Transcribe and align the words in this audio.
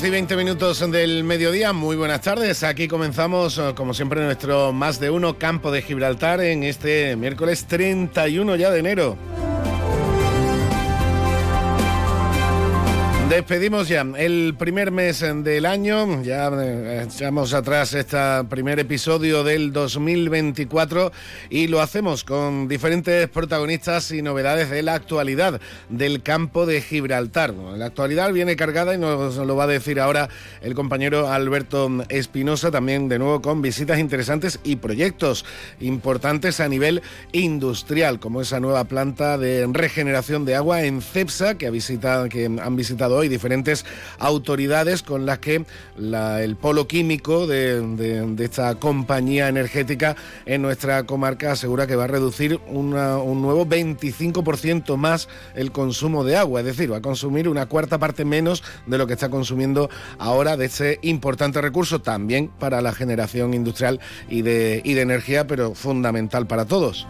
12 0.00 0.08
y 0.08 0.12
20 0.12 0.36
minutos 0.36 0.90
del 0.90 1.24
mediodía, 1.24 1.74
muy 1.74 1.94
buenas 1.94 2.22
tardes. 2.22 2.62
Aquí 2.62 2.88
comenzamos, 2.88 3.58
eh, 3.58 3.74
como 3.74 3.92
siempre, 3.92 4.24
nuestro 4.24 4.72
más 4.72 4.98
de 4.98 5.10
uno 5.10 5.36
campo 5.36 5.70
de 5.70 5.82
Gibraltar 5.82 6.40
en 6.40 6.62
este 6.62 7.16
miércoles 7.16 7.66
31 7.66 8.56
ya 8.56 8.70
de 8.70 8.78
enero. 8.78 9.18
Despedimos 13.30 13.86
ya 13.86 14.04
el 14.18 14.56
primer 14.58 14.90
mes 14.90 15.20
del 15.20 15.64
año, 15.64 16.20
ya 16.24 16.48
eh, 16.48 17.06
echamos 17.06 17.54
atrás 17.54 17.94
este 17.94 18.18
primer 18.48 18.80
episodio 18.80 19.44
del 19.44 19.72
2024 19.72 21.12
y 21.48 21.68
lo 21.68 21.80
hacemos 21.80 22.24
con 22.24 22.66
diferentes 22.66 23.28
protagonistas 23.28 24.10
y 24.10 24.20
novedades 24.20 24.68
de 24.68 24.82
la 24.82 24.94
actualidad 24.94 25.60
del 25.88 26.24
campo 26.24 26.66
de 26.66 26.82
Gibraltar. 26.82 27.54
La 27.54 27.86
actualidad 27.86 28.32
viene 28.32 28.56
cargada 28.56 28.96
y 28.96 28.98
nos 28.98 29.36
lo 29.36 29.54
va 29.54 29.62
a 29.62 29.68
decir 29.68 30.00
ahora 30.00 30.28
el 30.60 30.74
compañero 30.74 31.28
Alberto 31.28 31.88
Espinosa, 32.08 32.72
también 32.72 33.08
de 33.08 33.20
nuevo 33.20 33.40
con 33.40 33.62
visitas 33.62 34.00
interesantes 34.00 34.58
y 34.64 34.74
proyectos 34.74 35.44
importantes 35.78 36.58
a 36.58 36.66
nivel 36.66 37.00
industrial, 37.30 38.18
como 38.18 38.40
esa 38.40 38.58
nueva 38.58 38.82
planta 38.86 39.38
de 39.38 39.68
regeneración 39.72 40.44
de 40.44 40.56
agua 40.56 40.82
en 40.82 41.00
CEPSA 41.00 41.56
que, 41.58 41.68
ha 41.68 41.70
visitado, 41.70 42.28
que 42.28 42.46
han 42.46 42.74
visitado 42.74 43.19
y 43.24 43.28
diferentes 43.28 43.84
autoridades 44.18 45.02
con 45.02 45.26
las 45.26 45.38
que 45.38 45.64
el 45.96 46.56
polo 46.56 46.86
químico 46.86 47.46
de, 47.46 48.34
esta 48.40 48.74
compañía 48.76 49.48
energética 49.48 50.16
en 50.46 50.62
nuestra 50.62 51.04
comarca 51.04 51.52
asegura 51.52 51.86
que 51.86 51.96
va 51.96 52.04
a 52.04 52.08
reducir 52.08 52.60
un 52.68 52.90
nuevo 52.90 53.66
25% 53.66 54.96
más 54.96 55.28
el 55.54 55.72
consumo 55.72 56.24
de 56.24 56.36
agua, 56.36 56.60
es 56.60 56.66
decir, 56.66 56.92
va 56.92 56.98
a 56.98 57.02
consumir 57.02 57.48
una 57.48 57.66
cuarta 57.66 57.98
parte 57.98 58.24
menos 58.24 58.62
de 58.86 58.98
lo 58.98 59.06
que 59.06 59.14
está 59.14 59.28
consumiendo 59.28 59.90
ahora 60.18 60.56
de 60.56 60.66
ese 60.66 60.98
importante 61.02 61.60
recurso, 61.60 62.00
también 62.00 62.48
para 62.58 62.80
la 62.80 62.92
generación 62.92 63.54
industrial 63.54 64.00
y 64.28 64.42
de 64.42 64.82
energía, 64.84 65.46
pero 65.46 65.74
fundamental 65.74 66.46
para 66.46 66.64
todos. 66.64 67.06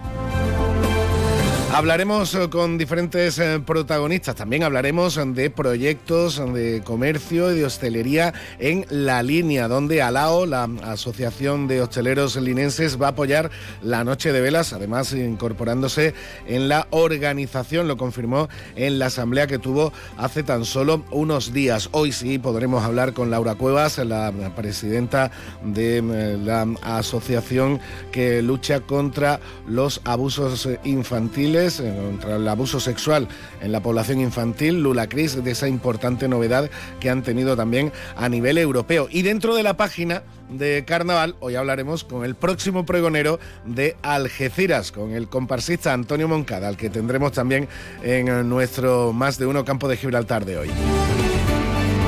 Hablaremos 1.73 2.35
eh, 2.35 2.51
con 2.51 2.79
diferentes 2.79 3.39
eh, 3.39 3.63
protagonistas, 3.65 4.35
también 4.35 4.65
hablaremos 4.65 5.21
de 5.35 5.51
proyectos 5.51 6.43
de 6.53 6.83
comercio 6.85 7.53
y 7.53 7.61
de 7.61 7.65
hostelería 7.65 8.35
en 8.59 8.85
la 8.91 9.23
línea, 9.23 9.69
donde 9.69 10.03
ALAO, 10.03 10.47
la 10.47 10.65
Asociación 10.83 11.69
de 11.69 11.81
Hosteleros 11.81 12.35
Linenses, 12.35 13.01
va 13.01 13.07
a 13.07 13.11
apoyar 13.11 13.53
la 13.83 14.03
Noche 14.03 14.33
de 14.33 14.41
Velas, 14.41 14.73
además 14.73 15.13
incorporándose 15.13 16.13
en 16.49 16.69
la 16.69 16.89
organización, 16.91 17.87
lo 17.87 17.97
confirmó 17.97 18.49
en 18.75 18.99
la 18.99 19.07
asamblea 19.07 19.47
que 19.47 19.61
tuvo 19.61 19.93
hace 20.19 20.43
tan 20.43 20.65
solo 20.65 21.05
unos 21.13 21.53
días. 21.53 21.89
Hoy 21.93 22.11
sí 22.11 22.41
podremos 22.41 22.83
hablar 22.83 23.13
con 23.13 23.31
Laura 23.31 23.55
Cuevas, 23.55 23.99
la 23.99 24.33
presidenta 24.57 25.31
de 25.63 25.99
eh, 25.99 26.37
la 26.43 26.67
asociación 26.83 27.79
que 28.11 28.43
lucha 28.43 28.81
contra 28.81 29.39
los 29.69 30.01
abusos 30.05 30.69
infantiles 30.83 31.60
contra 31.61 32.37
el 32.37 32.49
abuso 32.49 32.81
sexual 32.81 33.29
en 33.61 33.71
la 33.71 33.83
población 33.83 34.21
infantil, 34.21 34.83
Lula 34.83 35.09
Cris, 35.09 35.45
de 35.45 35.51
esa 35.51 35.69
importante 35.69 36.27
novedad 36.27 36.71
que 37.01 37.11
han 37.11 37.23
tenido 37.23 37.55
también 37.55 37.93
a 38.17 38.29
nivel 38.31 38.57
europeo. 38.57 39.09
Y 39.11 39.23
dentro 39.23 39.55
de 39.55 39.63
la 39.63 39.77
página 39.77 40.23
de 40.49 40.85
carnaval, 40.87 41.37
hoy 41.41 41.57
hablaremos 41.57 42.03
con 42.05 42.25
el 42.25 42.35
próximo 42.35 42.87
pregonero 42.87 43.39
de 43.67 43.97
Algeciras, 44.03 44.91
con 44.91 45.13
el 45.13 45.29
comparsista 45.29 45.93
Antonio 45.93 46.29
Moncada, 46.29 46.69
al 46.69 46.79
que 46.79 46.89
tendremos 46.89 47.33
también 47.33 47.69
en 48.03 48.49
nuestro 48.49 49.13
más 49.13 49.39
de 49.39 49.45
uno 49.45 49.65
campo 49.65 49.87
de 49.87 49.99
Gibraltar 49.99 50.47
de 50.47 50.57
hoy. 50.57 50.71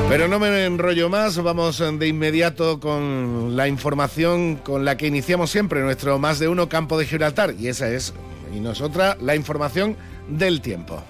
Pero 0.09 0.29
no 0.29 0.39
me 0.39 0.65
enrollo 0.67 1.09
más, 1.09 1.43
vamos 1.43 1.79
de 1.79 2.07
inmediato 2.07 2.81
con 2.81 3.57
la 3.57 3.69
información 3.69 4.57
con 4.57 4.85
la 4.85 4.97
que 4.97 5.07
iniciamos 5.07 5.51
siempre 5.51 5.81
nuestro 5.81 6.19
más 6.19 6.39
de 6.39 6.49
uno 6.49 6.69
campo 6.69 6.99
de 6.99 7.07
Gibraltar, 7.07 7.55
y 7.59 7.69
esa 7.69 7.89
es 7.89 8.13
y 8.53 8.61
nosotras 8.61 9.17
la 9.21 9.37
información 9.37 9.97
del 10.29 10.61
tiempo. 10.61 11.03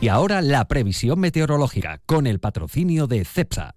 Y 0.00 0.08
ahora 0.08 0.40
la 0.40 0.66
previsión 0.66 1.20
meteorológica 1.20 2.00
con 2.06 2.26
el 2.26 2.40
patrocinio 2.40 3.06
de 3.06 3.24
CEPSA. 3.24 3.74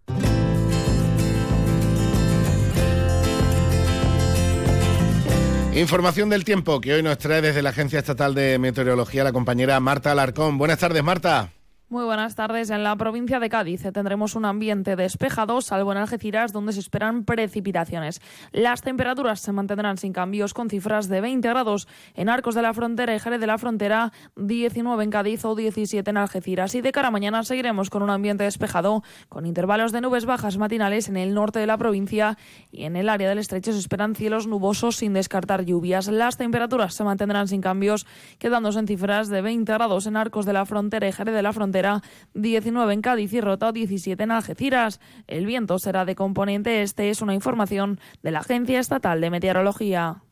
Información 5.75 6.29
del 6.29 6.45
tiempo 6.45 6.79
que 6.79 6.93
hoy 6.93 7.03
nos 7.03 7.17
trae 7.17 7.41
desde 7.41 7.63
la 7.63 7.71
Agencia 7.71 7.97
Estatal 7.97 8.35
de 8.35 8.59
Meteorología 8.59 9.23
la 9.23 9.33
compañera 9.33 9.79
Marta 9.79 10.11
Alarcón. 10.11 10.59
Buenas 10.59 10.77
tardes, 10.77 11.03
Marta. 11.03 11.51
Muy 11.93 12.05
buenas 12.05 12.33
tardes. 12.33 12.71
En 12.71 12.81
la 12.81 12.95
provincia 12.95 13.39
de 13.39 13.49
Cádiz 13.49 13.83
tendremos 13.93 14.35
un 14.35 14.45
ambiente 14.45 14.95
despejado, 14.95 15.61
salvo 15.61 15.91
en 15.91 15.99
Algeciras, 15.99 16.51
donde 16.51 16.73
se 16.73 16.79
esperan 16.79 17.23
precipitaciones. 17.23 18.19
Las 18.51 18.81
temperaturas 18.81 19.41
se 19.41 19.51
mantendrán 19.51 19.97
sin 19.97 20.11
cambios, 20.11 20.55
con 20.55 20.71
cifras 20.71 21.07
de 21.07 21.21
20 21.21 21.47
grados 21.47 21.87
en 22.15 22.29
Arcos 22.29 22.55
de 22.55 22.63
la 22.63 22.73
Frontera 22.73 23.13
y 23.13 23.19
Jerez 23.19 23.39
de 23.39 23.45
la 23.45 23.59
Frontera, 23.59 24.11
19 24.37 25.03
en 25.03 25.11
Cádiz 25.11 25.45
o 25.45 25.53
17 25.53 26.09
en 26.09 26.17
Algeciras. 26.17 26.73
Y 26.73 26.81
de 26.81 26.91
cara 26.91 27.09
a 27.09 27.11
mañana 27.11 27.43
seguiremos 27.43 27.91
con 27.91 28.01
un 28.01 28.09
ambiente 28.09 28.43
despejado, 28.43 29.03
con 29.29 29.45
intervalos 29.45 29.91
de 29.91 30.01
nubes 30.01 30.25
bajas 30.25 30.57
matinales 30.57 31.09
en 31.09 31.17
el 31.17 31.35
norte 31.35 31.59
de 31.59 31.67
la 31.67 31.77
provincia 31.77 32.39
y 32.71 32.85
en 32.85 32.95
el 32.95 33.07
área 33.07 33.29
del 33.29 33.37
estrecho 33.37 33.71
se 33.71 33.77
esperan 33.77 34.15
cielos 34.15 34.47
nubosos 34.47 34.95
sin 34.95 35.13
descartar 35.13 35.63
lluvias. 35.63 36.07
Las 36.07 36.37
temperaturas 36.37 36.95
se 36.95 37.03
mantendrán 37.03 37.47
sin 37.47 37.61
cambios, 37.61 38.07
quedándose 38.39 38.79
en 38.79 38.87
cifras 38.87 39.29
de 39.29 39.43
20 39.43 39.71
grados 39.71 40.07
en 40.07 40.17
Arcos 40.17 40.47
de 40.47 40.53
la 40.53 40.65
Frontera 40.65 41.07
y 41.07 41.11
Jerez 41.11 41.35
de 41.35 41.43
la 41.43 41.53
Frontera 41.53 41.82
19 42.33 42.93
en 42.93 43.01
Cádiz 43.01 43.33
y 43.33 43.41
Rota, 43.41 43.71
17 43.71 44.23
en 44.23 44.31
Algeciras. 44.31 44.99
El 45.27 45.45
viento 45.45 45.79
será 45.79 46.05
de 46.05 46.15
componente 46.15 46.81
este, 46.81 47.09
es 47.09 47.21
una 47.21 47.33
información 47.33 47.99
de 48.21 48.31
la 48.31 48.39
Agencia 48.39 48.79
Estatal 48.79 49.21
de 49.21 49.29
Meteorología. 49.29 50.23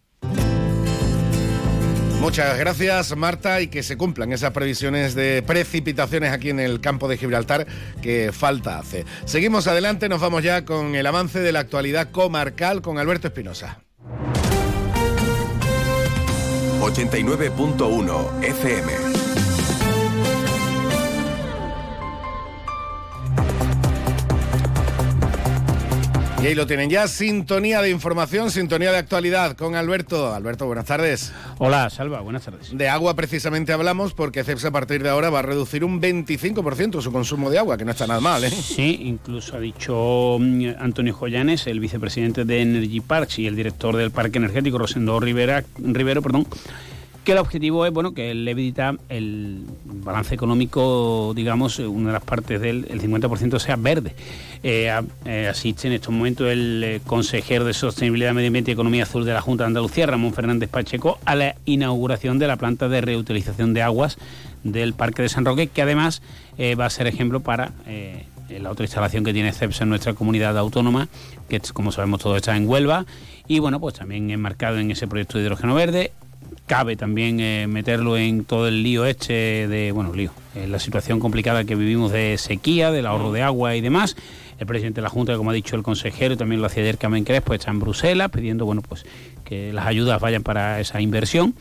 Muchas 2.22 2.60
gracias, 2.60 3.18
Marta, 3.18 3.62
y 3.62 3.68
que 3.68 3.82
se 3.82 3.98
cumplan 3.98 4.32
esas 4.32 4.52
previsiones 4.52 5.16
de 5.16 5.42
precipitaciones 5.42 6.32
aquí 6.32 6.52
en 6.52 6.60
el 6.60 6.80
campo 6.80 7.08
de 7.08 7.18
Gibraltar 7.18 7.66
que 8.04 8.32
falta 8.32 8.78
hace. 8.78 9.06
Seguimos 9.26 9.66
adelante, 9.66 10.08
nos 10.08 10.22
vamos 10.22 10.44
ya 10.44 10.64
con 10.64 10.94
el 10.94 11.08
avance 11.08 11.40
de 11.40 11.52
la 11.52 11.62
actualidad 11.62 12.12
comarcal 12.12 12.84
con 12.84 13.00
Alberto 13.00 13.28
Espinosa. 13.28 13.80
89.1 16.80 18.44
FM 18.44 19.11
Y 26.42 26.48
ahí 26.48 26.56
lo 26.56 26.66
tienen 26.66 26.90
ya, 26.90 27.08
sintonía 27.08 27.84
de 27.84 27.92
información, 27.92 28.50
sintonía 28.50 28.92
de 28.92 28.98
actualidad 28.98 29.56
con 29.56 29.76
Alberto. 29.76 30.34
Alberto, 30.34 30.66
buenas 30.66 30.86
tardes. 30.86 31.32
Hola, 31.60 31.88
Salva, 31.92 32.22
buenas 32.22 32.44
tardes. 32.44 32.76
De 32.76 32.90
agua 32.90 33.16
precisamente 33.16 33.74
hablamos 33.74 34.16
porque 34.16 34.44
CEPS 34.44 34.66
a 34.66 34.72
partir 34.72 35.04
de 35.04 35.10
ahora 35.10 35.30
va 35.30 35.40
a 35.40 35.44
reducir 35.44 35.84
un 35.84 36.02
25% 36.02 37.00
su 37.00 37.12
consumo 37.12 37.52
de 37.52 37.60
agua, 37.60 37.78
que 37.78 37.86
no 37.86 37.92
está 37.92 38.08
nada 38.08 38.22
mal, 38.22 38.44
¿eh? 38.44 38.50
Sí, 38.50 39.02
incluso 39.04 39.56
ha 39.56 39.60
dicho 39.60 40.38
mm, 40.40 40.70
Antonio 40.80 41.14
Joyanes, 41.14 41.68
el 41.68 41.80
vicepresidente 41.80 42.44
de 42.44 42.62
Energy 42.62 43.02
Parks 43.02 43.38
y 43.38 43.46
el 43.46 43.56
director 43.56 43.96
del 43.96 44.10
Parque 44.10 44.40
Energético, 44.40 44.80
Rosendo 44.80 45.20
Rivera, 45.20 45.64
Rivero, 45.78 46.24
perdón, 46.24 46.48
que 47.24 47.34
el 47.34 47.38
objetivo 47.38 47.86
es 47.86 47.94
bueno 47.94 48.14
que 48.14 48.32
el 48.32 48.48
EBITDA, 48.48 48.96
el 49.10 49.64
balance 49.86 50.34
económico, 50.34 51.34
digamos, 51.36 51.78
una 51.80 52.08
de 52.08 52.14
las 52.14 52.24
partes 52.24 52.60
del 52.60 52.88
el 52.90 53.02
50% 53.02 53.60
sea 53.60 53.76
verde. 53.76 54.16
Eh, 54.64 54.92
eh, 55.26 55.48
asiste 55.48 55.88
en 55.88 55.94
estos 55.94 56.14
momentos 56.14 56.48
el 56.48 56.84
eh, 56.84 57.02
consejero 57.06 57.66
de 57.66 57.74
Sostenibilidad, 57.74 58.34
Medio 58.34 58.48
Ambiente 58.48 58.72
y 58.72 58.74
Economía 58.74 59.04
Azul 59.04 59.26
de 59.26 59.34
la 59.34 59.42
Junta 59.42 59.64
de 59.64 59.68
Andalucía, 59.68 60.08
Ramón 60.08 60.34
Fernández 60.34 60.70
Pacheco, 60.70 61.20
a 61.26 61.36
la 61.36 61.56
inauguración 61.66 62.40
de 62.40 62.48
la 62.48 62.56
planta 62.56 62.90
de 62.90 63.02
reutilización 63.02 63.74
de 63.74 63.84
aguas 63.84 64.18
del 64.64 64.94
Parque 64.94 65.22
de 65.22 65.30
San 65.30 65.46
Roque, 65.46 65.68
que 65.68 65.82
además 65.82 66.22
va 66.80 66.86
a 66.86 66.90
ser 66.92 67.08
ejemplo 67.08 67.40
para 67.40 67.72
la 68.50 68.70
otra 68.70 68.86
instalación 68.86 69.24
que 69.24 69.34
tiene 69.34 69.52
CEPS 69.52 69.82
en 69.82 69.90
nuestra 69.90 70.14
comunidad 70.14 70.56
autónoma, 70.60 71.08
que 71.50 71.60
como 71.74 71.92
sabemos 71.92 72.22
todo 72.22 72.36
está 72.36 72.56
en 72.56 72.70
Huelva, 72.70 73.08
y 73.48 73.58
bueno, 73.58 73.80
pues 73.80 73.96
también 73.96 74.30
enmarcado 74.30 74.78
en 74.78 74.92
ese 74.92 75.08
proyecto 75.08 75.40
de 75.40 75.46
hidrógeno 75.46 75.74
verde, 75.74 76.12
cabe 76.72 76.96
también 76.96 77.42
eh, 77.42 77.68
meterlo 77.68 78.16
en 78.16 78.46
todo 78.46 78.70
el 78.70 78.82
lío 78.82 79.04
este 79.06 79.68
de, 79.68 79.92
bueno, 79.92 80.14
lío, 80.14 80.32
en 80.56 80.72
la 80.72 80.80
situación 80.80 81.20
complicada 81.20 81.66
que 81.66 81.76
vivimos 81.76 82.14
de 82.14 82.38
sequía, 82.38 82.92
del 82.92 83.08
ahorro 83.08 83.34
de 83.34 83.42
agua 83.42 83.76
y 83.76 83.82
demás. 83.82 84.16
el 84.58 84.66
presidente 84.68 85.02
de 85.02 85.04
la 85.04 85.10
Junta, 85.10 85.36
como 85.36 85.50
ha 85.50 85.54
dicho 85.54 85.76
el 85.76 85.84
consejero, 85.84 86.36
y 86.36 86.38
también 86.38 86.62
lo 86.62 86.68
hacía 86.68 86.84
ayer 86.84 86.98
Carmen 86.98 87.26
Crespo, 87.26 87.54
está 87.54 87.72
en 87.72 87.82
Bruselas 87.82 88.30
pidiendo 88.32 88.66
bueno, 88.66 88.82
pues, 88.88 89.06
que 89.44 89.74
las 89.74 89.86
ayudas 89.86 90.22
vayan 90.22 90.44
para 90.44 90.80
esa 90.80 91.02
inversión. 91.02 91.56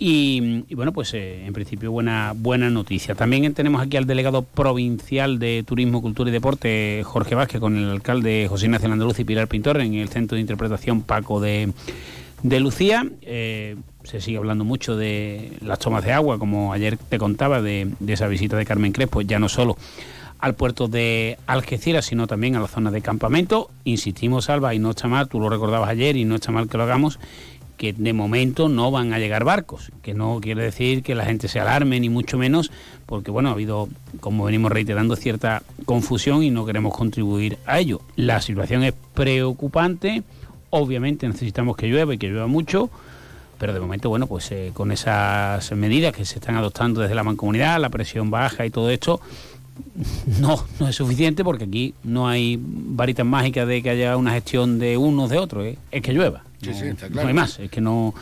Y, 0.00 0.64
bueno, 0.74 0.92
pues 0.92 1.14
eh, 1.14 1.46
en 1.46 1.52
principio 1.52 1.92
buena, 1.92 2.32
buena 2.34 2.70
noticia. 2.70 3.14
También 3.14 3.54
tenemos 3.54 3.80
aquí 3.80 3.98
al 3.98 4.06
delegado 4.06 4.42
provincial 4.42 5.38
de 5.38 5.62
Turismo, 5.64 6.02
Cultura 6.02 6.28
y 6.28 6.32
Deporte, 6.32 7.02
Jorge 7.04 7.36
Vázquez, 7.36 7.60
con 7.60 7.76
el 7.76 7.88
alcalde 7.88 8.48
José 8.48 8.64
Ignacio 8.64 8.90
Andaluz 8.90 9.20
y 9.20 9.24
Pilar 9.24 9.46
Pintor 9.46 9.80
en 9.80 9.94
el 9.94 10.08
Centro 10.08 10.34
de 10.34 10.40
Interpretación 10.40 11.02
Paco 11.02 11.40
de, 11.40 11.72
de 12.42 12.58
Lucía. 12.58 13.06
Eh, 13.22 13.76
se 14.04 14.20
sigue 14.20 14.38
hablando 14.38 14.64
mucho 14.64 14.96
de 14.96 15.52
las 15.60 15.78
tomas 15.78 16.04
de 16.04 16.12
agua, 16.12 16.38
como 16.38 16.72
ayer 16.72 16.96
te 16.96 17.18
contaba, 17.18 17.62
de, 17.62 17.92
esa 18.06 18.26
visita 18.26 18.56
de 18.56 18.66
Carmen 18.66 18.92
Crespo, 18.92 19.20
ya 19.22 19.38
no 19.38 19.48
solo 19.48 19.76
al 20.38 20.54
puerto 20.54 20.88
de 20.88 21.38
Algeciras, 21.46 22.06
sino 22.06 22.26
también 22.26 22.56
a 22.56 22.60
la 22.60 22.68
zona 22.68 22.90
de 22.90 23.02
campamento. 23.02 23.70
Insistimos, 23.84 24.48
Alba, 24.48 24.74
y 24.74 24.78
no 24.78 24.90
está 24.90 25.06
mal, 25.06 25.28
tú 25.28 25.38
lo 25.38 25.50
recordabas 25.50 25.90
ayer 25.90 26.16
y 26.16 26.24
no 26.24 26.36
está 26.36 26.50
mal 26.50 26.68
que 26.68 26.78
lo 26.78 26.84
hagamos, 26.84 27.18
que 27.76 27.92
de 27.92 28.12
momento 28.12 28.68
no 28.68 28.90
van 28.90 29.12
a 29.12 29.18
llegar 29.18 29.44
barcos, 29.44 29.90
que 30.02 30.12
no 30.12 30.38
quiere 30.40 30.62
decir 30.62 31.02
que 31.02 31.14
la 31.14 31.24
gente 31.24 31.48
se 31.48 31.60
alarme 31.60 32.00
ni 32.00 32.08
mucho 32.08 32.36
menos, 32.36 32.70
porque 33.06 33.30
bueno, 33.30 33.50
ha 33.50 33.52
habido, 33.52 33.88
como 34.20 34.44
venimos 34.44 34.72
reiterando, 34.72 35.16
cierta 35.16 35.62
confusión 35.84 36.42
y 36.42 36.50
no 36.50 36.66
queremos 36.66 36.94
contribuir 36.94 37.58
a 37.66 37.78
ello. 37.78 38.00
La 38.16 38.40
situación 38.40 38.82
es 38.82 38.94
preocupante, 39.14 40.22
obviamente 40.70 41.26
necesitamos 41.26 41.76
que 41.76 41.86
llueva 41.86 42.14
y 42.14 42.18
que 42.18 42.28
llueva 42.28 42.46
mucho, 42.46 42.90
pero 43.60 43.74
de 43.74 43.78
momento, 43.78 44.08
bueno, 44.08 44.26
pues 44.26 44.50
eh, 44.52 44.70
con 44.72 44.90
esas 44.90 45.70
medidas 45.72 46.14
que 46.14 46.24
se 46.24 46.36
están 46.36 46.56
adoptando 46.56 47.02
desde 47.02 47.14
la 47.14 47.22
mancomunidad, 47.22 47.78
la 47.78 47.90
presión 47.90 48.30
baja 48.30 48.64
y 48.64 48.70
todo 48.70 48.88
esto, 48.88 49.20
no, 50.40 50.64
no 50.80 50.88
es 50.88 50.96
suficiente 50.96 51.44
porque 51.44 51.64
aquí 51.64 51.94
no 52.02 52.26
hay 52.26 52.58
varitas 52.58 53.26
mágicas 53.26 53.68
de 53.68 53.82
que 53.82 53.90
haya 53.90 54.16
una 54.16 54.32
gestión 54.32 54.78
de 54.78 54.96
unos 54.96 55.28
de 55.28 55.36
otros, 55.36 55.66
¿eh? 55.66 55.78
es 55.90 56.00
que 56.00 56.14
llueva. 56.14 56.42
Sí, 56.62 56.72
sí, 56.72 56.86
está 56.86 57.10
No 57.10 57.20
hay 57.20 57.34
más, 57.34 57.58
es 57.58 57.70
que 57.70 57.82
no, 57.82 58.14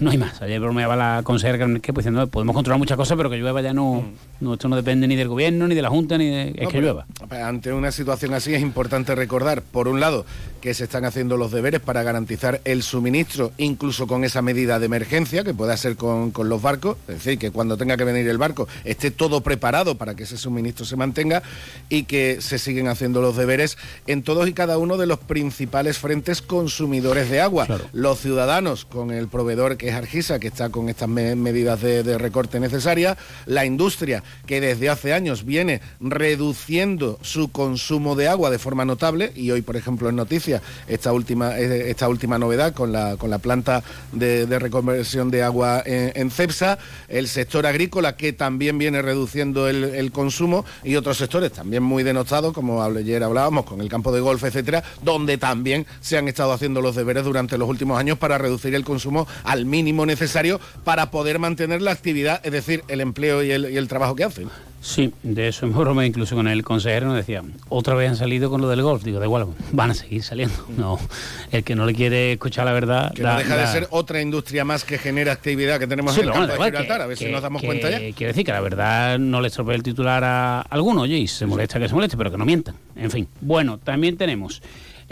no 0.00 0.10
hay 0.10 0.18
más. 0.18 0.40
Ayer 0.42 0.60
bromeaba 0.60 0.96
la 0.96 1.22
consejera 1.22 1.58
que 1.80 1.92
pues, 1.92 2.04
diciendo, 2.04 2.26
podemos 2.26 2.54
controlar 2.54 2.78
muchas 2.78 2.96
cosas, 2.96 3.16
pero 3.16 3.30
que 3.30 3.36
llueva 3.36 3.60
ya 3.60 3.72
no, 3.72 4.04
no, 4.40 4.54
esto 4.54 4.68
no 4.68 4.76
depende 4.76 5.06
ni 5.06 5.16
del 5.16 5.28
gobierno, 5.28 5.68
ni 5.68 5.74
de 5.74 5.82
la 5.82 5.90
Junta, 5.90 6.18
ni 6.18 6.28
de... 6.28 6.48
Es 6.48 6.62
No, 6.62 6.68
que 6.68 6.78
pero 6.78 6.80
llueva. 6.80 7.06
Ante 7.46 7.72
una 7.72 7.92
situación 7.92 8.34
así 8.34 8.54
es 8.54 8.62
importante 8.62 9.14
recordar, 9.14 9.62
por 9.62 9.88
un 9.88 10.00
lado, 10.00 10.24
que 10.60 10.74
se 10.74 10.84
están 10.84 11.04
haciendo 11.04 11.36
los 11.36 11.50
deberes 11.52 11.80
para 11.80 12.02
garantizar 12.02 12.60
el 12.64 12.82
suministro, 12.82 13.52
incluso 13.58 14.06
con 14.06 14.24
esa 14.24 14.42
medida 14.42 14.78
de 14.78 14.86
emergencia, 14.86 15.44
que 15.44 15.54
pueda 15.54 15.76
ser 15.76 15.96
con, 15.96 16.30
con 16.30 16.48
los 16.48 16.60
barcos, 16.62 16.96
es 17.08 17.14
decir, 17.16 17.38
que 17.38 17.50
cuando 17.50 17.76
tenga 17.76 17.96
que 17.96 18.04
venir 18.04 18.28
el 18.28 18.38
barco 18.38 18.68
esté 18.84 19.10
todo 19.10 19.40
preparado 19.42 19.96
para 19.96 20.14
que 20.14 20.24
ese 20.24 20.36
suministro 20.36 20.84
se 20.84 20.96
mantenga 20.96 21.42
y 21.88 22.04
que 22.04 22.40
se 22.40 22.58
siguen 22.58 22.88
haciendo 22.88 23.20
los 23.20 23.36
deberes 23.36 23.78
en 24.06 24.22
todos 24.22 24.48
y 24.48 24.52
cada 24.52 24.78
uno 24.78 24.96
de 24.96 25.06
los 25.06 25.18
principales 25.18 25.98
frentes 25.98 26.42
consumidores 26.42 27.30
de 27.30 27.40
agua. 27.40 27.66
Claro. 27.66 27.84
Los 27.92 28.20
ciudadanos 28.20 28.84
con 28.84 29.10
el 29.10 29.28
proveedor 29.28 29.76
que 29.76 29.89
es 29.90 29.94
Argisa, 29.96 30.38
que 30.38 30.48
está 30.48 30.70
con 30.70 30.88
estas 30.88 31.08
me- 31.08 31.36
medidas 31.36 31.80
de, 31.80 32.16
recorte 32.18 32.58
necesarias, 32.60 33.16
la 33.46 33.64
industria 33.64 34.22
que 34.46 34.60
desde 34.60 34.88
hace 34.88 35.12
años 35.12 35.44
viene 35.44 35.80
reduciendo 36.00 37.18
su 37.22 37.50
consumo 37.50 38.14
de 38.14 38.28
agua 38.28 38.50
de 38.50 38.58
forma 38.58 38.84
notable 38.84 39.32
y 39.34 39.50
hoy, 39.50 39.62
por 39.62 39.76
ejemplo, 39.76 40.08
en 40.08 40.16
noticias 40.16 40.62
esta 40.88 41.12
última, 41.12 41.58
eh, 41.58 41.90
esta 41.90 42.08
última 42.08 42.38
novedad 42.38 42.72
con 42.72 42.92
la, 42.92 43.16
con 43.16 43.30
la 43.30 43.38
planta 43.38 43.82
de, 44.12 44.46
reconversión 44.58 45.30
de 45.30 45.42
agua 45.42 45.82
en, 45.84 46.12
en 46.14 46.30
Cepsa, 46.30 46.78
el 47.08 47.26
sector 47.28 47.66
agrícola 47.66 48.16
que 48.16 48.32
también 48.32 48.78
viene 48.78 49.02
reduciendo 49.02 49.68
el, 49.68 49.84
el 49.84 50.12
consumo 50.12 50.64
y 50.84 50.96
otros 50.96 51.16
sectores 51.18 51.52
también 51.52 51.82
muy 51.82 52.02
denostados, 52.02 52.52
como 52.52 52.82
ayer 52.82 53.22
hablábamos, 53.22 53.64
con 53.64 53.80
el 53.80 53.88
campo 53.88 54.12
de 54.12 54.20
golf, 54.20 54.44
etcétera, 54.44 54.84
donde 55.02 55.36
también 55.38 55.86
se 56.00 56.16
han 56.16 56.28
estado 56.28 56.52
haciendo 56.52 56.80
los 56.80 56.94
deberes 56.94 57.24
durante 57.24 57.58
los 57.58 57.68
últimos 57.68 57.98
años 57.98 58.18
para 58.18 58.38
reducir 58.38 58.74
el 58.74 58.84
consumo 58.84 59.26
al 59.44 59.64
mínimo 59.64 59.79
necesario 59.82 60.60
para 60.84 61.10
poder 61.10 61.38
mantener 61.38 61.82
la 61.82 61.90
actividad, 61.92 62.40
es 62.44 62.52
decir, 62.52 62.84
el 62.88 63.00
empleo 63.00 63.42
y 63.42 63.50
el, 63.50 63.70
y 63.72 63.76
el 63.76 63.88
trabajo 63.88 64.14
que 64.14 64.24
hacen. 64.24 64.48
Sí, 64.82 65.12
de 65.22 65.48
eso 65.48 65.66
hemos 65.66 65.76
broma 65.78 66.06
incluso 66.06 66.34
con 66.34 66.48
el 66.48 66.62
consejero 66.64 67.08
nos 67.08 67.16
decía, 67.16 67.42
otra 67.68 67.94
vez 67.94 68.08
han 68.08 68.16
salido 68.16 68.48
con 68.48 68.62
lo 68.62 68.68
del 68.70 68.80
golf. 68.80 69.02
Digo, 69.04 69.18
da 69.18 69.26
igual, 69.26 69.46
van 69.72 69.90
a 69.90 69.94
seguir 69.94 70.22
saliendo. 70.22 70.54
No, 70.78 70.98
el 71.52 71.62
que 71.64 71.74
no 71.74 71.84
le 71.84 71.94
quiere 71.94 72.32
escuchar 72.32 72.64
la 72.64 72.72
verdad... 72.72 73.12
Que 73.12 73.22
da- 73.22 73.34
no 73.34 73.38
deja 73.40 73.56
de 73.58 73.66
ser 73.66 73.88
otra 73.90 74.22
industria 74.22 74.64
más 74.64 74.84
que 74.84 74.96
genera 74.96 75.32
actividad 75.32 75.78
que 75.78 75.86
tenemos 75.86 76.14
Sí, 76.14 76.20
en 76.22 76.28
el 76.28 76.32
campo 76.32 76.46
bueno, 76.46 76.62
de 76.62 76.70
Gibraltar, 76.70 76.96
que- 76.96 77.02
a 77.02 77.06
ver 77.06 77.16
si 77.18 77.26
nos 77.26 77.42
damos 77.42 77.62
cuenta 77.62 77.90
ya. 77.90 77.98
Quiero 77.98 78.28
decir 78.32 78.44
que 78.46 78.52
la 78.52 78.60
verdad 78.60 79.18
no 79.18 79.42
le 79.42 79.48
estropee 79.48 79.74
el 79.74 79.82
titular 79.82 80.24
a 80.24 80.62
alguno, 80.62 81.02
oye, 81.02 81.18
y 81.18 81.28
se 81.28 81.44
molesta 81.44 81.78
que 81.78 81.86
se 81.88 81.94
moleste, 81.94 82.16
pero 82.16 82.30
que 82.30 82.38
no 82.38 82.46
mientan. 82.46 82.74
En 82.96 83.10
fin. 83.10 83.28
Bueno, 83.42 83.76
también 83.78 84.16
tenemos. 84.16 84.62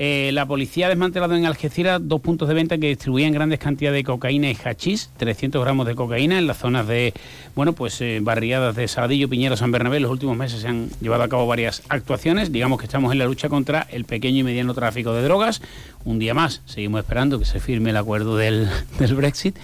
Eh, 0.01 0.31
la 0.33 0.47
policía 0.47 0.87
ha 0.87 0.89
desmantelado 0.91 1.35
en 1.35 1.45
Algeciras 1.45 2.01
dos 2.01 2.21
puntos 2.21 2.47
de 2.47 2.55
venta 2.55 2.79
que 2.79 2.87
distribuían 2.87 3.33
grandes 3.33 3.59
cantidades 3.59 3.99
de 3.99 4.05
cocaína 4.05 4.49
y 4.49 4.55
hachís, 4.55 5.11
300 5.17 5.61
gramos 5.61 5.89
de 5.89 5.97
cocaína 5.97 6.39
en 6.39 6.47
las 6.47 6.59
zonas 6.59 6.87
de, 6.87 7.13
bueno, 7.57 7.73
pues 7.73 8.01
eh, 8.01 8.21
barriadas 8.23 8.77
de 8.77 8.87
Saladillo, 8.87 9.29
Piñero, 9.29 9.57
San 9.57 9.73
Bernabé. 9.73 9.99
Los 9.99 10.13
últimos 10.13 10.37
meses 10.37 10.61
se 10.61 10.69
han 10.69 10.89
llevado 11.01 11.25
a 11.25 11.29
cabo 11.29 11.49
varias 11.49 11.83
actuaciones. 11.89 12.53
Digamos 12.53 12.79
que 12.79 12.85
estamos 12.85 13.11
en 13.11 13.19
la 13.19 13.25
lucha 13.25 13.49
contra 13.49 13.89
el 13.91 14.05
pequeño 14.05 14.39
y 14.39 14.43
mediano 14.45 14.73
tráfico 14.73 15.13
de 15.13 15.23
drogas. 15.25 15.61
Un 16.05 16.21
día 16.21 16.33
más, 16.33 16.63
seguimos 16.65 17.01
esperando 17.01 17.41
que 17.41 17.45
se 17.45 17.59
firme 17.59 17.91
el 17.91 17.97
acuerdo 17.97 18.37
del, 18.37 18.69
del 19.01 19.17
Brexit. 19.17 19.57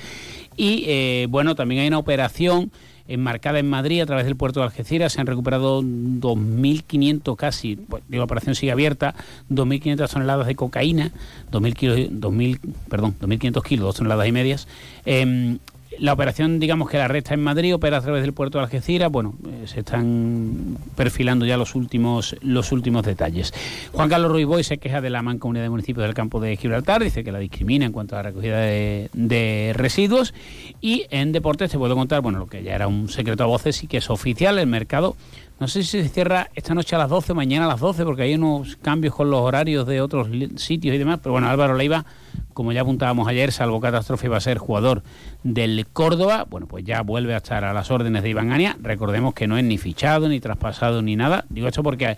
Y 0.56 0.82
eh, 0.88 1.26
bueno, 1.30 1.54
también 1.54 1.82
hay 1.82 1.86
una 1.86 1.98
operación 1.98 2.72
enmarcada 3.08 3.58
en 3.58 3.68
Madrid 3.68 4.00
a 4.00 4.06
través 4.06 4.24
del 4.24 4.36
puerto 4.36 4.60
de 4.60 4.66
Algeciras. 4.66 5.12
Se 5.12 5.20
han 5.20 5.26
recuperado 5.26 5.82
2.500 5.82 7.36
casi, 7.36 7.76
digo, 7.76 8.00
la 8.08 8.24
operación 8.24 8.54
sigue 8.54 8.72
abierta, 8.72 9.14
2.500 9.50 10.10
toneladas 10.10 10.46
de 10.46 10.54
cocaína, 10.54 11.12
2.000 11.52 11.74
kilos, 11.74 11.98
2.000, 11.98 12.58
perdón, 12.88 13.14
2.500 13.20 13.62
kilos, 13.62 13.86
dos 13.86 13.96
toneladas 13.96 14.26
y 14.26 14.32
medias. 14.32 14.68
Em, 15.04 15.58
la 15.98 16.12
operación, 16.12 16.58
digamos 16.58 16.88
que 16.90 16.98
la 16.98 17.08
red 17.08 17.18
está 17.18 17.34
en 17.34 17.42
Madrid, 17.42 17.74
opera 17.74 17.98
a 17.98 18.00
través 18.00 18.22
del 18.22 18.32
puerto 18.32 18.58
de 18.58 18.64
Algeciras. 18.64 19.10
Bueno, 19.10 19.34
eh, 19.46 19.66
se 19.66 19.80
están 19.80 20.78
perfilando 20.96 21.46
ya 21.46 21.56
los 21.56 21.74
últimos 21.74 22.36
los 22.42 22.72
últimos 22.72 23.04
detalles. 23.04 23.52
Juan 23.92 24.08
Carlos 24.08 24.30
Ruiz 24.30 24.46
Boy 24.46 24.64
se 24.64 24.78
queja 24.78 25.00
de 25.00 25.10
la 25.10 25.22
mancomunidad 25.22 25.64
de 25.64 25.70
municipios 25.70 26.04
del 26.06 26.14
campo 26.14 26.40
de 26.40 26.56
Gibraltar, 26.56 27.02
dice 27.02 27.24
que 27.24 27.32
la 27.32 27.38
discrimina 27.38 27.86
en 27.86 27.92
cuanto 27.92 28.14
a 28.16 28.18
la 28.18 28.22
recogida 28.24 28.58
de, 28.58 29.72
residuos. 29.74 30.34
Y 30.80 31.06
en 31.10 31.32
deportes 31.32 31.70
te 31.70 31.78
puedo 31.78 31.94
contar, 31.94 32.20
bueno, 32.20 32.38
lo 32.38 32.46
que 32.46 32.62
ya 32.62 32.74
era 32.74 32.86
un 32.86 33.08
secreto 33.08 33.44
a 33.44 33.46
voces 33.46 33.82
y 33.82 33.86
que 33.86 33.98
es 33.98 34.10
oficial, 34.10 34.58
el 34.58 34.66
mercado. 34.66 35.16
No 35.60 35.68
sé 35.68 35.82
si 35.82 36.02
se 36.02 36.08
cierra 36.08 36.50
esta 36.54 36.74
noche 36.74 36.96
a 36.96 36.98
las 36.98 37.08
12, 37.08 37.32
mañana 37.32 37.66
a 37.66 37.68
las 37.68 37.80
12, 37.80 38.04
porque 38.04 38.22
hay 38.22 38.34
unos 38.34 38.76
cambios 38.76 39.14
con 39.14 39.30
los 39.30 39.40
horarios 39.40 39.86
de 39.86 40.00
otros 40.00 40.28
sitios 40.56 40.94
y 40.94 40.98
demás. 40.98 41.20
Pero 41.22 41.32
bueno, 41.32 41.48
Álvaro 41.48 41.76
Leiva, 41.76 42.04
como 42.52 42.72
ya 42.72 42.82
apuntábamos 42.82 43.26
ayer, 43.28 43.50
salvo 43.52 43.80
catástrofe, 43.80 44.28
va 44.28 44.36
a 44.36 44.40
ser 44.40 44.58
jugador 44.58 45.02
del 45.42 45.86
Córdoba. 45.92 46.46
Bueno, 46.48 46.66
pues 46.66 46.84
ya 46.84 47.02
vuelve 47.02 47.34
a 47.34 47.38
estar 47.38 47.64
a 47.64 47.72
las 47.72 47.90
órdenes 47.90 48.22
de 48.22 48.30
Iván 48.30 48.52
Ania. 48.52 48.76
Recordemos 48.80 49.34
que 49.34 49.46
no 49.46 49.58
es 49.58 49.64
ni 49.64 49.78
fichado, 49.78 50.28
ni 50.28 50.40
traspasado, 50.40 51.02
ni 51.02 51.16
nada. 51.16 51.44
Digo 51.48 51.68
esto 51.68 51.82
porque 51.82 52.16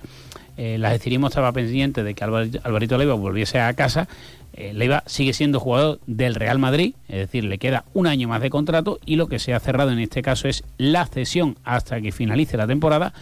eh, 0.57 0.77
la 0.79 0.95
Estirismo 0.95 1.29
estaba 1.29 1.53
pendiente 1.53 2.03
de 2.03 2.15
que 2.15 2.25
Alvar- 2.25 2.61
Alvarito 2.65 2.99
Leiva 2.99 3.15
volviese 3.15 3.61
a 3.61 3.73
casa. 3.75 4.09
Eh, 4.53 4.73
Leiva 4.73 5.03
sigue 5.07 5.35
siendo 5.35 5.61
jugador 5.61 6.01
del 6.07 6.35
Real 6.35 6.59
Madrid, 6.59 6.95
es 7.09 7.17
decir, 7.19 7.45
le 7.45 7.59
queda 7.59 7.85
un 7.93 8.07
año 8.07 8.27
más 8.27 8.41
de 8.41 8.49
contrato 8.49 8.99
y 9.05 9.17
lo 9.17 9.27
que 9.27 9.39
se 9.39 9.53
ha 9.53 9.61
cerrado 9.61 9.91
en 9.93 9.99
este 9.99 10.23
caso 10.23 10.49
es 10.49 10.65
la 10.79 11.05
cesión 11.05 11.59
hasta 11.63 12.01
que 12.01 12.11
finalice 12.11 12.57
la 12.57 12.67
temporada 12.67 13.13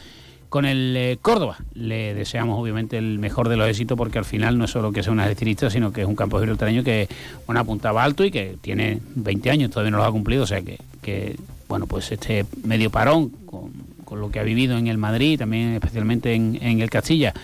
con 0.54 0.66
el 0.66 0.96
eh, 0.96 1.18
Córdoba. 1.20 1.58
Le 1.75 2.14
deseamos 2.14 2.61
obviamente 2.61 2.96
el 2.96 3.18
mejor 3.18 3.49
de 3.49 3.56
los 3.56 3.68
éxitos 3.68 3.99
porque 3.99 4.18
al 4.20 4.25
final 4.25 4.56
no 4.56 4.66
es 4.66 4.70
solo 4.70 4.92
que 4.92 5.02
sea 5.02 5.12
un 5.12 5.18
estilista, 5.18 5.68
sino 5.68 5.92
que 5.92 6.02
es 6.02 6.06
un 6.06 6.14
campo 6.14 6.38
gibraltareño 6.38 6.84
que 6.84 7.08
bueno, 7.44 7.58
apuntaba 7.58 8.04
alto 8.04 8.25
y 8.25 8.30
que 8.30 8.56
tiene 8.61 9.00
20 9.16 9.50
años, 9.50 9.70
todavía 9.73 9.90
no 9.90 9.96
los 9.96 10.06
ha 10.06 10.12
cumplido, 10.12 10.44
o 10.44 10.46
sea 10.46 10.62
que, 10.62 11.37
bueno, 11.66 11.88
pues 11.88 12.12
este 12.12 12.46
medio 12.62 12.88
parón 12.90 13.30
con, 13.46 13.73
con 14.04 14.20
lo 14.20 14.30
que 14.30 14.38
ha 14.38 14.44
vivido 14.44 14.78
en 14.78 14.87
el 14.87 14.96
Madrid, 14.96 15.40
también 15.40 15.75
especialmente 15.75 16.34
en, 16.34 16.56
en 16.62 16.80
el 16.80 16.88
Castilla, 16.88 17.34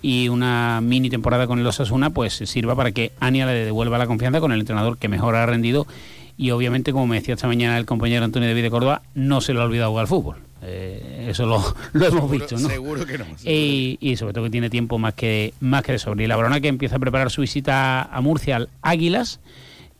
y 0.00 0.28
una 0.28 0.80
mini 0.80 1.10
temporada 1.10 1.48
con 1.48 1.58
el 1.58 1.66
Osasuna, 1.66 2.10
pues 2.10 2.34
sirva 2.34 2.76
para 2.76 2.92
que 2.92 3.10
Ania 3.18 3.46
le 3.46 3.64
devuelva 3.64 3.98
la 3.98 4.06
confianza 4.06 4.38
con 4.38 4.52
el 4.52 4.60
entrenador 4.60 4.96
que 4.96 5.08
mejor 5.08 5.34
ha 5.34 5.44
rendido 5.44 5.88
y 6.36 6.52
obviamente, 6.52 6.92
como 6.92 7.08
me 7.08 7.16
decía 7.16 7.34
esta 7.34 7.48
mañana 7.48 7.78
el 7.78 7.86
compañero 7.86 8.24
Antonio 8.24 8.48
David 8.48 8.62
de 8.62 8.70
Córdoba, 8.70 9.02
no 9.14 9.40
se 9.40 9.54
le 9.54 9.60
ha 9.60 9.64
olvidado 9.64 9.90
jugar 9.90 10.02
al 10.02 10.08
fútbol. 10.08 10.36
Eh, 10.66 11.26
eso 11.30 11.46
lo, 11.46 11.58
lo 11.92 12.06
hemos 12.06 12.20
Seguro- 12.20 12.28
visto, 12.28 12.56
¿no? 12.58 12.68
Seguro 12.68 13.06
que 13.06 13.18
no. 13.18 13.24
seguro 13.24 13.40
Y, 13.44 13.98
y 14.00 14.16
sobre 14.16 14.32
todo 14.32 14.44
que 14.44 14.50
tiene 14.50 14.70
tiempo 14.70 14.98
más 14.98 15.14
que 15.14 15.54
más 15.60 15.82
que 15.82 15.92
de 15.92 15.98
sobre. 15.98 16.24
Y 16.24 16.26
la 16.26 16.36
Brona 16.36 16.60
que 16.60 16.68
empieza 16.68 16.96
a 16.96 16.98
preparar 16.98 17.30
su 17.30 17.40
visita 17.42 18.02
a 18.02 18.20
Murcia 18.20 18.56
al 18.56 18.68
Águilas 18.82 19.40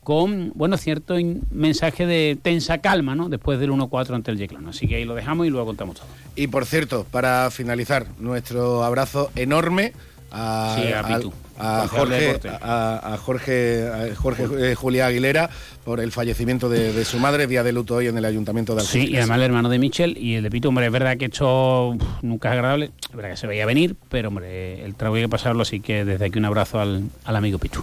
con, 0.03 0.53
bueno, 0.55 0.77
cierto 0.77 1.15
mensaje 1.51 2.05
de 2.07 2.37
tensa 2.43 2.79
calma, 2.79 3.15
¿no? 3.15 3.29
Después 3.31 3.59
del 3.59 3.71
1-4 3.71 4.15
ante 4.15 4.31
el 4.31 4.37
Yeclano. 4.39 4.69
Así 4.71 4.87
que 4.87 4.97
ahí 4.97 5.05
lo 5.05 5.15
dejamos 5.15 5.47
y 5.47 5.51
luego 5.51 5.67
contamos 5.67 5.97
todo. 5.97 6.07
Y 6.37 6.47
por 6.49 6.67
cierto, 6.67 7.07
para 7.11 7.51
finalizar, 7.51 8.07
nuestro 8.19 8.85
abrazo 8.85 9.31
enorme 9.35 9.93
a, 10.37 10.77
Sí, 10.79 10.93
a 10.93 11.03
Pitu, 11.07 11.33
a 11.59 11.83
de 11.83 11.89
Jorge, 11.89 12.15
deporte. 12.21 12.49
a, 12.61 13.15
a 13.15 13.17
Jorge, 13.19 13.89
a 13.89 14.15
Jorge 14.17 14.73
eh, 14.73 14.75
Julián 14.75 15.09
Aguilera 15.09 15.49
por 15.85 16.01
el 16.01 16.11
fallecimiento 16.13 16.69
de, 16.69 16.93
de 16.93 17.05
su 17.05 17.19
madre, 17.21 17.47
día 17.47 17.63
de 17.63 17.73
luto 17.73 17.95
hoy 17.95 18.09
en 18.09 18.19
el 18.19 18.25
Ayuntamiento 18.25 18.75
de 18.75 18.81
Sí, 18.83 18.99
Algeciras. 18.99 19.11
y 19.13 19.17
además 19.19 19.37
el 19.37 19.43
hermano 19.45 19.69
de 19.69 19.79
Michel 19.79 20.19
y 20.19 20.35
el 20.35 20.43
de 20.43 20.51
Pitu, 20.51 20.69
hombre, 20.69 20.87
es 20.87 20.93
verdad 20.93 21.17
que 21.17 21.27
esto 21.27 21.91
uf, 21.91 22.03
nunca 22.23 22.49
es 22.49 22.53
agradable, 22.55 22.91
es 23.09 23.15
verdad 23.17 23.31
que 23.31 23.37
se 23.37 23.47
veía 23.47 23.65
venir, 23.67 23.95
pero 24.09 24.29
hombre, 24.29 24.85
el 24.85 24.95
trago 24.97 25.15
hay 25.15 25.23
que 25.23 25.29
pasarlo, 25.29 25.63
así 25.63 25.81
que 25.81 26.05
desde 26.05 26.25
aquí 26.27 26.39
un 26.39 26.47
abrazo 26.47 26.81
al, 26.81 27.05
al 27.25 27.37
amigo 27.37 27.59
Pitu. 27.59 27.83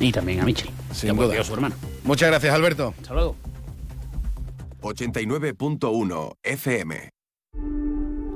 Y 0.00 0.10
también 0.10 0.40
a 0.40 0.44
Michel, 0.44 0.70
Sin 0.92 1.14
que 1.16 1.22
duda. 1.24 1.40
a 1.40 1.44
su 1.44 1.52
hermano. 1.54 1.74
Muchas 2.04 2.28
gracias, 2.30 2.54
Alberto. 2.54 2.94
Hasta 3.00 3.12
luego. 3.14 3.36
89.1 4.80 6.32
FM. 6.42 7.10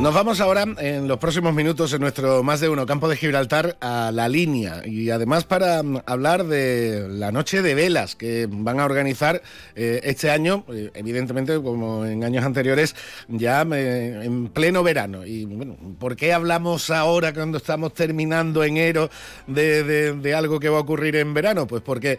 Nos 0.00 0.14
vamos 0.14 0.40
ahora 0.40 0.64
en 0.78 1.06
los 1.08 1.18
próximos 1.18 1.52
minutos 1.52 1.92
en 1.92 2.00
nuestro 2.00 2.42
más 2.42 2.60
de 2.60 2.70
uno 2.70 2.86
campo 2.86 3.06
de 3.06 3.16
Gibraltar 3.18 3.76
a 3.82 4.10
la 4.14 4.30
línea 4.30 4.80
y 4.86 5.10
además 5.10 5.44
para 5.44 5.82
mm, 5.82 5.98
hablar 6.06 6.44
de 6.46 7.06
la 7.10 7.30
noche 7.32 7.60
de 7.60 7.74
velas 7.74 8.16
que 8.16 8.48
van 8.50 8.80
a 8.80 8.86
organizar 8.86 9.42
eh, 9.74 10.00
este 10.04 10.30
año, 10.30 10.64
eh, 10.72 10.90
evidentemente 10.94 11.60
como 11.60 12.06
en 12.06 12.24
años 12.24 12.46
anteriores, 12.46 12.96
ya 13.28 13.60
eh, 13.74 14.22
en 14.24 14.48
pleno 14.48 14.82
verano. 14.82 15.26
Y 15.26 15.44
bueno, 15.44 15.76
¿por 15.98 16.16
qué 16.16 16.32
hablamos 16.32 16.88
ahora 16.88 17.34
cuando 17.34 17.58
estamos 17.58 17.92
terminando 17.92 18.64
enero 18.64 19.10
de, 19.46 20.14
de- 20.14 20.34
algo 20.34 20.58
que 20.60 20.70
va 20.70 20.78
a 20.78 20.80
ocurrir 20.80 21.16
en 21.16 21.34
verano? 21.34 21.66
Pues 21.66 21.82
porque 21.82 22.18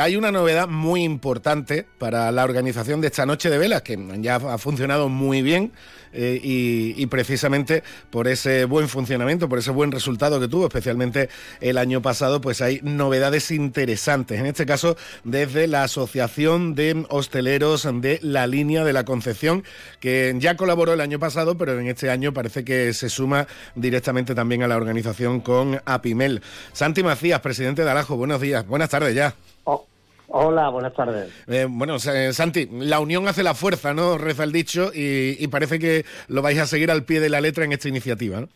hay 0.00 0.16
una 0.16 0.32
novedad 0.32 0.66
muy 0.66 1.04
importante 1.04 1.86
para 1.98 2.32
la 2.32 2.42
organización 2.42 3.00
de 3.00 3.06
esta 3.08 3.26
noche 3.26 3.48
de 3.48 3.58
velas 3.58 3.82
que 3.82 3.96
ya 4.18 4.36
ha 4.36 4.58
funcionado 4.58 5.08
muy 5.08 5.40
bien 5.42 5.70
y, 6.14 6.94
y 7.00 7.06
precisamente 7.12 7.82
por 8.08 8.26
ese 8.26 8.64
buen 8.64 8.88
funcionamiento, 8.88 9.46
por 9.46 9.58
ese 9.58 9.70
buen 9.70 9.92
resultado 9.92 10.40
que 10.40 10.48
tuvo, 10.48 10.68
especialmente 10.68 11.28
el 11.60 11.76
año 11.76 12.00
pasado, 12.00 12.40
pues 12.40 12.62
hay 12.62 12.80
novedades 12.82 13.50
interesantes. 13.50 14.40
En 14.40 14.46
este 14.46 14.64
caso, 14.64 14.96
desde 15.22 15.66
la 15.66 15.82
Asociación 15.82 16.74
de 16.74 17.04
Hosteleros 17.10 17.86
de 18.00 18.18
la 18.22 18.46
Línea 18.46 18.82
de 18.82 18.94
la 18.94 19.04
Concepción, 19.04 19.62
que 20.00 20.34
ya 20.38 20.56
colaboró 20.56 20.94
el 20.94 21.02
año 21.02 21.18
pasado, 21.18 21.58
pero 21.58 21.78
en 21.78 21.86
este 21.86 22.08
año 22.08 22.32
parece 22.32 22.64
que 22.64 22.94
se 22.94 23.10
suma 23.10 23.46
directamente 23.74 24.34
también 24.34 24.62
a 24.62 24.68
la 24.68 24.78
organización 24.78 25.40
con 25.40 25.82
Apimel. 25.84 26.40
Santi 26.72 27.02
Macías, 27.02 27.40
presidente 27.40 27.84
de 27.84 27.90
Alajo, 27.90 28.16
buenos 28.16 28.40
días, 28.40 28.66
buenas 28.66 28.88
tardes 28.88 29.14
ya. 29.14 29.34
Oh, 29.64 29.86
hola, 30.32 30.68
buenas 30.70 30.92
tardes. 30.94 31.30
Eh, 31.46 31.66
bueno, 31.68 31.98
Sa- 31.98 32.32
Santi, 32.32 32.68
la 32.70 33.00
unión 33.00 33.28
hace 33.28 33.42
la 33.42 33.54
fuerza, 33.54 33.94
¿no? 33.94 34.18
Reza 34.18 34.44
el 34.44 34.52
dicho 34.52 34.90
y, 34.94 35.36
y 35.38 35.48
parece 35.48 35.78
que 35.78 36.04
lo 36.28 36.42
vais 36.42 36.58
a 36.58 36.66
seguir 36.66 36.90
al 36.90 37.04
pie 37.04 37.20
de 37.20 37.28
la 37.28 37.40
letra 37.40 37.64
en 37.64 37.72
esta 37.72 37.88
iniciativa, 37.88 38.40
¿no? 38.40 38.48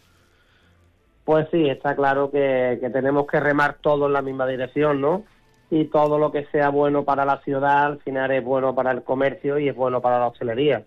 Pues 1.25 1.49
sí, 1.51 1.69
está 1.69 1.97
claro 1.97 2.31
que, 2.31 2.79
que 2.81 2.91
tenemos 2.91 3.27
que 3.27 3.41
remar 3.41 3.77
todo 3.81 4.07
en 4.07 4.13
la 4.13 4.23
misma 4.23 4.47
dirección, 4.47 5.01
¿no? 5.01 5.25
Y 5.71 5.87
todo 5.87 6.19
lo 6.19 6.31
que 6.31 6.47
sea 6.53 6.69
bueno 6.69 7.05
para 7.05 7.25
la 7.25 7.39
ciudad, 7.43 7.87
al 7.87 7.99
final 8.01 8.31
es 8.31 8.45
bueno 8.45 8.75
para 8.75 8.93
el 8.93 9.03
comercio 9.03 9.59
y 9.59 9.69
es 9.69 9.75
bueno 9.75 10.01
para 10.01 10.21
la 10.21 10.29
hostelería. 10.29 10.85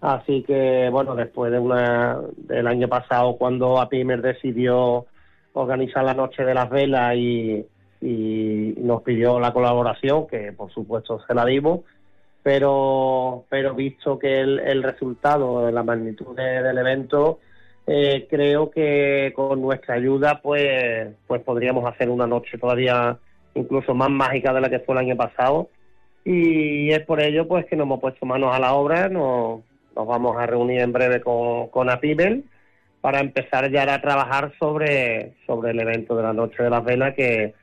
Así 0.00 0.44
que, 0.46 0.88
bueno, 0.90 1.16
después 1.16 1.50
de 1.50 1.58
una, 1.58 2.18
del 2.36 2.66
año 2.68 2.86
pasado, 2.88 3.36
cuando 3.36 3.80
Apimer 3.80 4.22
decidió 4.22 5.06
organizar 5.52 6.04
la 6.04 6.14
Noche 6.14 6.44
de 6.44 6.54
las 6.54 6.70
Velas 6.70 7.16
y, 7.16 7.66
y 8.00 8.74
nos 8.78 9.02
pidió 9.02 9.38
la 9.40 9.52
colaboración, 9.52 10.26
que 10.26 10.52
por 10.52 10.70
supuesto 10.72 11.20
se 11.26 11.34
la 11.34 11.44
dimos, 11.44 11.80
pero, 12.42 13.44
pero 13.50 13.74
visto 13.74 14.18
que 14.18 14.40
el, 14.40 14.58
el 14.60 14.82
resultado, 14.82 15.70
la 15.70 15.82
magnitud 15.82 16.34
de- 16.36 16.62
del 16.62 16.78
evento, 16.78 17.38
eh, 17.86 18.26
creo 18.30 18.70
que 18.70 19.32
con 19.34 19.60
nuestra 19.60 19.96
ayuda 19.96 20.40
pues 20.42 21.08
pues 21.26 21.42
podríamos 21.42 21.84
hacer 21.90 22.08
una 22.08 22.26
noche 22.26 22.56
todavía 22.58 23.18
incluso 23.54 23.94
más 23.94 24.10
mágica 24.10 24.52
de 24.52 24.60
la 24.60 24.70
que 24.70 24.78
fue 24.80 24.94
el 24.94 25.00
año 25.06 25.16
pasado. 25.16 25.68
Y 26.24 26.90
es 26.92 27.00
por 27.00 27.20
ello 27.20 27.48
pues 27.48 27.66
que 27.66 27.76
nos 27.76 27.84
hemos 27.86 28.00
puesto 28.00 28.24
manos 28.26 28.54
a 28.54 28.58
la 28.60 28.74
obra. 28.74 29.08
Nos, 29.08 29.60
nos 29.96 30.06
vamos 30.06 30.36
a 30.36 30.46
reunir 30.46 30.80
en 30.80 30.92
breve 30.92 31.20
con, 31.20 31.68
con 31.68 31.90
Apimel 31.90 32.44
para 33.00 33.20
empezar 33.20 33.70
ya 33.70 33.92
a 33.92 34.00
trabajar 34.00 34.52
sobre 34.58 35.32
sobre 35.46 35.70
el 35.72 35.80
evento 35.80 36.14
de 36.16 36.22
la 36.22 36.32
noche 36.32 36.62
de 36.62 36.70
las 36.70 36.84
velas 36.84 37.14
que, 37.14 37.54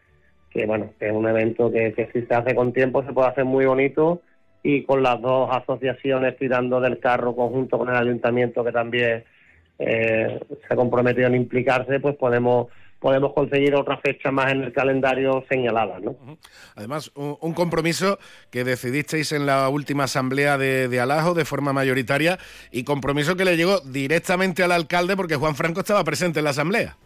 que 0.50 0.66
bueno 0.66 0.92
que 1.00 1.08
es 1.08 1.14
un 1.14 1.28
evento 1.28 1.72
que, 1.72 1.94
que 1.94 2.10
si 2.14 2.26
se 2.26 2.34
hace 2.34 2.56
con 2.56 2.74
tiempo 2.74 3.04
se 3.04 3.14
puede 3.14 3.30
hacer 3.30 3.46
muy 3.46 3.66
bonito 3.66 4.22
y 4.64 4.84
con 4.84 5.04
las 5.04 5.22
dos 5.22 5.50
asociaciones 5.52 6.38
tirando 6.38 6.82
del 6.82 7.00
carro 7.00 7.36
conjunto 7.36 7.78
con 7.78 7.90
el 7.90 7.96
ayuntamiento 7.96 8.64
que 8.64 8.72
también 8.72 9.24
eh, 9.80 10.40
se 10.50 10.74
ha 10.74 10.76
comprometido 10.76 11.28
en 11.28 11.36
implicarse, 11.36 12.00
pues 12.00 12.16
podemos 12.16 12.68
podemos 13.00 13.32
conseguir 13.34 13.76
otra 13.76 13.98
fecha 13.98 14.32
más 14.32 14.52
en 14.52 14.64
el 14.64 14.74
calendario 14.74 15.46
señalada, 15.48 16.00
¿no? 16.00 16.18
Además, 16.76 17.12
un, 17.14 17.38
un 17.42 17.54
compromiso 17.54 18.18
que 18.50 18.64
decidisteis 18.64 19.32
en 19.34 19.46
la 19.46 19.70
última 19.70 20.06
asamblea 20.06 20.58
de, 20.58 20.88
de 20.88 21.00
Alajo 21.00 21.36
de 21.36 21.46
forma 21.46 21.74
mayoritaria 21.74 22.40
y 22.72 22.84
compromiso 22.84 23.36
que 23.36 23.46
le 23.46 23.56
llegó 23.56 23.82
directamente 23.82 24.64
al 24.64 24.72
alcalde 24.72 25.16
porque 25.16 25.36
Juan 25.36 25.56
Franco 25.56 25.82
estaba 25.82 26.04
presente 26.04 26.40
en 26.40 26.46
la 26.46 26.50
asamblea. 26.50 26.98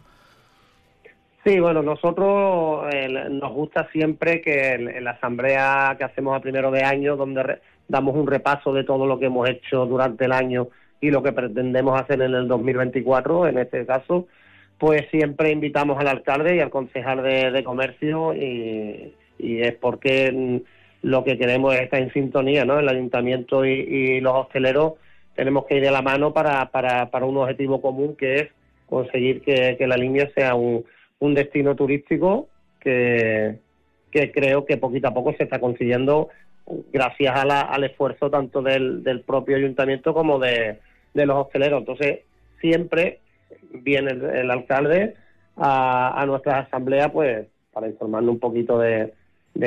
Sí, 1.44 1.58
bueno, 1.58 1.82
nosotros 1.82 2.84
nos 3.30 3.52
gusta 3.52 3.88
siempre 3.90 4.40
que 4.40 4.74
en, 4.74 5.02
la 5.04 5.12
asamblea 5.12 5.96
que 5.98 6.04
hacemos 6.04 6.36
a 6.36 6.40
primero 6.40 6.70
de 6.70 6.84
año, 6.84 7.16
donde 7.16 7.42
re- 7.42 7.58
damos 7.88 8.14
un 8.14 8.28
repaso 8.28 8.72
de 8.72 8.84
todo 8.84 9.06
lo 9.06 9.18
que 9.18 9.26
hemos 9.26 9.48
hecho 9.48 9.84
durante 9.86 10.26
el 10.26 10.32
año 10.32 10.68
y 11.00 11.10
lo 11.10 11.20
que 11.20 11.32
pretendemos 11.32 12.00
hacer 12.00 12.22
en 12.22 12.34
el 12.34 12.46
2024, 12.46 13.48
en 13.48 13.58
este 13.58 13.84
caso, 13.84 14.28
pues 14.78 15.08
siempre 15.10 15.50
invitamos 15.50 15.98
al 15.98 16.06
alcalde 16.06 16.54
y 16.56 16.60
al 16.60 16.70
concejal 16.70 17.24
de, 17.24 17.64
comercio 17.64 18.34
y, 18.34 19.12
y 19.38 19.62
es 19.62 19.74
porque 19.74 20.62
lo 21.02 21.24
que 21.24 21.38
queremos 21.38 21.74
es 21.74 21.80
estar 21.82 22.00
en 22.00 22.12
sintonía, 22.12 22.64
¿no? 22.64 22.78
El 22.78 22.88
ayuntamiento 22.88 23.64
y, 23.66 23.72
y 23.72 24.20
los 24.20 24.32
hosteleros 24.46 24.92
tenemos 25.34 25.66
que 25.66 25.78
ir 25.78 25.82
de 25.82 25.90
la 25.90 26.02
mano 26.02 26.32
para, 26.32 26.70
para, 26.70 27.10
para 27.10 27.26
un 27.26 27.36
objetivo 27.38 27.82
común 27.82 28.14
que 28.16 28.36
es 28.36 28.48
conseguir 28.88 29.42
que, 29.42 29.74
que 29.76 29.86
la 29.88 29.96
línea 29.96 30.30
sea 30.36 30.54
un, 30.54 30.84
un 31.22 31.34
destino 31.34 31.76
turístico 31.76 32.48
que, 32.80 33.58
creo 34.32 34.64
que 34.66 34.76
poquito 34.76 35.06
a 35.08 35.14
poco 35.14 35.32
se 35.34 35.44
está 35.44 35.60
consiguiendo 35.60 36.28
gracias 36.92 37.36
a 37.38 37.44
la- 37.44 37.60
al 37.60 37.84
esfuerzo 37.84 38.28
tanto 38.28 38.60
del, 38.60 39.04
del 39.04 39.20
propio 39.20 39.56
ayuntamiento 39.56 40.14
como 40.14 40.38
de, 40.40 40.78
los 41.14 41.36
hosteleros. 41.36 41.80
Entonces, 41.80 42.20
siempre 42.60 43.20
viene 43.72 44.10
el, 44.10 44.50
alcalde 44.50 45.14
a, 45.56 46.20
a 46.20 46.26
nuestras 46.26 46.66
asambleas 46.66 47.10
pues 47.12 47.46
para 47.72 47.86
informarnos 47.88 48.34
un 48.34 48.40
poquito 48.40 48.78
de, 48.80 49.12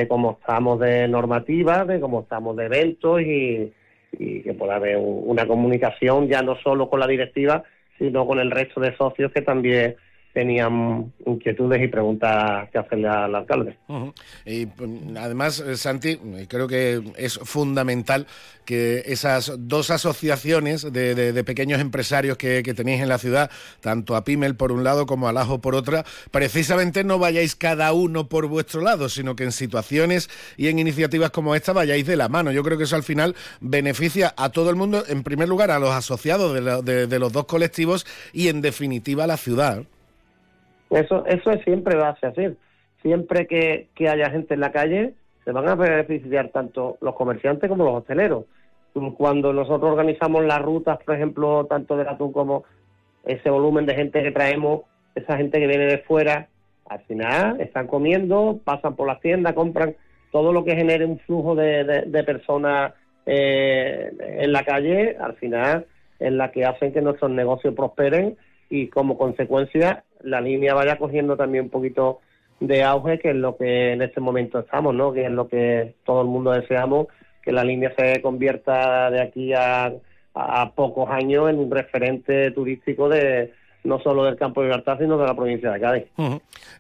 cómo 0.10 0.38
estamos 0.42 0.80
de 0.82 1.08
normativa, 1.08 1.86
de 1.86 2.00
cómo 2.02 2.22
estamos 2.22 2.56
de 2.58 2.66
eventos 2.66 3.22
y, 3.22 3.72
y 4.12 4.42
que 4.42 4.54
pueda 4.54 4.76
haber 4.76 4.98
un- 4.98 5.24
una 5.26 5.48
comunicación 5.48 6.28
ya 6.28 6.42
no 6.42 6.56
solo 6.58 6.90
con 6.90 7.00
la 7.00 7.08
directiva, 7.08 7.64
sino 7.98 8.28
con 8.28 8.40
el 8.40 8.52
resto 8.52 8.82
de 8.82 8.94
socios 8.98 9.32
que 9.32 9.42
también 9.42 9.96
tenían 10.36 11.12
inquietudes 11.26 11.82
y 11.82 11.88
preguntas 11.88 12.70
que 12.70 12.78
hacerle 12.78 13.08
al 13.08 13.34
alcalde. 13.34 13.78
Ujú. 13.88 14.14
Y 14.46 14.66
mm, 14.68 15.16
además, 15.18 15.62
eh, 15.62 15.78
Santi, 15.78 16.10
eh, 16.10 16.46
creo 16.48 16.68
que 16.68 17.02
es 17.18 17.40
fundamental 17.42 18.28
que 18.66 19.04
esas 19.06 19.54
dos 19.60 19.92
asociaciones 19.92 20.92
de, 20.92 21.16
de- 21.16 21.32
de 21.34 21.44
pequeños 21.44 21.80
empresarios 21.80 22.38
que, 22.38 22.64
que 22.64 22.74
tenéis 22.74 23.02
en 23.02 23.08
la 23.10 23.18
ciudad, 23.18 23.50
tanto 23.80 24.16
a 24.16 24.24
Pimel 24.26 24.56
por 24.56 24.72
un 24.72 24.84
lado 24.84 25.06
como 25.06 25.28
a 25.28 25.34
Lajo 25.34 25.62
por 25.62 25.74
otra, 25.76 26.04
precisamente 26.32 27.04
no 27.04 27.18
vayáis 27.18 27.56
cada 27.56 27.94
uno 27.94 28.28
por 28.28 28.48
vuestro 28.48 28.82
lado, 28.82 29.08
sino 29.08 29.36
que 29.36 29.44
en 29.46 29.52
situaciones 29.54 30.30
y 30.58 30.68
en 30.68 30.80
iniciativas 30.80 31.32
como 31.32 31.56
esta 31.56 31.74
vayáis 31.74 32.06
de 32.06 32.18
la 32.18 32.28
mano. 32.28 32.52
Yo 32.52 32.64
creo 32.64 32.78
que 32.78 32.84
eso 32.86 32.96
al 32.98 33.04
final 33.04 33.36
beneficia 33.62 34.34
a 34.36 34.50
todo 34.50 34.70
el 34.70 34.76
mundo, 34.76 35.04
en 35.08 35.24
primer 35.24 35.48
lugar 35.48 35.72
a 35.72 35.80
los 35.80 35.92
asociados 35.92 36.54
de, 36.54 36.62
la- 36.62 36.82
de 36.82 37.20
los 37.20 37.32
dos 37.32 37.46
colectivos 37.46 38.06
y 38.34 38.50
en 38.50 38.62
definitiva 38.62 39.24
a 39.24 39.28
la 39.28 39.38
ciudad. 39.38 39.84
Eso, 40.90 41.26
eso 41.26 41.52
es 41.52 41.64
siempre 41.64 41.96
va 41.96 42.10
a 42.10 42.20
ser 42.20 42.30
así. 42.30 42.56
siempre 43.02 43.48
que, 43.48 43.90
que 43.96 44.10
haya 44.10 44.30
gente 44.30 44.54
en 44.54 44.60
la 44.60 44.72
calle, 44.72 45.14
se 45.44 45.52
van 45.52 45.68
a 45.68 45.76
beneficiar 45.76 46.50
tanto 46.50 46.98
los 47.02 47.16
comerciantes 47.16 47.70
como 47.70 47.86
los 47.86 47.96
hosteleros. 47.96 48.46
Cuando 49.18 49.54
nosotros 49.54 49.92
organizamos 49.92 50.46
las 50.46 50.62
rutas, 50.62 50.98
por 51.04 51.16
ejemplo, 51.16 51.66
tanto 51.66 51.98
de 51.98 52.10
atún 52.10 52.32
como 52.32 52.64
ese 53.26 53.50
volumen 53.50 53.86
de 53.86 53.96
gente 53.96 54.24
que 54.24 54.32
traemos, 54.32 54.82
esa 55.14 55.38
gente 55.38 55.60
que 55.60 55.68
viene 55.68 55.86
de 55.86 55.98
fuera, 56.00 56.48
al 56.88 57.02
final 57.02 57.60
están 57.60 57.88
comiendo, 57.88 58.60
pasan 58.64 58.96
por 58.96 59.08
las 59.08 59.20
tiendas, 59.20 59.54
compran 59.54 59.96
todo 60.32 60.54
lo 60.54 60.64
que 60.64 60.76
genere 60.76 61.06
un 61.06 61.20
flujo 61.20 61.56
de, 61.56 62.24
personas 62.26 62.94
eh, 63.26 64.12
en 64.20 64.52
la 64.52 64.64
calle, 64.64 65.18
al 65.20 65.36
final 65.36 65.86
es 66.20 66.32
la 66.32 66.52
que 66.52 66.66
hacen 66.66 66.94
que 66.94 67.02
nuestros 67.02 67.32
negocios 67.32 67.74
prosperen 67.74 68.38
y 68.70 68.88
como 68.88 69.18
consecuencia 69.18 70.04
la 70.22 70.42
línea 70.42 70.74
vaya 70.74 70.98
cogiendo 70.98 71.38
también 71.38 71.66
un 71.66 71.70
poquito 71.70 72.20
de 72.60 72.84
auge, 72.84 73.20
que 73.20 73.30
es 73.32 73.36
lo 73.36 73.58
que 73.58 73.94
en 73.94 74.02
este 74.02 74.22
momento 74.22 74.60
estamos, 74.60 74.96
¿no? 74.96 75.14
Que 75.14 75.26
es 75.26 75.32
lo 75.32 75.48
que 75.48 75.96
todo 76.06 76.22
el 76.22 76.28
mundo 76.28 76.52
deseamos, 76.52 77.08
que 77.44 77.52
la 77.52 77.64
línea 77.64 77.94
se 77.98 78.22
convierta 78.22 79.12
de 79.12 79.22
aquí 79.22 79.54
a, 79.54 79.94
a 80.34 80.72
pocos 80.74 81.10
años 81.10 81.50
en 81.50 81.60
un 81.60 81.70
referente 81.70 82.52
turístico 82.52 83.10
de, 83.10 83.54
no 83.86 84.00
solo 84.00 84.26
del 84.26 84.36
campo 84.36 84.62
de 84.62 84.68
libertad, 84.68 84.98
sino 85.00 85.18
de 85.18 85.26
la 85.26 85.36
provincia 85.36 85.72
de 85.72 85.80
Cádiz. 85.80 86.04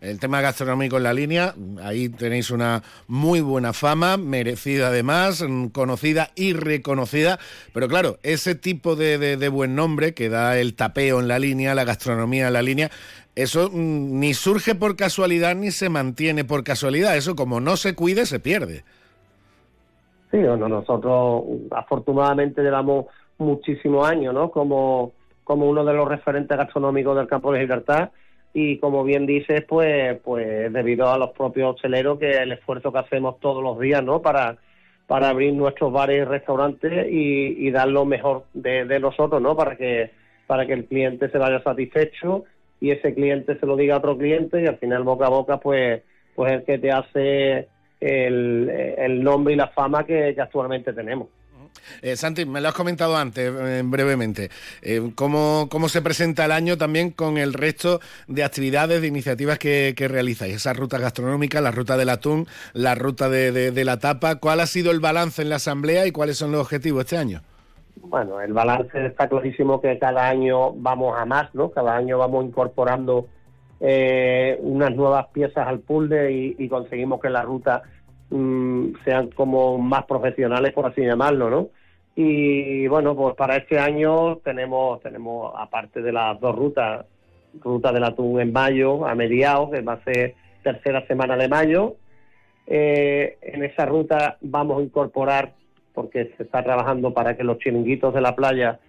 El 0.01 0.19
tema 0.19 0.41
gastronómico 0.41 0.97
en 0.97 1.03
la 1.03 1.13
línea, 1.13 1.53
ahí 1.81 2.09
tenéis 2.09 2.51
una 2.51 2.81
muy 3.07 3.41
buena 3.41 3.73
fama, 3.73 4.17
merecida 4.17 4.87
además, 4.87 5.45
conocida 5.71 6.29
y 6.35 6.53
reconocida, 6.53 7.39
pero 7.73 7.87
claro, 7.87 8.17
ese 8.23 8.55
tipo 8.55 8.95
de, 8.95 9.17
de 9.17 9.49
buen 9.49 9.75
nombre 9.75 10.13
que 10.13 10.29
da 10.29 10.59
el 10.59 10.75
tapeo 10.75 11.19
en 11.19 11.27
la 11.27 11.39
línea, 11.39 11.75
la 11.75 11.83
gastronomía 11.83 12.47
en 12.47 12.53
la 12.53 12.61
línea, 12.61 12.91
eso 13.35 13.69
mm, 13.69 14.19
ni 14.19 14.33
surge 14.33 14.75
por 14.75 14.95
casualidad 14.95 15.55
ni 15.55 15.71
se 15.71 15.89
mantiene 15.89 16.45
por 16.45 16.63
casualidad, 16.63 17.15
eso 17.17 17.35
como 17.35 17.59
no 17.59 17.77
se 17.77 17.95
cuide 17.95 18.25
se 18.25 18.39
pierde. 18.39 18.83
Sí, 20.31 20.37
bueno, 20.37 20.67
nosotros 20.67 21.43
afortunadamente 21.71 22.61
llevamos 22.61 23.05
muchísimos 23.37 24.07
años, 24.07 24.33
¿no? 24.33 24.49
Como 24.51 25.13
como 25.45 25.69
uno 25.69 25.85
de 25.85 25.93
los 25.93 26.09
referentes 26.09 26.57
gastronómicos 26.57 27.15
del 27.15 27.27
campo 27.27 27.53
de 27.53 27.61
Gibraltar 27.61 28.11
y 28.53 28.77
como 28.79 29.03
bien 29.03 29.25
dices, 29.25 29.63
pues, 29.67 30.17
pues 30.23 30.71
debido 30.73 31.09
a 31.09 31.17
los 31.17 31.31
propios 31.31 31.75
hosteleros 31.75 32.19
que 32.19 32.31
el 32.31 32.53
esfuerzo 32.53 32.91
que 32.91 32.99
hacemos 32.99 33.39
todos 33.39 33.61
los 33.61 33.79
días, 33.79 34.01
¿no? 34.01 34.21
Para, 34.21 34.57
para 35.07 35.29
abrir 35.29 35.53
nuestros 35.53 35.91
bares 35.91 36.21
y 36.21 36.23
restaurantes 36.23 37.07
y, 37.11 37.69
dar 37.71 37.89
lo 37.89 38.05
mejor 38.05 38.45
de, 38.53 38.99
nosotros, 38.99 39.41
¿no? 39.41 39.55
Para 39.55 39.75
que, 39.75 40.11
para 40.47 40.65
que 40.65 40.73
el 40.73 40.85
cliente 40.85 41.29
se 41.29 41.37
vaya 41.37 41.61
satisfecho 41.63 42.45
y 42.79 42.91
ese 42.91 43.13
cliente 43.13 43.59
se 43.59 43.65
lo 43.65 43.75
diga 43.75 43.95
a 43.95 43.97
otro 43.99 44.17
cliente 44.17 44.63
y 44.63 44.67
al 44.67 44.77
final 44.77 45.03
boca 45.03 45.27
a 45.27 45.29
boca, 45.29 45.57
pues, 45.59 46.01
pues 46.33 46.53
el 46.53 46.63
que 46.63 46.77
te 46.77 46.91
hace 46.91 47.67
el, 47.99 49.21
nombre 49.21 49.53
y 49.53 49.57
la 49.57 49.67
fama 49.67 50.05
que 50.05 50.33
actualmente 50.39 50.93
tenemos. 50.93 51.27
Eh, 52.01 52.15
Santi, 52.15 52.45
me 52.45 52.61
lo 52.61 52.69
has 52.69 52.73
comentado 52.73 53.17
antes, 53.17 53.51
eh, 53.53 53.81
brevemente. 53.83 54.49
Eh, 54.81 55.11
¿cómo, 55.15 55.67
se 55.87 56.01
presenta 56.01 56.45
el 56.45 56.51
año 56.51 56.77
también 56.77 57.11
con 57.11 57.37
el 57.37 57.53
resto 57.53 57.99
de 58.27 58.43
actividades, 58.43 59.01
de 59.01 59.07
iniciativas 59.07 59.59
que, 59.59 59.93
realizáis? 59.97 60.55
Esa 60.55 60.73
ruta 60.73 60.97
gastronómica, 60.97 61.61
la 61.61 61.71
ruta 61.71 61.97
del 61.97 62.09
atún, 62.09 62.47
la 62.73 62.95
ruta 62.95 63.29
de, 63.29 63.83
la 63.85 63.99
tapa. 63.99 64.35
¿Cuál 64.35 64.59
ha 64.59 64.67
sido 64.67 64.91
el 64.91 64.99
balance 64.99 65.41
en 65.41 65.49
la 65.49 65.57
Asamblea 65.57 66.07
y 66.07 66.11
cuáles 66.11 66.37
son 66.37 66.51
los 66.51 66.61
objetivos 66.61 67.01
este 67.01 67.17
año? 67.17 67.41
Bueno, 67.97 68.41
el 68.41 68.53
balance 68.53 69.05
está 69.05 69.27
clarísimo 69.27 69.81
que 69.81 69.97
cada 69.97 70.27
año 70.27 70.73
vamos 70.73 71.17
a 71.17 71.25
más, 71.25 71.53
¿no? 71.53 71.71
Cada 71.71 71.95
año 71.95 72.17
vamos 72.17 72.45
incorporando 72.45 73.27
unas 73.79 74.95
nuevas 74.95 75.27
piezas 75.27 75.67
al 75.67 75.79
puzzle 75.79 76.31
y, 76.57 76.69
conseguimos 76.69 77.21
que 77.21 77.29
la 77.29 77.43
ruta 77.43 77.83
Mm, 78.35 78.95
sean 79.05 79.29
como 79.29 79.77
más 79.77 80.03
profesionales, 80.03 80.73
por 80.73 80.85
así 80.85 81.01
llamarlo, 81.01 81.49
¿no? 81.49 81.69
Y 82.17 82.85
bueno, 82.87 83.15
pues 83.15 83.33
para 83.35 83.55
este 83.55 83.79
año 83.79 84.37
tenemos, 84.43 85.01
tenemos 85.01 85.53
aparte 85.57 86.01
de 86.01 86.11
las 86.11 86.37
dos 86.41 86.53
rutas, 86.53 87.05
ruta 87.61 87.93
del 87.93 88.03
atún 88.03 88.41
en 88.41 88.51
mayo, 88.51 89.07
a 89.07 89.15
mediados, 89.15 89.71
que 89.71 89.79
va 89.79 89.93
a 89.93 90.03
ser 90.03 90.35
tercera 90.63 91.07
semana 91.07 91.37
de 91.37 91.47
mayo. 91.47 91.95
Eh, 92.67 93.37
en 93.41 93.63
esa 93.63 93.85
ruta 93.85 94.37
vamos 94.41 94.81
a 94.81 94.83
incorporar, 94.83 95.53
porque 95.93 96.33
se 96.35 96.43
está 96.43 96.61
trabajando 96.61 97.13
para 97.13 97.37
que 97.37 97.43
los 97.45 97.59
chiringuitos 97.59 98.13
de 98.13 98.19
la 98.19 98.35
playa 98.35 98.79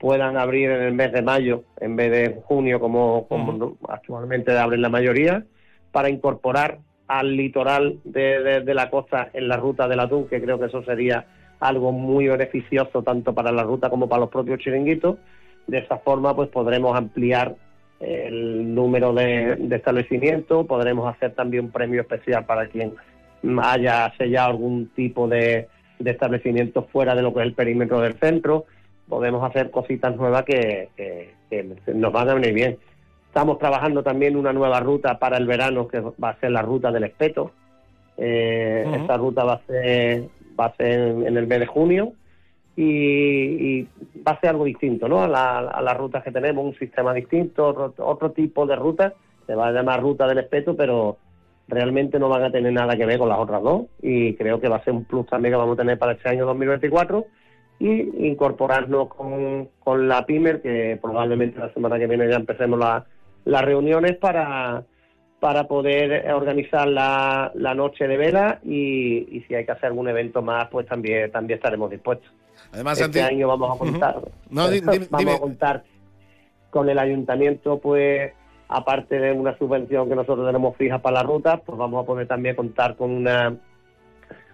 puedan 0.00 0.36
abrir 0.36 0.68
en 0.70 0.82
el 0.82 0.94
mes 0.94 1.12
de 1.12 1.22
mayo 1.22 1.62
en 1.80 1.94
vez 1.94 2.10
de 2.10 2.42
junio 2.44 2.80
como, 2.80 3.28
como 3.28 3.76
actualmente 3.88 4.58
abren 4.58 4.82
la 4.82 4.88
mayoría, 4.88 5.44
para 5.92 6.10
incorporar 6.10 6.80
al 7.08 7.36
litoral 7.36 7.98
de, 8.04 8.62
la 8.66 8.90
costa 8.90 9.30
en 9.32 9.48
la 9.48 9.56
ruta 9.56 9.88
del 9.88 10.00
atún, 10.00 10.28
que 10.28 10.40
creo 10.40 10.58
que 10.58 10.66
eso 10.66 10.82
sería 10.82 11.26
algo 11.60 11.92
muy 11.92 12.28
beneficioso 12.28 13.02
tanto 13.02 13.34
para 13.34 13.52
la 13.52 13.62
ruta 13.62 13.88
como 13.88 14.08
para 14.08 14.20
los 14.20 14.30
propios 14.30 14.58
chiringuitos. 14.60 15.16
De 15.66 15.78
esa 15.78 15.98
forma, 15.98 16.34
pues 16.34 16.48
podremos 16.48 16.96
ampliar 16.96 17.54
el 18.00 18.74
número 18.74 19.12
de, 19.14 19.56
establecimientos, 19.70 20.66
podremos 20.66 21.12
hacer 21.14 21.32
también 21.34 21.66
un 21.66 21.70
premio 21.70 22.02
especial 22.02 22.44
para 22.44 22.66
quien 22.68 22.94
haya 23.62 24.12
sellado 24.18 24.50
algún 24.50 24.90
tipo 24.94 25.28
de, 25.28 25.68
establecimiento 26.04 26.82
fuera 26.92 27.14
de 27.14 27.22
lo 27.22 27.32
que 27.32 27.40
es 27.40 27.46
el 27.46 27.54
perímetro 27.54 28.00
del 28.00 28.14
centro. 28.14 28.66
Podemos 29.08 29.48
hacer 29.48 29.70
cositas 29.70 30.14
nuevas 30.16 30.44
que 30.44 30.88
nos 31.94 32.12
van 32.12 32.28
a 32.28 32.34
venir 32.34 32.52
bien. 32.52 32.78
Estamos 33.36 33.58
trabajando 33.58 34.02
también 34.02 34.34
una 34.34 34.54
nueva 34.54 34.80
ruta 34.80 35.18
para 35.18 35.36
el 35.36 35.46
verano 35.46 35.86
que 35.86 36.00
va 36.00 36.30
a 36.30 36.40
ser 36.40 36.52
la 36.52 36.62
ruta 36.62 36.90
del 36.90 37.04
espeto. 37.04 37.50
Eh, 38.16 38.90
Esta 38.94 39.18
ruta 39.18 39.44
va 39.44 39.52
a 39.52 39.66
ser, 39.66 40.24
va 40.58 40.64
a 40.64 40.74
ser 40.76 41.00
en, 41.26 41.36
el 41.36 41.46
mes 41.46 41.60
de 41.60 41.66
junio 41.66 42.14
y, 42.76 43.82
va 44.26 44.32
a 44.32 44.40
ser 44.40 44.48
algo 44.48 44.64
distinto 44.64 45.06
¿no? 45.06 45.22
a, 45.22 45.28
las 45.28 45.96
rutas 45.98 46.24
que 46.24 46.32
tenemos, 46.32 46.64
un 46.64 46.78
sistema 46.78 47.12
distinto, 47.12 47.92
otro, 47.98 48.30
tipo 48.30 48.64
de 48.64 48.74
ruta. 48.74 49.12
Se 49.46 49.54
va 49.54 49.66
a 49.66 49.72
llamar 49.72 50.00
ruta 50.00 50.26
del 50.26 50.38
espeto, 50.38 50.74
pero 50.74 51.18
realmente 51.68 52.18
no 52.18 52.30
van 52.30 52.44
a 52.44 52.50
tener 52.50 52.72
nada 52.72 52.96
que 52.96 53.04
ver 53.04 53.18
con 53.18 53.28
las 53.28 53.38
otras 53.38 53.62
dos 53.62 53.82
y 54.00 54.32
creo 54.36 54.62
que 54.62 54.70
va 54.70 54.76
a 54.76 54.84
ser 54.84 54.94
un 54.94 55.04
plus 55.04 55.26
también 55.26 55.52
que 55.52 55.58
vamos 55.58 55.74
a 55.74 55.82
tener 55.82 55.98
para 55.98 56.12
este 56.12 56.30
año 56.30 56.46
2024 56.46 57.26
y 57.80 58.28
incorporarnos 58.28 59.08
con, 59.08 59.68
con 59.84 60.08
la 60.08 60.24
PIMER, 60.24 60.62
que 60.62 60.98
probablemente 61.02 61.60
la 61.60 61.70
semana 61.74 61.98
que 61.98 62.06
viene 62.06 62.30
ya 62.30 62.36
empecemos 62.36 62.78
la, 62.78 63.04
las 63.46 63.64
reuniones 63.64 64.16
para, 64.16 64.84
para 65.40 65.68
poder 65.68 66.30
organizar 66.32 66.86
la, 66.88 67.52
la 67.54 67.74
noche 67.74 68.06
de 68.08 68.16
vela 68.16 68.60
y, 68.64 69.44
si 69.46 69.54
hay 69.54 69.64
que 69.64 69.72
hacer 69.72 69.86
algún 69.86 70.08
evento 70.08 70.42
más, 70.42 70.68
pues 70.68 70.86
también, 70.86 71.30
también 71.30 71.58
estaremos 71.58 71.90
dispuestos. 71.90 72.30
Además, 72.72 73.00
este 73.00 73.22
año 73.22 73.46
vamos 73.46 73.74
a 73.74 73.78
contar, 73.78 74.20
vamos 74.50 75.34
a 75.34 75.38
contar 75.38 75.84
con 76.70 76.90
el 76.90 76.98
ayuntamiento, 76.98 77.78
pues 77.78 78.32
aparte 78.68 79.20
de 79.20 79.32
una 79.32 79.56
subvención 79.56 80.08
que 80.08 80.16
nosotros 80.16 80.44
tenemos 80.44 80.76
fija 80.76 80.98
para 80.98 81.18
la 81.18 81.22
ruta, 81.22 81.58
pues 81.58 81.78
vamos 81.78 82.02
a 82.02 82.06
poder 82.06 82.26
también 82.26 82.56
contar 82.56 82.96
con 82.96 83.12
una 83.12 83.56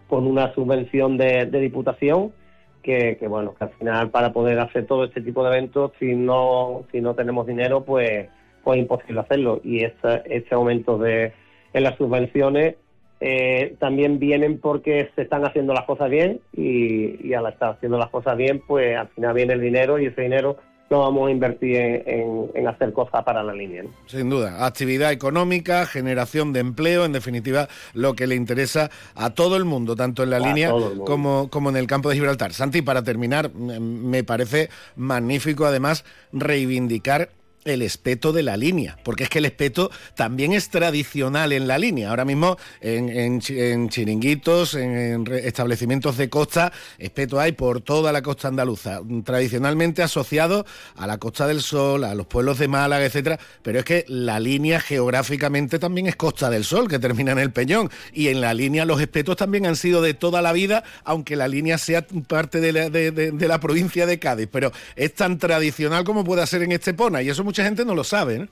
con 0.07 0.27
una 0.27 0.53
subvención 0.53 1.17
de, 1.17 1.47
de 1.47 1.61
diputación 1.61 2.35
que, 2.83 3.17
que, 3.19 3.27
bueno 3.27 3.55
que 3.55 3.65
al 3.65 3.71
final 3.71 4.11
para 4.11 4.31
poder 4.35 4.59
hacer 4.59 4.87
todo 4.87 5.05
este 5.05 5.23
tipo 5.23 5.43
de 5.43 5.57
eventos 5.57 5.93
si 5.99 6.15
no 6.15 6.85
si 6.93 7.01
no 7.01 7.15
tenemos 7.15 7.47
dinero 7.47 7.83
pues 7.83 8.29
pues 8.63 8.79
imposible 8.79 9.21
hacerlo. 9.21 9.61
Y 9.65 9.85
este, 9.85 10.23
este 10.27 10.55
aumento 10.55 10.99
de, 10.99 11.33
en 11.73 11.83
las 11.83 11.97
subvenciones 11.97 12.77
eh, 13.21 13.77
también 13.79 14.19
vienen 14.19 14.59
porque 14.59 15.11
se 15.15 15.23
están 15.23 15.45
haciendo 15.45 15.73
las 15.73 15.85
cosas 15.85 16.11
bien 16.11 16.41
y, 16.53 17.29
y, 17.29 17.35
al 17.35 17.47
estar 17.47 17.75
haciendo 17.75 17.99
las 17.99 18.11
cosas 18.11 18.37
bien, 18.37 18.61
pues 18.67 18.97
al 18.97 19.09
final 19.09 19.35
viene 19.35 19.53
el 19.55 19.61
dinero 19.61 19.99
y 19.99 20.07
ese 20.07 20.23
dinero 20.23 20.57
lo 20.93 21.01
vamos 21.01 21.29
a 21.29 21.31
invertir 21.31 21.77
en, 21.77 22.69
hacer 22.69 22.93
cosas 22.93 23.25
para 23.25 23.43
la 23.43 23.55
línea. 23.55 23.83
Sin 24.07 24.29
duda, 24.29 24.67
actividad 24.67 25.11
económica, 25.11 25.87
generación 25.87 26.53
de 26.53 26.61
empleo, 26.61 27.07
en 27.07 27.13
definitiva, 27.13 27.69
lo 27.95 28.15
que 28.15 28.27
le 28.27 28.35
interesa 28.35 28.91
a 29.15 29.31
todo 29.31 29.57
el 29.57 29.65
mundo, 29.65 29.97
tanto 29.97 30.23
en 30.23 30.29
la 30.29 30.39
línea 30.39 30.71
como, 31.07 31.49
como 31.49 31.71
en 31.71 31.77
el 31.77 31.87
campo 31.87 32.11
de 32.11 32.17
Gibraltar. 32.17 32.53
Santi, 32.53 32.83
para 32.83 33.03
terminar, 33.03 33.55
me 33.55 34.23
parece 34.23 34.69
magnífico 34.95 35.65
además 35.65 36.05
reivindicar 36.31 37.31
el 37.65 37.83
espeto 37.83 38.33
de 38.33 38.43
la 38.43 38.57
línea, 38.57 38.99
porque 39.05 39.25
es 39.25 39.31
que 39.31 39.39
el 39.39 39.45
espeto 39.45 39.91
también 40.15 40.53
es 40.53 40.69
tradicional 40.69 41.53
en 41.53 41.69
la 41.69 41.79
línea. 41.79 42.11
Ahora 42.11 42.25
mismo 42.25 42.59
en, 42.81 43.41
chiringuitos, 43.89 44.75
en, 44.75 45.27
establecimientos 45.33 46.17
de 46.17 46.29
costa, 46.29 46.73
espeto 46.99 47.41
hay 47.41 47.53
por 47.53 47.81
toda 47.81 48.13
la 48.13 48.23
costa 48.23 48.49
andaluza, 48.49 49.01
tradicionalmente 49.25 50.03
asociado 50.03 50.67
a 50.97 51.07
la 51.07 51.19
Costa 51.19 51.47
del 51.47 51.63
Sol, 51.63 52.05
a 52.05 52.15
los 52.15 52.27
pueblos 52.27 52.59
de 52.59 52.69
Málaga, 52.69 53.05
etcétera, 53.05 53.39
pero 53.63 53.79
es 53.79 53.85
que 53.85 54.05
la 54.09 54.41
línea 54.41 54.81
geográficamente 54.81 55.79
también 55.79 56.07
es 56.07 56.17
Costa 56.17 56.51
del 56.51 56.65
Sol, 56.65 56.89
que 56.89 56.99
termina 56.99 57.33
en 57.33 57.39
el 57.39 57.53
Peñón, 57.53 57.91
y 58.13 58.29
en 58.29 58.41
la 58.41 58.55
línea 58.55 58.85
los 58.85 59.01
espetos 59.01 59.37
también 59.37 59.67
han 59.67 59.77
sido 59.77 60.03
de 60.03 60.15
toda 60.15 60.43
la 60.43 60.53
vida, 60.53 60.85
aunque 61.05 61.37
la 61.37 61.49
línea 61.49 61.79
sea 61.79 62.07
parte 62.27 62.61
de 62.61 62.73
la, 62.73 62.91
de, 62.91 63.49
la 63.49 63.61
provincia 63.61 64.07
de 64.07 64.19
Cádiz, 64.19 64.49
pero 64.51 64.73
es 64.97 65.15
tan 65.15 65.39
tradicional 65.39 66.05
como 66.05 66.25
puede 66.25 66.47
ser 66.47 66.63
en 66.63 66.73
Estepona, 66.73 67.23
y 67.23 67.31
eso 67.31 67.45
mucha 67.53 67.65
gente 67.65 67.85
no 67.85 67.95
lo 67.95 68.03
sabe. 68.03 68.49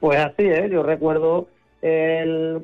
Pues 0.00 0.18
así 0.18 0.46
es, 0.46 0.70
yo 0.70 0.82
recuerdo 0.82 1.46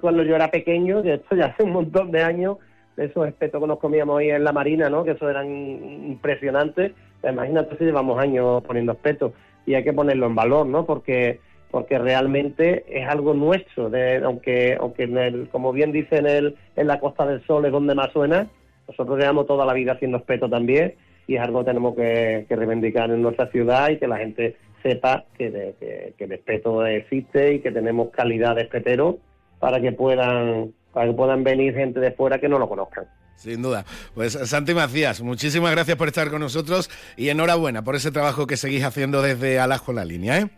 cuando 0.00 0.22
yo 0.22 0.34
era 0.34 0.50
pequeño, 0.50 1.02
que 1.02 1.14
esto 1.14 1.36
ya 1.36 1.46
hace 1.46 1.64
un 1.64 1.72
montón 1.72 2.10
de 2.10 2.22
años, 2.22 2.56
esos 2.96 3.28
espetos 3.28 3.60
que 3.60 3.66
nos 3.66 3.78
comíamos 3.78 4.18
ahí 4.18 4.30
en 4.30 4.42
la 4.42 4.52
marina, 4.52 4.88
¿no? 4.88 5.04
Que 5.04 5.10
eso 5.10 5.28
eran 5.28 5.46
impresionantes. 5.46 6.92
Imagínate 7.22 7.76
si 7.76 7.84
llevamos 7.84 8.18
años 8.18 8.62
poniendo 8.64 8.92
espetos 8.92 9.32
y 9.66 9.74
hay 9.74 9.84
que 9.84 9.92
ponerlo 9.92 10.26
en 10.26 10.34
valor, 10.34 10.66
¿no? 10.66 10.86
Porque 10.86 11.40
porque 11.70 11.98
realmente 11.98 12.84
es 12.88 13.06
algo 13.06 13.34
nuestro, 13.34 13.90
de, 13.90 14.22
aunque 14.24 14.78
aunque 14.80 15.02
en 15.02 15.18
el, 15.18 15.48
como 15.48 15.72
bien 15.72 15.92
dice 15.92 16.18
en, 16.18 16.26
el, 16.26 16.56
en 16.76 16.86
la 16.86 17.00
Costa 17.00 17.26
del 17.26 17.44
Sol 17.46 17.66
es 17.66 17.72
donde 17.72 17.94
más 17.94 18.12
suena, 18.12 18.46
nosotros 18.88 19.18
llevamos 19.18 19.46
toda 19.46 19.66
la 19.66 19.74
vida 19.74 19.92
haciendo 19.92 20.18
espeto 20.18 20.48
también 20.48 20.94
y 21.26 21.36
es 21.36 21.42
algo 21.42 21.60
que 21.60 21.66
tenemos 21.66 21.94
que, 21.96 22.46
reivindicar 22.48 23.10
en 23.10 23.22
nuestra 23.22 23.50
ciudad 23.50 23.90
y 23.90 23.98
que 23.98 24.06
la 24.06 24.18
gente 24.18 24.56
sepa 24.84 25.24
que, 25.36 25.74
que, 26.16 26.24
el 26.24 26.32
espeto 26.32 26.84
existe 26.86 27.54
y 27.54 27.60
que 27.60 27.72
tenemos 27.72 28.10
calidad 28.10 28.54
de 28.54 28.62
espetero 28.62 29.18
para 29.58 29.80
que 29.80 29.92
puedan 29.92 30.72
para 30.92 31.06
que 31.06 31.14
puedan 31.14 31.42
venir 31.42 31.74
gente 31.74 31.98
de 31.98 32.12
fuera 32.12 32.38
que 32.38 32.48
no 32.48 32.58
lo 32.58 32.68
conozcan. 32.68 33.06
Sin 33.34 33.62
duda. 33.62 33.84
Pues 34.14 34.34
Santi 34.34 34.74
Macías, 34.74 35.22
muchísimas 35.22 35.72
gracias 35.72 35.96
por 35.96 36.06
estar 36.06 36.30
con 36.30 36.40
nosotros 36.40 36.88
y 37.16 37.30
enhorabuena 37.30 37.82
por 37.82 37.96
ese 37.96 38.12
trabajo 38.12 38.46
que 38.46 38.56
seguís 38.56 38.84
haciendo 38.84 39.22
desde 39.22 39.58
Alajo 39.58 39.92
la 39.92 40.04
línea. 40.04 40.38
¿eh? 40.38 40.50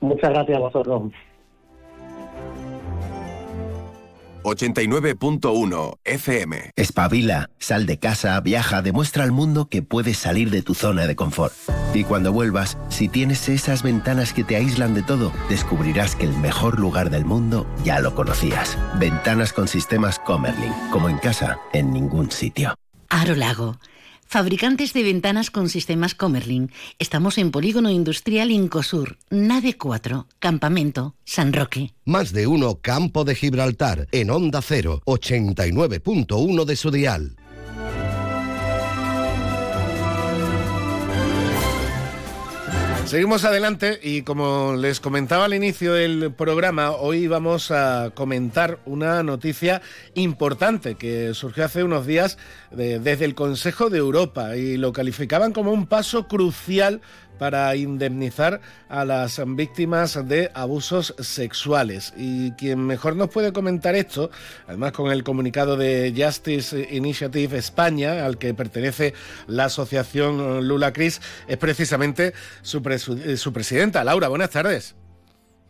Muchas 0.00 0.30
gracias 0.30 0.56
a 0.56 0.60
vosotros. 0.60 1.12
89.1 4.42 5.98
FM. 6.04 6.70
Espabila, 6.76 7.50
sal 7.58 7.86
de 7.86 7.98
casa, 7.98 8.40
viaja, 8.40 8.82
demuestra 8.82 9.24
al 9.24 9.32
mundo 9.32 9.68
que 9.68 9.82
puedes 9.82 10.18
salir 10.18 10.50
de 10.50 10.62
tu 10.62 10.74
zona 10.74 11.06
de 11.06 11.16
confort. 11.16 11.52
Y 11.94 12.04
cuando 12.04 12.32
vuelvas, 12.32 12.78
si 12.88 13.08
tienes 13.08 13.48
esas 13.48 13.82
ventanas 13.82 14.32
que 14.32 14.44
te 14.44 14.56
aíslan 14.56 14.94
de 14.94 15.02
todo, 15.02 15.32
descubrirás 15.48 16.16
que 16.16 16.24
el 16.24 16.36
mejor 16.36 16.78
lugar 16.78 17.10
del 17.10 17.24
mundo 17.24 17.66
ya 17.84 18.00
lo 18.00 18.14
conocías. 18.14 18.78
Ventanas 18.98 19.52
con 19.52 19.68
sistemas 19.68 20.18
Comerlin, 20.18 20.72
como 20.90 21.08
en 21.08 21.18
casa, 21.18 21.58
en 21.72 21.92
ningún 21.92 22.30
sitio. 22.30 22.74
Aro 23.08 23.34
Lago 23.34 23.76
Fabricantes 24.32 24.92
de 24.92 25.02
ventanas 25.02 25.50
con 25.50 25.68
sistemas 25.68 26.14
Comerlin. 26.14 26.70
Estamos 27.00 27.36
en 27.36 27.50
Polígono 27.50 27.90
Industrial 27.90 28.52
Incosur, 28.52 29.18
Nave 29.28 29.76
4, 29.76 30.28
Campamento, 30.38 31.16
San 31.24 31.52
Roque. 31.52 31.94
Más 32.04 32.32
de 32.32 32.46
uno 32.46 32.76
Campo 32.80 33.24
de 33.24 33.34
Gibraltar, 33.34 34.06
en 34.12 34.30
Onda 34.30 34.62
0, 34.62 35.02
89.1 35.04 36.64
de 36.64 36.76
su 36.76 36.92
dial. 36.92 37.39
Seguimos 43.10 43.44
adelante 43.44 43.98
y 44.00 44.22
como 44.22 44.76
les 44.76 45.00
comentaba 45.00 45.46
al 45.46 45.54
inicio 45.54 45.94
del 45.94 46.32
programa, 46.32 46.92
hoy 46.92 47.26
vamos 47.26 47.72
a 47.72 48.12
comentar 48.14 48.78
una 48.86 49.24
noticia 49.24 49.82
importante 50.14 50.94
que 50.94 51.34
surgió 51.34 51.64
hace 51.64 51.82
unos 51.82 52.06
días 52.06 52.38
desde 52.70 53.24
el 53.24 53.34
Consejo 53.34 53.90
de 53.90 53.98
Europa 53.98 54.56
y 54.56 54.76
lo 54.76 54.92
calificaban 54.92 55.52
como 55.52 55.72
un 55.72 55.88
paso 55.88 56.28
crucial 56.28 57.00
para 57.40 57.74
indemnizar 57.74 58.60
a 58.90 59.06
las 59.06 59.40
víctimas 59.56 60.28
de 60.28 60.50
abusos 60.52 61.14
sexuales. 61.18 62.12
Y 62.14 62.52
quien 62.52 62.86
mejor 62.86 63.16
nos 63.16 63.30
puede 63.30 63.54
comentar 63.54 63.94
esto, 63.94 64.30
además 64.66 64.92
con 64.92 65.10
el 65.10 65.24
comunicado 65.24 65.78
de 65.78 66.12
Justice 66.14 66.86
Initiative 66.90 67.56
España, 67.56 68.26
al 68.26 68.36
que 68.36 68.52
pertenece 68.52 69.14
la 69.46 69.64
asociación 69.64 70.68
Lula 70.68 70.92
Cris, 70.92 71.22
es 71.48 71.56
precisamente 71.56 72.34
su, 72.60 72.82
su 73.38 73.52
presidenta. 73.54 74.04
Laura, 74.04 74.28
buenas 74.28 74.50
tardes. 74.50 74.99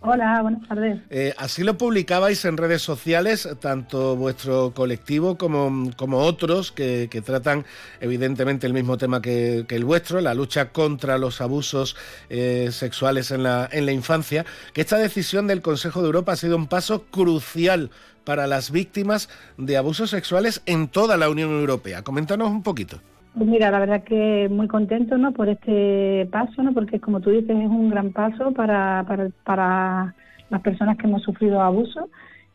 Hola, 0.02 0.40
buenas 0.40 0.66
tardes. 0.66 0.98
Eh, 1.10 1.34
así 1.36 1.62
lo 1.62 1.76
publicabais 1.76 2.46
en 2.46 2.56
redes 2.56 2.80
sociales, 2.80 3.46
tanto 3.60 4.16
vuestro 4.16 4.72
colectivo 4.72 5.36
como, 5.36 5.90
otros 6.16 6.72
que, 6.72 7.22
tratan 7.22 7.66
evidentemente 8.00 8.66
el 8.66 8.72
mismo 8.72 8.96
tema 8.96 9.20
que, 9.20 9.66
el 9.68 9.84
vuestro, 9.84 10.22
la 10.22 10.32
lucha 10.32 10.70
contra 10.70 11.18
los 11.18 11.42
abusos 11.42 11.96
eh, 12.30 12.70
sexuales 12.72 13.30
en 13.30 13.42
la, 13.42 13.68
en 13.70 13.84
la 13.84 13.92
infancia, 13.92 14.46
que 14.72 14.80
esta 14.80 14.96
decisión 14.96 15.46
del 15.46 15.60
Consejo 15.60 16.00
de 16.00 16.06
Europa 16.06 16.32
ha 16.32 16.36
sido 16.36 16.56
un 16.56 16.66
paso 16.66 17.04
crucial 17.10 17.90
para 18.24 18.46
las 18.46 18.70
víctimas 18.70 19.28
de 19.58 19.76
abusos 19.76 20.08
sexuales 20.08 20.62
en 20.64 20.88
toda 20.88 21.18
la 21.18 21.28
Unión 21.28 21.50
Europea. 21.50 22.02
Coméntanos 22.02 22.48
un 22.48 22.62
poquito. 22.62 23.02
Pues 23.36 23.48
mira, 23.48 23.70
la 23.70 23.78
verdad 23.78 24.02
que 24.02 24.48
muy 24.50 24.66
contento 24.66 25.16
¿no? 25.16 25.32
por 25.32 25.48
este 25.48 26.28
paso, 26.32 26.62
¿no? 26.62 26.72
porque 26.72 26.98
como 26.98 27.20
tú 27.20 27.30
dices 27.30 27.50
es 27.50 27.68
un 27.68 27.90
gran 27.90 28.12
paso 28.12 28.52
para, 28.52 29.04
para, 29.06 29.30
para 29.44 30.14
las 30.50 30.60
personas 30.62 30.96
que 30.98 31.06
hemos 31.06 31.22
sufrido 31.22 31.60
abuso 31.60 32.08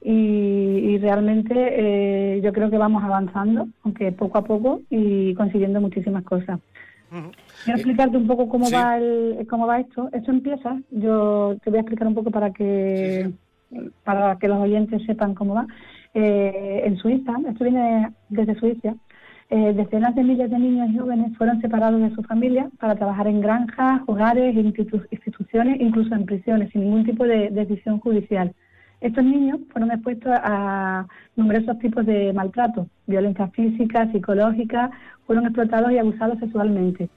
y, 0.08 0.98
realmente 1.00 1.54
eh, 1.58 2.42
yo 2.42 2.54
creo 2.54 2.70
que 2.70 2.78
vamos 2.78 3.04
avanzando, 3.04 3.68
aunque 3.84 4.12
poco 4.12 4.38
a 4.38 4.44
poco 4.44 4.82
y 4.90 5.34
consiguiendo 5.34 5.82
muchísimas 5.82 6.24
cosas. 6.24 6.60
Quiero 7.64 7.78
explicarte 7.80 8.18
un 8.18 8.28
poco 8.28 8.48
cómo 8.48 8.70
va 8.70 8.98
el, 8.98 9.48
cómo 9.50 9.66
va 9.66 9.80
esto. 9.80 10.10
Esto 10.12 10.32
empieza, 10.32 10.78
yo 10.92 11.56
te 11.64 11.70
voy 11.70 11.78
a 11.78 11.82
explicar 11.82 12.08
un 12.08 12.14
poco 12.14 12.30
para 12.30 12.52
que 12.52 13.32
para 14.04 14.38
que 14.38 14.48
los 14.48 14.60
oyentes 14.60 15.04
sepan 15.06 15.34
cómo 15.34 15.56
va. 15.56 15.66
Eh, 16.14 16.84
en 16.86 16.98
Suiza, 16.98 17.34
esto 17.48 17.64
viene 17.64 18.12
desde 18.30 18.56
Suiza, 18.56 18.96
eh, 19.50 19.74
decenas 19.74 20.16
de 20.16 20.24
miles 20.24 20.50
de 20.50 20.58
niños 20.58 20.90
y 20.90 20.98
jóvenes 20.98 21.38
fueron 21.38 21.62
separados 21.62 22.02
de 22.02 22.16
su 22.16 22.24
familia 22.24 22.70
para 22.80 22.96
trabajar 22.96 23.28
en 23.28 23.42
granjas, 23.42 24.02
hogares, 24.08 24.56
instituciones, 24.56 25.80
incluso 25.80 26.16
en 26.16 26.26
prisiones, 26.26 26.72
sin 26.72 26.82
ningún 26.82 27.06
tipo 27.06 27.26
de 27.26 27.50
decisión 27.52 28.00
judicial. 28.00 28.54
Estos 29.02 29.24
niños 29.24 29.60
fueron 29.72 29.92
expuestos 29.92 30.32
a 30.36 31.06
numerosos 31.36 31.78
tipos 31.78 32.06
de 32.08 32.34
maltrato, 32.34 32.88
violencia 33.06 33.48
física, 33.50 34.12
psicológica, 34.12 34.90
fueron 35.28 35.46
explotados 35.46 35.92
y 35.92 36.00
abusados 36.00 36.40
sexualmente. 36.40 37.10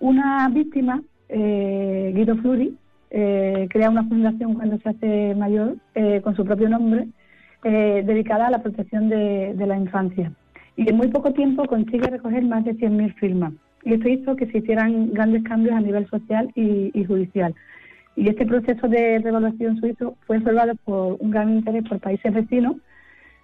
Una 0.00 0.48
víctima, 0.48 1.02
eh, 1.28 2.12
Guido 2.14 2.36
Fluri, 2.36 2.78
eh, 3.10 3.66
crea 3.68 3.90
una 3.90 4.04
fundación 4.04 4.54
cuando 4.54 4.78
se 4.78 4.88
hace 4.88 5.34
mayor 5.34 5.76
eh, 5.94 6.22
con 6.22 6.34
su 6.34 6.44
propio 6.46 6.68
nombre, 6.68 7.08
dedicada 7.62 8.46
a 8.46 8.50
la 8.50 8.62
protección 8.62 9.08
de 9.08 9.66
la 9.66 9.76
infancia 9.76 10.32
y 10.78 10.88
en 10.88 10.96
muy 10.96 11.08
poco 11.08 11.32
tiempo 11.32 11.66
consigue 11.66 12.08
recoger 12.08 12.44
más 12.44 12.64
de 12.64 12.72
100.000 12.76 13.12
firmas. 13.16 13.52
Y 13.82 13.94
esto 13.94 14.08
hizo 14.08 14.36
que 14.36 14.46
se 14.46 14.58
hicieran 14.58 15.12
grandes 15.12 15.42
cambios 15.42 15.74
a 15.74 15.80
nivel 15.80 16.08
social 16.08 16.52
y, 16.54 17.04
judicial. 17.04 17.52
Y 18.14 18.28
este 18.28 18.46
proceso 18.46 18.86
de 18.86 19.18
revaluación 19.18 19.80
suizo 19.80 20.16
fue 20.24 20.38
observado 20.38 20.74
por 20.84 21.16
un 21.18 21.32
gran 21.32 21.52
interés 21.52 21.82
por 21.88 21.98
países 21.98 22.32
vecinos, 22.32 22.76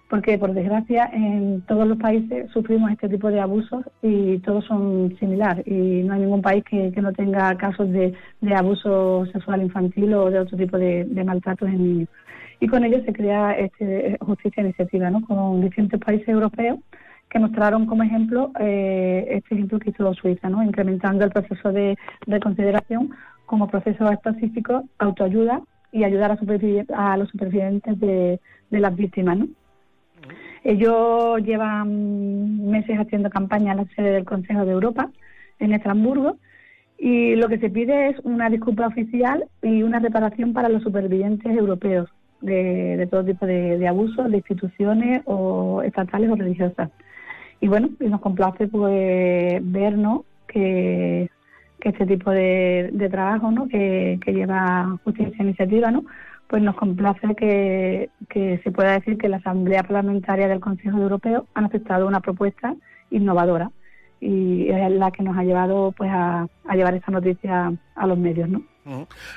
porque 0.09 0.37
por 0.37 0.53
desgracia 0.53 1.09
en 1.11 1.61
todos 1.67 1.85
los 1.85 1.97
países 1.97 2.49
sufrimos 2.51 2.89
este 2.91 3.09
tipo 3.09 3.29
de 3.29 3.41
abusos 3.41 3.83
y 4.01 4.39
todos 4.39 4.63
son 4.63 5.13
similares. 5.19 5.67
Y 5.67 6.03
no 6.03 6.13
hay 6.13 6.21
ningún 6.21 6.41
país 6.41 6.63
que, 6.63 6.89
no 7.01 7.11
tenga 7.11 7.53
casos 7.57 7.91
de, 7.91 8.13
abuso 8.55 9.25
sexual 9.33 9.61
infantil 9.61 10.13
o 10.13 10.31
de 10.31 10.39
otro 10.39 10.57
tipo 10.57 10.77
de, 10.77 11.05
maltratos 11.25 11.67
en 11.67 11.83
niños. 11.83 12.09
Y 12.61 12.67
con 12.67 12.85
ello 12.85 13.03
se 13.03 13.11
crea 13.11 13.51
este, 13.51 14.17
Justicia 14.21 14.63
Iniciativa, 14.63 15.09
¿no? 15.09 15.19
con 15.25 15.59
distintos 15.59 15.99
países 15.99 16.29
europeos 16.29 16.79
que 17.29 17.39
mostraron 17.39 17.85
como 17.85 18.03
ejemplo 18.03 18.51
eh, 18.59 19.25
este 19.29 19.55
ejemplo 19.55 19.79
que 19.79 19.89
hizo 19.89 20.13
Suiza, 20.13 20.49
¿no? 20.49 20.63
incrementando 20.63 21.25
el 21.25 21.31
proceso 21.31 21.71
de 21.71 21.97
reconsideración 22.27 23.11
como 23.45 23.67
proceso 23.67 24.09
específico, 24.11 24.83
autoayuda 24.97 25.61
y 25.91 26.03
ayudar 26.03 26.31
a, 26.31 27.13
a 27.13 27.17
los 27.17 27.29
supervivientes 27.29 27.99
de, 27.99 28.39
las 28.69 28.95
víctimas. 28.95 29.37
Ellos 30.63 31.41
llevan 31.43 32.69
meses 32.69 32.97
haciendo 32.99 33.29
campaña 33.29 33.71
en 33.71 33.77
la 33.77 33.85
sede 33.95 34.11
del 34.11 34.25
Consejo 34.25 34.65
de 34.65 34.71
Europa, 34.71 35.09
en 35.59 35.73
Estrasburgo, 35.73 36.37
y 36.97 37.35
lo 37.35 37.47
que 37.47 37.59
se 37.59 37.69
pide 37.69 38.09
es 38.09 38.19
una 38.23 38.49
disculpa 38.49 38.87
oficial 38.87 39.45
y 39.61 39.83
una 39.83 39.99
reparación 39.99 40.53
para 40.53 40.69
los 40.69 40.83
supervivientes 40.83 41.55
europeos 41.55 42.09
de, 42.41 43.07
todo 43.11 43.23
tipo 43.23 43.45
de, 43.45 43.77
de 43.77 43.87
abusos 43.87 44.29
de 44.29 44.37
instituciones 44.37 45.21
o 45.25 45.81
estatales 45.83 46.29
o 46.29 46.35
religiosas 46.35 46.89
y 47.61 47.67
bueno, 47.67 47.89
y 47.99 48.05
nos 48.05 48.21
complace 48.21 48.67
pues 48.67 49.61
ver 49.61 49.97
¿no? 49.97 50.25
que, 50.47 51.29
este 51.81 52.05
tipo 52.07 52.31
de, 52.31 53.07
trabajo 53.11 53.51
¿no? 53.51 53.67
que, 53.67 54.19
lleva 54.25 54.97
Justicia 55.03 55.43
Iniciativa 55.43 55.91
¿no? 55.91 56.03
pues 56.47 56.61
nos 56.61 56.75
complace 56.75 57.35
que, 57.35 58.09
se 58.63 58.71
pueda 58.71 58.93
decir 58.93 59.17
que 59.17 59.29
la 59.29 59.37
Asamblea 59.37 59.83
Parlamentaria 59.83 60.47
del 60.47 60.59
Consejo 60.59 60.97
Europeo 60.97 61.47
ha 61.53 61.65
aceptado 61.65 62.07
una 62.07 62.21
propuesta 62.21 62.75
innovadora 63.11 63.71
y 64.19 64.69
es 64.69 64.91
la 64.91 65.11
que 65.11 65.23
nos 65.23 65.37
ha 65.37 65.43
llevado 65.43 65.93
pues 65.95 66.09
a, 66.11 66.47
llevar 66.73 66.95
esta 66.95 67.11
noticia 67.11 67.73
a 67.95 68.07
los 68.07 68.17
medios, 68.17 68.49
¿no? 68.49 68.63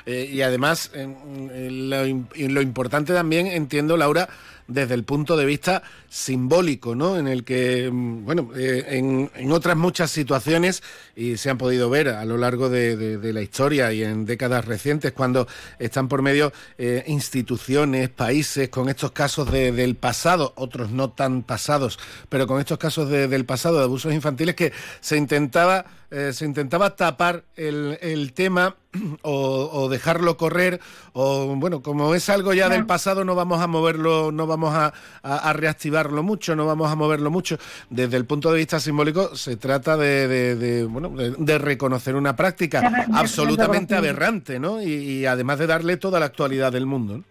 Eh, 0.05 0.29
y 0.31 0.41
además, 0.41 0.91
lo, 0.95 2.05
lo, 2.05 2.61
importante 2.61 3.13
también, 3.13 3.47
entiendo, 3.47 3.97
Laura, 3.97 4.29
desde 4.69 4.93
el 4.93 5.03
punto 5.03 5.35
de 5.35 5.45
vista 5.45 5.83
simbólico, 6.09 6.95
¿no? 6.95 7.17
En 7.17 7.27
el 7.27 7.43
que, 7.43 7.89
mm, 7.91 8.25
bueno, 8.25 8.49
eh, 8.55 8.85
en, 8.89 9.51
otras 9.51 9.75
muchas 9.75 10.11
situaciones, 10.11 10.83
y 11.15 11.37
se 11.37 11.49
han 11.49 11.57
podido 11.57 11.89
ver 11.89 12.09
a 12.09 12.23
lo 12.23 12.37
largo 12.37 12.69
de, 12.69 13.19
la 13.33 13.41
historia 13.41 13.91
y 13.91 14.03
en 14.03 14.25
décadas 14.25 14.65
recientes, 14.65 15.11
cuando 15.11 15.47
están 15.77 16.07
por 16.07 16.21
medio 16.21 16.53
eh, 16.77 17.03
instituciones, 17.07 18.09
países, 18.09 18.69
con 18.69 18.89
estos 18.89 19.11
casos 19.11 19.51
del 19.51 19.95
pasado, 19.95 20.53
otros 20.55 20.91
no 20.91 21.09
tan 21.11 21.43
pasados, 21.43 21.99
pero 22.29 22.47
con 22.47 22.59
estos 22.59 22.77
casos 22.77 23.09
del 23.09 23.45
pasado 23.45 23.77
de 23.77 23.83
abusos 23.83 24.13
infantiles, 24.13 24.55
que 24.55 24.71
se 25.01 25.17
intentaba, 25.17 25.85
eh, 26.11 26.31
se 26.33 26.45
intentaba 26.45 26.95
tapar 26.95 27.43
el, 27.55 28.31
tema 28.33 28.75
o, 29.21 29.89
dejarlo 29.89 30.37
correr, 30.37 30.79
o 31.13 31.55
bueno, 31.55 31.81
como 31.81 32.15
es 32.15 32.29
algo 32.29 32.53
ya 32.53 32.69
del 32.69 32.85
pasado, 32.85 33.25
no 33.25 33.35
vamos 33.35 33.61
a 33.61 33.67
moverlo, 33.67 34.31
no 34.31 34.47
vamos 34.47 34.58
a 34.67 35.53
reactivarlo 35.53 36.23
mucho, 36.23 36.55
no 36.55 36.65
vamos 36.65 36.91
a 36.91 36.95
moverlo 36.95 37.31
mucho. 37.31 37.57
Desde 37.89 38.17
el 38.17 38.25
punto 38.25 38.51
de 38.51 38.57
vista 38.57 38.79
simbólico, 38.79 39.35
se 39.35 39.57
trata 39.57 39.97
de, 39.97 40.87
bueno, 40.89 41.09
de, 41.09 41.57
reconocer 41.57 42.15
una 42.15 42.35
práctica 42.35 43.05
absolutamente 43.13 43.95
aberrante, 43.95 44.59
¿no? 44.59 44.81
Y, 44.81 45.25
además 45.25 45.59
de 45.59 45.67
darle 45.67 45.97
toda 45.97 46.19
la 46.19 46.27
actualidad 46.27 46.71
del 46.71 46.85
mundo. 46.85 47.23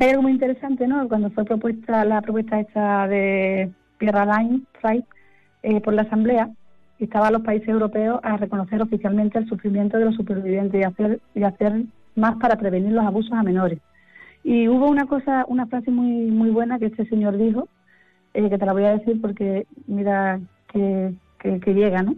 Hay 0.00 0.10
algo 0.10 0.22
muy 0.22 0.32
interesante, 0.32 0.86
¿no? 0.86 1.08
Cuando 1.08 1.30
fue 1.30 1.44
propuesta 1.44 2.04
la 2.04 2.22
propuesta 2.22 2.60
esta 2.60 3.08
de 3.08 3.70
Pierre 3.98 4.18
Alain 4.18 4.66
eh, 5.62 5.80
por 5.80 5.94
la 5.94 6.02
Asamblea, 6.02 6.50
estaban 6.98 7.32
los 7.32 7.42
países 7.42 7.68
europeos 7.68 8.20
a 8.22 8.36
reconocer 8.36 8.80
oficialmente 8.80 9.38
el 9.38 9.48
sufrimiento 9.48 9.98
de 9.98 10.06
los 10.06 10.14
supervivientes 10.14 10.80
y 10.80 10.84
hacer, 10.84 11.20
y 11.34 11.42
hacer 11.42 11.82
más 12.14 12.36
para 12.36 12.56
prevenir 12.56 12.92
los 12.92 13.04
abusos 13.04 13.32
a 13.32 13.42
menores. 13.42 13.78
Y 14.42 14.68
hubo 14.68 14.88
una 14.88 15.06
cosa, 15.06 15.44
una 15.48 15.66
frase 15.66 15.90
muy 15.90 16.30
muy 16.30 16.50
buena 16.50 16.78
que 16.78 16.86
este 16.86 17.06
señor 17.06 17.36
dijo, 17.36 17.68
eh, 18.34 18.48
que 18.48 18.58
te 18.58 18.66
la 18.66 18.72
voy 18.72 18.84
a 18.84 18.96
decir 18.96 19.20
porque 19.20 19.66
mira 19.86 20.40
que, 20.72 21.12
que, 21.38 21.74
llega, 21.74 22.02
¿no? 22.02 22.14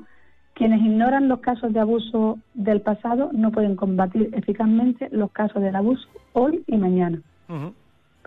Quienes 0.55 0.83
ignoran 0.83 1.29
los 1.29 1.41
casos 1.41 1.73
de 1.73 1.81
abuso 1.81 2.39
del 2.55 2.83
pasado 2.83 3.31
no 3.33 3.51
pueden 3.51 3.77
combatir 3.77 4.29
eficazmente 4.33 5.09
los 5.11 5.31
casos 5.33 5.63
del 5.63 5.75
abuso 5.75 6.07
hoy 6.35 6.63
y 6.67 6.77
mañana. 6.77 7.21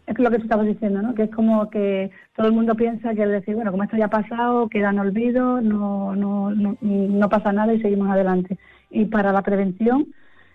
Es 0.08 0.20
lo 0.20 0.30
que 0.30 0.38
tú 0.38 0.44
estabas 0.44 0.66
diciendo, 0.66 1.02
¿no? 1.02 1.14
Que 1.14 1.24
es 1.24 1.32
como 1.32 1.70
que 1.70 2.12
todo 2.36 2.48
el 2.48 2.54
mundo 2.54 2.76
piensa 2.76 3.14
que 3.14 3.26
decir, 3.26 3.56
bueno, 3.56 3.72
como 3.72 3.84
esto 3.84 3.98
ya 3.98 4.06
ha 4.06 4.10
pasado, 4.10 4.68
queda 4.70 4.90
en 4.90 5.00
olvido, 5.00 5.62
no, 5.62 6.16
no, 6.16 6.52
no, 6.52 6.78
no 6.82 7.30
pasa 7.30 7.52
nada 7.52 7.74
y 7.74 7.82
seguimos 7.82 8.10
adelante. 8.10 8.58
Y 8.90 9.06
para 9.06 9.32
la 9.32 9.42
prevención, 9.42 10.08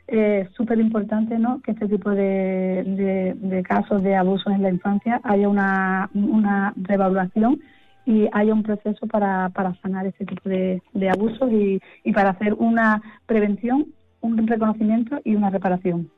es 0.07 0.49
súper 0.53 0.79
importante 0.79 1.39
¿no? 1.39 1.61
que 1.63 1.73
este 1.73 1.89
tipo 1.89 2.11
de, 2.11 3.35
de, 3.41 3.63
casos 3.63 4.03
de 4.03 4.17
abusos 4.17 4.53
en 4.53 4.63
la 4.63 4.71
infancia 4.71 5.21
haya 5.23 5.49
una, 5.49 6.11
una 6.15 6.73
revaluación 6.77 7.61
y 8.07 8.29
haya 8.33 8.53
un 8.53 8.63
proceso 8.63 9.07
para, 9.07 9.51
para 9.51 9.75
sanar 9.83 10.07
este 10.07 10.25
tipo 10.27 10.49
de, 10.49 10.83
de 10.93 11.11
abusos 11.11 11.51
y, 11.53 11.81
y 12.03 12.13
para 12.13 12.31
hacer 12.31 12.55
una 12.55 13.01
prevención, 13.27 13.87
un 14.21 14.47
reconocimiento 14.47 15.21
y 15.25 15.37
una 15.37 15.51
reparación. 15.51 16.11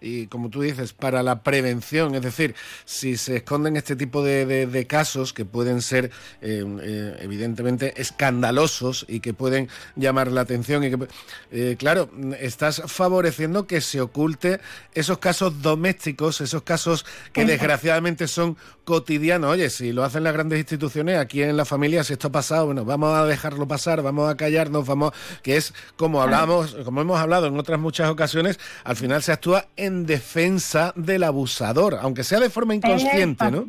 Y 0.00 0.26
como 0.26 0.50
tú 0.50 0.62
dices, 0.62 0.92
para 0.92 1.22
la 1.22 1.42
prevención, 1.42 2.14
es 2.14 2.22
decir, 2.22 2.54
si 2.84 3.16
se 3.16 3.36
esconden 3.36 3.76
este 3.76 3.96
tipo 3.96 4.22
de, 4.22 4.86
casos 4.88 5.32
que 5.32 5.44
pueden 5.44 5.82
ser 5.82 6.10
eh, 6.40 6.64
eh, 6.82 7.16
evidentemente 7.20 8.00
escandalosos 8.00 9.04
y 9.08 9.20
que 9.20 9.34
pueden 9.34 9.68
llamar 9.94 10.32
la 10.32 10.40
atención 10.40 10.84
y 10.84 10.90
que, 10.90 11.08
eh, 11.52 11.76
claro, 11.78 12.10
estás 12.40 12.82
favoreciendo 12.86 13.66
que 13.66 13.80
se 13.80 14.00
oculte 14.00 14.60
esos 14.94 15.18
casos 15.18 15.62
domésticos, 15.62 16.40
esos 16.40 16.62
casos 16.62 17.04
que 17.32 17.44
desgraciadamente 17.44 18.26
son 18.26 18.56
cotidianos. 18.84 19.50
Oye, 19.52 19.70
si 19.70 19.92
lo 19.92 20.02
hacen 20.02 20.24
las 20.24 20.32
grandes 20.32 20.58
instituciones, 20.58 21.18
aquí 21.18 21.42
en 21.42 21.56
la 21.56 21.64
familia, 21.64 22.04
si 22.04 22.14
esto 22.14 22.28
ha 22.28 22.32
pasado, 22.32 22.66
bueno, 22.66 22.84
vamos 22.84 23.16
a 23.16 23.24
dejarlo 23.26 23.68
pasar, 23.68 24.02
vamos 24.02 24.30
a 24.30 24.36
callarnos, 24.36 24.86
vamos, 24.86 25.12
que 25.42 25.56
es 25.56 25.74
como 25.96 26.22
hablamos, 26.22 26.76
como 26.84 27.00
hemos 27.00 27.18
hablado 27.18 27.46
en 27.46 27.58
otras 27.58 27.78
muchas 27.78 28.10
ocasiones, 28.10 28.58
al 28.84 28.96
final 28.96 29.22
se 29.22 29.29
actúa 29.32 29.64
en 29.76 30.06
defensa 30.06 30.92
del 30.96 31.24
abusador, 31.24 31.96
aunque 32.00 32.24
sea 32.24 32.40
de 32.40 32.50
forma 32.50 32.74
inconsciente, 32.74 33.50
¿no? 33.50 33.68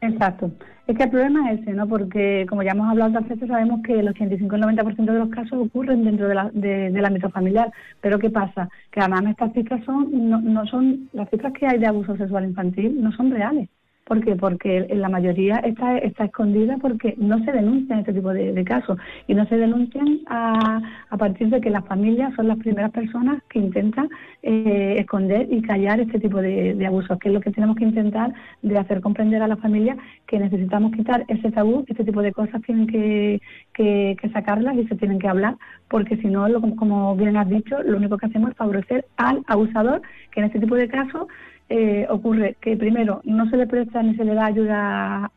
Exacto. 0.00 0.50
Es 0.86 0.96
que 0.96 1.04
el 1.04 1.10
problema 1.10 1.52
es 1.52 1.60
ese, 1.60 1.72
¿no? 1.72 1.86
Porque, 1.86 2.46
como 2.48 2.64
ya 2.64 2.72
hemos 2.72 2.88
hablado 2.88 3.20
veces, 3.20 3.48
sabemos 3.48 3.80
que 3.84 4.00
el 4.00 4.08
85 4.08 4.56
y 4.56 4.58
el 4.58 4.66
90% 4.66 5.04
de 5.04 5.18
los 5.20 5.28
casos 5.28 5.52
ocurren 5.52 6.04
dentro 6.04 6.26
de 6.26 6.34
la, 6.34 6.50
del 6.52 7.04
ámbito 7.04 7.30
familiar. 7.30 7.72
Pero, 8.00 8.18
¿qué 8.18 8.28
pasa? 8.28 8.68
Que 8.90 8.98
además 8.98 9.24
estas 9.28 9.52
cifras 9.52 9.84
son, 9.84 10.28
no, 10.28 10.40
no 10.40 10.66
son, 10.66 11.08
las 11.12 11.30
cifras 11.30 11.52
que 11.52 11.66
hay 11.66 11.78
de 11.78 11.86
abuso 11.86 12.16
sexual 12.16 12.44
infantil 12.44 13.00
no 13.00 13.12
son 13.12 13.30
reales. 13.30 13.68
¿Por 14.10 14.24
qué? 14.24 14.34
Porque 14.34 14.88
la 14.92 15.08
mayoría 15.08 15.58
está, 15.58 15.96
está 15.98 16.24
escondida 16.24 16.78
porque 16.78 17.14
no 17.16 17.38
se 17.44 17.52
denuncian 17.52 18.00
este 18.00 18.12
tipo 18.12 18.30
de, 18.30 18.64
casos 18.64 18.98
y 19.28 19.34
no 19.34 19.46
se 19.46 19.56
denuncian 19.56 20.18
a, 20.26 20.82
a, 21.10 21.16
partir 21.16 21.48
de 21.48 21.60
que 21.60 21.70
las 21.70 21.86
familias 21.86 22.34
son 22.34 22.48
las 22.48 22.58
primeras 22.58 22.90
personas 22.90 23.40
que 23.48 23.60
intentan 23.60 24.08
eh, 24.42 24.96
esconder 24.98 25.46
y 25.48 25.62
callar 25.62 26.00
este 26.00 26.18
tipo 26.18 26.38
de, 26.38 26.84
abusos, 26.84 27.20
que 27.20 27.28
es 27.28 27.34
lo 27.34 27.40
que 27.40 27.52
tenemos 27.52 27.76
que 27.76 27.84
intentar 27.84 28.34
de 28.62 28.78
hacer 28.78 29.00
comprender 29.00 29.42
a 29.42 29.46
la 29.46 29.56
familia 29.58 29.96
que 30.26 30.40
necesitamos 30.40 30.90
quitar 30.90 31.24
ese 31.28 31.52
tabú, 31.52 31.84
este 31.86 32.02
tipo 32.02 32.20
de 32.20 32.32
cosas 32.32 32.60
tienen 32.62 32.88
que, 32.88 33.40
que, 33.74 34.16
sacarlas 34.32 34.74
y 34.74 34.88
se 34.88 34.96
tienen 34.96 35.20
que 35.20 35.28
hablar, 35.28 35.54
porque 35.88 36.16
si 36.16 36.26
no, 36.26 36.48
como 36.74 37.14
bien 37.14 37.36
has 37.36 37.48
dicho, 37.48 37.80
lo 37.84 37.96
único 37.96 38.18
que 38.18 38.26
hacemos 38.26 38.50
es 38.50 38.56
favorecer 38.56 39.04
al 39.18 39.44
abusador, 39.46 40.02
que 40.32 40.40
en 40.40 40.46
este 40.46 40.58
tipo 40.58 40.74
de 40.74 40.88
casos 40.88 41.28
eh, 41.72 42.04
ocurre 42.10 42.56
que 42.60 42.76
primero 42.76 43.20
no 43.22 43.48
se 43.48 43.56
le 43.56 43.64
presta 43.68 44.02
ni 44.02 44.16
se 44.16 44.24
le 44.24 44.34
da 44.34 44.46
ayuda 44.46 45.30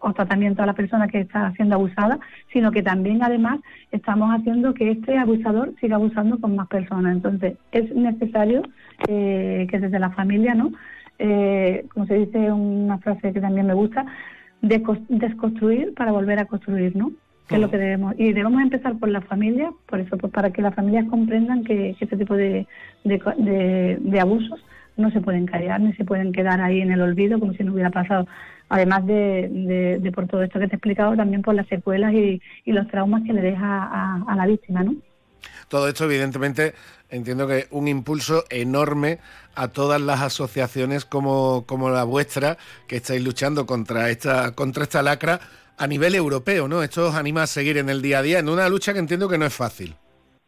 o 0.00 0.12
tratamiento 0.14 0.62
a 0.62 0.66
la 0.66 0.72
persona 0.72 1.08
que 1.08 1.20
está 1.20 1.52
siendo 1.56 1.74
abusada, 1.74 2.18
sino 2.50 2.72
que 2.72 2.82
también 2.82 3.22
además 3.22 3.60
estamos 3.92 4.30
haciendo 4.30 4.72
que 4.72 4.90
este 4.90 5.18
abusador 5.18 5.74
siga 5.78 5.96
abusando 5.96 6.40
con 6.40 6.56
más 6.56 6.68
personas. 6.68 7.14
Entonces 7.14 7.58
es 7.70 7.94
necesario 7.94 8.62
eh, 9.08 9.66
que 9.70 9.78
desde 9.78 9.98
la 9.98 10.08
familia, 10.08 10.54
¿no? 10.54 10.72
Eh, 11.18 11.84
como 11.92 12.06
se 12.06 12.14
dice 12.14 12.50
una 12.50 12.96
frase 12.96 13.34
que 13.34 13.40
también 13.40 13.66
me 13.66 13.74
gusta, 13.74 14.06
desconstruir 14.62 15.92
para 15.92 16.12
volver 16.12 16.38
a 16.38 16.46
construir, 16.46 16.96
¿no? 16.96 17.12
que 17.46 17.56
es 17.56 17.60
lo 17.60 17.70
que 17.70 17.78
debemos 17.78 18.14
y 18.18 18.32
debemos 18.34 18.60
empezar 18.60 18.98
por 18.98 19.08
la 19.08 19.22
familia 19.22 19.70
por 19.86 20.00
eso 20.00 20.18
pues 20.18 20.30
para 20.30 20.50
que 20.50 20.60
las 20.60 20.74
familias 20.74 21.06
comprendan 21.08 21.64
que, 21.64 21.96
este 21.98 22.16
tipo 22.18 22.34
de, 22.34 22.66
de 23.04 24.20
abusos 24.20 24.62
no 24.98 25.10
se 25.10 25.20
pueden 25.20 25.46
callar 25.46 25.80
ni 25.80 25.92
se 25.94 26.04
pueden 26.04 26.32
quedar 26.32 26.60
ahí 26.60 26.80
en 26.80 26.90
el 26.90 27.00
olvido 27.00 27.38
como 27.40 27.54
si 27.54 27.64
no 27.64 27.72
hubiera 27.72 27.90
pasado. 27.90 28.26
Además 28.68 29.06
de, 29.06 30.12
por 30.14 30.26
todo 30.26 30.42
esto 30.42 30.58
que 30.58 30.66
te 30.66 30.74
he 30.74 30.76
explicado, 30.76 31.16
también 31.16 31.42
por 31.42 31.54
las 31.54 31.66
secuelas 31.68 32.12
y, 32.12 32.40
los 32.66 32.86
traumas 32.88 33.22
que 33.24 33.32
le 33.32 33.40
deja 33.40 34.22
a, 34.28 34.36
la 34.36 34.46
víctima, 34.46 34.82
¿no? 34.82 34.94
Todo 35.68 35.88
esto, 35.88 36.04
evidentemente, 36.04 36.74
entiendo 37.08 37.46
que 37.46 37.66
un 37.70 37.88
impulso 37.88 38.44
enorme 38.50 39.18
a 39.54 39.68
todas 39.68 40.00
las 40.00 40.20
asociaciones 40.20 41.04
como, 41.04 41.64
como 41.66 41.88
la 41.90 42.04
vuestra, 42.04 42.58
que 42.86 42.96
estáis 42.96 43.24
luchando 43.24 43.64
contra 43.64 44.10
esta, 44.10 44.54
contra 44.54 44.82
esta 44.82 45.02
lacra 45.02 45.40
a 45.78 45.86
nivel 45.86 46.14
europeo, 46.14 46.68
¿no? 46.68 46.82
Esto 46.82 47.08
os 47.08 47.14
anima 47.14 47.44
a 47.44 47.46
seguir 47.46 47.78
en 47.78 47.88
el 47.88 48.02
día 48.02 48.18
a 48.18 48.22
día, 48.22 48.38
en 48.40 48.48
una 48.48 48.68
lucha 48.68 48.92
que 48.92 48.98
entiendo 48.98 49.28
que 49.28 49.38
no 49.38 49.46
es 49.46 49.54
fácil. 49.54 49.94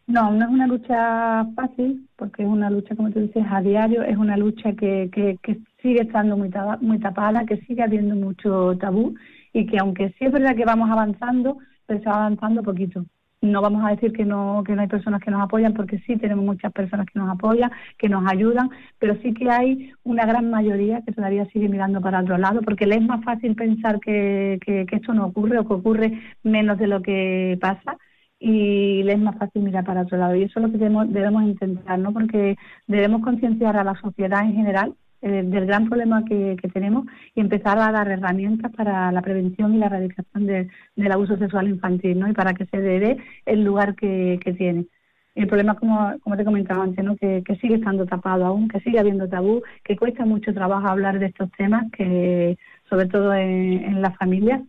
No, 0.06 0.32
no 0.32 0.44
es 0.44 0.50
una 0.50 0.66
lucha 0.66 1.46
fácil, 1.54 2.08
porque 2.16 2.42
es 2.42 2.48
una 2.48 2.68
lucha, 2.68 2.96
como 2.96 3.10
tú 3.10 3.20
dices, 3.20 3.44
a 3.48 3.60
diario, 3.60 4.02
es 4.02 4.16
una 4.16 4.36
lucha 4.36 4.72
que, 4.72 5.08
que, 5.12 5.60
sigue 5.80 6.02
estando 6.02 6.36
muy, 6.36 6.50
tapada, 6.50 7.46
que 7.46 7.58
sigue 7.58 7.82
habiendo 7.82 8.14
mucho 8.14 8.76
tabú 8.78 9.14
y 9.52 9.66
que 9.66 9.78
aunque 9.78 10.10
sí 10.18 10.26
es 10.26 10.32
verdad 10.32 10.56
que 10.56 10.64
vamos 10.64 10.90
avanzando, 10.90 11.58
pero 11.86 12.00
se 12.00 12.08
va 12.08 12.16
avanzando 12.16 12.62
poquito. 12.62 13.06
No 13.40 13.62
vamos 13.62 13.82
a 13.84 13.90
decir 13.90 14.12
que 14.12 14.26
no, 14.26 14.62
que 14.66 14.74
no 14.74 14.82
hay 14.82 14.88
personas 14.88 15.22
que 15.22 15.30
nos 15.30 15.42
apoyan, 15.42 15.72
porque 15.74 16.00
sí 16.00 16.16
tenemos 16.16 16.44
muchas 16.44 16.72
personas 16.72 17.06
que 17.06 17.18
nos 17.18 17.30
apoyan, 17.30 17.70
que 17.96 18.08
nos 18.08 18.30
ayudan, 18.30 18.68
pero 18.98 19.16
sí 19.22 19.32
que 19.32 19.48
hay 19.48 19.92
una 20.02 20.26
gran 20.26 20.50
mayoría 20.50 21.02
que 21.02 21.12
todavía 21.12 21.46
sigue 21.46 21.68
mirando 21.68 22.00
para 22.00 22.20
otro 22.20 22.36
lado, 22.36 22.60
porque 22.62 22.86
le 22.86 22.96
es 22.96 23.02
más 23.02 23.24
fácil 23.24 23.54
pensar 23.54 24.00
que, 24.00 24.58
que 24.60 24.86
esto 24.90 25.14
no 25.14 25.26
ocurre 25.26 25.58
o 25.58 25.66
que 25.66 25.74
ocurre 25.74 26.20
menos 26.42 26.78
de 26.78 26.88
lo 26.88 27.00
que 27.00 27.56
pasa 27.60 27.96
y 28.40 29.02
le 29.02 29.12
es 29.12 29.18
más 29.18 29.36
fácil 29.36 29.62
mirar 29.62 29.84
para 29.84 30.02
otro 30.02 30.16
lado. 30.16 30.34
Y 30.34 30.44
eso 30.44 30.58
es 30.58 30.66
lo 30.66 30.72
que 30.72 30.78
debemos, 30.78 31.42
intentar, 31.44 31.98
¿no? 31.98 32.12
Porque 32.12 32.56
debemos 32.86 33.22
concienciar 33.22 33.76
a 33.76 33.84
la 33.84 33.94
sociedad 34.00 34.42
en 34.42 34.54
general 34.54 34.94
eh, 35.20 35.42
del 35.44 35.66
gran 35.66 35.88
problema 35.88 36.24
que, 36.24 36.56
tenemos 36.72 37.04
y 37.34 37.40
empezar 37.40 37.78
a 37.78 37.92
dar 37.92 38.08
herramientas 38.08 38.72
para 38.72 39.12
la 39.12 39.20
prevención 39.20 39.74
y 39.74 39.78
la 39.78 39.86
erradicación 39.86 40.46
del 40.46 41.12
abuso 41.12 41.36
sexual 41.36 41.68
infantil, 41.68 42.18
¿no? 42.18 42.28
Y 42.28 42.32
para 42.32 42.54
que 42.54 42.64
se 42.66 42.80
dé 42.80 43.18
el 43.44 43.62
lugar 43.62 43.94
que, 43.94 44.40
tiene. 44.56 44.86
El 45.34 45.46
problema, 45.46 45.74
como, 45.74 46.12
como 46.22 46.36
te 46.36 46.44
comentaba 46.44 46.82
antes, 46.82 47.04
¿no? 47.04 47.16
Que, 47.16 47.42
sigue 47.60 47.74
estando 47.74 48.06
tapado 48.06 48.46
aún, 48.46 48.68
que 48.68 48.80
sigue 48.80 48.98
habiendo 48.98 49.28
tabú, 49.28 49.62
que 49.84 49.96
cuesta 49.96 50.24
mucho 50.24 50.54
trabajo 50.54 50.88
hablar 50.88 51.18
de 51.18 51.26
estos 51.26 51.50
temas, 51.52 51.84
que 51.92 52.56
sobre 52.88 53.06
todo 53.06 53.34
en 53.34 54.00
las 54.00 54.16
familias, 54.16 54.62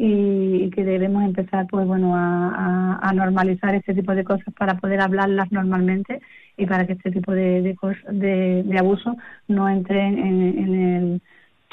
y, 0.00 0.70
que 0.70 0.84
debemos 0.84 1.24
empezar 1.24 1.66
pues 1.68 1.84
bueno 1.86 2.14
a, 2.14 3.12
normalizar 3.14 3.74
este 3.74 3.94
tipo 3.94 4.14
de 4.14 4.22
cosas 4.22 4.54
para 4.54 4.76
poder 4.76 5.00
hablarlas 5.00 5.50
normalmente 5.50 6.20
y 6.56 6.66
para 6.66 6.86
que 6.86 6.92
este 6.92 7.10
tipo 7.10 7.32
de, 7.32 7.62
de, 7.62 8.62
de, 8.62 8.78
abuso 8.78 9.16
no 9.48 9.68
entre 9.68 10.06
en, 10.06 10.18
en, 10.18 10.74
el 10.74 11.22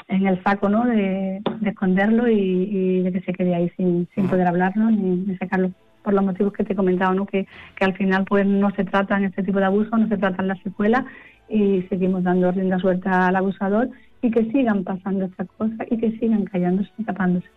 en 0.08 0.26
el 0.26 0.42
saco 0.42 0.68
¿no? 0.68 0.84
de, 0.86 1.40
esconderlo 1.64 2.28
y, 2.28 3.02
de 3.02 3.12
que 3.12 3.20
se 3.20 3.32
quede 3.32 3.54
ahí 3.54 3.70
sin, 3.76 4.08
sin 4.14 4.28
poder 4.28 4.48
hablarlo 4.48 4.90
ni, 4.90 5.36
sacarlo 5.36 5.70
por 6.02 6.14
los 6.14 6.24
motivos 6.24 6.52
que 6.52 6.64
te 6.64 6.72
he 6.72 6.76
comentado, 6.76 7.14
¿no? 7.14 7.26
que, 7.26 7.46
que 7.76 7.84
al 7.84 7.94
final 7.94 8.24
pues 8.24 8.44
no 8.44 8.70
se 8.72 8.84
tratan 8.84 9.24
este 9.24 9.44
tipo 9.44 9.58
de 9.58 9.66
abuso, 9.66 9.96
no 9.96 10.08
se 10.08 10.16
tratan 10.16 10.48
las 10.48 10.58
secuelas 10.60 11.04
y 11.48 11.82
seguimos 11.82 12.24
dando 12.24 12.50
rienda 12.50 12.78
suelta 12.80 13.28
al 13.28 13.36
abusador 13.36 13.88
y 14.20 14.30
que 14.32 14.50
sigan 14.50 14.82
pasando 14.82 15.26
estas 15.26 15.48
cosas 15.56 15.78
y 15.90 15.98
que 15.98 16.18
sigan 16.18 16.44
callándose 16.44 16.90
y 16.98 17.04
tapándose. 17.04 17.48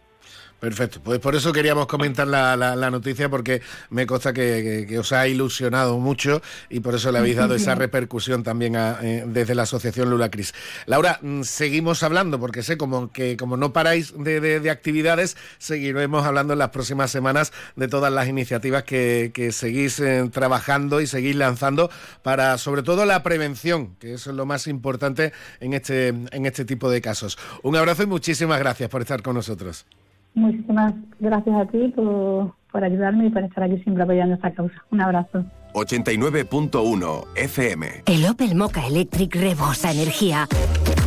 Perfecto, 0.60 1.00
pues 1.02 1.20
por 1.20 1.36
eso 1.36 1.54
queríamos 1.54 1.88
comentar 1.88 2.28
la, 2.28 2.58
la, 2.58 2.92
noticia 2.92 3.30
porque 3.30 3.62
me 3.90 4.06
consta 4.06 4.34
que, 4.34 4.98
os 5.00 5.14
ha 5.14 5.26
ilusionado 5.26 5.98
mucho 6.00 6.42
y 6.70 6.82
por 6.82 6.96
eso 6.96 7.14
le 7.14 7.20
habéis 7.20 7.38
dado 7.38 7.56
esa 7.56 7.76
repercusión 7.86 8.44
también 8.44 8.76
eh, 8.76 9.24
desde 9.26 9.56
la 9.56 9.64
asociación 9.64 10.10
Lula 10.10 10.30
Cris. 10.30 10.54
Laura, 10.86 11.20
mm, 11.22 11.44
seguimos 11.44 12.04
hablando 12.04 12.42
porque 12.42 12.62
sé 12.62 12.78
como 12.78 13.10
que 13.14 13.38
como 13.38 13.56
no 13.56 13.72
paráis 13.72 14.14
de, 14.18 14.70
actividades, 14.70 15.38
seguiremos 15.60 16.26
hablando 16.26 16.52
en 16.54 16.60
las 16.60 16.70
próximas 16.72 17.10
semanas 17.10 17.54
de 17.78 17.88
todas 17.88 18.12
las 18.12 18.28
iniciativas 18.28 18.84
que, 18.84 19.50
seguís 19.54 20.02
eh, 20.02 20.30
trabajando 20.30 21.00
y 21.00 21.08
seguís 21.08 21.38
lanzando 21.38 21.90
para 22.22 22.58
sobre 22.58 22.84
todo 22.84 23.06
la 23.06 23.24
prevención, 23.24 23.96
que 23.96 24.16
eso 24.16 24.32
es 24.32 24.36
lo 24.36 24.46
más 24.46 24.68
importante 24.68 25.32
en 25.62 25.74
este, 25.74 26.10
en 26.10 26.46
este 26.46 26.66
tipo 26.66 26.90
de 26.90 27.00
casos. 27.00 27.38
Un 27.64 27.78
abrazo 27.78 28.04
y 28.04 28.08
muchísimas 28.08 28.60
gracias 28.60 28.90
por 28.90 29.02
estar 29.02 29.22
con 29.22 29.36
nosotros. 29.36 29.86
Muchísimas 30.34 30.94
gracias 31.20 31.56
a 31.56 31.66
ti 31.66 31.92
por, 31.96 32.54
por 32.72 32.84
ayudarme 32.84 33.28
y 33.28 33.30
por 33.30 33.44
estar 33.44 33.64
aquí 33.64 33.78
siempre 33.84 34.04
apoyando 34.04 34.36
esta 34.36 34.52
causa. 34.54 34.76
Un 34.92 35.02
abrazo. 35.02 35.44
89.1 35.74 37.26
FM. 37.36 37.88
El 38.06 38.26
Opel 38.26 38.56
Mocha 38.56 38.86
Electric 38.88 39.36
rebosa 39.36 39.92
energía. 39.92 40.48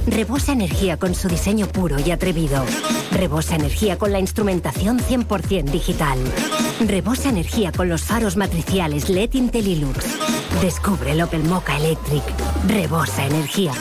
Rebosa 0.07 0.53
energía 0.53 0.97
con 0.97 1.15
su 1.15 1.29
diseño 1.29 1.67
puro 1.67 1.97
y 2.05 2.11
atrevido. 2.11 2.65
Rebosa 3.13 3.57
energía 3.57 3.99
con 3.99 4.13
la 4.13 4.21
instrumentación 4.21 4.99
100% 4.99 5.65
digital. 5.65 6.19
Rebosa 6.87 7.29
energía 7.29 7.73
con 7.73 7.89
los 7.89 8.03
faros 8.03 8.37
matriciales 8.37 9.09
LED 9.09 9.35
Intellilux. 9.35 10.19
Descubre 10.61 11.13
el 11.13 11.23
Opel 11.23 11.45
Mocha 11.45 11.77
Electric. 11.77 12.23
Rebosa 12.69 13.27
energía. 13.27 13.73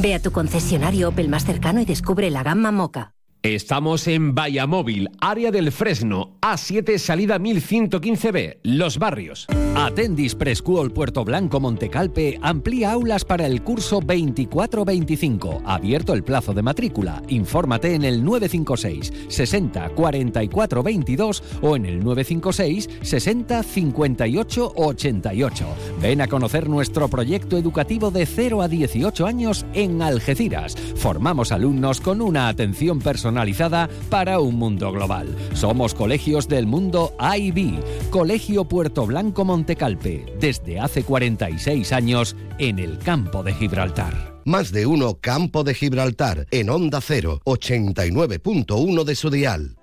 Ve 0.00 0.14
a 0.14 0.22
tu 0.22 0.30
concesionario 0.32 1.08
Opel 1.08 1.28
más 1.28 1.44
cercano 1.44 1.80
y 1.80 1.84
descubre 1.84 2.30
la 2.30 2.42
gama 2.42 2.70
Mocha. 2.70 3.12
Estamos 3.44 4.08
en 4.08 4.34
Vallamóvil, 4.34 5.10
área 5.20 5.52
del 5.52 5.70
Fresno, 5.70 6.36
A7, 6.40 6.98
salida 6.98 7.38
1115B, 7.38 8.58
Los 8.64 8.98
Barrios. 8.98 9.46
Atendis 9.76 10.34
Preschool 10.34 10.90
Puerto 10.90 11.24
Blanco 11.24 11.60
Montecalpe 11.60 12.40
amplía 12.42 12.90
aulas 12.90 13.24
para 13.24 13.46
el 13.46 13.62
curso 13.62 14.00
24-25. 14.00 15.62
Abierto 15.64 16.14
el 16.14 16.24
plazo 16.24 16.52
de 16.52 16.62
matrícula. 16.62 17.22
Infórmate 17.28 17.94
en 17.94 18.02
el 18.02 18.24
956 18.24 19.12
60 19.28 19.90
44 19.90 20.82
22 20.82 21.42
o 21.62 21.76
en 21.76 21.86
el 21.86 22.00
956 22.00 22.88
60 23.02 23.62
58 23.62 24.72
88. 24.74 25.66
Ven 26.02 26.22
a 26.22 26.26
conocer 26.26 26.68
nuestro 26.68 27.06
proyecto 27.06 27.56
educativo 27.56 28.10
de 28.10 28.26
0 28.26 28.62
a 28.62 28.68
18 28.68 29.26
años 29.26 29.64
en 29.74 30.02
Algeciras. 30.02 30.74
Formamos 30.96 31.52
alumnos 31.52 32.00
con 32.00 32.20
una 32.20 32.48
atención 32.48 32.98
personal 32.98 33.27
personalizada 33.28 33.90
para 34.08 34.40
un 34.40 34.54
mundo 34.54 34.90
global. 34.90 35.36
Somos 35.52 35.94
colegios 35.94 36.48
del 36.48 36.66
mundo 36.66 37.14
IB, 37.20 37.78
Colegio 38.08 38.64
Puerto 38.64 39.04
Blanco 39.04 39.44
Montecalpe, 39.44 40.24
desde 40.40 40.80
hace 40.80 41.02
46 41.02 41.92
años 41.92 42.36
en 42.58 42.78
el 42.78 42.98
campo 42.98 43.42
de 43.42 43.52
Gibraltar. 43.52 44.40
Más 44.46 44.72
de 44.72 44.86
uno 44.86 45.18
Campo 45.20 45.62
de 45.62 45.74
Gibraltar, 45.74 46.46
en 46.50 46.70
Onda 46.70 47.02
0, 47.02 47.42
89.1 47.44 49.04
de 49.04 49.14
su 49.14 49.28
dial. 49.28 49.78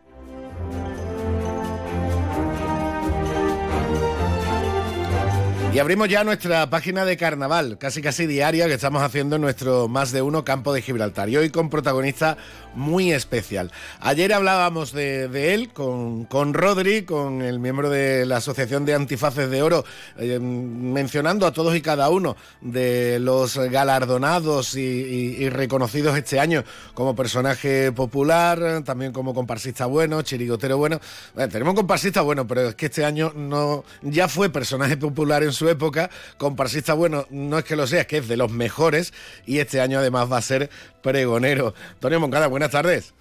Y 5.75 5.79
abrimos 5.79 6.07
ya 6.07 6.23
nuestra 6.23 6.69
página 6.69 7.03
de 7.03 7.17
carnaval, 7.17 7.77
casi 7.77 8.01
casi 8.01 8.25
diaria, 8.27 8.67
que 8.67 8.75
estamos 8.75 9.03
haciendo 9.03 9.35
en 9.35 9.41
nuestro 9.41 9.89
más 9.89 10.13
de 10.13 10.21
uno 10.21 10.45
campo 10.45 10.71
de 10.71 10.81
Gibraltar. 10.81 11.27
Y 11.27 11.35
hoy 11.35 11.49
con 11.49 11.69
protagonista 11.69 12.37
muy 12.75 13.11
especial. 13.11 13.71
Ayer 13.99 14.33
hablábamos 14.33 14.91
de, 14.91 15.53
él 15.53 15.73
con, 15.73 16.25
con, 16.25 16.53
Rodri, 16.53 17.03
con 17.03 17.41
el 17.41 17.59
miembro 17.59 17.89
de 17.89 18.25
la 18.25 18.37
Asociación 18.37 18.85
de 18.85 18.93
Antifaces 18.93 19.49
de 19.49 19.61
Oro, 19.61 19.85
eh, 20.17 20.39
mencionando 20.39 21.47
a 21.47 21.53
todos 21.53 21.75
y 21.75 21.81
cada 21.81 22.09
uno 22.09 22.35
de 22.61 23.19
los 23.19 23.57
galardonados 23.57 24.75
y, 24.75 25.49
reconocidos 25.49 26.17
este 26.17 26.39
año 26.39 26.63
como 26.93 27.15
personaje 27.15 27.91
popular, 27.91 28.83
también 28.83 29.11
como 29.11 29.33
comparsista 29.33 29.85
bueno, 29.85 30.21
chirigotero 30.21 30.77
bueno. 30.77 30.99
tenemos 31.35 31.71
un 31.71 31.75
comparsista 31.75 32.21
bueno, 32.21 32.47
pero 32.47 32.69
es 32.69 32.75
que 32.75 32.87
este 32.87 33.05
año 33.05 33.31
no 33.35 33.83
ya 34.01 34.27
fue 34.27 34.49
personaje 34.49 34.97
popular 34.97 35.43
en 35.43 35.53
su 35.53 35.69
época, 35.69 36.09
comparsista 36.37 36.93
bueno, 36.93 37.25
no 37.29 37.59
es 37.59 37.65
que 37.65 37.75
lo 37.75 37.87
sea, 37.87 38.01
es 38.01 38.07
que 38.07 38.17
es 38.17 38.27
de 38.27 38.37
los 38.37 38.51
mejores 38.51 39.13
y 39.45 39.59
este 39.59 39.81
año 39.81 39.99
además 39.99 40.31
va 40.31 40.37
a 40.37 40.41
ser 40.41 40.69
pregonero. 41.05 41.73
Antonio 41.93 42.19
Moncada, 42.19 42.47
buenas 42.47 42.71
tardes. 42.71 43.13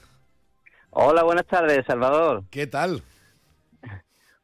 Hola, 0.90 1.22
buenas 1.22 1.46
tardes, 1.46 1.84
Salvador. 1.86 2.44
¿Qué 2.50 2.66
tal? 2.66 3.02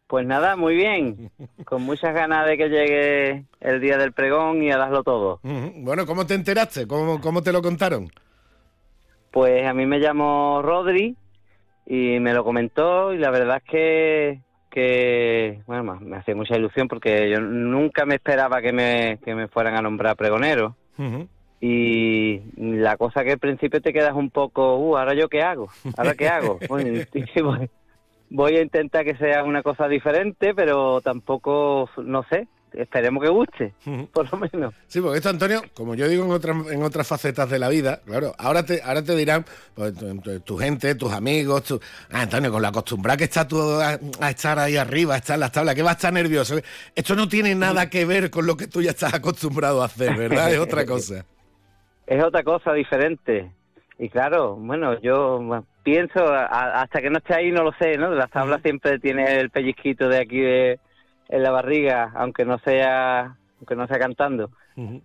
Pues 0.07 0.27
nada, 0.27 0.57
muy 0.57 0.75
bien. 0.75 1.31
Con 1.65 1.83
muchas 1.83 2.13
ganas 2.15 2.47
de 2.47 2.59
que 2.59 2.69
llegue 2.69 3.47
el 3.61 3.81
día 3.81 3.97
del 3.97 4.13
pregón 4.13 4.63
y 4.63 4.71
a 4.71 4.77
darlo 4.77 5.03
todo. 5.03 5.41
Bueno, 5.43 6.05
¿cómo 6.05 6.27
te 6.27 6.35
enteraste? 6.35 6.87
¿Cómo, 6.87 7.21
cómo 7.21 7.43
te 7.43 7.53
lo 7.53 7.63
contaron? 7.63 8.11
Pues 9.31 9.67
a 9.67 9.73
mí 9.73 9.87
me 9.87 10.01
llamó 10.01 10.61
Rodri 10.61 11.17
y 11.87 12.21
me 12.21 12.35
lo 12.35 12.45
comentó 12.45 13.15
y 13.15 13.19
la 13.19 13.31
verdad 13.31 13.63
es 13.65 13.71
que 13.71 14.41
que, 14.71 15.63
bueno, 15.67 15.99
me 16.01 16.17
hacía 16.17 16.37
mucha 16.37 16.57
ilusión 16.57 16.87
porque 16.87 17.29
yo 17.29 17.41
nunca 17.41 18.07
me 18.07 18.15
esperaba 18.15 18.63
que 18.63 18.73
me, 18.73 19.19
que 19.25 19.35
me 19.35 19.49
fueran 19.49 19.75
a 19.75 19.83
nombrar 19.83 20.15
pregonero. 20.17 20.77
Y 21.61 22.41
la 22.57 22.97
cosa 22.97 23.23
que 23.23 23.33
al 23.33 23.39
principio 23.39 23.83
te 23.83 23.93
quedas 23.93 24.15
un 24.15 24.31
poco, 24.31 24.77
uh, 24.77 24.97
¿ahora 24.97 25.15
yo 25.15 25.29
qué 25.29 25.43
hago? 25.43 25.69
¿Ahora 25.97 26.15
qué 26.15 26.29
hago? 26.29 26.59
voy 28.31 28.57
a 28.57 28.63
intentar 28.63 29.05
que 29.05 29.17
sea 29.17 29.45
una 29.45 29.63
cosa 29.63 29.89
diferente, 29.89 30.55
pero 30.55 31.01
tampoco, 31.03 31.91
no 31.99 32.25
sé, 32.31 32.47
esperemos 32.73 33.23
que 33.23 33.29
guste, 33.29 33.75
por 34.13 34.33
lo 34.33 34.39
menos. 34.39 34.75
Sí, 34.87 35.01
porque 35.01 35.19
esto, 35.19 35.29
Antonio, 35.29 35.63
como 35.75 35.95
yo 35.95 36.09
digo 36.09 36.25
en 36.25 36.31
otras, 36.31 36.57
en 36.71 36.83
otras 36.83 37.07
facetas 37.07 37.51
de 37.51 37.59
la 37.59 37.69
vida, 37.69 38.01
claro, 38.07 38.33
ahora 38.39 38.65
te, 38.65 38.81
ahora 38.83 39.03
te 39.03 39.17
dirán 39.17 39.45
pues, 39.75 39.93
tu, 40.45 40.57
gente, 40.57 40.95
tus 40.95 41.13
amigos, 41.13 41.65
tu, 41.65 41.81
ah, 42.11 42.23
Antonio, 42.23 42.51
con 42.53 42.63
la 42.63 42.69
acostumbrada 42.69 43.17
que 43.17 43.25
estás 43.25 43.49
tú 43.49 43.61
a, 43.61 43.99
estar 44.31 44.59
ahí 44.59 44.77
arriba, 44.77 45.15
a 45.15 45.19
estar 45.19 45.35
en 45.35 45.41
las 45.41 45.53
tablas, 45.53 45.75
que 45.75 45.83
vas 45.83 45.93
a 45.93 45.97
estar 45.97 46.13
nervioso. 46.13 46.57
Esto 46.95 47.17
no 47.17 47.29
tiene 47.29 47.55
nada 47.55 47.91
que 47.91 48.05
ver 48.05 48.31
con 48.31 48.47
lo 48.47 48.57
que 48.57 48.69
tú 48.69 48.81
ya 48.81 48.91
estás 48.91 49.15
acostumbrado 49.15 49.83
a 49.83 49.87
hacer, 49.87 50.17
¿verdad? 50.17 50.53
Es 50.53 50.59
otra 50.59 50.87
cosa. 50.87 51.27
Es 52.11 52.25
otra 52.25 52.43
cosa 52.43 52.73
diferente. 52.73 53.53
Y 53.97 54.09
claro, 54.09 54.57
bueno, 54.57 55.01
yo 55.01 55.65
pienso, 55.85 56.25
hasta 56.33 57.01
que 57.01 57.09
no 57.09 57.19
esté 57.19 57.35
ahí 57.35 57.53
no 57.53 57.63
lo 57.63 57.73
sé, 57.75 57.97
¿no? 57.97 58.11
Las 58.11 58.31
tablas 58.31 58.63
siempre 58.63 58.99
tiene 58.99 59.39
el 59.39 59.51
pellizquito 59.51 60.09
de 60.09 60.19
aquí 60.19 60.41
de 60.41 60.81
en 61.29 61.43
la 61.45 61.53
barriga, 61.53 62.11
aunque 62.17 62.45
no 62.45 62.59
sea, 62.59 63.37
aunque 63.59 63.77
no 63.77 63.87
sea 63.87 63.99
cantando. 63.99 64.51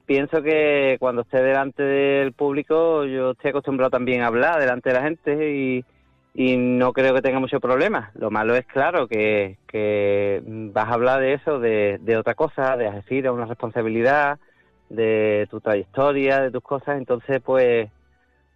Pienso 0.06 0.42
que 0.42 0.96
cuando 1.00 1.24
esté 1.24 1.44
delante 1.44 1.84
del 1.84 2.32
público, 2.32 3.04
yo 3.06 3.32
estoy 3.32 3.50
acostumbrado 3.50 3.92
también 3.92 4.22
a 4.22 4.28
hablar 4.28 4.60
delante 4.60 4.90
de 4.90 4.96
la 4.96 5.04
gente 5.04 5.52
y, 5.52 5.86
y 6.34 6.56
no 6.56 6.94
creo 6.94 7.14
que 7.14 7.22
tenga 7.22 7.40
mucho 7.40 7.60
problema. 7.60 8.10
Lo 8.16 8.32
malo 8.32 8.56
es, 8.56 8.66
claro, 8.66 9.08
que, 9.08 9.58
que 9.68 10.42
vas 10.46 10.88
a 10.88 10.94
hablar 10.94 11.20
de 11.20 11.34
eso, 11.34 11.60
de, 11.60 12.00
de 12.02 12.18
otra 12.18 12.36
cosa, 12.36 12.78
de 12.78 12.90
decir, 12.90 13.30
una 13.30 13.46
responsabilidad, 13.46 14.40
de 14.90 15.48
tu 15.50 15.60
trayectoria, 15.60 16.42
de 16.42 16.52
tus 16.52 16.64
cosas. 16.64 16.98
Entonces, 16.98 17.42
pues, 17.44 17.90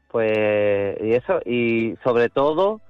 pues, 0.09 0.97
y 1.01 1.13
eso, 1.13 1.39
y 1.45 1.95
sobre 2.03 2.29
todo, 2.29 2.81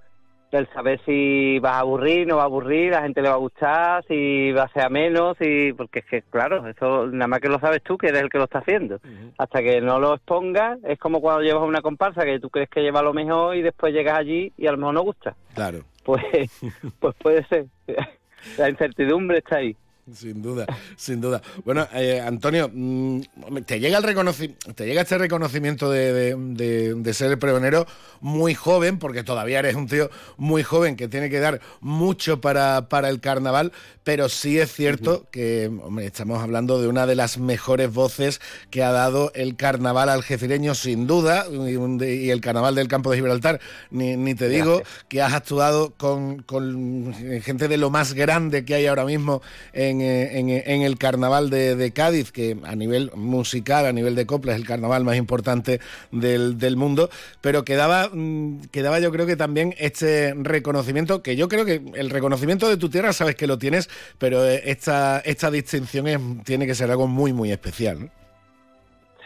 el 0.52 0.68
saber 0.70 1.00
si 1.06 1.60
vas 1.60 1.74
a 1.74 1.80
aburrir, 1.80 2.28
no 2.28 2.38
va 2.38 2.44
a 2.44 2.46
aburrir, 2.46 2.92
la 2.92 3.04
gente 3.04 3.22
le 3.22 3.30
va 3.30 3.36
a 3.36 3.40
gustar, 3.40 4.04
si 4.08 4.52
va 4.52 4.64
a 4.64 4.74
ser 4.74 4.90
menos, 4.90 5.38
y 5.40 5.74
porque 5.74 6.00
es 6.00 6.06
que, 6.06 6.22
claro, 6.24 6.68
eso 6.68 7.08
nada 7.08 7.28
más 7.28 7.40
que 7.40 7.50
lo 7.50 7.60
sabes 7.60 7.84
tú, 7.84 7.98
que 7.98 8.08
eres 8.08 8.24
el 8.24 8.30
que 8.30 8.40
lo 8.40 8.46
está 8.46 8.60
haciendo. 8.60 9.00
Hasta 9.38 9.62
que 9.62 9.80
no 9.82 10.00
lo 10.00 10.16
expongas, 10.16 10.80
es 10.84 10.98
como 10.98 11.22
cuando 11.22 11.44
llevas 11.44 11.68
una 11.68 11.82
comparsa 11.82 12.24
que 12.24 12.40
tú 12.40 12.50
crees 12.50 12.70
que 12.70 12.82
lleva 12.82 13.04
lo 13.04 13.14
mejor 13.14 13.56
y 13.56 13.62
después 13.62 13.94
llegas 13.94 14.18
allí 14.18 14.52
y 14.58 14.68
a 14.68 14.72
lo 14.72 14.78
mejor 14.78 14.94
no 14.96 15.02
gusta. 15.04 15.36
Claro. 15.54 15.80
Pues, 16.04 16.24
pues 17.00 17.16
puede 17.16 17.46
ser. 17.46 17.66
La 18.58 18.70
incertidumbre 18.70 19.40
está 19.40 19.58
ahí. 19.58 19.76
Sin 20.16 20.42
duda, 20.42 20.66
sin 20.96 21.22
duda. 21.22 21.42
Bueno, 21.66 21.88
eh, 21.94 22.22
Antonio, 22.22 22.70
mm, 22.74 23.22
te 23.66 23.80
llega 23.80 23.98
el 23.98 24.04
reconocimiento, 24.04 24.74
te 24.74 24.86
llega 24.86 25.02
este 25.02 25.18
reconocimiento 25.18 25.90
de, 25.90 26.36
de, 26.36 27.14
ser 27.14 27.32
el 27.32 27.40
pregonero 27.40 27.86
muy 28.22 28.54
joven, 28.54 28.98
porque 28.98 29.24
todavía 29.24 29.60
eres 29.60 29.76
un 29.76 29.88
tío 29.88 30.10
muy 30.38 30.64
joven 30.64 30.96
que 30.96 31.08
tiene 31.08 31.30
que 31.30 31.40
dar 31.40 31.60
mucho 31.82 32.42
para, 32.42 32.88
para 32.90 33.10
el 33.10 33.20
carnaval, 33.20 33.72
pero 34.04 34.30
sí 34.30 34.60
es 34.60 34.72
cierto 34.74 35.28
que 35.32 35.72
estamos 36.02 36.42
hablando 36.42 36.82
de 36.82 36.88
una 36.88 37.06
de 37.06 37.16
las 37.16 37.38
mejores 37.38 37.94
voces 37.94 38.42
que 38.72 38.84
ha 38.84 38.92
dado 38.92 39.32
el 39.36 39.56
carnaval 39.56 40.10
algecireño, 40.10 40.76
sin 40.76 41.08
duda, 41.08 41.46
y, 41.50 42.30
el 42.30 42.42
carnaval 42.42 42.76
del 42.76 42.88
campo 42.88 43.12
de 43.12 43.18
Gibraltar, 43.18 43.60
ni, 43.92 44.16
ni 44.18 44.36
te 44.36 44.50
digo, 44.50 44.82
que 45.08 45.22
has 45.22 45.34
actuado 45.34 45.94
con, 45.98 46.42
con 46.44 47.14
gente 47.44 47.68
de 47.68 47.78
lo 47.78 47.90
más 47.90 48.14
grande 48.14 48.66
que 48.66 48.76
hay 48.76 48.88
ahora 48.88 49.06
mismo 49.06 49.42
en 49.74 49.99
en, 50.02 50.82
el 50.82 50.98
carnaval 50.98 51.50
de, 51.50 51.92
Cádiz, 51.94 52.32
que 52.32 52.58
a 52.64 52.76
nivel 52.76 53.12
musical, 53.16 53.86
a 53.86 53.94
nivel 53.94 54.16
de 54.16 54.26
copla, 54.26 54.54
es 54.54 54.60
el 54.60 54.68
carnaval 54.68 55.04
más 55.04 55.18
importante 55.18 55.80
del, 56.12 56.78
mundo, 56.78 57.10
pero 57.42 57.64
quedaba, 57.64 58.10
mm, 58.12 58.68
quedaba 58.72 59.00
yo 59.00 59.12
creo 59.12 59.26
que 59.26 59.36
también 59.36 59.74
este 59.78 60.34
reconocimiento, 60.36 61.22
que 61.22 61.36
yo 61.36 61.48
creo 61.48 61.66
que 61.66 61.82
el 61.96 62.10
reconocimiento 62.10 62.70
de 62.70 62.78
tu 62.78 62.90
tierra 62.90 63.14
sabes 63.14 63.36
que 63.36 63.48
lo 63.48 63.58
tienes, 63.58 63.90
pero 64.18 64.46
eh, 64.46 64.62
esta, 64.66 65.20
esta 65.20 65.52
distinción 65.52 66.44
tiene 66.44 66.66
que 66.66 66.76
ser 66.76 66.92
algo 66.92 67.08
muy, 67.08 67.34
muy 67.34 67.52
especial. 67.52 68.10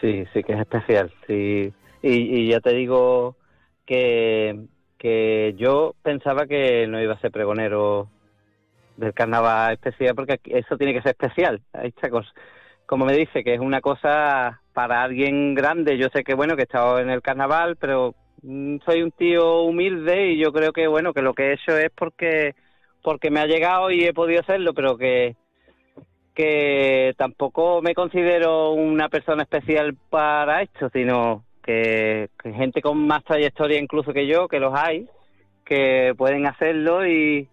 Sí, 0.00 0.24
sí 0.32 0.42
que 0.42 0.52
es 0.52 0.60
especial, 0.60 1.10
sí. 1.26 1.72
Y, 2.02 2.48
ya 2.48 2.60
te 2.60 2.74
digo 2.74 3.36
que, 3.86 4.66
que 4.98 5.54
yo 5.56 5.94
pensaba 6.02 6.46
que 6.46 6.86
no 6.86 7.02
iba 7.02 7.14
a 7.14 7.20
ser 7.20 7.30
pregonero 7.30 8.10
del 8.96 9.14
carnaval 9.14 9.74
especial, 9.74 10.14
porque 10.14 10.40
eso 10.44 10.76
tiene 10.76 10.94
que 10.94 11.02
ser 11.02 11.12
especial. 11.12 11.60
Esta 11.82 12.10
cosa, 12.10 12.30
como 12.86 13.04
me 13.04 13.16
dice, 13.16 13.42
que 13.44 13.54
es 13.54 13.60
una 13.60 13.80
cosa 13.80 14.60
para 14.72 15.02
alguien 15.02 15.54
grande. 15.54 15.98
Yo 15.98 16.08
sé 16.12 16.24
que, 16.24 16.34
bueno, 16.34 16.56
que 16.56 16.62
he 16.62 16.64
estado 16.64 16.98
en 16.98 17.10
el 17.10 17.22
carnaval, 17.22 17.76
pero 17.76 18.14
mm, 18.42 18.78
soy 18.84 19.02
un 19.02 19.12
tío 19.12 19.62
humilde 19.62 20.32
y 20.32 20.38
yo 20.38 20.52
creo 20.52 20.72
que, 20.72 20.86
bueno, 20.86 21.12
que 21.12 21.22
lo 21.22 21.34
que 21.34 21.50
he 21.50 21.52
hecho 21.54 21.76
es 21.76 21.90
porque, 21.94 22.54
porque 23.02 23.30
me 23.30 23.40
ha 23.40 23.46
llegado 23.46 23.90
y 23.90 24.04
he 24.04 24.12
podido 24.12 24.40
hacerlo, 24.40 24.74
pero 24.74 24.96
que 24.96 25.36
que 26.34 27.14
tampoco 27.16 27.80
me 27.80 27.94
considero 27.94 28.72
una 28.72 29.08
persona 29.08 29.44
especial 29.44 29.96
para 30.10 30.62
esto, 30.62 30.90
sino 30.92 31.44
que, 31.62 32.28
que 32.42 32.52
gente 32.52 32.82
con 32.82 33.06
más 33.06 33.22
trayectoria 33.24 33.78
incluso 33.78 34.12
que 34.12 34.26
yo, 34.26 34.48
que 34.48 34.58
los 34.58 34.74
hay, 34.76 35.06
que 35.64 36.12
pueden 36.16 36.46
hacerlo 36.46 37.06
y, 37.06 37.48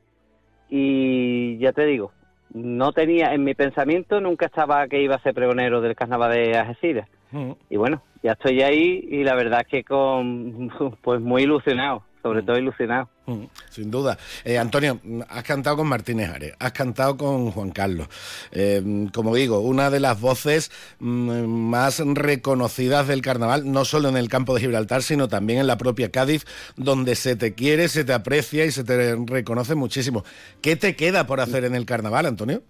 y 0.71 1.57
ya 1.57 1.73
te 1.73 1.85
digo, 1.85 2.11
no 2.53 2.93
tenía 2.93 3.33
en 3.33 3.43
mi 3.43 3.53
pensamiento, 3.53 4.19
nunca 4.21 4.45
estaba 4.47 4.87
que 4.87 5.01
iba 5.01 5.15
a 5.15 5.21
ser 5.21 5.33
pregonero 5.33 5.81
del 5.81 5.95
carnaval 5.95 6.31
de 6.31 6.57
Algeciras. 6.57 7.07
Mm. 7.31 7.51
Y 7.69 7.77
bueno, 7.77 8.01
ya 8.23 8.31
estoy 8.31 8.61
ahí 8.61 9.05
y 9.09 9.23
la 9.23 9.35
verdad 9.35 9.61
es 9.61 9.67
que 9.67 9.83
con 9.83 10.71
pues 11.01 11.21
muy 11.21 11.43
ilusionado 11.43 12.03
sobre 12.21 12.43
todo 12.43 12.57
ilusionado. 12.57 13.09
Mm, 13.25 13.43
sin 13.69 13.91
duda. 13.91 14.17
Eh, 14.43 14.57
Antonio, 14.57 14.99
has 15.29 15.43
cantado 15.43 15.77
con 15.77 15.87
Martínez 15.87 16.29
Ares, 16.29 16.53
has 16.59 16.71
cantado 16.71 17.17
con 17.17 17.51
Juan 17.51 17.71
Carlos. 17.71 18.07
Eh, 18.51 19.07
como 19.13 19.35
digo, 19.35 19.59
una 19.59 19.89
de 19.89 19.99
las 19.99 20.19
voces 20.19 20.71
mm, 20.99 21.45
más 21.45 21.99
reconocidas 21.99 23.07
del 23.07 23.21
carnaval, 23.21 23.71
no 23.71 23.85
solo 23.85 24.09
en 24.09 24.17
el 24.17 24.29
campo 24.29 24.53
de 24.53 24.61
Gibraltar, 24.61 25.03
sino 25.03 25.27
también 25.27 25.59
en 25.59 25.67
la 25.67 25.77
propia 25.77 26.11
Cádiz, 26.11 26.45
donde 26.75 27.15
se 27.15 27.35
te 27.35 27.53
quiere, 27.53 27.87
se 27.87 28.03
te 28.03 28.13
aprecia 28.13 28.65
y 28.65 28.71
se 28.71 28.83
te 28.83 29.15
reconoce 29.15 29.75
muchísimo. 29.75 30.23
¿Qué 30.61 30.75
te 30.75 30.95
queda 30.95 31.27
por 31.27 31.39
hacer 31.39 31.65
en 31.65 31.75
el 31.75 31.85
carnaval, 31.85 32.25
Antonio? 32.25 32.63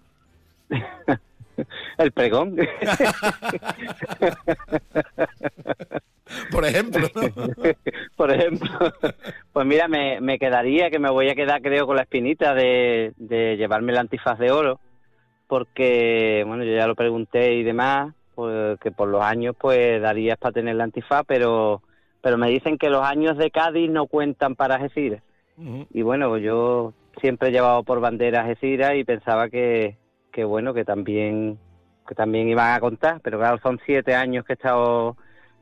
el 1.98 2.12
pregón. 2.12 2.56
Por 6.50 6.64
ejemplo. 6.64 7.08
Por 8.16 8.32
ejemplo. 8.32 8.70
Pues 9.52 9.66
mira, 9.66 9.88
me, 9.88 10.20
me, 10.20 10.38
quedaría, 10.38 10.90
que 10.90 10.98
me 10.98 11.10
voy 11.10 11.28
a 11.28 11.34
quedar 11.34 11.60
creo 11.62 11.86
con 11.86 11.96
la 11.96 12.02
espinita 12.02 12.54
de, 12.54 13.12
de 13.16 13.56
llevarme 13.56 13.92
el 13.92 13.98
antifaz 13.98 14.38
de 14.38 14.50
oro, 14.50 14.80
porque, 15.46 16.44
bueno, 16.46 16.64
yo 16.64 16.74
ya 16.74 16.86
lo 16.86 16.94
pregunté 16.94 17.54
y 17.54 17.62
demás, 17.62 18.14
pues, 18.34 18.78
que 18.80 18.90
por 18.90 19.08
los 19.08 19.22
años 19.22 19.54
pues 19.58 20.00
darías 20.00 20.38
para 20.38 20.52
tener 20.52 20.74
el 20.74 20.80
antifaz, 20.80 21.24
pero, 21.26 21.82
pero 22.22 22.38
me 22.38 22.48
dicen 22.48 22.78
que 22.78 22.88
los 22.88 23.02
años 23.02 23.36
de 23.36 23.50
Cádiz 23.50 23.90
no 23.90 24.06
cuentan 24.06 24.56
para 24.56 24.76
Algeciras. 24.76 25.22
Y 25.92 26.02
bueno, 26.02 26.38
yo 26.38 26.92
siempre 27.20 27.50
he 27.50 27.52
llevado 27.52 27.84
por 27.84 28.00
bandera 28.00 28.40
Algeciras 28.40 28.96
y 28.96 29.04
pensaba 29.04 29.48
que, 29.48 29.96
que 30.32 30.44
bueno, 30.44 30.74
que 30.74 30.84
también, 30.84 31.58
que 32.08 32.14
también 32.14 32.48
iban 32.48 32.74
a 32.74 32.80
contar, 32.80 33.20
pero 33.22 33.38
claro, 33.38 33.60
son 33.62 33.80
siete 33.84 34.14
años 34.14 34.44
que 34.44 34.54
he 34.54 34.54
estado 34.54 35.16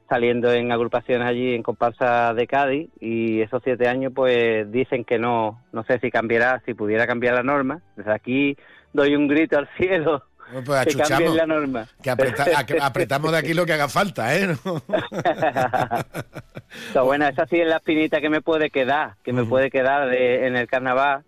saliendo 0.08 0.52
en 0.52 0.72
agrupaciones 0.72 1.28
allí 1.28 1.54
en 1.54 1.62
comparsa 1.62 2.34
de 2.34 2.46
Cádiz 2.48 2.90
y 3.00 3.40
esos 3.42 3.62
siete 3.62 3.86
años 3.86 4.12
pues 4.14 4.70
dicen 4.72 5.04
que 5.04 5.18
no, 5.18 5.62
no 5.72 5.84
sé 5.84 6.00
si 6.00 6.10
cambiará, 6.10 6.62
si 6.66 6.74
pudiera 6.74 7.06
cambiar 7.06 7.34
la 7.34 7.44
norma. 7.44 7.80
Desde 7.96 8.12
aquí 8.12 8.56
doy 8.92 9.14
un 9.14 9.28
grito 9.28 9.56
al 9.56 9.68
cielo. 9.76 10.24
Pues 10.64 10.86
que 10.86 10.96
cambien 10.96 11.36
la 11.36 11.46
norma. 11.46 11.86
Que 12.02 12.10
apretamos 12.10 13.30
de 13.30 13.38
aquí 13.38 13.54
lo 13.54 13.64
que 13.64 13.74
haga 13.74 13.88
falta, 13.88 14.36
¿eh? 14.36 14.48
bueno, 17.04 17.28
esa 17.28 17.46
sí 17.46 17.60
es 17.60 17.68
la 17.68 17.76
espinita 17.76 18.20
que 18.20 18.30
me 18.30 18.40
puede 18.40 18.70
quedar, 18.70 19.14
que 19.22 19.32
me 19.32 19.44
puede 19.44 19.70
quedar 19.70 20.12
en 20.12 20.56
el 20.56 20.66
carnaval, 20.66 21.22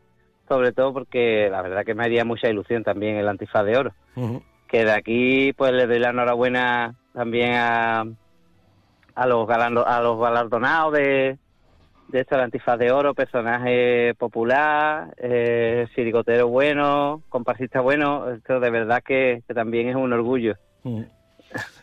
sobre 0.52 0.72
todo 0.72 0.92
porque 0.92 1.48
la 1.50 1.62
verdad 1.62 1.84
que 1.84 1.94
me 1.94 2.04
haría 2.04 2.26
mucha 2.26 2.48
ilusión 2.48 2.84
también 2.84 3.16
el 3.16 3.28
antifaz 3.28 3.64
de 3.64 3.76
oro. 3.76 3.92
Que 4.68 4.84
de 4.84 4.92
aquí 4.92 5.52
pues 5.54 5.72
le 5.72 5.86
doy 5.86 5.98
la 5.98 6.10
enhorabuena 6.10 6.94
también 7.14 7.54
a, 7.54 8.04
a 9.14 9.26
los 9.26 9.48
a 9.48 10.00
los 10.02 10.20
galardonados 10.20 10.92
de, 10.92 11.38
de 12.08 12.20
este 12.20 12.36
antifaz 12.36 12.78
de 12.78 12.92
oro, 12.92 13.14
personaje 13.14 14.14
popular, 14.18 15.14
eh, 15.16 15.86
sirigotero 15.94 16.48
bueno, 16.48 17.22
comparsista 17.30 17.80
bueno, 17.80 18.30
esto 18.30 18.60
de 18.60 18.70
verdad 18.70 19.02
que, 19.02 19.42
también 19.54 19.88
es 19.88 19.96
un 19.96 20.12
orgullo. 20.12 20.56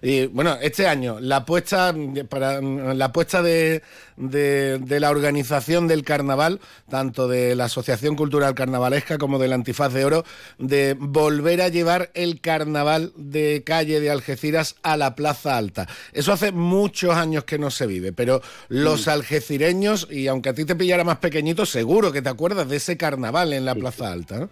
Y 0.02 0.28
bueno, 0.28 0.58
este 0.62 0.88
año, 0.88 1.20
la 1.20 1.38
apuesta, 1.38 1.94
para, 2.30 2.62
la 2.62 3.06
apuesta 3.06 3.42
de, 3.42 3.82
de, 4.16 5.00
la 5.00 5.10
organización 5.10 5.88
del 5.88 6.04
carnaval, 6.04 6.60
tanto 6.90 7.28
de 7.28 7.56
la 7.56 7.66
Asociación 7.66 8.16
Cultural 8.16 8.56
Carnavalesca 8.56 9.18
como 9.18 9.40
del 9.40 9.54
Antifaz 9.54 9.94
de 9.94 10.06
Oro, 10.06 10.24
de 10.58 10.96
volver 10.98 11.62
a 11.62 11.68
llevar 11.68 12.12
el 12.14 12.40
carnaval 12.40 13.12
de 13.16 13.64
calle 13.66 14.00
de 14.00 14.10
Algeciras 14.10 14.78
a 14.84 14.96
la 14.96 15.16
Plaza 15.16 15.58
Alta. 15.58 15.88
Eso 16.14 16.32
hace 16.32 16.52
muchos 16.52 17.16
años 17.16 17.44
que 17.44 17.60
no 17.60 17.70
se 17.70 17.86
vive, 17.86 18.14
pero 18.14 18.42
los 18.70 19.08
algecireños, 19.08 20.08
y 20.10 20.28
aunque 20.28 20.50
a 20.50 20.54
ti 20.54 20.66
te 20.66 20.76
pillara 20.76 21.04
más 21.04 21.18
pequeñito, 21.18 21.66
seguro 21.66 22.12
que 22.12 22.22
te 22.22 22.30
acuerdas 22.30 22.70
de 22.70 22.78
ese 22.78 22.98
carnaval 22.98 23.54
en 23.54 23.66
la 23.66 23.76
Plaza 23.76 24.12
Alta, 24.12 24.40
¿no? 24.40 24.50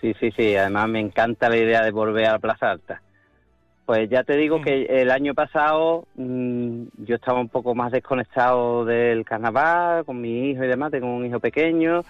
Sí, 0.00 0.14
sí, 0.18 0.32
sí, 0.36 0.56
además 0.56 0.88
me 0.88 0.98
encanta 0.98 1.48
la 1.48 1.56
idea 1.56 1.82
de 1.84 1.92
volver 1.92 2.26
a 2.26 2.32
la 2.32 2.38
Plaza 2.40 2.72
Alta 2.72 3.00
pues 3.92 4.08
ya 4.08 4.24
te 4.24 4.38
digo 4.38 4.62
que 4.62 4.86
el 4.88 5.10
año 5.10 5.34
pasado 5.34 6.06
mm, 6.14 6.84
yo 7.04 7.16
estaba 7.16 7.38
un 7.40 7.50
poco 7.50 7.74
más 7.74 7.92
desconectado 7.92 8.86
del 8.86 9.22
carnaval 9.26 10.06
con 10.06 10.18
mi 10.18 10.48
hijo 10.48 10.64
y 10.64 10.66
demás, 10.66 10.92
tengo 10.92 11.14
un 11.14 11.26
hijo 11.26 11.40
pequeño 11.40 12.02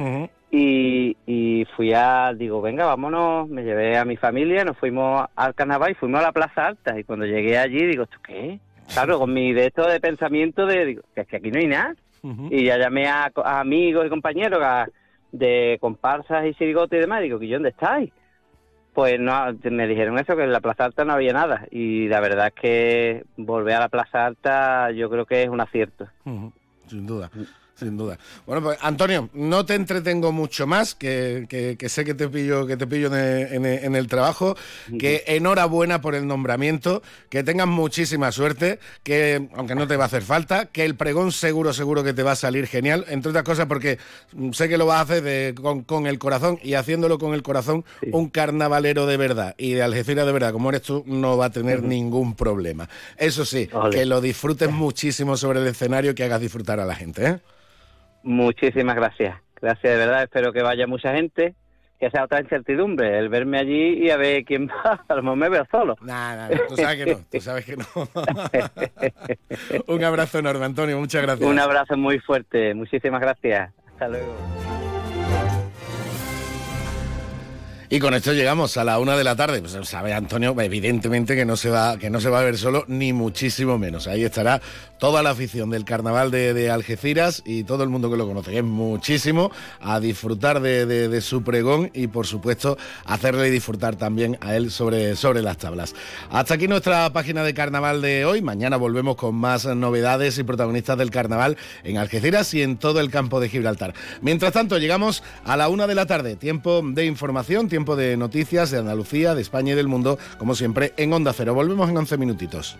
y, 0.53 1.17
y 1.27 1.67
fui 1.75 1.93
a, 1.93 2.35
digo, 2.35 2.63
venga, 2.63 2.85
vámonos, 2.85 3.49
me 3.49 3.65
llevé 3.65 3.97
a 3.99 4.05
mi 4.05 4.17
familia, 4.17 4.65
nos 4.65 4.79
fuimos 4.79 5.27
al 5.35 5.57
carnaval 5.57 5.91
y 5.91 5.95
fuimos 5.95 6.21
a 6.21 6.27
la 6.27 6.31
Plaza 6.31 6.69
Alta 6.69 6.97
y 7.01 7.03
cuando 7.03 7.27
llegué 7.27 7.59
allí 7.59 7.85
digo, 7.85 8.05
¿esto 8.05 8.19
qué? 8.25 8.61
Claro, 8.95 9.19
con 9.19 9.33
mi 9.33 9.53
de 9.53 9.67
esto 9.67 9.85
de 9.85 9.99
pensamiento 9.99 10.67
de, 10.67 10.87
digo, 10.87 11.03
que 11.17 11.23
es 11.23 11.27
que 11.27 11.39
aquí 11.39 11.51
no 11.51 11.59
hay 11.59 11.67
nada. 11.67 11.97
Y 12.49 12.67
ya 12.67 12.79
llamé 12.79 13.09
a, 13.09 13.33
amigos 13.59 14.07
y 14.07 14.09
compañeros 14.09 14.61
de 15.33 15.79
comparsas 15.81 16.47
y 16.47 16.55
sirigotes 16.55 16.97
y 16.97 17.01
demás, 17.01 17.23
digo, 17.23 17.43
¿y 17.43 17.51
dónde 17.51 17.71
estáis? 17.71 18.13
Pues 18.95 19.19
no, 19.19 19.35
me 19.71 19.87
dijeron 19.87 20.19
eso, 20.19 20.37
que 20.37 20.45
en 20.45 20.53
la 20.53 20.61
Plaza 20.61 20.85
Alta 20.85 21.05
no 21.05 21.15
había 21.15 21.33
nada. 21.33 21.67
Y 21.71 22.09
la 22.09 22.21
verdad 22.21 22.49
es 22.49 22.55
que 22.55 23.25
volver 23.37 23.77
a 23.77 23.81
la 23.81 23.89
Plaza 23.89 24.27
Alta 24.27 24.91
yo 24.91 25.09
creo 25.09 25.25
que 25.25 25.43
es 25.43 25.49
un 25.49 25.61
acierto. 25.61 26.09
Sin 26.87 27.07
duda. 27.07 27.31
Sin 27.83 27.97
duda. 27.97 28.19
Bueno, 28.47 28.63
pues 28.63 28.79
Antonio, 28.81 29.29
no 29.35 29.67
te 29.67 29.75
entretengo 29.75 30.31
mucho 30.31 30.67
más, 30.67 30.95
que, 30.95 31.47
que, 31.49 31.89
sé 31.89 32.05
que 32.05 32.15
te 32.15 32.29
pillo, 32.29 32.67
que 32.67 32.77
te 32.77 32.87
pillo 32.87 33.15
en, 33.15 33.97
el 33.97 34.07
trabajo, 34.07 34.57
que 34.99 35.25
enhorabuena 35.27 36.01
por 36.01 36.15
el 36.15 36.27
nombramiento, 36.27 37.03
que 37.29 37.43
tengas 37.43 37.67
muchísima 37.67 38.31
suerte, 38.31 38.79
que 39.03 39.49
aunque 39.57 39.75
no 39.75 39.89
te 39.89 39.97
va 39.97 40.05
a 40.05 40.07
hacer 40.07 40.23
falta, 40.23 40.67
que 40.67 40.85
el 40.85 40.95
pregón 40.95 41.33
seguro, 41.33 41.73
seguro 41.73 42.05
que 42.05 42.13
te 42.13 42.23
va 42.23 42.33
a 42.33 42.37
salir 42.37 42.67
genial, 42.69 43.05
entre 43.09 43.31
otras 43.31 43.45
cosas 43.45 43.67
porque 43.67 43.99
sé 44.53 44.69
que 44.69 44.79
lo 44.79 44.87
vas 44.87 44.99
a 44.99 45.15
hacer 45.15 45.55
con, 45.55 46.07
el 46.07 46.19
corazón 46.19 46.59
y 46.63 46.75
haciéndolo 46.75 47.19
con 47.19 47.35
el 47.35 47.43
corazón, 47.43 47.85
un 48.13 48.29
carnavalero 48.29 49.07
de 49.07 49.17
verdad 49.17 49.55
y 49.59 49.73
de 49.73 49.83
Algeciras 49.83 50.25
de 50.25 50.33
verdad, 50.33 50.53
como 50.53 50.69
eres 50.69 50.83
tú, 50.83 51.03
no 51.07 51.37
va 51.37 51.47
a 51.47 51.51
tener 51.51 51.83
ningún 51.83 52.35
problema. 52.35 52.89
Eso 53.17 53.45
sí, 53.45 53.69
que 53.91 54.07
lo 54.07 54.21
disfrutes 54.21 54.71
muchísimo 54.71 55.37
sobre 55.37 55.61
el 55.61 55.67
escenario, 55.67 56.15
que 56.15 56.25
hagas 56.25 56.41
disfrutar 56.41 56.81
a 56.81 56.85
la 56.85 56.95
gente. 56.95 57.27
¿eh? 57.27 57.39
Muchísimas 58.23 58.97
gracias. 58.97 59.37
Gracias 59.61 59.93
de 59.93 59.97
verdad. 59.97 60.25
Espero 60.25 60.53
que 60.53 60.63
vaya 60.63 60.87
mucha 60.87 61.15
gente 61.15 61.55
que 62.03 62.11
sea 62.11 62.25
otra 62.25 62.41
incertidumbre, 62.41 63.17
el 63.17 63.29
verme 63.29 63.61
allí 63.61 64.05
y 64.05 64.11
a 64.11 64.17
ver 64.17 64.45
quién 64.45 64.69
va, 64.85 65.05
a 65.07 65.15
lo 65.15 65.23
mejor 65.23 65.39
me 65.39 65.49
veo 65.49 65.65
solo. 65.71 65.97
Nada, 66.03 66.51
tú 66.69 66.77
sabes 66.77 66.97
que 66.97 67.13
no, 67.13 67.21
tú 67.31 67.41
sabes 67.41 67.65
que 67.65 67.77
no. 67.77 67.87
Un 69.87 70.03
abrazo 70.03 70.41
enorme, 70.41 70.65
Antonio, 70.65 70.99
muchas 70.99 71.23
gracias. 71.23 71.49
Un 71.49 71.61
abrazo 71.61 71.97
muy 71.97 72.19
fuerte, 72.19 72.75
muchísimas 72.75 73.21
gracias. 73.21 73.73
Hasta 73.87 74.09
luego. 74.09 74.72
Y 77.93 78.01
con 78.01 78.15
esto 78.15 78.33
llegamos 78.33 78.79
a 78.79 78.85
la 78.85 78.99
una 78.99 79.19
de 79.19 79.23
la 79.23 79.37
tarde. 79.37 79.61
Pues 79.61 79.77
sabe 79.87 80.15
Antonio, 80.15 80.59
evidentemente 80.59 81.37
que 81.37 81.45
no 81.45 81.59
se 81.59 81.69
va, 81.69 81.99
que 81.99 82.09
no 82.09 82.23
se 82.23 82.31
va 82.31 82.41
a 82.41 82.43
ver 82.43 82.57
solo, 82.57 82.87
ni 82.89 83.13
muchísimo 83.13 83.77
menos. 83.77 84.07
Ahí 84.07 84.25
estará 84.25 84.63
toda 84.97 85.23
la 85.23 85.29
afición 85.29 85.69
del 85.69 85.85
carnaval 85.85 86.31
de, 86.31 86.71
Algeciras 86.71 87.43
y 87.45 87.65
todo 87.65 87.83
el 87.83 87.91
mundo 87.91 88.11
que 88.11 88.17
lo 88.17 88.27
conoce. 88.27 88.57
Es 88.57 88.65
muchísimo 88.65 89.51
a 89.83 90.01
disfrutar 90.01 90.61
de, 90.61 91.21
su 91.21 91.43
pregón 91.43 91.91
y 91.93 92.07
por 92.07 92.27
supuesto 92.27 92.79
hacerle 93.05 93.51
disfrutar 93.51 93.97
también 93.97 94.39
a 94.41 94.57
él 94.57 94.71
sobre, 94.71 95.15
sobre 95.15 95.43
las 95.43 95.59
tablas. 95.59 95.95
Hasta 96.31 96.55
aquí 96.55 96.69
nuestra 96.69 97.13
página 97.13 97.45
de 97.45 97.53
carnaval 97.53 98.01
de 98.01 98.25
hoy. 98.25 98.41
Mañana 98.41 98.79
volvemos 98.79 99.17
con 99.17 99.35
más 99.35 99.67
novedades 99.67 100.39
y 100.39 100.45
protagonistas 100.45 100.97
del 100.97 101.11
carnaval 101.11 101.59
en 101.85 101.99
Algeciras 101.99 102.55
y 102.55 102.63
en 102.63 102.79
todo 102.79 103.01
el 103.01 103.11
campo 103.11 103.39
de 103.39 103.51
Gibraltar. 103.51 103.93
Mientras 104.23 104.55
tanto, 104.55 104.79
llegamos 104.79 105.23
a 105.45 105.59
la 105.59 105.69
una 105.69 105.87
de 105.87 105.95
la 105.95 106.07
tarde. 106.07 106.37
Tiempo 106.37 106.81
de 106.83 107.05
información, 107.05 107.69
tiempo 107.69 107.82
de 107.85 108.17
noticias 108.17 108.71
de 108.71 108.79
Andalucía, 108.79 109.35
de 109.35 109.43
España 109.43 109.73
y 109.73 109.77
del 109.77 109.89
mundo, 109.89 110.19
como 110.39 110.55
siempre, 110.55 110.95
en 110.97 111.13
Onda 111.13 111.33
Cero. 111.33 111.55
Volvemos 111.55 111.91
en 111.91 111.97
11 111.97 112.17
minutitos. 112.17 112.77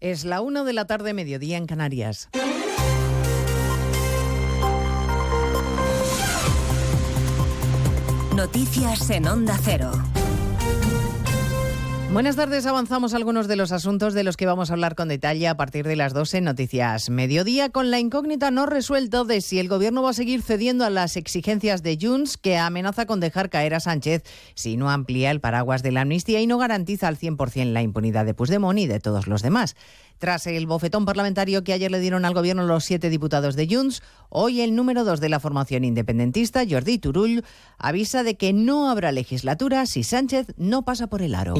Es 0.00 0.24
la 0.24 0.40
una 0.40 0.64
de 0.64 0.72
la 0.72 0.86
tarde, 0.86 1.14
mediodía 1.14 1.56
en 1.56 1.66
Canarias. 1.66 2.28
Noticias 8.34 9.08
en 9.10 9.28
Onda 9.28 9.58
Cero. 9.62 9.92
Buenas 12.14 12.36
tardes, 12.36 12.64
avanzamos 12.66 13.12
algunos 13.12 13.48
de 13.48 13.56
los 13.56 13.72
asuntos 13.72 14.14
de 14.14 14.22
los 14.22 14.36
que 14.36 14.46
vamos 14.46 14.70
a 14.70 14.74
hablar 14.74 14.94
con 14.94 15.08
detalle 15.08 15.48
a 15.48 15.56
partir 15.56 15.84
de 15.84 15.96
las 15.96 16.14
12 16.14 16.38
en 16.38 16.44
Noticias 16.44 17.10
Mediodía, 17.10 17.70
con 17.70 17.90
la 17.90 17.98
incógnita 17.98 18.52
no 18.52 18.66
resuelta 18.66 19.24
de 19.24 19.40
si 19.40 19.58
el 19.58 19.66
Gobierno 19.66 20.00
va 20.00 20.10
a 20.10 20.12
seguir 20.12 20.40
cediendo 20.40 20.84
a 20.84 20.90
las 20.90 21.16
exigencias 21.16 21.82
de 21.82 21.98
Junts, 22.00 22.36
que 22.36 22.56
amenaza 22.56 23.06
con 23.06 23.18
dejar 23.18 23.50
caer 23.50 23.74
a 23.74 23.80
Sánchez 23.80 24.22
si 24.54 24.76
no 24.76 24.90
amplía 24.90 25.32
el 25.32 25.40
paraguas 25.40 25.82
de 25.82 25.90
la 25.90 26.02
amnistía 26.02 26.40
y 26.40 26.46
no 26.46 26.56
garantiza 26.56 27.08
al 27.08 27.18
100% 27.18 27.72
la 27.72 27.82
impunidad 27.82 28.24
de 28.24 28.34
Puigdemont 28.34 28.78
y 28.78 28.86
de 28.86 29.00
todos 29.00 29.26
los 29.26 29.42
demás. 29.42 29.74
Tras 30.18 30.46
el 30.46 30.66
bofetón 30.66 31.04
parlamentario 31.04 31.64
que 31.64 31.72
ayer 31.72 31.90
le 31.90 32.00
dieron 32.00 32.24
al 32.24 32.34
Gobierno 32.34 32.64
los 32.64 32.84
siete 32.84 33.10
diputados 33.10 33.56
de 33.56 33.68
Junts, 33.68 34.02
hoy 34.28 34.60
el 34.60 34.74
número 34.74 35.04
dos 35.04 35.20
de 35.20 35.28
la 35.28 35.40
formación 35.40 35.84
independentista, 35.84 36.64
Jordi 36.68 36.98
Turull, 36.98 37.44
avisa 37.78 38.22
de 38.22 38.36
que 38.36 38.52
no 38.52 38.90
habrá 38.90 39.12
legislatura 39.12 39.86
si 39.86 40.02
Sánchez 40.02 40.54
no 40.56 40.84
pasa 40.84 41.08
por 41.08 41.20
el 41.22 41.34
aro. 41.34 41.54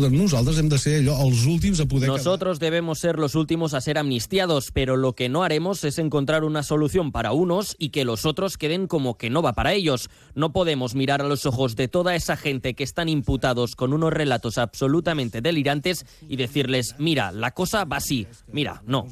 Nosotros 2.17 2.59
debemos 2.59 2.99
ser 2.99 3.19
los 3.19 3.35
últimos 3.35 3.75
a 3.75 3.81
ser 3.81 3.99
amnistiados, 3.99 4.71
pero 4.73 4.97
lo 4.97 5.15
que 5.15 5.29
no 5.29 5.43
haremos 5.43 5.85
es 5.85 5.99
encontrar 5.99 6.45
una 6.45 6.63
solución 6.63 7.13
para 7.13 7.33
unos 7.33 7.77
y 7.79 7.91
que 7.91 8.05
los 8.05 8.25
otros 8.25 8.57
queden 8.57 8.87
como 8.87 9.17
que 9.17 9.31
no 9.31 9.43
va 9.43 9.53
para 9.53 9.73
ellos. 9.73 10.11
No 10.35 10.53
podemos 10.53 10.95
mirar 10.95 11.21
a 11.21 11.29
los 11.29 11.47
ojos 11.47 11.77
de 11.77 11.89
toda 11.89 12.15
esa 12.15 12.37
gente 12.37 12.75
que 12.75 12.85
están 12.85 13.09
imputados 13.09 13.77
con 13.77 13.93
unos 13.93 14.13
relatos 14.13 14.59
absolutamente 14.59 15.41
delirantes 15.41 16.07
y 16.29 16.37
decirles, 16.37 16.95
mira, 16.99 17.33
la 17.33 17.53
cosa 17.53 17.85
va 17.85 17.99
así. 17.99 18.27
Mira, 18.53 18.83
no. 18.87 19.07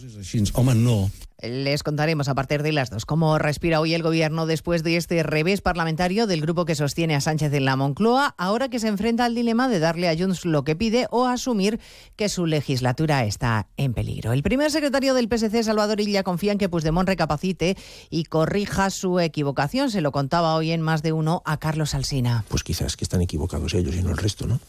Les 1.42 1.82
contaremos 1.82 2.28
a 2.28 2.36
partir 2.36 2.62
de 2.62 2.70
las 2.70 2.88
dos 2.88 3.04
cómo 3.04 3.36
respira 3.36 3.80
hoy 3.80 3.94
el 3.94 4.04
gobierno 4.04 4.46
después 4.46 4.84
de 4.84 4.96
este 4.96 5.24
revés 5.24 5.60
parlamentario 5.60 6.28
del 6.28 6.40
grupo 6.40 6.64
que 6.64 6.76
sostiene 6.76 7.16
a 7.16 7.20
Sánchez 7.20 7.52
en 7.52 7.64
la 7.64 7.74
Moncloa, 7.74 8.36
ahora 8.38 8.68
que 8.68 8.78
se 8.78 8.86
enfrenta 8.86 9.24
al 9.24 9.34
dilema 9.34 9.68
de 9.68 9.80
darle 9.80 10.08
a 10.08 10.16
Junts 10.16 10.44
lo 10.44 10.62
que 10.62 10.76
pide 10.76 11.08
o 11.10 11.26
asumir 11.26 11.80
que 12.14 12.28
su 12.28 12.46
legislatura 12.46 13.24
está 13.24 13.66
en 13.76 13.92
peligro. 13.92 14.32
El 14.32 14.44
primer 14.44 14.70
secretario 14.70 15.14
del 15.14 15.26
PSC, 15.26 15.64
Salvador 15.64 16.00
Illa, 16.00 16.22
confía 16.22 16.52
en 16.52 16.58
que 16.58 16.68
Puigdemont 16.68 17.08
recapacite 17.08 17.76
y 18.08 18.24
corrija 18.24 18.90
su 18.90 19.18
equivocación. 19.18 19.90
Se 19.90 20.00
lo 20.00 20.12
contaba 20.12 20.54
hoy 20.54 20.70
en 20.70 20.80
más 20.80 21.02
de 21.02 21.12
uno 21.12 21.42
a 21.44 21.56
Carlos 21.56 21.96
Alsina. 21.96 22.44
Pues 22.48 22.62
quizás 22.62 22.96
que 22.96 23.04
están 23.04 23.20
equivocados 23.20 23.74
ellos 23.74 23.96
y 23.96 24.02
no 24.02 24.10
el 24.10 24.16
resto, 24.16 24.46
¿no? 24.46 24.60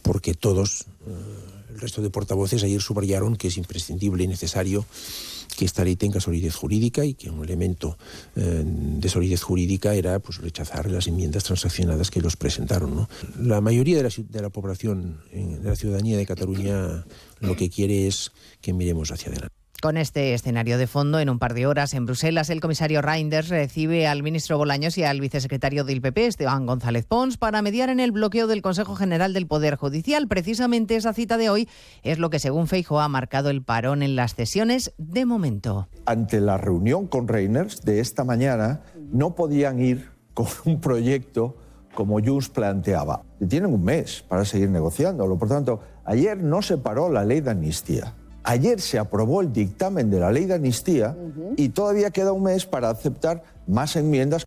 Porque 0.00 0.32
todos... 0.32 0.86
Eh, 1.06 1.55
el 1.76 1.82
resto 1.82 2.02
de 2.02 2.10
portavoces 2.10 2.64
ayer 2.64 2.80
subrayaron 2.80 3.36
que 3.36 3.48
es 3.48 3.56
imprescindible 3.58 4.24
y 4.24 4.26
necesario 4.26 4.86
que 5.56 5.64
esta 5.64 5.84
ley 5.84 5.96
tenga 5.96 6.20
solidez 6.20 6.54
jurídica 6.54 7.04
y 7.04 7.14
que 7.14 7.30
un 7.30 7.42
elemento 7.44 7.96
eh, 8.34 8.62
de 8.64 9.08
solidez 9.08 9.42
jurídica 9.42 9.94
era 9.94 10.18
pues, 10.18 10.38
rechazar 10.38 10.90
las 10.90 11.06
enmiendas 11.06 11.44
transaccionadas 11.44 12.10
que 12.10 12.20
los 12.20 12.36
presentaron. 12.36 13.06
La 13.40 13.60
mayoría 13.60 13.96
de 13.96 14.02
la, 14.02 14.10
de 14.16 14.42
la 14.42 14.50
población, 14.50 15.20
de 15.32 15.60
la 15.62 15.76
ciudadanía 15.76 16.16
de 16.16 16.26
Cataluña, 16.26 17.06
lo 17.40 17.56
que 17.56 17.70
quiere 17.70 18.06
es 18.06 18.32
que 18.60 18.72
miremos 18.72 19.10
hacia 19.12 19.28
adelante. 19.28 19.55
Con 19.82 19.98
este 19.98 20.32
escenario 20.32 20.78
de 20.78 20.86
fondo, 20.86 21.20
en 21.20 21.28
un 21.28 21.38
par 21.38 21.52
de 21.52 21.66
horas 21.66 21.92
en 21.92 22.06
Bruselas, 22.06 22.48
el 22.48 22.60
comisario 22.60 23.02
Reinders 23.02 23.50
recibe 23.50 24.06
al 24.06 24.22
ministro 24.22 24.56
Bolaños 24.56 24.96
y 24.96 25.04
al 25.04 25.20
vicesecretario 25.20 25.84
del 25.84 26.00
PP, 26.00 26.26
Esteban 26.26 26.64
González 26.64 27.04
Pons, 27.04 27.36
para 27.36 27.60
mediar 27.60 27.90
en 27.90 28.00
el 28.00 28.10
bloqueo 28.10 28.46
del 28.46 28.62
Consejo 28.62 28.96
General 28.96 29.34
del 29.34 29.46
Poder 29.46 29.76
Judicial. 29.76 30.28
Precisamente 30.28 30.96
esa 30.96 31.12
cita 31.12 31.36
de 31.36 31.50
hoy 31.50 31.68
es 32.02 32.18
lo 32.18 32.30
que, 32.30 32.38
según 32.38 32.68
Feijo, 32.68 33.00
ha 33.00 33.08
marcado 33.08 33.50
el 33.50 33.62
parón 33.62 34.02
en 34.02 34.16
las 34.16 34.32
sesiones 34.32 34.94
de 34.96 35.26
momento. 35.26 35.88
Ante 36.06 36.40
la 36.40 36.56
reunión 36.56 37.06
con 37.06 37.28
Reinders 37.28 37.82
de 37.82 38.00
esta 38.00 38.24
mañana, 38.24 38.80
no 39.12 39.34
podían 39.34 39.78
ir 39.80 40.10
con 40.32 40.46
un 40.64 40.80
proyecto 40.80 41.56
como 41.94 42.20
Junts 42.20 42.48
planteaba. 42.48 43.22
Tienen 43.46 43.72
un 43.72 43.84
mes 43.84 44.24
para 44.26 44.44
seguir 44.44 44.70
negociándolo. 44.70 45.38
Por 45.38 45.48
tanto, 45.48 45.80
ayer 46.04 46.38
no 46.38 46.62
se 46.62 46.78
paró 46.78 47.10
la 47.10 47.24
ley 47.24 47.40
de 47.40 47.50
amnistía. 47.50 48.14
Ayer 48.48 48.80
se 48.80 48.96
aprobó 48.96 49.40
el 49.40 49.52
dictamen 49.52 50.08
de 50.08 50.20
la 50.20 50.30
ley 50.30 50.44
de 50.44 50.54
amnistía 50.54 51.16
y 51.56 51.70
todavía 51.70 52.12
queda 52.12 52.30
un 52.30 52.44
mes 52.44 52.64
para 52.64 52.90
aceptar 52.90 53.42
más 53.66 53.96
enmiendas. 53.96 54.46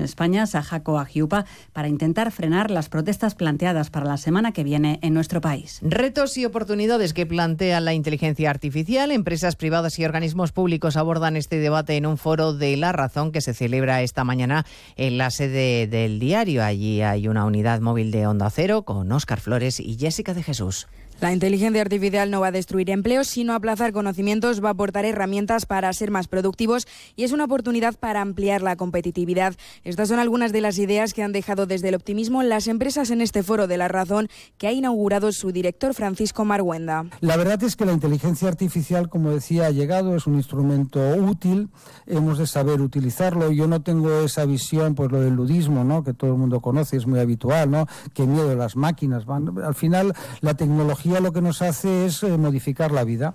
en 0.00 0.04
España, 0.04 0.46
Sajaco 0.46 0.98
Agiupa, 0.98 1.44
para 1.72 1.88
intentar 1.88 2.32
frenar 2.32 2.70
las 2.70 2.88
protestas 2.88 3.34
planteadas 3.34 3.90
para 3.90 4.06
la 4.06 4.16
semana 4.16 4.52
que 4.52 4.64
viene 4.64 4.98
en 5.02 5.14
nuestro 5.14 5.40
país. 5.40 5.78
Retos 5.82 6.36
y 6.36 6.44
oportunidades 6.44 7.12
que 7.12 7.26
plantea 7.26 7.80
la 7.80 7.94
inteligencia 7.94 8.50
artificial. 8.50 9.12
Empresas 9.12 9.56
privadas 9.56 9.98
y 9.98 10.04
organismos 10.04 10.52
públicos 10.52 10.96
abordan 10.96 11.36
este 11.36 11.58
debate 11.58 11.96
en 11.96 12.06
un 12.06 12.18
foro 12.18 12.54
de 12.54 12.76
La 12.76 12.92
Razón 12.92 13.30
que 13.30 13.40
se 13.40 13.54
celebra 13.54 14.02
esta 14.02 14.24
mañana 14.24 14.64
en 14.96 15.18
la 15.18 15.30
sede 15.30 15.86
del 15.86 16.18
diario. 16.18 16.64
Allí 16.64 17.02
hay 17.02 17.28
una 17.28 17.44
unidad 17.44 17.80
móvil 17.80 18.10
de 18.10 18.26
Onda 18.26 18.50
Cero 18.50 18.82
con 18.82 19.12
Óscar 19.12 19.40
Flores 19.40 19.80
y 19.80 19.96
Jessica 19.98 20.34
de 20.34 20.42
Jesús. 20.42 20.88
La 21.20 21.34
inteligencia 21.34 21.82
artificial 21.82 22.30
no 22.30 22.40
va 22.40 22.46
a 22.46 22.50
destruir 22.50 22.88
empleos, 22.88 23.28
sino 23.28 23.52
aplazar 23.52 23.92
conocimientos, 23.92 24.64
va 24.64 24.68
a 24.68 24.72
aportar 24.72 25.04
herramientas 25.04 25.66
para 25.66 25.92
ser 25.92 26.10
más 26.10 26.28
productivos 26.28 26.88
y 27.14 27.24
es 27.24 27.32
una 27.32 27.44
oportunidad 27.44 27.94
para 27.94 28.22
ampliar 28.22 28.62
la 28.62 28.76
competitividad. 28.76 29.54
Estas 29.84 30.08
son 30.08 30.18
algunas 30.18 30.50
de 30.50 30.62
las 30.62 30.78
ideas 30.78 31.12
que 31.12 31.22
han 31.22 31.32
dejado 31.32 31.66
desde 31.66 31.90
el 31.90 31.94
optimismo 31.94 32.42
las 32.42 32.68
empresas 32.68 33.10
en 33.10 33.20
este 33.20 33.42
foro 33.42 33.66
de 33.66 33.76
la 33.76 33.88
razón 33.88 34.28
que 34.56 34.66
ha 34.66 34.72
inaugurado 34.72 35.30
su 35.32 35.52
director 35.52 35.92
Francisco 35.92 36.46
Marguenda. 36.46 37.04
La 37.20 37.36
verdad 37.36 37.62
es 37.64 37.76
que 37.76 37.84
la 37.84 37.92
inteligencia 37.92 38.48
artificial, 38.48 39.10
como 39.10 39.30
decía, 39.30 39.66
ha 39.66 39.70
llegado, 39.70 40.16
es 40.16 40.26
un 40.26 40.36
instrumento 40.36 41.00
útil, 41.16 41.68
hemos 42.06 42.38
de 42.38 42.46
saber 42.46 42.80
utilizarlo. 42.80 43.52
Yo 43.52 43.66
no 43.66 43.82
tengo 43.82 44.22
esa 44.22 44.46
visión, 44.46 44.94
pues 44.94 45.12
lo 45.12 45.20
del 45.20 45.34
ludismo, 45.34 45.84
¿no? 45.84 46.02
que 46.02 46.14
todo 46.14 46.30
el 46.30 46.38
mundo 46.38 46.60
conoce, 46.60 46.96
es 46.96 47.06
muy 47.06 47.20
habitual, 47.20 47.70
¿no? 47.70 47.86
que 48.14 48.26
miedo 48.26 48.54
las 48.56 48.74
máquinas. 48.74 49.24
Al 49.28 49.74
final, 49.74 50.14
la 50.40 50.54
tecnología 50.54 51.09
lo 51.18 51.32
que 51.32 51.42
nos 51.42 51.62
hace 51.62 52.06
es 52.06 52.22
eh, 52.22 52.38
modificar 52.38 52.92
la 52.92 53.02
vida. 53.02 53.34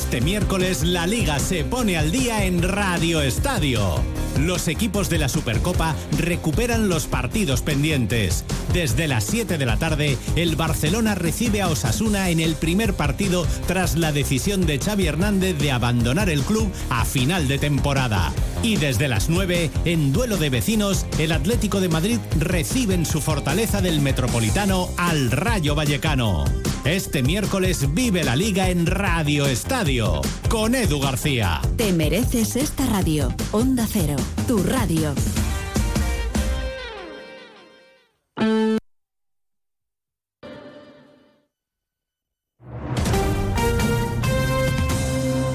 Este 0.00 0.22
miércoles 0.22 0.82
la 0.82 1.06
liga 1.06 1.38
se 1.38 1.62
pone 1.62 1.98
al 1.98 2.10
día 2.10 2.44
en 2.46 2.62
Radio 2.62 3.20
Estadio. 3.20 4.02
Los 4.40 4.68
equipos 4.68 5.10
de 5.10 5.18
la 5.18 5.28
Supercopa 5.28 5.94
recuperan 6.18 6.88
los 6.88 7.06
partidos 7.06 7.60
pendientes. 7.60 8.44
Desde 8.72 9.06
las 9.06 9.24
7 9.24 9.58
de 9.58 9.66
la 9.66 9.76
tarde, 9.76 10.16
el 10.34 10.56
Barcelona 10.56 11.14
recibe 11.14 11.60
a 11.60 11.68
Osasuna 11.68 12.30
en 12.30 12.40
el 12.40 12.54
primer 12.54 12.94
partido 12.94 13.46
tras 13.66 13.96
la 13.96 14.12
decisión 14.12 14.64
de 14.64 14.78
Xavi 14.78 15.06
Hernández 15.06 15.58
de 15.58 15.72
abandonar 15.72 16.30
el 16.30 16.40
club 16.40 16.70
a 16.88 17.04
final 17.04 17.48
de 17.48 17.58
temporada. 17.58 18.32
Y 18.62 18.76
desde 18.76 19.08
las 19.08 19.28
9, 19.28 19.70
en 19.84 20.12
duelo 20.12 20.38
de 20.38 20.48
vecinos, 20.48 21.04
el 21.18 21.32
Atlético 21.32 21.80
de 21.80 21.90
Madrid 21.90 22.18
recibe 22.38 22.94
en 22.94 23.04
su 23.04 23.20
fortaleza 23.20 23.82
del 23.82 24.00
Metropolitano 24.00 24.88
al 24.96 25.30
Rayo 25.30 25.74
Vallecano. 25.74 26.44
Este 26.84 27.22
miércoles 27.22 27.92
vive 27.92 28.24
la 28.24 28.36
liga 28.36 28.70
en 28.70 28.86
Radio 28.86 29.46
Estadio 29.46 30.22
con 30.48 30.74
Edu 30.74 30.98
García. 30.98 31.60
Te 31.76 31.92
mereces 31.92 32.56
esta 32.56 32.86
radio. 32.86 33.34
Onda 33.52 33.86
Cero, 33.86 34.16
tu 34.46 34.62
radio. 34.62 35.14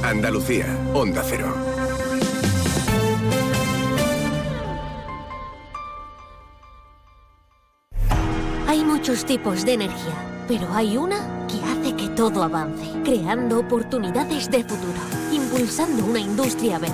Andalucía, 0.03 0.65
Onda 0.93 1.23
Cero. 1.25 1.53
Hay 8.67 8.83
muchos 8.83 9.25
tipos 9.25 9.65
de 9.65 9.73
energía 9.73 10.35
pero 10.47 10.71
hay 10.73 10.97
una 10.97 11.47
que 11.47 11.61
hace 11.63 11.95
que 11.95 12.09
todo 12.09 12.43
avance, 12.43 12.85
creando 13.03 13.59
oportunidades 13.59 14.49
de 14.49 14.63
futuro, 14.63 14.99
impulsando 15.31 16.05
una 16.05 16.19
industria 16.19 16.77
verde, 16.77 16.93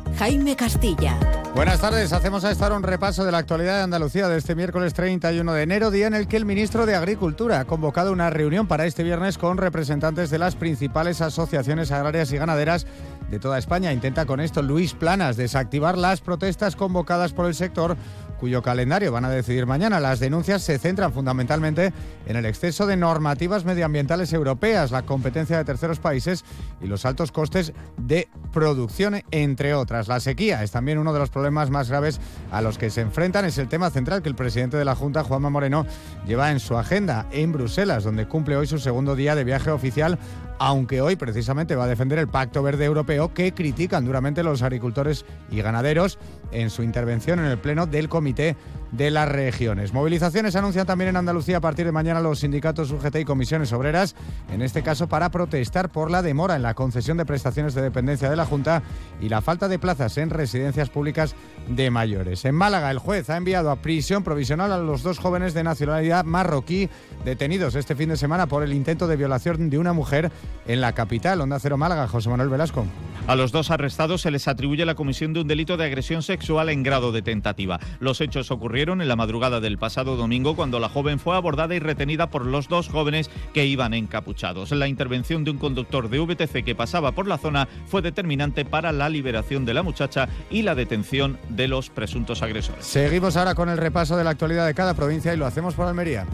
Jaime 0.17 0.55
Castilla. 0.55 1.17
Buenas 1.53 1.81
tardes, 1.81 2.13
hacemos 2.13 2.45
a 2.45 2.51
estar 2.51 2.71
un 2.71 2.81
repaso 2.81 3.25
de 3.25 3.31
la 3.31 3.39
actualidad 3.39 3.77
de 3.77 3.83
Andalucía 3.83 4.29
de 4.29 4.37
este 4.37 4.55
miércoles 4.55 4.93
31 4.93 5.51
de 5.53 5.63
enero, 5.63 5.91
día 5.91 6.07
en 6.07 6.13
el 6.13 6.27
que 6.27 6.37
el 6.37 6.45
ministro 6.45 6.85
de 6.85 6.95
Agricultura 6.95 7.59
ha 7.59 7.65
convocado 7.65 8.13
una 8.13 8.29
reunión 8.29 8.67
para 8.67 8.85
este 8.85 9.03
viernes 9.03 9.37
con 9.37 9.57
representantes 9.57 10.29
de 10.29 10.39
las 10.39 10.55
principales 10.55 11.21
asociaciones 11.21 11.91
agrarias 11.91 12.31
y 12.31 12.37
ganaderas 12.37 12.87
de 13.29 13.39
toda 13.39 13.57
España. 13.57 13.91
Intenta 13.91 14.25
con 14.25 14.39
esto 14.39 14.61
Luis 14.61 14.93
Planas 14.93 15.35
desactivar 15.35 15.97
las 15.97 16.21
protestas 16.21 16.75
convocadas 16.75 17.33
por 17.33 17.45
el 17.45 17.55
sector 17.55 17.97
cuyo 18.41 18.63
calendario 18.63 19.11
van 19.11 19.23
a 19.23 19.29
decidir 19.29 19.67
mañana. 19.67 19.99
Las 19.99 20.19
denuncias 20.19 20.63
se 20.63 20.79
centran 20.79 21.13
fundamentalmente 21.13 21.93
en 22.25 22.35
el 22.35 22.47
exceso 22.47 22.87
de 22.87 22.97
normativas 22.97 23.65
medioambientales 23.65 24.33
europeas, 24.33 24.89
la 24.89 25.03
competencia 25.03 25.57
de 25.57 25.63
terceros 25.63 25.99
países 25.99 26.43
y 26.81 26.87
los 26.87 27.05
altos 27.05 27.31
costes 27.31 27.71
de 27.97 28.27
producción, 28.51 29.21
entre 29.29 29.75
otras. 29.75 30.07
La 30.07 30.19
sequía 30.19 30.63
es 30.63 30.71
también 30.71 30.97
uno 30.97 31.13
de 31.13 31.19
los 31.19 31.29
problemas 31.29 31.69
más 31.69 31.87
graves 31.87 32.19
a 32.51 32.61
los 32.61 32.79
que 32.79 32.89
se 32.89 33.01
enfrentan. 33.01 33.45
Es 33.45 33.59
el 33.59 33.69
tema 33.69 33.91
central 33.91 34.23
que 34.23 34.29
el 34.29 34.35
presidente 34.35 34.75
de 34.75 34.85
la 34.85 34.95
Junta, 34.95 35.23
Juanma 35.23 35.51
Moreno, 35.51 35.85
lleva 36.25 36.49
en 36.49 36.59
su 36.59 36.75
agenda 36.75 37.27
en 37.31 37.51
Bruselas, 37.51 38.03
donde 38.03 38.27
cumple 38.27 38.57
hoy 38.57 38.65
su 38.65 38.79
segundo 38.79 39.15
día 39.15 39.35
de 39.35 39.43
viaje 39.43 39.69
oficial 39.69 40.17
aunque 40.63 41.01
hoy 41.01 41.15
precisamente 41.15 41.75
va 41.75 41.85
a 41.85 41.87
defender 41.87 42.19
el 42.19 42.27
Pacto 42.27 42.61
Verde 42.61 42.85
Europeo 42.85 43.33
que 43.33 43.51
critican 43.51 44.05
duramente 44.05 44.43
los 44.43 44.61
agricultores 44.61 45.25
y 45.49 45.59
ganaderos 45.59 46.19
en 46.51 46.69
su 46.69 46.83
intervención 46.83 47.39
en 47.39 47.45
el 47.45 47.57
Pleno 47.57 47.85
del 47.85 48.09
Comité 48.09 48.55
de 48.91 49.09
las 49.09 49.29
Regiones. 49.29 49.93
Movilizaciones 49.93 50.55
anuncian 50.55 50.85
también 50.85 51.09
en 51.09 51.15
Andalucía 51.17 51.57
a 51.57 51.61
partir 51.61 51.85
de 51.85 51.91
mañana 51.91 52.19
los 52.19 52.39
sindicatos 52.39 52.91
UGT 52.91 53.17
y 53.17 53.25
comisiones 53.25 53.71
obreras, 53.73 54.15
en 54.51 54.61
este 54.61 54.83
caso 54.83 55.07
para 55.07 55.31
protestar 55.31 55.89
por 55.89 56.11
la 56.11 56.21
demora 56.21 56.55
en 56.55 56.61
la 56.61 56.73
concesión 56.73 57.17
de 57.17 57.25
prestaciones 57.25 57.73
de 57.73 57.81
dependencia 57.81 58.29
de 58.29 58.35
la 58.35 58.45
Junta 58.45 58.83
y 59.21 59.29
la 59.29 59.41
falta 59.41 59.67
de 59.67 59.79
plazas 59.79 60.17
en 60.17 60.29
residencias 60.29 60.89
públicas 60.89 61.35
de 61.69 61.89
mayores. 61.89 62.43
En 62.45 62.55
Málaga, 62.55 62.91
el 62.91 62.99
juez 62.99 63.29
ha 63.29 63.37
enviado 63.37 63.71
a 63.71 63.77
prisión 63.77 64.23
provisional 64.23 64.71
a 64.71 64.77
los 64.77 65.03
dos 65.03 65.19
jóvenes 65.19 65.53
de 65.53 65.63
nacionalidad 65.63 66.25
marroquí 66.25 66.89
detenidos 67.23 67.75
este 67.75 67.95
fin 67.95 68.09
de 68.09 68.17
semana 68.17 68.47
por 68.47 68.63
el 68.63 68.73
intento 68.73 69.07
de 69.07 69.15
violación 69.15 69.69
de 69.69 69.77
una 69.77 69.93
mujer 69.93 70.31
en 70.67 70.81
la 70.81 70.93
capital. 70.93 71.41
Onda 71.41 71.59
Cero 71.59 71.77
Málaga, 71.77 72.07
José 72.07 72.29
Manuel 72.29 72.49
Velasco. 72.49 72.85
A 73.27 73.35
los 73.35 73.51
dos 73.51 73.71
arrestados 73.71 74.21
se 74.21 74.31
les 74.31 74.47
atribuye 74.47 74.85
la 74.85 74.95
comisión 74.95 75.31
de 75.33 75.41
un 75.41 75.47
delito 75.47 75.77
de 75.77 75.85
agresión 75.85 76.23
sexual 76.23 76.69
en 76.69 76.83
grado 76.83 77.11
de 77.11 77.21
tentativa. 77.21 77.79
Los 77.99 78.19
hechos 78.19 78.51
ocurrieron 78.51 79.01
en 79.01 79.07
la 79.07 79.15
madrugada 79.15 79.59
del 79.59 79.77
pasado 79.77 80.15
domingo 80.15 80.55
cuando 80.55 80.79
la 80.79 80.89
joven 80.89 81.19
fue 81.19 81.35
abordada 81.35 81.75
y 81.75 81.79
retenida 81.79 82.29
por 82.29 82.45
los 82.45 82.67
dos 82.67 82.89
jóvenes 82.89 83.29
que 83.53 83.65
iban 83.65 83.93
encapuchados. 83.93 84.71
La 84.71 84.87
intervención 84.87 85.43
de 85.43 85.51
un 85.51 85.59
conductor 85.59 86.09
de 86.09 86.19
VTC 86.19 86.63
que 86.63 86.75
pasaba 86.75 87.11
por 87.11 87.27
la 87.27 87.37
zona 87.37 87.67
fue 87.85 88.01
determinante 88.01 88.65
para 88.65 88.91
la 88.91 89.07
liberación 89.07 89.65
de 89.65 89.75
la 89.75 89.83
muchacha 89.83 90.27
y 90.49 90.63
la 90.63 90.75
detención 90.75 91.37
de 91.49 91.67
los 91.67 91.89
presuntos 91.89 92.41
agresores. 92.41 92.85
Seguimos 92.85 93.37
ahora 93.37 93.55
con 93.55 93.69
el 93.69 93.77
repaso 93.77 94.17
de 94.17 94.23
la 94.23 94.31
actualidad 94.31 94.65
de 94.65 94.73
cada 94.73 94.93
provincia 94.93 95.33
y 95.33 95.37
lo 95.37 95.45
hacemos 95.45 95.75
por 95.75 95.87
Almería. 95.87 96.25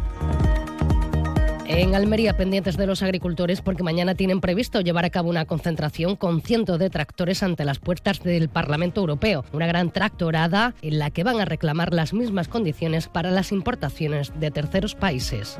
En 1.69 1.95
Almería, 1.95 2.37
pendientes 2.37 2.77
de 2.77 2.87
los 2.87 3.03
agricultores, 3.03 3.61
porque 3.61 3.83
mañana 3.83 4.15
tienen 4.15 4.39
previsto 4.39 4.79
llevar 4.79 5.03
a 5.03 5.09
cabo 5.09 5.29
una 5.29 5.43
concentración 5.43 6.15
con 6.15 6.41
cientos 6.41 6.79
de 6.79 6.89
tractores 6.89 7.43
ante 7.43 7.65
las 7.65 7.79
puertas 7.79 8.23
del 8.23 8.47
Parlamento 8.47 9.01
Europeo. 9.01 9.43
Una 9.51 9.67
gran 9.67 9.91
tractorada 9.91 10.73
en 10.81 10.97
la 10.97 11.11
que 11.11 11.25
van 11.25 11.41
a 11.41 11.45
reclamar 11.45 11.93
las 11.93 12.13
mismas 12.13 12.47
condiciones 12.47 13.09
para 13.09 13.31
las 13.31 13.51
importaciones 13.51 14.31
de 14.39 14.49
terceros 14.49 14.95
países. 14.95 15.59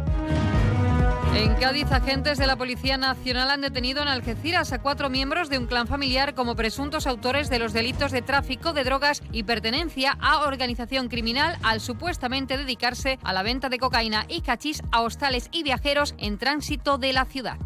En 1.38 1.54
Cádiz, 1.54 1.92
agentes 1.92 2.40
de 2.40 2.48
la 2.48 2.56
Policía 2.56 2.98
Nacional 2.98 3.52
han 3.52 3.62
detenido 3.62 4.02
en 4.02 4.08
Algeciras 4.08 4.74
a 4.74 4.82
cuatro 4.82 5.08
miembros 5.08 5.52
de 5.52 5.60
un 5.60 5.68
clan 5.68 5.86
familiar 5.86 6.34
como 6.34 6.56
presuntos 6.56 7.06
autores 7.06 7.52
de 7.52 7.60
los 7.60 7.74
delitos 7.74 8.12
de 8.12 8.24
tráfico 8.24 8.74
de 8.74 8.84
drogas 8.84 9.22
y 9.32 9.44
pertenencia 9.44 10.18
a 10.20 10.48
organización 10.48 11.10
criminal 11.10 11.56
al 11.62 11.80
supuestamente 11.80 12.58
dedicarse 12.58 13.20
a 13.22 13.34
la 13.34 13.44
venta 13.44 13.70
de 13.70 13.78
cocaína 13.78 14.26
y 14.28 14.42
cachís 14.42 14.82
a 14.92 15.02
hostales 15.02 15.50
y 15.52 15.62
viajeros 15.62 16.16
en 16.18 16.40
tránsito 16.40 16.98
de 16.98 17.14
la 17.14 17.26
ciudad. 17.26 17.58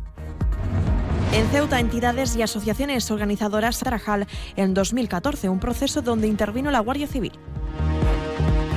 En 1.31 1.47
Ceuta, 1.47 1.79
entidades 1.79 2.35
y 2.35 2.41
asociaciones 2.41 3.09
organizadoras 3.09 3.79
Trajal 3.79 4.27
en 4.57 4.73
2014, 4.73 5.47
un 5.47 5.61
proceso 5.61 6.01
donde 6.01 6.27
intervino 6.27 6.71
la 6.71 6.81
Guardia 6.81 7.07
Civil. 7.07 7.39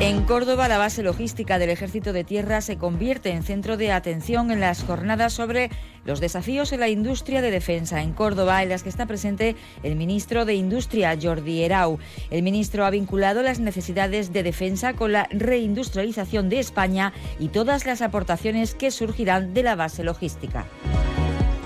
En 0.01 0.25
Córdoba, 0.25 0.67
la 0.67 0.77
base 0.77 1.05
logística 1.05 1.59
del 1.59 1.71
Ejército 1.71 2.13
de 2.13 2.25
Tierra 2.25 2.61
se 2.61 2.77
convierte 2.77 3.31
en 3.31 3.45
centro 3.45 3.77
de 3.77 3.93
atención 3.93 4.51
en 4.51 4.59
las 4.59 4.83
jornadas 4.83 5.33
sobre 5.33 5.71
los 6.05 6.21
desafíos 6.21 6.73
en 6.73 6.81
la 6.81 6.89
industria 6.89 7.41
de 7.41 7.53
defensa 7.53 8.03
en 8.03 8.13
Córdoba, 8.13 8.63
en 8.63 8.71
las 8.71 8.83
que 8.83 8.89
está 8.89 9.07
presente 9.07 9.55
el 9.85 9.95
ministro 9.95 10.45
de 10.45 10.55
Industria, 10.55 11.17
Jordi 11.21 11.63
Erau. 11.63 11.99
El 12.31 12.43
ministro 12.43 12.85
ha 12.85 12.91
vinculado 12.91 13.43
las 13.43 13.61
necesidades 13.61 14.33
de 14.33 14.43
defensa 14.43 14.95
con 14.95 15.13
la 15.13 15.29
reindustrialización 15.31 16.49
de 16.49 16.59
España 16.59 17.13
y 17.39 17.49
todas 17.49 17.87
las 17.87 18.03
aportaciones 18.03 18.75
que 18.75 18.91
surgirán 18.91 19.55
de 19.55 19.63
la 19.63 19.77
base 19.77 20.03
logística. 20.03 20.67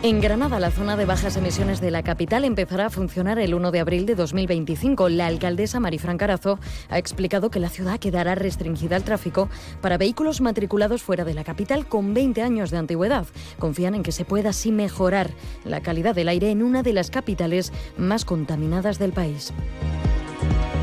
En 0.00 0.20
Granada, 0.20 0.60
la 0.60 0.70
zona 0.70 0.96
de 0.96 1.06
bajas 1.06 1.36
emisiones 1.36 1.80
de 1.80 1.90
la 1.90 2.04
capital 2.04 2.44
empezará 2.44 2.86
a 2.86 2.90
funcionar 2.90 3.40
el 3.40 3.52
1 3.52 3.72
de 3.72 3.80
abril 3.80 4.06
de 4.06 4.14
2025. 4.14 5.08
La 5.08 5.26
alcaldesa 5.26 5.80
Marifran 5.80 6.18
Carazo 6.18 6.60
ha 6.88 6.98
explicado 6.98 7.50
que 7.50 7.58
la 7.58 7.68
ciudad 7.68 7.98
quedará 7.98 8.36
restringida 8.36 8.94
al 8.94 9.02
tráfico 9.02 9.48
para 9.80 9.98
vehículos 9.98 10.40
matriculados 10.40 11.02
fuera 11.02 11.24
de 11.24 11.34
la 11.34 11.42
capital 11.42 11.88
con 11.88 12.14
20 12.14 12.42
años 12.42 12.70
de 12.70 12.78
antigüedad. 12.78 13.26
Confían 13.58 13.96
en 13.96 14.04
que 14.04 14.12
se 14.12 14.24
pueda 14.24 14.50
así 14.50 14.70
mejorar 14.70 15.32
la 15.64 15.80
calidad 15.80 16.14
del 16.14 16.28
aire 16.28 16.52
en 16.52 16.62
una 16.62 16.84
de 16.84 16.92
las 16.92 17.10
capitales 17.10 17.72
más 17.96 18.24
contaminadas 18.24 19.00
del 19.00 19.12
país. 19.12 19.52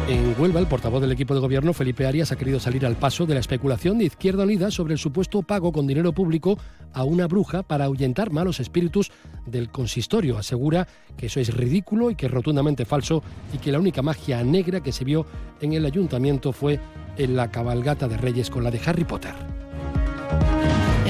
En 0.08 0.40
Huelva, 0.40 0.60
el 0.60 0.68
portavoz 0.68 1.02
del 1.02 1.12
equipo 1.12 1.34
de 1.34 1.40
gobierno, 1.40 1.74
Felipe 1.74 2.06
Arias, 2.06 2.32
ha 2.32 2.36
querido 2.36 2.60
salir 2.60 2.86
al 2.86 2.96
paso 2.96 3.26
de 3.26 3.34
la 3.34 3.40
especulación 3.40 3.98
de 3.98 4.06
Izquierda 4.06 4.44
Unida 4.44 4.70
sobre 4.70 4.94
el 4.94 5.00
supuesto 5.00 5.42
pago 5.42 5.72
con 5.72 5.88
dinero 5.88 6.14
público 6.14 6.60
a 6.94 7.04
una 7.04 7.26
bruja 7.26 7.64
para 7.64 7.86
ahuyentar 7.86 8.32
malos 8.32 8.60
espíritus 8.60 9.12
del 9.48 9.72
consistorio. 9.72 10.38
Asegura 10.38 10.88
que 11.18 11.26
eso 11.26 11.40
es 11.40 11.52
ridículo 11.52 12.12
y 12.12 12.16
que 12.16 12.28
es 12.28 12.32
rotundamente 12.32 12.86
falso 12.86 13.24
y 13.52 13.58
que 13.58 13.72
la 13.72 13.80
única 13.80 14.04
magia 14.04 14.44
negra 14.44 14.82
que 14.82 14.92
se 14.92 15.06
vio 15.06 15.26
en 15.60 15.74
el 15.74 15.84
ayuntamiento 15.88 16.54
fue 16.54 16.80
en 17.18 17.36
la 17.36 17.50
cabalgata 17.50 18.08
de 18.08 18.18
Reyes 18.18 18.52
con 18.52 18.64
la 18.64 18.70
de 18.70 18.82
Harry 18.86 19.06
Potter. 19.06 19.65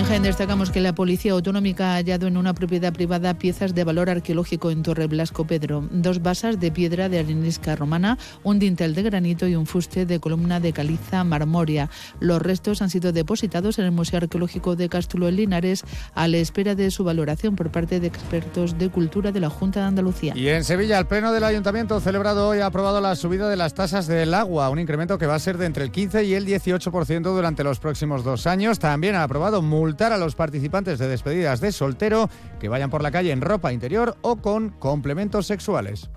Jaén 0.07 0.21
destacamos 0.21 0.69
que 0.69 0.81
la 0.81 0.93
Policía 0.93 1.31
Autonómica 1.31 1.93
ha 1.93 1.95
hallado 1.95 2.27
en 2.27 2.37
una 2.37 2.53
propiedad 2.53 2.93
privada 2.93 3.39
piezas 3.39 3.73
de 3.73 3.83
valor 3.83 4.07
arqueológico 4.11 4.69
en 4.69 4.83
Torre 4.83 5.07
Blasco 5.07 5.47
Pedro, 5.47 5.87
dos 5.89 6.21
basas 6.21 6.59
de 6.59 6.69
piedra 6.69 7.09
de 7.09 7.17
arenisca 7.17 7.75
romana, 7.75 8.19
un 8.43 8.59
dintel 8.59 8.93
de 8.93 9.01
granito 9.01 9.47
y 9.47 9.55
un 9.55 9.65
fuste 9.65 10.05
de 10.05 10.19
columna 10.19 10.59
de 10.59 10.73
caliza 10.73 11.23
marmoria. 11.23 11.89
Los 12.19 12.39
restos 12.39 12.83
han 12.83 12.91
sido 12.91 13.13
depositados 13.13 13.79
en 13.79 13.85
el 13.85 13.91
Museo 13.91 14.17
Arqueológico 14.17 14.75
de 14.75 14.89
Cástulo 14.89 15.27
en 15.27 15.37
Linares 15.37 15.83
a 16.13 16.27
la 16.27 16.37
espera 16.37 16.75
de 16.75 16.91
su 16.91 17.03
valoración 17.03 17.55
por 17.55 17.71
parte 17.71 17.99
de 17.99 18.05
expertos 18.05 18.77
de 18.77 18.89
cultura 18.89 19.31
de 19.31 19.39
la 19.39 19.49
Junta 19.49 19.79
de 19.79 19.87
Andalucía. 19.87 20.33
Y 20.35 20.49
en 20.49 20.63
Sevilla, 20.63 20.99
el 20.99 21.07
Pleno 21.07 21.31
del 21.31 21.43
Ayuntamiento 21.43 21.99
celebrado 21.99 22.47
hoy 22.49 22.59
ha 22.59 22.67
aprobado 22.67 23.01
la 23.01 23.15
subida 23.15 23.49
de 23.49 23.55
las 23.55 23.73
tasas 23.73 24.05
del 24.05 24.35
agua, 24.35 24.69
un 24.69 24.77
incremento 24.77 25.17
que 25.17 25.25
va 25.25 25.33
a 25.33 25.39
ser 25.39 25.57
de 25.57 25.65
entre 25.65 25.83
el 25.83 25.91
15 25.91 26.25
y 26.25 26.35
el 26.35 26.45
18% 26.45 27.23
durante 27.23 27.63
los 27.63 27.79
próximos 27.79 28.23
dos 28.23 28.45
años. 28.45 28.77
También 28.77 29.15
ha 29.15 29.23
aprobado 29.23 29.63
a 30.03 30.17
los 30.17 30.35
participantes 30.35 30.99
de 30.99 31.07
despedidas 31.07 31.61
de 31.61 31.71
soltero 31.71 32.29
que 32.59 32.69
vayan 32.69 32.89
por 32.89 33.01
la 33.01 33.11
calle 33.11 33.31
en 33.31 33.41
ropa 33.41 33.73
interior 33.73 34.17
o 34.21 34.37
con 34.37 34.69
complementos 34.69 35.47
sexuales. 35.47 36.09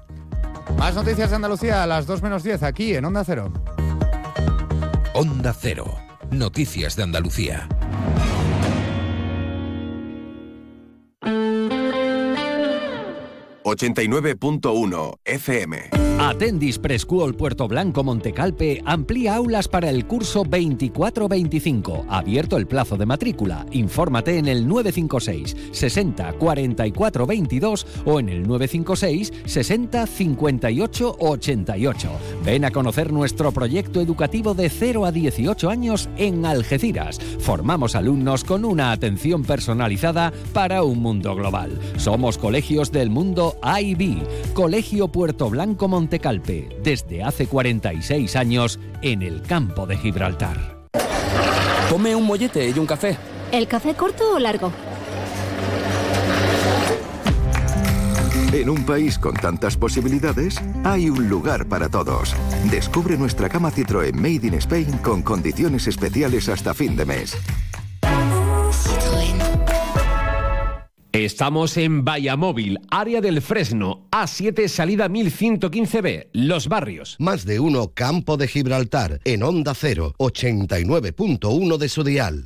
Más 0.76 0.94
noticias 0.94 1.30
de 1.30 1.36
Andalucía 1.36 1.82
a 1.82 1.86
las 1.86 2.06
2 2.06 2.22
menos 2.22 2.42
10 2.42 2.62
aquí 2.62 2.94
en 2.94 3.04
Onda 3.04 3.24
Cero. 3.24 3.52
Onda 5.14 5.54
Cero. 5.58 5.96
Noticias 6.30 6.94
de 6.96 7.04
Andalucía. 7.04 7.68
89.1 13.68 15.18
FM. 15.24 16.08
Atendis 16.20 16.80
Preschool 16.80 17.36
Puerto 17.36 17.68
Blanco 17.68 18.02
Montecalpe 18.02 18.82
amplía 18.84 19.36
aulas 19.36 19.68
para 19.68 19.88
el 19.88 20.04
curso 20.04 20.44
24-25. 20.44 22.06
Abierto 22.08 22.56
el 22.56 22.66
plazo 22.66 22.96
de 22.96 23.06
matrícula. 23.06 23.64
Infórmate 23.70 24.36
en 24.36 24.48
el 24.48 24.66
956 24.66 25.56
60 25.70 26.32
44 26.32 27.24
22 27.24 27.86
o 28.04 28.18
en 28.18 28.30
el 28.30 28.48
956 28.48 29.32
60 29.44 30.06
58 30.06 31.16
88. 31.20 32.10
Ven 32.44 32.64
a 32.64 32.72
conocer 32.72 33.12
nuestro 33.12 33.52
proyecto 33.52 34.00
educativo 34.00 34.54
de 34.54 34.70
0 34.70 35.04
a 35.04 35.12
18 35.12 35.70
años 35.70 36.08
en 36.16 36.44
Algeciras. 36.44 37.20
Formamos 37.38 37.94
alumnos 37.94 38.42
con 38.42 38.64
una 38.64 38.90
atención 38.90 39.44
personalizada 39.44 40.32
para 40.52 40.82
un 40.82 40.98
mundo 40.98 41.36
global. 41.36 41.78
Somos 41.96 42.38
colegios 42.38 42.90
del 42.90 43.10
mundo 43.10 43.56
IB, 43.62 44.52
Colegio 44.54 45.08
Puerto 45.08 45.50
Blanco 45.50 45.88
Montecalpe, 45.88 46.68
desde 46.82 47.22
hace 47.22 47.46
46 47.46 48.36
años 48.36 48.78
en 49.02 49.22
el 49.22 49.42
campo 49.42 49.86
de 49.86 49.96
Gibraltar. 49.96 50.86
Tome 51.88 52.14
un 52.14 52.26
mollete 52.26 52.68
y 52.68 52.78
un 52.78 52.86
café. 52.86 53.16
¿El 53.50 53.66
café 53.66 53.94
corto 53.94 54.34
o 54.34 54.38
largo? 54.38 54.70
En 58.52 58.70
un 58.70 58.84
país 58.84 59.18
con 59.18 59.34
tantas 59.34 59.76
posibilidades, 59.76 60.60
hay 60.82 61.10
un 61.10 61.28
lugar 61.28 61.68
para 61.68 61.88
todos. 61.88 62.34
Descubre 62.70 63.16
nuestra 63.18 63.48
cama 63.48 63.70
Citroën 63.70 64.14
Made 64.14 64.46
in 64.46 64.54
Spain 64.54 64.98
con 64.98 65.22
condiciones 65.22 65.86
especiales 65.86 66.48
hasta 66.48 66.72
fin 66.72 66.96
de 66.96 67.04
mes. 67.04 67.36
Estamos 71.12 71.78
en 71.78 72.04
Vallamóvil, 72.04 72.80
área 72.90 73.22
del 73.22 73.40
Fresno, 73.40 74.06
A7, 74.10 74.68
salida 74.68 75.08
1115B, 75.08 76.28
Los 76.34 76.68
Barrios. 76.68 77.16
Más 77.18 77.46
de 77.46 77.60
uno 77.60 77.92
Campo 77.94 78.36
de 78.36 78.46
Gibraltar, 78.46 79.18
en 79.24 79.42
Onda 79.42 79.72
0, 79.74 80.14
89.1 80.18 81.78
de 81.78 81.88
su 81.88 82.04
dial. 82.04 82.44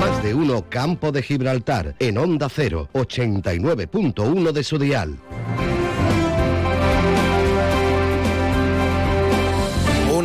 Más 0.00 0.22
de 0.22 0.34
uno 0.34 0.64
Campo 0.70 1.12
de 1.12 1.22
Gibraltar, 1.22 1.94
en 1.98 2.16
Onda 2.16 2.48
0, 2.48 2.88
89.1 2.94 4.52
de 4.52 4.64
su 4.64 4.78
dial. 4.78 5.18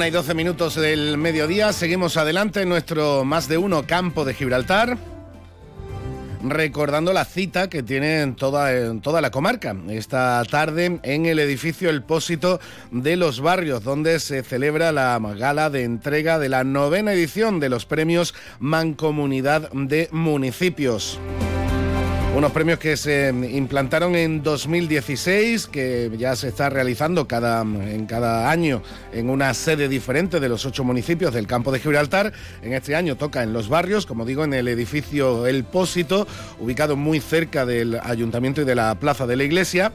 Y 0.08 0.12
12 0.12 0.34
minutos 0.36 0.76
del 0.76 1.18
mediodía, 1.18 1.74
seguimos 1.74 2.16
adelante 2.16 2.62
en 2.62 2.70
nuestro 2.70 3.26
más 3.26 3.50
de 3.50 3.58
uno 3.58 3.86
campo 3.86 4.24
de 4.24 4.34
Gibraltar. 4.34 4.98
Recordando 6.44 7.12
la 7.12 7.26
cita 7.26 7.70
que 7.70 7.84
tiene 7.84 8.22
en 8.22 8.36
toda, 8.36 8.70
toda 9.02 9.20
la 9.20 9.32
comarca, 9.32 9.76
esta 9.90 10.42
tarde 10.50 11.00
en 11.04 11.26
el 11.26 11.40
edificio 11.40 11.90
El 11.90 12.04
Pósito 12.04 12.62
de 12.92 13.18
los 13.18 13.42
Barrios, 13.42 13.84
donde 13.84 14.20
se 14.20 14.44
celebra 14.44 14.94
la 14.94 15.20
gala 15.38 15.70
de 15.70 15.84
entrega 15.84 16.40
de 16.40 16.50
la 16.50 16.64
novena 16.64 17.12
edición 17.12 17.60
de 17.60 17.68
los 17.68 17.86
premios 17.86 18.34
Mancomunidad 18.60 19.70
de 19.74 20.08
Municipios. 20.12 21.20
Unos 22.38 22.52
premios 22.52 22.78
que 22.78 22.96
se 22.98 23.30
implantaron 23.30 24.16
en 24.16 24.44
2016, 24.44 25.66
que 25.66 26.12
ya 26.20 26.36
se 26.36 26.50
está 26.50 26.70
realizando 26.70 27.28
cada, 27.28 27.62
en 27.62 28.06
cada 28.06 28.52
año 28.52 28.84
en 29.12 29.32
una 29.32 29.56
sede 29.56 29.90
diferente 29.90 30.40
de 30.40 30.48
los 30.48 30.64
ocho 30.64 30.84
municipios 30.84 31.34
del 31.34 31.48
campo 31.48 31.72
de 31.72 31.80
Gibraltar. 31.80 32.32
En 32.62 32.74
este 32.74 32.96
año 32.96 33.16
toca 33.16 33.42
en 33.42 33.54
los 33.54 33.70
barrios, 33.70 34.06
como 34.06 34.24
digo, 34.24 34.44
en 34.44 34.54
el 34.54 34.68
edificio 34.68 35.48
El 35.48 35.64
Pósito, 35.64 36.28
ubicado 36.60 36.96
muy 36.96 37.22
cerca 37.22 37.66
del 37.66 38.00
ayuntamiento 38.04 38.62
y 38.62 38.66
de 38.66 38.76
la 38.76 38.94
plaza 39.00 39.26
de 39.26 39.36
la 39.36 39.44
iglesia. 39.44 39.92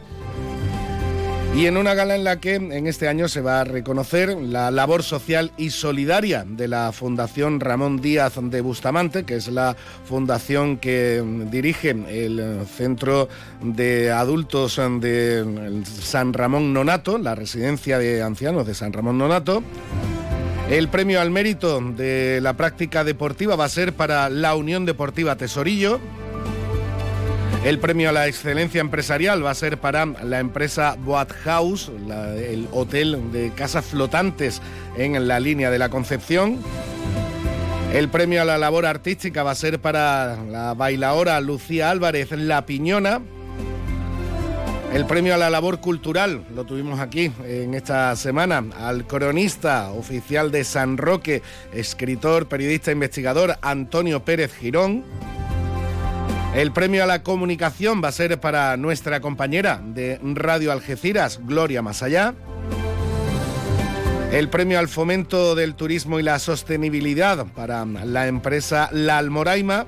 Y 1.55 1.67
en 1.67 1.77
una 1.77 1.95
gala 1.95 2.15
en 2.15 2.25
la 2.25 2.41
que 2.41 2.55
en 2.55 2.87
este 2.87 3.09
año 3.09 3.29
se 3.29 3.43
va 3.43 3.61
a 3.61 3.65
reconocer 3.65 4.35
la 4.37 4.71
labor 4.71 5.03
social 5.03 5.53
y 5.59 5.69
solidaria 5.69 6.47
de 6.49 6.67
la 6.67 6.93
Fundación 6.93 7.61
Ramón 7.61 8.01
Díaz 8.01 8.35
de 8.41 8.61
Bustamante, 8.63 9.25
que 9.25 9.37
es 9.37 9.49
la 9.49 9.77
fundación 10.07 10.79
que 10.79 11.23
dirige 11.51 11.91
el 11.91 12.67
Centro 12.67 13.29
de 13.63 14.11
Adultos 14.11 14.81
de 15.01 15.83
San 15.85 16.33
Ramón 16.33 16.73
Nonato, 16.73 17.19
la 17.19 17.35
residencia 17.35 17.99
de 17.99 18.23
ancianos 18.23 18.67
de 18.67 18.75
San 18.75 18.95
Ramón 18.95 19.19
Nonato. 19.19 19.63
El 20.71 20.89
premio 20.89 21.21
al 21.21 21.31
mérito 21.31 21.83
de 21.83 22.41
la 22.41 22.55
práctica 22.55 23.05
deportiva 23.05 23.57
va 23.57 23.67
a 23.67 23.69
ser 23.69 23.93
para 23.93 24.31
la 24.31 24.55
Unión 24.55 24.87
Deportiva 24.87 25.37
Tesorillo. 25.37 26.01
El 27.65 27.79
premio 27.79 28.09
a 28.09 28.13
la 28.13 28.27
excelencia 28.27 28.81
empresarial 28.81 29.45
va 29.45 29.53
a 29.53 29.55
ser 29.55 29.79
para 29.79 30.05
la 30.05 30.41
empresa 30.41 30.97
Boat 30.99 31.31
House, 31.45 31.93
el 32.37 32.67
hotel 32.73 33.31
de 33.31 33.53
casas 33.53 33.85
flotantes 33.85 34.61
en 34.97 35.29
la 35.29 35.39
línea 35.39 35.71
de 35.71 35.79
la 35.79 35.89
Concepción. 35.89 36.59
El 37.95 38.09
premio 38.09 38.43
a 38.43 38.45
la 38.45 38.59
labor 38.59 38.85
artística 38.85 39.45
va 39.45 39.53
a 39.53 39.55
ser 39.55 39.79
para 39.79 40.43
la 40.43 40.75
bailaora 40.75 41.41
Lucía 41.41 41.91
Álvarez 41.91 42.33
La 42.33 42.67
Piñona. 42.67 43.21
El 44.93 45.07
premio 45.07 45.33
a 45.33 45.39
la 45.39 45.49
labor 45.49 45.79
cultural 45.79 46.45
lo 46.55 46.65
tuvimos 46.65 46.99
aquí 46.99 47.31
en 47.47 47.75
esta 47.75 48.17
semana 48.17 48.65
al 48.77 49.07
cronista 49.07 49.93
oficial 49.93 50.51
de 50.51 50.65
San 50.65 50.99
Roque, 50.99 51.43
escritor, 51.73 52.49
periodista, 52.49 52.91
investigador 52.91 53.57
Antonio 53.63 54.25
Pérez 54.25 54.53
Girón. 54.53 55.05
El 56.55 56.71
premio 56.71 57.03
a 57.03 57.07
la 57.07 57.23
comunicación 57.23 58.03
va 58.05 58.09
a 58.09 58.13
ser 58.13 58.39
para 58.39 58.77
nuestra 58.77 59.21
compañera 59.21 59.81
de 59.83 60.21
Radio 60.23 60.71
Algeciras, 60.71 61.41
Gloria 61.43 61.81
Masallá. 61.81 62.35
El 64.31 64.51
premio 64.51 64.79
al 64.79 64.89
fomento 64.89 65.55
del 65.55 65.75
turismo 65.75 66.21
y 66.21 66.23
la 66.23 66.39
sostenibilidad 66.39 67.47
para 67.55 67.87
la 67.87 68.27
empresa 68.27 68.91
La 68.93 69.17
Almoraima. 69.17 69.87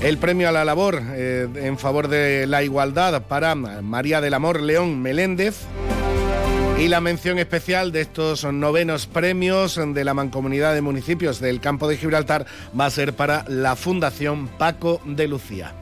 El 0.00 0.18
premio 0.18 0.48
a 0.48 0.52
la 0.52 0.64
labor 0.64 1.02
eh, 1.14 1.48
en 1.56 1.76
favor 1.76 2.06
de 2.06 2.46
la 2.46 2.62
igualdad 2.62 3.22
para 3.22 3.56
María 3.56 4.20
del 4.20 4.34
Amor 4.34 4.60
León 4.60 5.02
Meléndez. 5.02 5.66
Y 6.80 6.88
la 6.88 7.02
mención 7.02 7.38
especial 7.38 7.92
de 7.92 8.00
estos 8.00 8.42
novenos 8.42 9.06
premios 9.06 9.78
de 9.92 10.02
la 10.02 10.14
Mancomunidad 10.14 10.72
de 10.72 10.80
Municipios 10.80 11.38
del 11.38 11.60
Campo 11.60 11.86
de 11.86 11.98
Gibraltar 11.98 12.46
va 12.78 12.86
a 12.86 12.90
ser 12.90 13.12
para 13.12 13.44
la 13.48 13.76
Fundación 13.76 14.48
Paco 14.48 14.98
de 15.04 15.28
Lucía. 15.28 15.74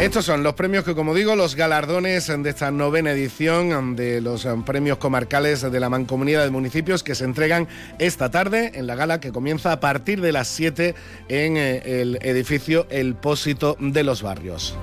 Estos 0.00 0.24
son 0.24 0.42
los 0.42 0.54
premios 0.54 0.84
que, 0.84 0.94
como 0.94 1.14
digo, 1.14 1.36
los 1.36 1.56
galardones 1.56 2.26
de 2.26 2.48
esta 2.48 2.70
novena 2.70 3.12
edición 3.12 3.96
de 3.96 4.22
los 4.22 4.48
premios 4.64 4.96
comarcales 4.96 5.60
de 5.60 5.80
la 5.80 5.90
Mancomunidad 5.90 6.42
de 6.44 6.50
Municipios 6.50 7.02
que 7.02 7.14
se 7.14 7.24
entregan 7.26 7.68
esta 7.98 8.30
tarde 8.30 8.72
en 8.76 8.86
la 8.86 8.94
gala 8.94 9.20
que 9.20 9.30
comienza 9.30 9.72
a 9.72 9.80
partir 9.80 10.22
de 10.22 10.32
las 10.32 10.48
7 10.48 10.94
en 11.28 11.58
eh, 11.58 12.00
el 12.00 12.18
edificio 12.22 12.86
El 12.88 13.14
Pósito 13.14 13.76
de 13.78 14.04
los 14.04 14.22
Barrios. 14.22 14.74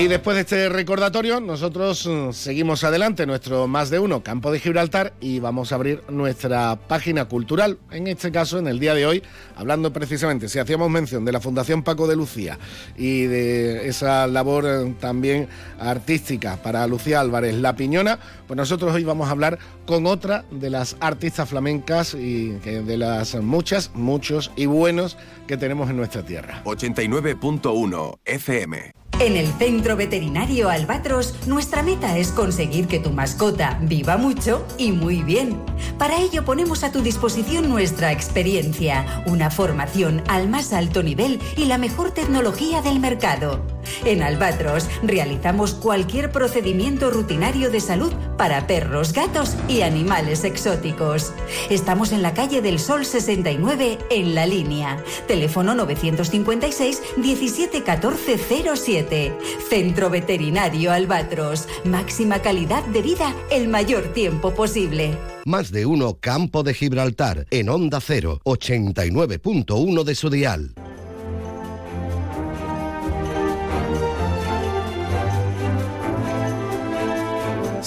Y 0.00 0.08
después 0.08 0.34
de 0.34 0.40
este 0.40 0.68
recordatorio, 0.70 1.40
nosotros 1.40 2.06
mm, 2.06 2.32
seguimos 2.32 2.84
adelante 2.84 3.26
nuestro 3.26 3.68
más 3.68 3.90
de 3.90 3.98
uno 3.98 4.22
Campo 4.22 4.50
de 4.50 4.58
Gibraltar 4.58 5.12
y 5.20 5.40
vamos 5.40 5.72
a 5.72 5.74
abrir 5.74 6.02
nuestra 6.08 6.76
página 6.88 7.26
cultural, 7.26 7.76
en 7.90 8.06
este 8.06 8.32
caso 8.32 8.58
en 8.58 8.66
el 8.66 8.80
día 8.80 8.94
de 8.94 9.04
hoy, 9.04 9.22
hablando 9.56 9.92
precisamente, 9.92 10.48
si 10.48 10.58
hacíamos 10.58 10.88
mención 10.88 11.26
de 11.26 11.32
la 11.32 11.40
Fundación 11.42 11.82
Paco 11.82 12.06
de 12.06 12.16
Lucía 12.16 12.58
y 12.96 13.24
de 13.24 13.88
esa 13.88 14.26
labor 14.26 14.64
eh, 14.66 14.94
también 14.98 15.48
artística 15.78 16.56
para 16.56 16.86
Lucía 16.86 17.20
Álvarez 17.20 17.56
La 17.56 17.76
Piñona, 17.76 18.18
pues 18.46 18.56
nosotros 18.56 18.94
hoy 18.94 19.04
vamos 19.04 19.28
a 19.28 19.32
hablar 19.32 19.58
con 19.90 20.06
otra 20.06 20.44
de 20.52 20.70
las 20.70 20.96
artistas 21.00 21.48
flamencas 21.48 22.14
y 22.14 22.50
de 22.50 22.96
las 22.96 23.34
muchas, 23.34 23.90
muchos 23.92 24.52
y 24.54 24.66
buenos 24.66 25.18
que 25.48 25.56
tenemos 25.56 25.90
en 25.90 25.96
nuestra 25.96 26.24
tierra. 26.24 26.62
89.1 26.64 28.18
FM. 28.24 28.92
En 29.18 29.36
el 29.36 29.48
Centro 29.58 29.96
Veterinario 29.96 30.70
Albatros, 30.70 31.34
nuestra 31.48 31.82
meta 31.82 32.16
es 32.16 32.28
conseguir 32.30 32.86
que 32.86 33.00
tu 33.00 33.10
mascota 33.10 33.80
viva 33.82 34.16
mucho 34.16 34.64
y 34.78 34.92
muy 34.92 35.24
bien. 35.24 35.60
Para 35.98 36.20
ello 36.20 36.44
ponemos 36.44 36.84
a 36.84 36.92
tu 36.92 37.02
disposición 37.02 37.68
nuestra 37.68 38.12
experiencia, 38.12 39.24
una 39.26 39.50
formación 39.50 40.22
al 40.28 40.48
más 40.48 40.72
alto 40.72 41.02
nivel 41.02 41.40
y 41.56 41.64
la 41.64 41.78
mejor 41.78 42.12
tecnología 42.12 42.80
del 42.80 43.00
mercado. 43.00 43.60
En 44.04 44.22
Albatros 44.22 44.88
realizamos 45.02 45.74
cualquier 45.74 46.30
procedimiento 46.32 47.10
rutinario 47.10 47.70
de 47.70 47.80
salud 47.80 48.12
para 48.36 48.66
perros, 48.66 49.12
gatos 49.12 49.54
y 49.68 49.82
animales 49.82 50.42
exóticos. 50.44 51.32
Estamos 51.68 52.12
en 52.12 52.22
la 52.22 52.32
calle 52.34 52.62
del 52.62 52.78
Sol 52.78 53.04
69 53.04 53.98
en 54.10 54.34
la 54.34 54.46
línea. 54.46 55.04
Teléfono 55.26 55.74
956 55.74 57.02
171407. 57.16 59.36
Centro 59.68 60.10
Veterinario 60.10 60.92
Albatros. 60.92 61.66
Máxima 61.84 62.40
calidad 62.40 62.84
de 62.86 63.02
vida 63.02 63.34
el 63.50 63.68
mayor 63.68 64.12
tiempo 64.12 64.54
posible. 64.54 65.18
Más 65.44 65.72
de 65.72 65.86
uno 65.86 66.18
Campo 66.20 66.62
de 66.62 66.74
Gibraltar 66.74 67.46
en 67.50 67.70
Onda 67.70 68.00
0, 68.00 68.40
89.1 68.44 70.04
de 70.04 70.14
su 70.14 70.30
dial. 70.30 70.74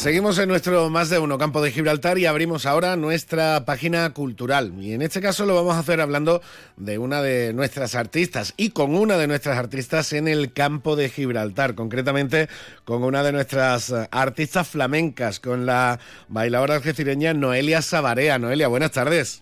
Seguimos 0.03 0.37
en 0.37 0.49
nuestro 0.49 0.89
más 0.89 1.09
de 1.09 1.17
uno 1.17 1.37
campo 1.37 1.61
de 1.61 1.71
Gibraltar 1.71 2.17
y 2.17 2.25
abrimos 2.25 2.65
ahora 2.65 2.97
nuestra 2.97 3.63
página 3.63 4.09
cultural. 4.09 4.73
Y 4.77 4.91
en 4.91 5.01
este 5.01 5.21
caso 5.21 5.45
lo 5.45 5.55
vamos 5.55 5.75
a 5.75 5.79
hacer 5.79 6.01
hablando 6.01 6.41
de 6.75 6.97
una 6.97 7.21
de 7.21 7.53
nuestras 7.53 7.95
artistas 7.95 8.53
y 8.57 8.71
con 8.71 8.95
una 8.95 9.15
de 9.15 9.27
nuestras 9.27 9.57
artistas 9.57 10.11
en 10.11 10.27
el 10.27 10.51
campo 10.51 10.97
de 10.97 11.07
Gibraltar, 11.07 11.73
concretamente 11.73 12.49
con 12.83 13.05
una 13.05 13.23
de 13.23 13.31
nuestras 13.31 13.93
artistas 14.11 14.67
flamencas, 14.67 15.39
con 15.39 15.65
la 15.65 16.01
bailadora 16.27 16.75
algecireña 16.75 17.33
Noelia 17.33 17.81
Sabarea. 17.81 18.37
Noelia, 18.39 18.67
buenas 18.67 18.91
tardes. 18.91 19.41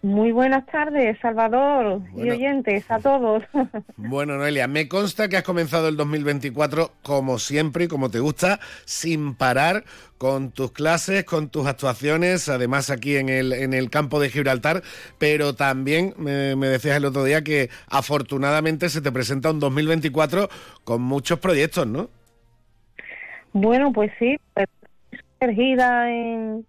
Muy 0.00 0.30
buenas 0.30 0.64
tardes, 0.66 1.18
Salvador 1.20 2.00
y 2.16 2.30
oyentes, 2.30 2.88
a 2.88 3.00
todos. 3.00 3.42
Bueno, 3.96 4.36
Noelia, 4.36 4.68
me 4.68 4.88
consta 4.88 5.28
que 5.28 5.36
has 5.36 5.42
comenzado 5.42 5.88
el 5.88 5.96
2024 5.96 6.92
como 7.02 7.38
siempre 7.38 7.84
y 7.84 7.88
como 7.88 8.08
te 8.08 8.20
gusta, 8.20 8.60
sin 8.84 9.34
parar 9.34 9.84
con 10.16 10.52
tus 10.52 10.70
clases, 10.70 11.24
con 11.24 11.48
tus 11.48 11.66
actuaciones, 11.66 12.48
además 12.48 12.90
aquí 12.90 13.16
en 13.16 13.28
el, 13.28 13.52
en 13.52 13.74
el 13.74 13.90
campo 13.90 14.20
de 14.20 14.30
Gibraltar, 14.30 14.82
pero 15.18 15.54
también 15.54 16.14
me, 16.16 16.54
me 16.54 16.68
decías 16.68 16.96
el 16.96 17.04
otro 17.04 17.24
día 17.24 17.42
que 17.42 17.68
afortunadamente 17.88 18.88
se 18.88 19.00
te 19.00 19.10
presenta 19.10 19.50
un 19.50 19.58
2024 19.58 20.48
con 20.84 21.02
muchos 21.02 21.40
proyectos, 21.40 21.86
¿no? 21.88 22.08
Bueno, 23.52 23.92
pues 23.92 24.12
sí, 24.18 24.36
pues, 24.54 24.68
en, 25.40 26.66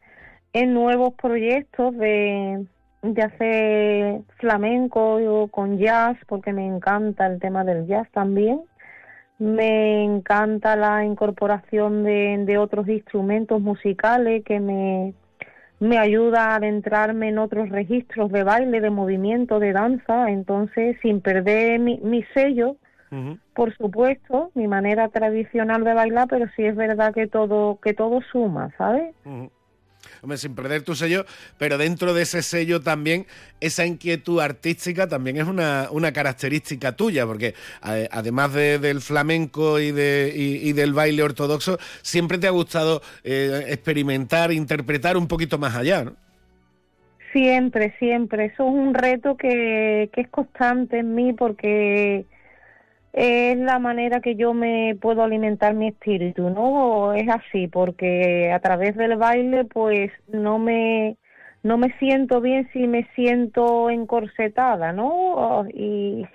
en 0.54 0.74
nuevos 0.74 1.14
proyectos 1.14 1.96
de 1.98 2.66
de 3.02 3.22
hacer 3.22 4.22
flamenco 4.38 5.48
con 5.52 5.78
jazz, 5.78 6.18
porque 6.28 6.54
me 6.54 6.68
encanta 6.68 7.28
el 7.28 7.40
tema 7.40 7.64
del 7.64 7.88
jazz 7.88 8.10
también. 8.12 8.62
Me 9.38 10.04
encanta 10.04 10.76
la 10.76 11.06
incorporación 11.06 12.04
de, 12.04 12.44
de 12.46 12.58
otros 12.58 12.90
instrumentos 12.90 13.62
musicales 13.62 14.44
que 14.44 14.60
me, 14.60 15.14
me 15.80 15.98
ayuda 15.98 16.48
a 16.48 16.56
adentrarme 16.56 17.30
en 17.30 17.40
otros 17.40 17.70
registros 17.70 18.32
de 18.32 18.44
baile, 18.44 18.82
de 18.82 18.90
movimiento, 18.90 19.60
de 19.60 19.72
danza, 19.72 20.30
entonces 20.30 20.98
sin 21.02 21.22
perder 21.22 21.80
mi, 21.80 22.00
mi 22.00 22.24
sello, 22.34 22.76
por 23.56 23.76
supuesto, 23.76 24.52
mi 24.54 24.68
manera 24.68 25.08
tradicional 25.08 25.84
de 25.84 25.96
bailar, 25.96 26.28
pero 26.30 26.46
sí 26.56 26.64
es 26.64 26.76
verdad 26.76 27.12
que 27.12 27.26
todo, 27.26 27.80
que 27.82 27.96
todo 27.96 28.22
suma, 28.32 28.72
¿sabes? 28.78 29.16
Hombre, 30.22 30.38
sin 30.38 30.56
perder 30.56 30.82
tu 30.84 30.96
sello, 30.96 31.26
pero 31.58 31.78
dentro 31.78 32.14
de 32.14 32.24
ese 32.24 32.42
sello 32.42 32.82
también 32.82 33.26
esa 33.60 33.86
inquietud 33.86 34.40
artística 34.40 35.08
también 35.08 35.38
es 35.38 35.46
una, 35.46 35.88
una 35.92 36.12
característica 36.12 36.94
tuya, 36.94 37.26
porque 37.26 37.54
además 37.82 38.54
del 38.54 39.02
flamenco 39.02 39.80
y, 39.80 39.92
de, 39.92 40.34
y, 40.36 40.74
del 40.74 40.94
baile 40.94 41.24
ortodoxo, 41.24 41.78
siempre 42.02 42.38
te 42.38 42.48
ha 42.48 42.52
gustado 42.52 43.02
eh, 43.24 43.66
experimentar, 43.68 44.52
interpretar 44.52 45.18
un 45.18 45.28
poquito 45.28 45.58
más 45.58 45.76
allá, 45.76 46.04
¿no? 46.04 46.14
Siempre, 47.32 47.94
siempre. 48.00 48.46
Eso 48.46 48.68
es 48.68 48.74
un 48.74 48.94
reto 48.96 49.38
que, 49.38 50.10
que 50.14 50.22
es 50.22 50.28
constante 50.30 51.00
en 51.00 51.14
mí 51.14 51.34
porque 51.34 52.26
es 53.14 53.58
la 53.58 53.80
manera 53.80 54.22
que 54.22 54.36
yo 54.36 54.54
me 54.54 54.96
puedo 55.02 55.24
alimentar 55.24 55.74
mi 55.74 55.88
espíritu, 55.88 56.50
¿no? 56.50 57.14
Es 57.14 57.28
así, 57.30 57.68
porque 57.68 58.52
a 58.52 58.60
través 58.60 58.96
del 58.96 59.18
baile, 59.18 59.66
pues 59.66 60.12
no 60.28 60.60
me 60.60 61.18
no 61.62 61.78
me 61.78 61.92
siento 62.00 62.40
bien 62.42 62.70
si 62.72 62.88
me 62.88 63.08
siento 63.16 63.90
encorsetada, 63.90 64.94
¿no? 64.94 65.66
Y, 65.74 66.26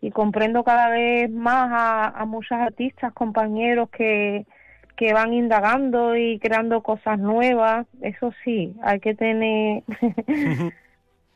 y 0.00 0.10
comprendo 0.12 0.62
cada 0.64 0.90
vez 0.90 1.30
más 1.30 1.70
a, 1.72 2.08
a 2.08 2.24
muchos 2.24 2.52
artistas, 2.52 3.12
compañeros 3.12 3.90
que, 3.90 4.46
que 4.96 5.12
van 5.12 5.32
indagando 5.32 6.16
y 6.16 6.38
creando 6.38 6.82
cosas 6.82 7.18
nuevas. 7.18 7.86
Eso 8.00 8.32
sí, 8.44 8.76
hay 8.82 9.00
que 9.00 9.14
tener 9.14 9.82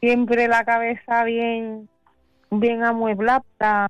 siempre 0.01 0.47
la 0.47 0.65
cabeza 0.65 1.25
bien, 1.25 1.89
bien 2.51 2.85
amueblada 2.85 3.89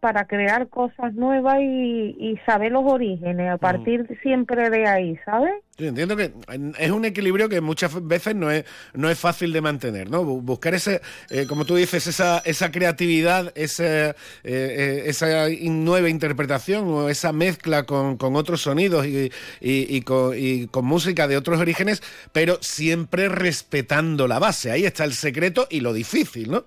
para 0.00 0.26
crear 0.26 0.68
cosas 0.68 1.14
nuevas 1.14 1.58
y, 1.60 2.38
saber 2.44 2.72
los 2.72 2.84
orígenes, 2.84 3.50
a 3.50 3.56
partir 3.56 4.06
siempre 4.22 4.70
de 4.70 4.86
ahí, 4.86 5.18
¿sabes? 5.24 5.52
Sí, 5.78 5.86
entiendo 5.86 6.16
que 6.16 6.32
es 6.78 6.90
un 6.90 7.04
equilibrio 7.04 7.48
que 7.48 7.60
muchas 7.60 7.92
veces 8.06 8.34
no 8.34 8.50
es, 8.50 8.64
no 8.94 9.10
es 9.10 9.18
fácil 9.18 9.52
de 9.52 9.60
mantener, 9.60 10.10
¿no? 10.10 10.24
Buscar 10.24 10.74
ese, 10.74 11.02
eh, 11.28 11.46
como 11.46 11.66
tú 11.66 11.74
dices, 11.76 12.06
esa, 12.06 12.38
esa 12.38 12.70
creatividad, 12.70 13.52
esa, 13.54 14.10
eh, 14.10 14.14
eh, 14.44 15.02
esa 15.06 15.48
nueva 15.60 16.08
interpretación 16.08 16.88
o 16.88 17.08
esa 17.08 17.32
mezcla 17.32 17.84
con, 17.84 18.16
con 18.16 18.36
otros 18.36 18.62
sonidos 18.62 19.06
y, 19.06 19.30
y, 19.60 20.00
con, 20.02 20.32
y 20.36 20.66
con 20.68 20.86
música 20.86 21.28
de 21.28 21.36
otros 21.36 21.60
orígenes, 21.60 22.02
pero 22.32 22.58
siempre 22.62 23.28
respetando 23.28 24.28
la 24.28 24.38
base. 24.38 24.70
Ahí 24.70 24.86
está 24.86 25.04
el 25.04 25.12
secreto 25.12 25.66
y 25.68 25.80
lo 25.80 25.92
difícil, 25.92 26.50
¿no? 26.50 26.64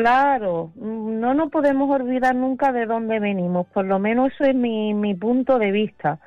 Claro, 0.00 0.72
no 0.76 1.34
nos 1.34 1.50
podemos 1.50 1.90
olvidar 1.90 2.34
nunca 2.34 2.72
de 2.72 2.86
dónde 2.86 3.20
venimos, 3.20 3.66
por 3.68 3.84
lo 3.84 3.98
menos 3.98 4.32
eso 4.32 4.44
es 4.44 4.54
mi, 4.54 4.94
mi 4.94 5.14
punto 5.14 5.58
de 5.58 5.70
vista. 5.70 6.18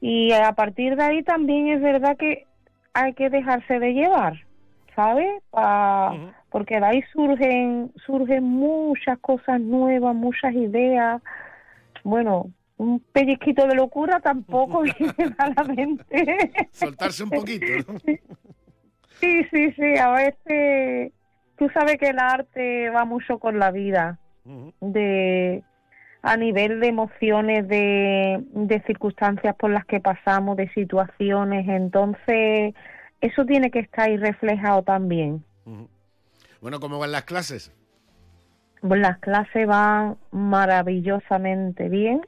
Y 0.00 0.32
a 0.32 0.52
partir 0.52 0.96
de 0.96 1.04
ahí 1.04 1.22
también 1.22 1.68
es 1.68 1.80
verdad 1.80 2.16
que 2.16 2.46
hay 2.92 3.12
que 3.12 3.30
dejarse 3.30 3.78
de 3.78 3.92
llevar, 3.92 4.44
¿sabes? 4.96 5.40
Porque 6.50 6.80
de 6.80 6.86
ahí 6.86 7.02
surgen, 7.12 7.92
surgen 8.06 8.42
muchas 8.42 9.18
cosas 9.20 9.60
nuevas, 9.60 10.14
muchas 10.16 10.52
ideas. 10.54 11.22
Bueno, 12.02 12.50
un 12.76 12.98
pellizquito 12.98 13.68
de 13.68 13.76
locura 13.76 14.18
tampoco 14.18 14.80
viene 14.98 15.34
a 15.38 15.50
la 15.50 15.64
mente. 15.64 16.50
Soltarse 16.72 17.22
un 17.22 17.30
poquito. 17.30 17.94
Sí, 19.20 19.44
sí, 19.50 19.70
sí, 19.72 19.98
a 19.98 20.12
veces 20.12 21.12
tú 21.60 21.68
sabes 21.74 21.98
que 21.98 22.08
el 22.08 22.18
arte 22.18 22.88
va 22.88 23.04
mucho 23.04 23.38
con 23.38 23.58
la 23.58 23.70
vida, 23.70 24.18
de 24.80 25.62
a 26.22 26.36
nivel 26.38 26.80
de 26.80 26.86
emociones, 26.86 27.68
de, 27.68 28.42
de 28.52 28.82
circunstancias 28.86 29.54
por 29.56 29.70
las 29.70 29.84
que 29.84 30.00
pasamos, 30.00 30.56
de 30.56 30.70
situaciones, 30.70 31.68
entonces 31.68 32.74
eso 33.20 33.44
tiene 33.44 33.70
que 33.70 33.80
estar 33.80 34.08
ahí 34.08 34.16
reflejado 34.16 34.82
también. 34.82 35.44
Bueno, 36.62 36.80
¿cómo 36.80 36.98
van 36.98 37.12
las 37.12 37.24
clases? 37.24 37.70
Pues 38.80 38.98
las 38.98 39.18
clases 39.18 39.66
van 39.66 40.16
maravillosamente 40.30 41.90
bien. 41.90 42.22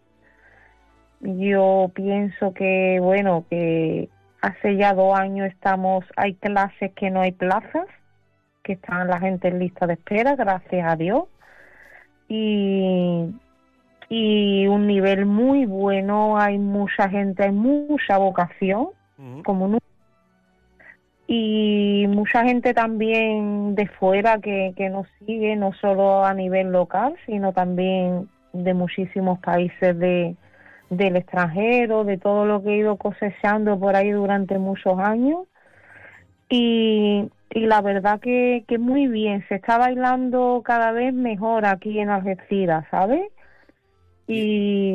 Yo 1.21 1.91
pienso 1.95 2.53
que, 2.53 2.99
bueno, 3.01 3.47
que 3.49 4.11
hace 4.43 4.77
ya 4.77 4.93
dos 4.93 5.19
años 5.19 5.49
estamos, 5.49 6.05
hay 6.17 6.35
clases 6.35 6.93
que 6.93 7.11
no 7.11 7.23
hay 7.23 7.33
plazas 7.33 7.87
que 8.63 8.75
están 8.75 9.09
la 9.09 9.19
gente 9.19 9.49
en 9.49 9.59
lista 9.59 9.87
de 9.87 9.95
espera, 9.95 10.37
gracias 10.37 10.91
a 10.91 10.97
Dios. 10.97 11.25
Y, 12.29 13.35
y 14.09 14.67
un 14.67 14.87
nivel 14.87 15.27
muy 15.27 15.67
bueno, 15.67 16.39
hay 16.39 16.59
mucha 16.59 17.09
gente, 17.09 17.45
hay 17.45 17.53
mucha 17.53 18.19
vocación, 18.19 18.89
como 19.45 19.69
nunca. 19.69 19.85
Y 21.27 22.07
mucha 22.09 22.45
gente 22.45 22.75
también 22.75 23.75
de 23.75 23.87
fuera 23.87 24.39
que, 24.39 24.75
que 24.77 24.91
nos 24.91 25.07
sigue, 25.21 25.57
no 25.57 25.73
solo 25.75 26.25
a 26.25 26.35
nivel 26.35 26.73
local, 26.73 27.15
sino 27.27 27.53
también 27.53 28.29
de 28.53 28.75
muchísimos 28.75 29.39
países 29.39 29.99
de, 29.99 30.37
del 30.91 31.17
extranjero, 31.17 32.05
de 32.05 32.19
todo 32.19 32.45
lo 32.45 32.63
que 32.63 32.71
he 32.71 32.77
ido 32.77 32.97
cosechando 32.97 33.79
por 33.79 33.97
ahí 33.97 34.11
durante 34.11 34.59
muchos 34.59 34.99
años. 34.99 35.47
Y, 36.51 37.31
y 37.55 37.67
la 37.67 37.83
verdad 37.83 38.21
que, 38.21 38.65
que 38.67 38.79
muy 38.79 39.07
bien, 39.09 39.45
se 39.49 39.57
está 39.57 39.79
bailando 39.79 40.63
cada 40.65 40.93
vez 40.93 41.13
mejor 41.13 41.67
aquí 41.67 41.99
en 41.99 42.09
Algeciras, 42.09 42.87
¿sabes? 42.91 43.31
Y 44.27 44.95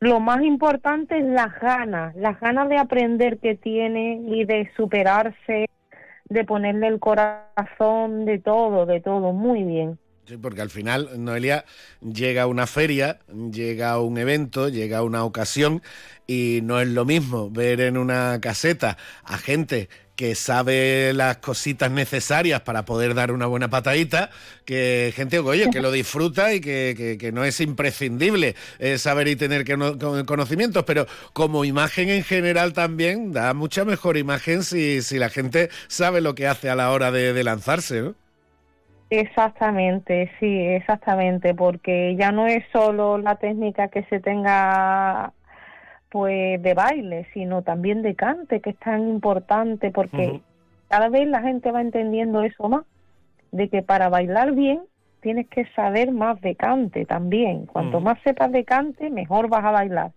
lo 0.00 0.20
más 0.20 0.42
importante 0.42 1.18
es 1.18 1.24
las 1.24 1.58
ganas, 1.60 2.14
las 2.16 2.40
ganas 2.40 2.68
de 2.68 2.78
aprender 2.78 3.38
que 3.38 3.54
tiene 3.54 4.20
y 4.26 4.44
de 4.44 4.68
superarse, 4.76 5.66
de 6.28 6.44
ponerle 6.44 6.88
el 6.88 6.98
corazón, 6.98 8.24
de 8.24 8.38
todo, 8.38 8.86
de 8.86 9.00
todo, 9.00 9.32
muy 9.32 9.62
bien. 9.62 9.98
Sí, 10.26 10.36
porque 10.38 10.60
al 10.60 10.70
final, 10.70 11.24
Noelia, 11.24 11.64
llega 12.00 12.46
una 12.46 12.66
feria, 12.66 13.20
llega 13.52 14.00
un 14.00 14.18
evento, 14.18 14.68
llega 14.68 15.04
una 15.04 15.22
ocasión 15.22 15.82
y 16.26 16.60
no 16.64 16.80
es 16.80 16.88
lo 16.88 17.04
mismo 17.04 17.48
ver 17.48 17.80
en 17.80 17.96
una 17.96 18.40
caseta 18.40 18.96
a 19.22 19.38
gente 19.38 19.88
que 20.16 20.34
sabe 20.34 21.12
las 21.12 21.36
cositas 21.36 21.92
necesarias 21.92 22.62
para 22.62 22.84
poder 22.84 23.14
dar 23.14 23.30
una 23.30 23.46
buena 23.46 23.70
patadita, 23.70 24.30
que 24.64 25.12
gente 25.14 25.38
oye, 25.38 25.70
que 25.70 25.80
lo 25.80 25.92
disfruta 25.92 26.52
y 26.54 26.60
que, 26.60 27.30
no 27.32 27.44
es 27.44 27.60
imprescindible 27.60 28.56
eh, 28.80 28.98
saber 28.98 29.28
y 29.28 29.36
tener 29.36 29.64
conocimientos, 30.26 30.82
pero 30.84 31.06
como 31.34 31.64
imagen 31.64 32.08
en 32.08 32.24
general 32.24 32.72
también 32.72 33.32
da 33.32 33.54
mucha 33.54 33.84
mejor 33.84 34.16
imagen 34.16 34.64
si, 34.64 35.02
si 35.02 35.18
la 35.18 35.28
gente 35.28 35.70
sabe 35.86 36.20
lo 36.20 36.34
que 36.34 36.48
hace 36.48 36.68
a 36.68 36.74
la 36.74 36.90
hora 36.90 37.12
de, 37.12 37.32
de 37.32 37.44
lanzarse, 37.44 38.00
¿no? 38.00 38.25
Exactamente, 39.10 40.30
sí, 40.40 40.66
exactamente, 40.66 41.54
porque 41.54 42.16
ya 42.16 42.32
no 42.32 42.46
es 42.46 42.64
solo 42.72 43.18
la 43.18 43.36
técnica 43.36 43.88
que 43.88 44.02
se 44.04 44.20
tenga 44.20 45.32
pues 46.10 46.62
de 46.62 46.74
baile, 46.74 47.26
sino 47.32 47.62
también 47.62 48.02
de 48.02 48.14
cante, 48.14 48.60
que 48.60 48.70
es 48.70 48.78
tan 48.78 49.08
importante 49.08 49.90
porque 49.90 50.40
cada 50.88 51.08
vez 51.08 51.28
la 51.28 51.42
gente 51.42 51.70
va 51.70 51.80
entendiendo 51.80 52.42
eso 52.42 52.68
más, 52.68 52.84
de 53.52 53.68
que 53.68 53.82
para 53.82 54.08
bailar 54.08 54.52
bien 54.52 54.82
tienes 55.20 55.48
que 55.48 55.66
saber 55.74 56.12
más 56.12 56.40
de 56.40 56.56
cante 56.56 57.04
también. 57.04 57.66
Cuanto 57.66 58.00
más 58.00 58.18
sepas 58.22 58.50
de 58.52 58.64
cante, 58.64 59.10
mejor 59.10 59.48
vas 59.48 59.64
a 59.64 59.70
bailar, 59.70 60.12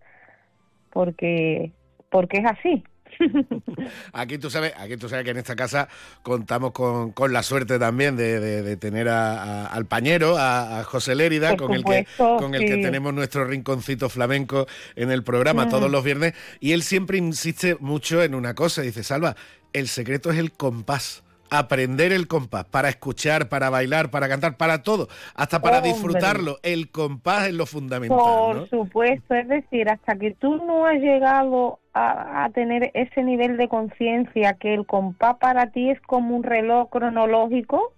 porque 0.92 1.72
porque 2.10 2.40
es 2.40 2.46
así. 2.46 2.84
aquí 4.14 4.38
tú 4.38 4.50
sabes, 4.50 4.74
aquí 4.78 4.98
tú 4.98 5.10
sabes 5.10 5.26
que 5.26 5.32
en 5.32 5.38
esta 5.38 5.56
casa 5.56 5.90
contamos 6.24 6.72
con, 6.72 7.12
con 7.12 7.34
la 7.34 7.44
suerte 7.44 7.80
también 7.80 8.16
de, 8.16 8.40
de, 8.40 8.78
tener 8.78 9.10
a, 9.10 9.66
al 9.66 9.86
pañero, 9.86 10.36
a, 10.38 10.84
José 10.84 11.16
Lérida, 11.16 11.58
con 11.58 11.74
el 11.74 11.84
que 11.84 12.08
con 12.18 12.56
el 12.56 12.66
que 12.66 12.78
tenemos 12.78 13.14
nuestro 13.14 13.46
rinconcito 13.46 14.10
flamenco 14.10 14.68
en 14.96 15.12
el 15.12 15.24
programa 15.24 15.66
mm. 15.66 15.70
todos 15.70 15.92
los 15.92 16.04
viernes, 16.04 16.34
y 16.60 16.72
él 16.72 16.84
siempre 16.84 17.18
insiste 17.18 17.78
mucho 17.80 18.24
en 18.24 18.36
una 18.36 18.54
cosa, 18.54 18.82
dice, 18.82 19.04
Salva, 19.04 19.36
el 19.74 19.88
secreto 19.88 20.32
es 20.32 20.38
el 20.38 20.52
compás 20.52 21.24
aprender 21.50 22.12
el 22.12 22.28
compás, 22.28 22.66
para 22.66 22.90
escuchar, 22.90 23.50
para 23.50 23.70
bailar, 23.70 24.10
para 24.12 24.28
cantar, 24.28 24.58
para 24.58 24.84
todo, 24.84 25.08
hasta 25.36 25.62
para 25.62 25.82
disfrutarlo. 25.82 26.58
El 26.64 26.92
compás 26.92 27.48
es 27.48 27.54
lo 27.54 27.66
fundamental. 27.66 28.18
Por 28.18 28.70
supuesto, 28.70 29.36
es 29.36 29.48
decir, 29.48 29.90
hasta 29.90 30.16
que 30.16 30.32
tú 30.32 30.58
no 30.66 30.86
has 30.86 31.00
llegado 31.00 31.80
a, 31.94 32.50
tener 32.54 32.92
ese 32.94 33.24
nivel 33.24 33.58
de 33.58 33.68
conciencia 33.68 34.54
que 34.54 34.74
el 34.74 34.86
compás 34.86 35.36
para 35.38 35.68
ti 35.72 35.90
es 35.90 36.00
como 36.02 36.36
un 36.36 36.44
reloj 36.44 36.90
cronológico, 36.90 37.94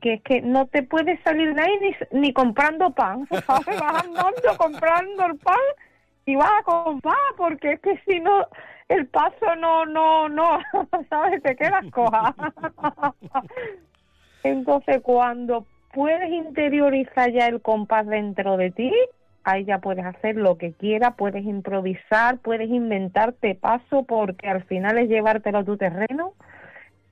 que 0.00 0.14
es 0.14 0.22
que 0.22 0.40
no 0.40 0.66
te 0.66 0.82
puedes 0.82 1.20
salir 1.22 1.54
de 1.54 1.62
ahí 1.62 1.78
ni, 2.12 2.20
ni 2.20 2.32
comprando 2.32 2.90
pan, 2.90 3.28
¿sabes? 3.46 3.80
Vas 3.80 4.04
andando 4.04 4.56
comprando 4.56 5.26
el 5.26 5.36
pan 5.38 5.56
y 6.24 6.36
vas 6.36 6.50
a 6.60 6.62
compás, 6.62 7.14
porque 7.36 7.72
es 7.72 7.80
que 7.80 8.00
si 8.06 8.20
no 8.20 8.46
el 8.90 9.06
paso 9.06 9.54
no, 9.58 9.86
no, 9.86 10.28
no, 10.28 10.58
¿sabes? 11.08 11.42
Te 11.42 11.56
quedas 11.56 11.86
coja. 11.92 12.34
Entonces, 14.42 15.00
cuando 15.02 15.64
puedes 15.92 16.30
interiorizar 16.30 17.30
ya 17.32 17.46
el 17.46 17.62
compás 17.62 18.06
dentro 18.06 18.56
de 18.56 18.72
ti, 18.72 18.92
ahí 19.44 19.64
ya 19.64 19.78
puedes 19.78 20.04
hacer 20.04 20.36
lo 20.36 20.58
que 20.58 20.72
quieras, 20.72 21.14
puedes 21.16 21.44
improvisar, 21.44 22.38
puedes 22.38 22.68
inventarte 22.68 23.54
paso, 23.54 24.02
porque 24.02 24.48
al 24.48 24.64
final 24.64 24.98
es 24.98 25.08
llevártelo 25.08 25.58
a 25.58 25.64
tu 25.64 25.76
terreno 25.76 26.34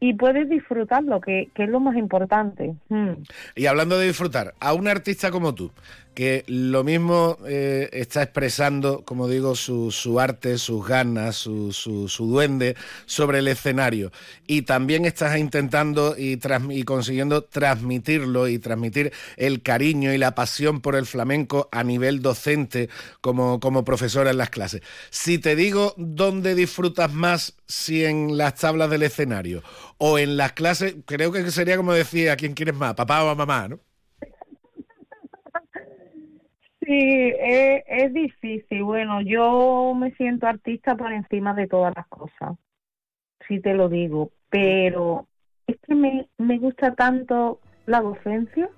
y 0.00 0.14
puedes 0.14 0.48
disfrutarlo, 0.48 1.20
que, 1.20 1.50
que 1.54 1.64
es 1.64 1.68
lo 1.68 1.78
más 1.78 1.96
importante. 1.96 2.74
Hmm. 2.88 3.22
Y 3.54 3.66
hablando 3.66 3.98
de 3.98 4.06
disfrutar, 4.06 4.54
a 4.58 4.72
un 4.72 4.88
artista 4.88 5.30
como 5.30 5.54
tú, 5.54 5.70
que 6.18 6.42
lo 6.48 6.82
mismo 6.82 7.38
eh, 7.46 7.90
está 7.92 8.24
expresando, 8.24 9.04
como 9.04 9.28
digo, 9.28 9.54
su, 9.54 10.18
arte, 10.18 10.58
sus 10.58 10.84
ganas, 10.84 11.36
su, 11.36 12.10
duende 12.18 12.74
sobre 13.06 13.38
el 13.38 13.46
escenario. 13.46 14.10
Y 14.44 14.62
también 14.62 15.04
estás 15.04 15.38
intentando 15.38 16.16
y, 16.18 16.36
consiguiendo 16.82 17.44
transmitirlo 17.44 18.48
y 18.48 18.58
transmitir 18.58 19.12
el 19.36 19.62
cariño 19.62 20.12
y 20.12 20.18
la 20.18 20.34
pasión 20.34 20.80
por 20.80 20.96
el 20.96 21.06
flamenco 21.06 21.68
a 21.70 21.84
nivel 21.84 22.20
docente 22.20 22.88
como, 23.20 23.60
profesora 23.84 24.32
en 24.32 24.38
las 24.38 24.50
clases. 24.50 24.82
Si 25.10 25.38
te 25.38 25.54
digo 25.54 25.94
dónde 25.96 26.56
disfrutas 26.56 27.12
más, 27.12 27.54
si 27.68 28.04
en 28.04 28.36
las 28.36 28.56
tablas 28.56 28.90
del 28.90 29.04
escenario 29.04 29.62
o 29.98 30.18
en 30.18 30.36
las 30.36 30.50
clases, 30.50 30.96
creo 31.06 31.30
que 31.30 31.48
sería 31.52 31.76
como 31.76 31.92
decir 31.92 32.28
a 32.28 32.36
quién 32.36 32.54
quieres 32.54 32.74
más, 32.74 32.94
papá 32.94 33.22
o 33.22 33.36
mamá, 33.36 33.68
¿no? 33.68 33.87
Sí, 36.88 37.34
es, 37.38 37.84
es 37.86 38.14
difícil. 38.14 38.82
Bueno, 38.82 39.20
yo 39.20 39.92
me 39.94 40.10
siento 40.12 40.46
artista 40.46 40.96
por 40.96 41.12
encima 41.12 41.52
de 41.52 41.66
todas 41.66 41.92
las 41.94 42.06
cosas, 42.06 42.56
sí 43.46 43.60
te 43.60 43.74
lo 43.74 43.90
digo, 43.90 44.30
pero 44.48 45.26
es 45.66 45.76
que 45.86 45.94
me, 45.94 46.28
me 46.38 46.56
gusta 46.56 46.94
tanto 46.94 47.60
la 47.84 48.00
docencia, 48.00 48.70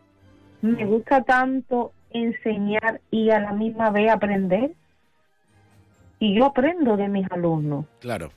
me 0.61 0.84
gusta 0.86 1.22
tanto 1.22 1.92
enseñar 2.11 3.00
y 3.12 3.30
a 3.30 3.38
la 3.38 3.52
misma 3.52 3.90
vez 3.90 4.11
aprender. 4.11 4.72
Y 6.18 6.34
yo 6.34 6.46
aprendo 6.46 6.96
de 6.96 7.08
mis 7.08 7.30
alumnos. 7.30 7.86
Claro. 8.00 8.30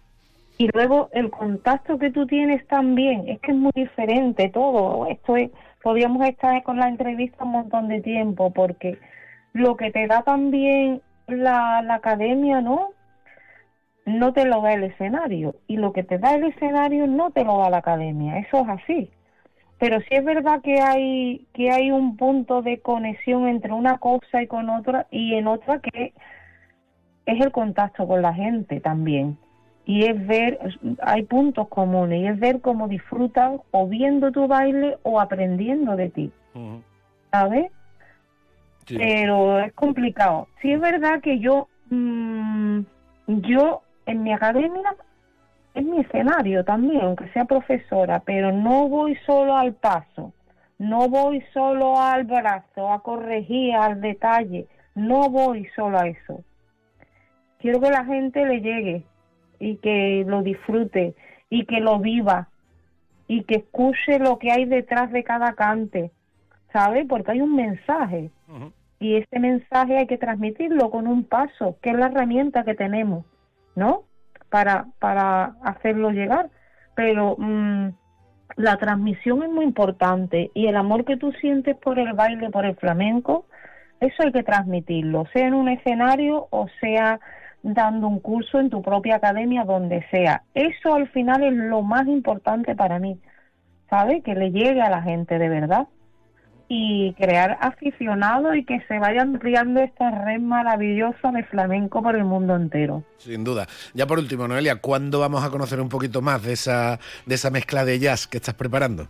Y 0.60 0.70
luego 0.72 1.10
el 1.14 1.32
contacto 1.32 1.98
que 1.98 2.12
tú 2.12 2.28
tienes 2.28 2.66
también, 2.68 3.28
es 3.28 3.40
que 3.40 3.54
es 3.54 3.58
muy 3.58 3.72
diferente 3.74 4.50
todo. 4.50 5.08
Esto 5.08 5.36
es, 5.36 5.50
podríamos 5.82 6.24
estar 6.28 6.62
con 6.62 6.78
la 6.78 6.90
entrevista 6.90 7.44
un 7.44 7.54
montón 7.54 7.88
de 7.88 8.02
tiempo, 8.02 8.54
porque 8.54 9.00
lo 9.54 9.78
que 9.78 9.92
te 9.92 10.08
da 10.08 10.24
también 10.24 11.02
la, 11.28 11.82
la 11.82 11.96
academia, 11.96 12.62
¿no? 12.62 12.90
No 14.06 14.34
te 14.34 14.46
lo 14.46 14.62
da 14.62 14.74
el 14.74 14.84
escenario. 14.84 15.56
Y 15.68 15.78
lo 15.78 15.94
que 15.94 16.04
te 16.04 16.18
da 16.18 16.36
el 16.36 16.44
escenario 16.46 17.08
no 17.08 17.32
te 17.32 17.46
lo 17.46 17.60
da 17.60 17.70
la 17.70 17.78
academia. 17.78 18.38
Eso 18.40 18.60
es 18.60 18.70
así. 18.70 19.10
Pero 19.80 20.00
sí 20.02 20.08
es 20.12 20.24
verdad 20.24 20.62
que 20.62 20.82
hay, 20.82 21.48
que 21.54 21.72
hay 21.72 21.92
un 21.92 22.18
punto 22.18 22.62
de 22.62 22.80
conexión 22.80 23.48
entre 23.48 23.74
una 23.74 23.98
cosa 23.98 24.42
y 24.42 24.48
con 24.48 24.70
otra, 24.70 25.08
y 25.12 25.36
en 25.36 25.48
otra 25.48 25.80
que 25.80 26.14
es 27.26 27.42
el 27.42 27.52
contacto 27.52 28.08
con 28.08 28.22
la 28.22 28.34
gente 28.34 28.80
también 28.80 29.38
y 29.86 30.06
es 30.06 30.28
ver, 30.28 30.60
hay 31.02 31.24
puntos 31.24 31.68
comunes, 31.68 32.22
y 32.22 32.28
es 32.28 32.40
ver 32.40 32.62
cómo 32.62 32.88
disfrutan 32.88 33.60
o 33.72 33.88
viendo 33.88 34.32
tu 34.32 34.48
baile 34.48 34.98
o 35.04 35.20
aprendiendo 35.20 35.96
de 35.96 36.10
ti, 36.10 36.32
¿sabes? 37.32 37.72
Pero 38.88 39.60
es 39.60 39.74
complicado. 39.74 40.48
Sí 40.62 40.72
es 40.72 40.80
verdad 40.80 41.22
que 41.22 41.40
yo, 41.40 41.68
mm, 41.90 42.80
yo 43.28 43.82
en 44.06 44.24
mi 44.24 44.34
academia 44.34 44.96
es 45.74 45.84
mi 45.84 46.00
escenario 46.00 46.64
también, 46.64 47.02
aunque 47.02 47.30
sea 47.30 47.46
profesora, 47.46 48.20
pero 48.20 48.52
no 48.52 48.88
voy 48.88 49.16
solo 49.26 49.58
al 49.58 49.74
paso, 49.74 50.34
no 50.78 51.10
voy 51.10 51.44
solo 51.54 52.00
al 52.00 52.26
brazo, 52.26 52.92
a 52.92 53.02
corregir, 53.02 53.76
al 53.76 54.02
detalle, 54.02 54.68
no 54.94 55.30
voy 55.30 55.68
solo 55.76 56.00
a 56.00 56.08
eso. 56.08 56.44
Quiero 57.60 57.80
que 57.80 57.90
la 57.90 58.06
gente 58.06 58.46
le 58.46 58.62
llegue, 58.62 59.04
y 59.64 59.78
que 59.78 60.26
lo 60.28 60.44
disfrute 60.44 61.16
y 61.50 61.66
que 61.66 61.80
lo 61.80 62.00
viva 62.00 62.50
y 63.28 63.44
que 63.44 63.56
escuche 63.56 64.20
lo 64.20 64.38
que 64.38 64.52
hay 64.52 64.66
detrás 64.66 65.12
de 65.12 65.24
cada 65.24 65.54
cante, 65.54 66.12
¿sabe? 66.74 67.06
Porque 67.06 67.32
hay 67.32 67.42
un 67.42 67.56
mensaje 67.56 68.32
y 69.00 69.16
ese 69.16 69.40
mensaje 69.40 69.98
hay 69.98 70.08
que 70.08 70.18
transmitirlo 70.18 70.90
con 70.90 71.08
un 71.08 71.24
paso, 71.24 71.78
que 71.82 71.92
es 71.92 71.96
la 71.98 72.08
herramienta 72.08 72.64
que 72.64 72.74
tenemos, 72.74 73.26
¿no? 73.76 74.04
Para, 74.50 74.88
para 75.00 75.56
hacerlo 75.64 76.12
llegar. 76.12 76.50
Pero 76.96 77.36
mm, 77.38 77.90
la 78.58 78.78
transmisión 78.78 79.44
es 79.44 79.50
muy 79.50 79.66
importante 79.66 80.52
y 80.54 80.68
el 80.68 80.76
amor 80.76 81.06
que 81.06 81.18
tú 81.18 81.32
sientes 81.34 81.78
por 81.78 82.00
el 82.00 82.14
baile, 82.14 82.50
por 82.50 82.66
el 82.66 82.76
flamenco, 82.76 83.46
eso 84.00 84.24
hay 84.24 84.32
que 84.32 84.44
transmitirlo, 84.44 85.26
sea 85.32 85.48
en 85.48 85.54
un 85.54 85.70
escenario 85.70 86.48
o 86.50 86.68
sea 86.82 87.20
dando 87.62 88.08
un 88.08 88.20
curso 88.20 88.60
en 88.60 88.70
tu 88.70 88.82
propia 88.82 89.16
academia, 89.16 89.64
donde 89.64 90.06
sea. 90.12 90.44
Eso 90.54 90.94
al 90.94 91.08
final 91.10 91.44
es 91.44 91.54
lo 91.54 91.82
más 91.82 92.08
importante 92.08 92.76
para 92.76 93.00
mí, 93.00 93.20
¿sabes? 93.90 94.22
Que 94.24 94.36
le 94.36 94.52
llegue 94.52 94.82
a 94.82 94.90
la 94.90 95.02
gente 95.02 95.40
de 95.40 95.48
verdad 95.48 95.88
y 96.76 97.14
crear 97.14 97.60
aficionados 97.62 98.56
y 98.56 98.66
que 98.66 98.82
se 98.88 98.98
vaya 98.98 99.22
ampliando 99.22 99.80
esta 99.80 100.10
red 100.10 100.40
maravillosa 100.40 101.32
de 101.32 101.44
flamenco 101.44 102.02
por 102.02 102.16
el 102.16 102.24
mundo 102.24 102.56
entero. 102.56 103.04
Sin 103.18 103.44
duda. 103.44 103.68
Ya 103.94 104.08
por 104.08 104.18
último, 104.18 104.48
Noelia, 104.48 104.78
¿cuándo 104.78 105.20
vamos 105.20 105.44
a 105.44 105.52
conocer 105.52 105.80
un 105.80 105.90
poquito 105.90 106.24
más 106.24 106.42
de 106.42 106.54
esa, 106.54 107.00
de 107.28 107.36
esa 107.36 107.52
mezcla 107.52 107.86
de 107.86 108.00
jazz 108.00 108.26
que 108.26 108.38
estás 108.38 108.56
preparando? 108.56 109.08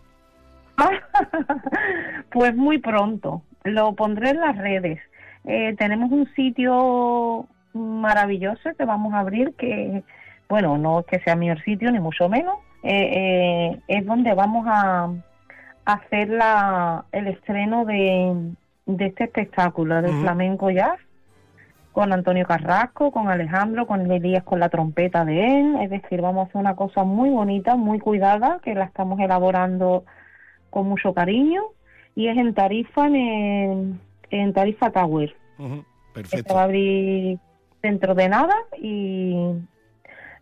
pues 2.32 2.53
muy 2.53 2.80
pronto. 2.80 3.41
Lo 3.64 3.93
pondré 3.93 4.32
en 4.32 4.41
las 4.41 4.57
redes. 4.57 4.99
Eh, 5.45 5.74
tenemos 5.78 6.11
un 6.11 6.28
sitio 6.36 7.47
maravilloso 7.74 8.72
que 8.78 8.84
vamos 8.84 9.14
a 9.14 9.20
abrir, 9.20 9.53
que, 9.55 10.03
bueno, 10.49 10.78
no 10.78 10.99
es 10.99 11.05
que 11.05 11.20
sea 11.20 11.38
mi 11.38 11.55
sitio, 11.61 11.91
ni 11.91 11.99
mucho 11.99 12.28
menos, 12.28 12.57
eh, 12.84 13.11
eh, 13.14 13.82
es 13.88 14.05
donde 14.05 14.34
vamos 14.34 14.66
a, 14.68 15.09
hacer 15.86 16.30
la, 16.30 17.06
el 17.12 17.28
estreno 17.28 17.86
de, 17.86 18.54
de 18.86 19.06
este 19.06 19.26
espectáculo 19.26 20.02
de 20.02 20.10
flamenco 20.10 20.70
jazz 20.70 21.00
con 21.94 22.12
Antonio 22.12 22.46
Carrasco, 22.46 23.12
con 23.12 23.30
Alejandro, 23.30 23.86
con 23.86 24.12
Elías 24.12 24.44
con 24.44 24.60
la 24.60 24.70
trompeta 24.70 25.26
de 25.26 25.60
él, 25.60 25.78
es 25.82 25.92
decir, 25.92 26.22
vamos 26.22 26.46
a 26.46 26.50
hacer 26.50 26.60
una 26.60 26.76
cosa 26.76 27.04
muy 27.04 27.30
bonita, 27.30 27.76
muy 27.76 28.00
cuidada, 28.00 28.60
que 28.64 28.74
la 28.74 28.86
estamos 28.86 29.20
elaborando 29.20 30.04
con 30.72 30.90
mucho 30.90 31.14
cariño 31.14 31.62
y 32.16 32.28
es 32.30 32.38
en 32.38 32.56
Tarifa, 32.56 33.06
en, 33.06 34.00
en 34.32 34.54
Tarifa 34.54 34.90
Tower. 34.90 35.36
Perfecto. 36.14 36.56
va 36.56 36.62
a 36.62 36.64
abrir 36.64 37.40
dentro 37.84 38.16
de 38.16 38.28
nada 38.28 38.56
y, 38.80 39.36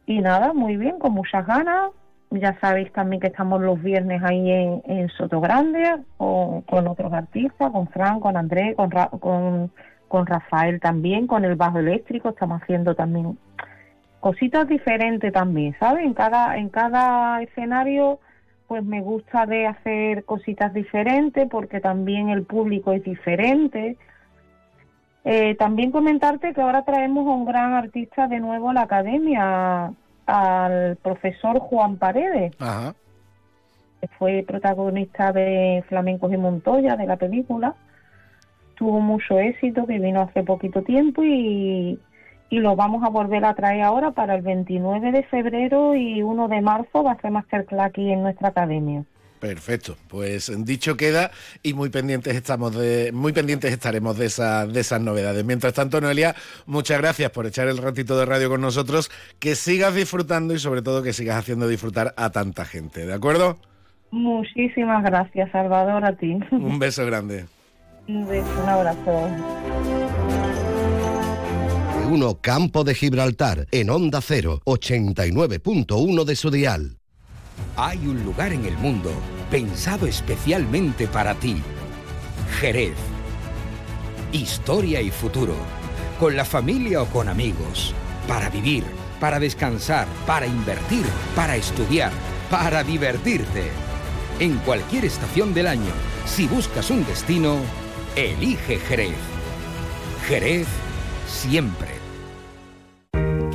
y 0.06 0.20
nada, 0.20 0.54
muy 0.54 0.78
bien, 0.78 1.00
con 1.00 1.12
muchas 1.14 1.46
ganas. 1.46 1.92
Ya 2.32 2.58
sabéis 2.60 2.92
también 2.94 3.20
que 3.20 3.28
estamos 3.28 3.62
los 3.62 3.82
viernes 3.82 4.24
ahí 4.24 4.50
en, 4.50 4.82
en 4.86 5.10
Soto 5.10 5.42
Grande 5.42 5.98
o, 6.18 6.64
con 6.66 6.88
otros 6.88 7.12
artistas, 7.12 7.72
con 7.72 7.88
Fran, 7.90 8.22
con 8.22 8.38
Andrés, 8.38 8.76
con, 8.76 8.90
con, 9.20 9.72
con 10.08 10.26
Rafael 10.26 10.80
también, 10.80 11.28
con 11.28 11.44
el 11.44 11.56
bajo 11.56 11.80
eléctrico, 11.80 12.30
estamos 12.30 12.62
haciendo 12.62 12.96
también 12.96 13.38
cositas 14.22 14.68
diferentes 14.68 15.34
también, 15.34 15.76
¿sabes? 15.80 16.06
En 16.06 16.14
cada, 16.14 16.58
en 16.58 16.70
cada 16.70 17.42
escenario 17.42 18.20
pues 18.68 18.86
me 18.86 19.02
gusta 19.02 19.46
de 19.46 19.68
hacer 19.68 20.24
cositas 20.24 20.74
diferentes 20.74 21.46
porque 21.50 21.82
también 21.82 22.30
el 22.30 22.44
público 22.44 22.94
es 22.94 23.04
diferente, 23.04 23.98
eh, 25.26 25.56
también 25.56 25.92
comentarte 25.92 26.54
que 26.54 26.62
ahora 26.62 26.86
traemos 26.86 27.28
a 27.28 27.32
un 27.32 27.44
gran 27.44 27.74
artista 27.74 28.28
de 28.28 28.40
nuevo 28.40 28.70
a 28.70 28.74
la 28.74 28.84
academia, 28.84 29.92
al 30.26 30.98
profesor 30.98 31.60
Juan 31.60 31.98
Paredes, 31.98 32.54
que 34.00 34.08
fue 34.18 34.44
protagonista 34.48 35.32
de 35.32 35.84
Flamencos 35.88 36.32
y 36.34 36.38
Montoya, 36.38 36.96
de 36.96 37.06
la 37.06 37.18
película. 37.18 37.76
Tuvo 38.76 39.00
mucho 39.00 39.40
éxito, 39.40 39.86
que 39.86 40.00
vino 40.00 40.22
hace 40.22 40.44
poquito 40.44 40.82
tiempo 40.82 41.24
y, 41.24 42.00
y 42.50 42.60
lo 42.60 42.76
vamos 42.76 43.04
a 43.04 43.10
volver 43.10 43.46
a 43.46 43.54
traer 43.54 43.84
ahora 43.84 44.12
para 44.12 44.36
el 44.36 44.42
29 44.42 45.12
de 45.12 45.24
febrero 45.24 45.96
y 45.96 46.22
1 46.22 46.48
de 46.48 46.62
marzo 46.62 47.04
va 47.04 47.14
a 47.14 47.22
ser 47.22 47.32
masterclass 47.32 47.88
aquí 47.88 48.12
en 48.12 48.24
nuestra 48.24 48.50
academia. 48.50 49.04
Perfecto, 49.42 49.98
pues 50.08 50.52
dicho 50.66 50.96
queda 50.96 51.32
y 51.64 51.74
muy 51.74 51.90
pendientes 51.90 52.36
estamos 52.36 52.76
de, 52.76 53.12
muy 53.12 53.34
pendientes 53.34 53.74
estaremos 53.74 54.16
de 54.16 54.28
esas 54.28 55.02
novedades. 55.02 55.44
Mientras 55.44 55.74
tanto, 55.74 56.00
Noelia, 56.00 56.36
muchas 56.68 57.00
gracias 57.00 57.32
por 57.32 57.48
echar 57.48 57.68
el 57.68 57.80
ratito 57.80 58.20
de 58.20 58.28
radio 58.28 58.50
con 58.50 58.62
nosotros, 58.62 59.10
que 59.40 59.56
sigas 59.56 59.96
disfrutando 59.96 60.54
y 60.54 60.60
sobre 60.60 60.84
todo 60.84 61.02
que 61.02 61.12
sigas 61.12 61.38
haciendo 61.38 61.68
disfrutar 61.68 62.14
a 62.18 62.30
tanta 62.30 62.66
gente, 62.66 63.04
¿de 63.08 63.14
acuerdo? 63.16 63.58
Muchísimas 64.12 65.04
gracias, 65.04 65.52
Salvador, 65.52 66.06
a 66.06 66.16
ti. 66.16 66.38
Un 66.52 66.78
beso 66.78 67.04
grande. 67.08 67.46
Un 68.08 68.28
beso, 68.28 68.62
un 68.62 68.70
abrazo. 68.70 69.28
Uno 72.12 72.38
Campo 72.42 72.84
de 72.84 72.94
Gibraltar, 72.94 73.66
en 73.72 73.90
Onda 73.90 74.22
0, 74.22 74.60
89.1 74.66 76.26
de 76.26 76.36
su 76.36 76.52
dial. 76.52 77.01
Hay 77.78 78.06
un 78.06 78.24
lugar 78.24 78.52
en 78.52 78.66
el 78.66 78.78
mundo 78.78 79.12
pensado 79.50 80.06
especialmente 80.06 81.08
para 81.08 81.36
ti. 81.36 81.62
Jerez. 82.60 82.96
Historia 84.34 85.02
y 85.02 85.10
futuro. 85.10 85.56
Con 86.20 86.36
la 86.36 86.44
familia 86.44 87.02
o 87.02 87.06
con 87.08 87.30
amigos. 87.30 87.94
Para 88.28 88.50
vivir, 88.50 88.84
para 89.20 89.40
descansar, 89.40 90.08
para 90.28 90.46
invertir, 90.46 91.06
para 91.36 91.56
estudiar, 91.56 92.12
para 92.50 92.84
divertirte. 92.84 93.72
En 94.40 94.58
cualquier 94.60 95.06
estación 95.06 95.54
del 95.54 95.68
año, 95.68 95.92
si 96.26 96.48
buscas 96.48 96.90
un 96.90 97.06
destino, 97.06 97.58
elige 98.16 98.80
Jerez. 98.80 99.16
Jerez 100.28 100.68
siempre. 101.26 102.01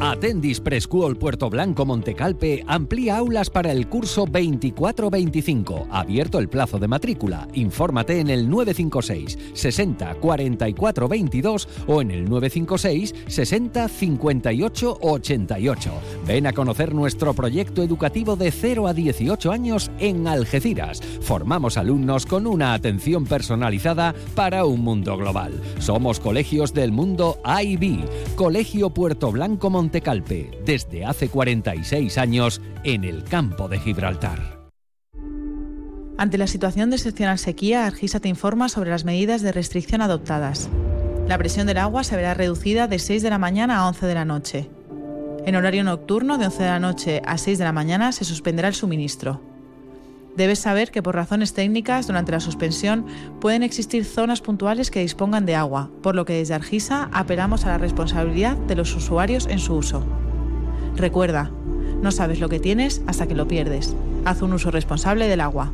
Atendis 0.00 0.60
Preschool 0.60 1.16
Puerto 1.16 1.48
Blanco 1.48 1.86
Montecalpe 1.86 2.62
amplía 2.66 3.16
aulas 3.16 3.48
para 3.48 3.72
el 3.72 3.88
curso 3.88 4.26
24-25. 4.26 5.86
Abierto 5.90 6.38
el 6.38 6.50
plazo 6.50 6.78
de 6.78 6.86
matrícula. 6.86 7.48
Infórmate 7.54 8.20
en 8.20 8.28
el 8.28 8.50
956 8.50 9.38
60 9.54 10.16
44 10.16 11.08
22 11.08 11.68
o 11.86 12.02
en 12.02 12.10
el 12.10 12.28
956 12.28 13.14
60 13.26 13.88
58 13.88 14.98
88. 15.00 15.90
Ven 16.26 16.46
a 16.46 16.52
conocer 16.52 16.94
nuestro 16.94 17.32
proyecto 17.32 17.82
educativo 17.82 18.36
de 18.36 18.50
0 18.50 18.88
a 18.88 18.92
18 18.92 19.50
años 19.50 19.90
en 19.98 20.28
Algeciras. 20.28 21.00
Formamos 21.22 21.78
alumnos 21.78 22.26
con 22.26 22.46
una 22.46 22.74
atención 22.74 23.24
personalizada 23.24 24.14
para 24.34 24.66
un 24.66 24.82
mundo 24.82 25.16
global. 25.16 25.58
Somos 25.78 26.20
colegios 26.20 26.74
del 26.74 26.92
mundo 26.92 27.38
IB. 27.46 28.04
Colegio 28.36 28.90
Puerto 28.90 29.32
Blanco 29.32 29.70
Montecalpe 29.70 29.85
Montecalpe, 29.86 30.50
desde 30.64 31.04
hace 31.04 31.28
46 31.28 32.18
años 32.18 32.60
en 32.82 33.04
el 33.04 33.22
campo 33.22 33.68
de 33.68 33.78
Gibraltar. 33.78 34.66
Ante 36.18 36.38
la 36.38 36.48
situación 36.48 36.90
de 36.90 36.96
excepcional 36.96 37.38
sequía, 37.38 37.86
Argisa 37.86 38.18
te 38.18 38.28
informa 38.28 38.68
sobre 38.68 38.90
las 38.90 39.04
medidas 39.04 39.42
de 39.42 39.52
restricción 39.52 40.02
adoptadas. 40.02 40.68
La 41.28 41.38
presión 41.38 41.68
del 41.68 41.78
agua 41.78 42.02
se 42.02 42.16
verá 42.16 42.34
reducida 42.34 42.88
de 42.88 42.98
6 42.98 43.22
de 43.22 43.30
la 43.30 43.38
mañana 43.38 43.78
a 43.78 43.86
11 43.86 44.06
de 44.06 44.14
la 44.14 44.24
noche. 44.24 44.70
En 45.44 45.54
horario 45.54 45.84
nocturno, 45.84 46.36
de 46.36 46.46
11 46.46 46.62
de 46.64 46.68
la 46.68 46.80
noche 46.80 47.22
a 47.24 47.38
6 47.38 47.56
de 47.56 47.64
la 47.64 47.72
mañana, 47.72 48.10
se 48.10 48.24
suspenderá 48.24 48.66
el 48.66 48.74
suministro. 48.74 49.40
Debes 50.36 50.58
saber 50.58 50.90
que 50.90 51.02
por 51.02 51.14
razones 51.14 51.54
técnicas, 51.54 52.06
durante 52.06 52.32
la 52.32 52.40
suspensión, 52.40 53.06
pueden 53.40 53.62
existir 53.62 54.04
zonas 54.04 54.42
puntuales 54.42 54.90
que 54.90 55.00
dispongan 55.00 55.46
de 55.46 55.54
agua, 55.54 55.90
por 56.02 56.14
lo 56.14 56.24
que 56.26 56.34
desde 56.34 56.54
Argisa 56.54 57.08
apelamos 57.12 57.64
a 57.64 57.68
la 57.68 57.78
responsabilidad 57.78 58.56
de 58.56 58.76
los 58.76 58.94
usuarios 58.94 59.46
en 59.46 59.58
su 59.58 59.74
uso. 59.74 60.04
Recuerda, 60.94 61.50
no 62.02 62.10
sabes 62.12 62.38
lo 62.38 62.48
que 62.48 62.60
tienes 62.60 63.02
hasta 63.06 63.26
que 63.26 63.34
lo 63.34 63.48
pierdes. 63.48 63.94
Haz 64.24 64.42
un 64.42 64.52
uso 64.52 64.70
responsable 64.70 65.26
del 65.26 65.40
agua. 65.40 65.72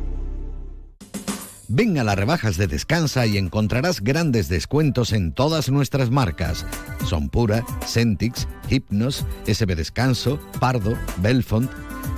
Ven 1.67 1.97
a 1.97 2.03
las 2.03 2.15
rebajas 2.15 2.57
de 2.57 2.67
Descansa 2.67 3.25
y 3.25 3.37
encontrarás 3.37 4.01
grandes 4.01 4.47
descuentos 4.47 5.11
en 5.11 5.33
todas 5.33 5.69
nuestras 5.69 6.11
marcas. 6.11 6.65
Son 7.05 7.29
Pura, 7.29 7.65
Centix, 7.85 8.47
Hypnos, 8.69 9.25
SB 9.45 9.75
Descanso, 9.75 10.39
Pardo, 10.59 10.95
Belfont, 11.17 11.71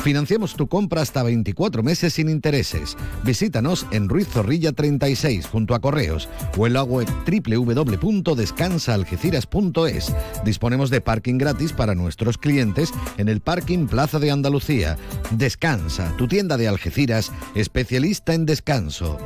Financiamos 0.03 0.55
tu 0.55 0.67
compra 0.67 1.01
hasta 1.01 1.23
24 1.23 1.81
meses 1.83 2.13
sin 2.13 2.29
intereses. 2.29 2.95
Visítanos 3.23 3.87
en 3.91 4.09
Ruiz 4.09 4.27
Zorrilla 4.27 4.71
36 4.71 5.47
junto 5.47 5.73
a 5.73 5.79
Correos 5.79 6.29
o 6.57 6.67
en 6.67 6.73
la 6.73 6.83
web 6.83 7.07
www.descansaalgeciras.es. 7.25 10.13
Disponemos 10.43 10.89
de 10.89 10.99
parking 11.01 11.37
gratis 11.37 11.71
para 11.73 11.93
nuestros 11.95 12.37
clientes 12.37 12.93
en 13.17 13.29
el 13.29 13.41
parking 13.41 13.87
Plaza 13.87 14.19
de 14.19 14.31
Andalucía. 14.31 14.97
Descansa, 15.31 16.13
tu 16.17 16.27
tienda 16.27 16.57
de 16.57 16.67
Algeciras, 16.67 17.31
especialista 17.55 18.33
en 18.33 18.45
descanso. 18.45 19.17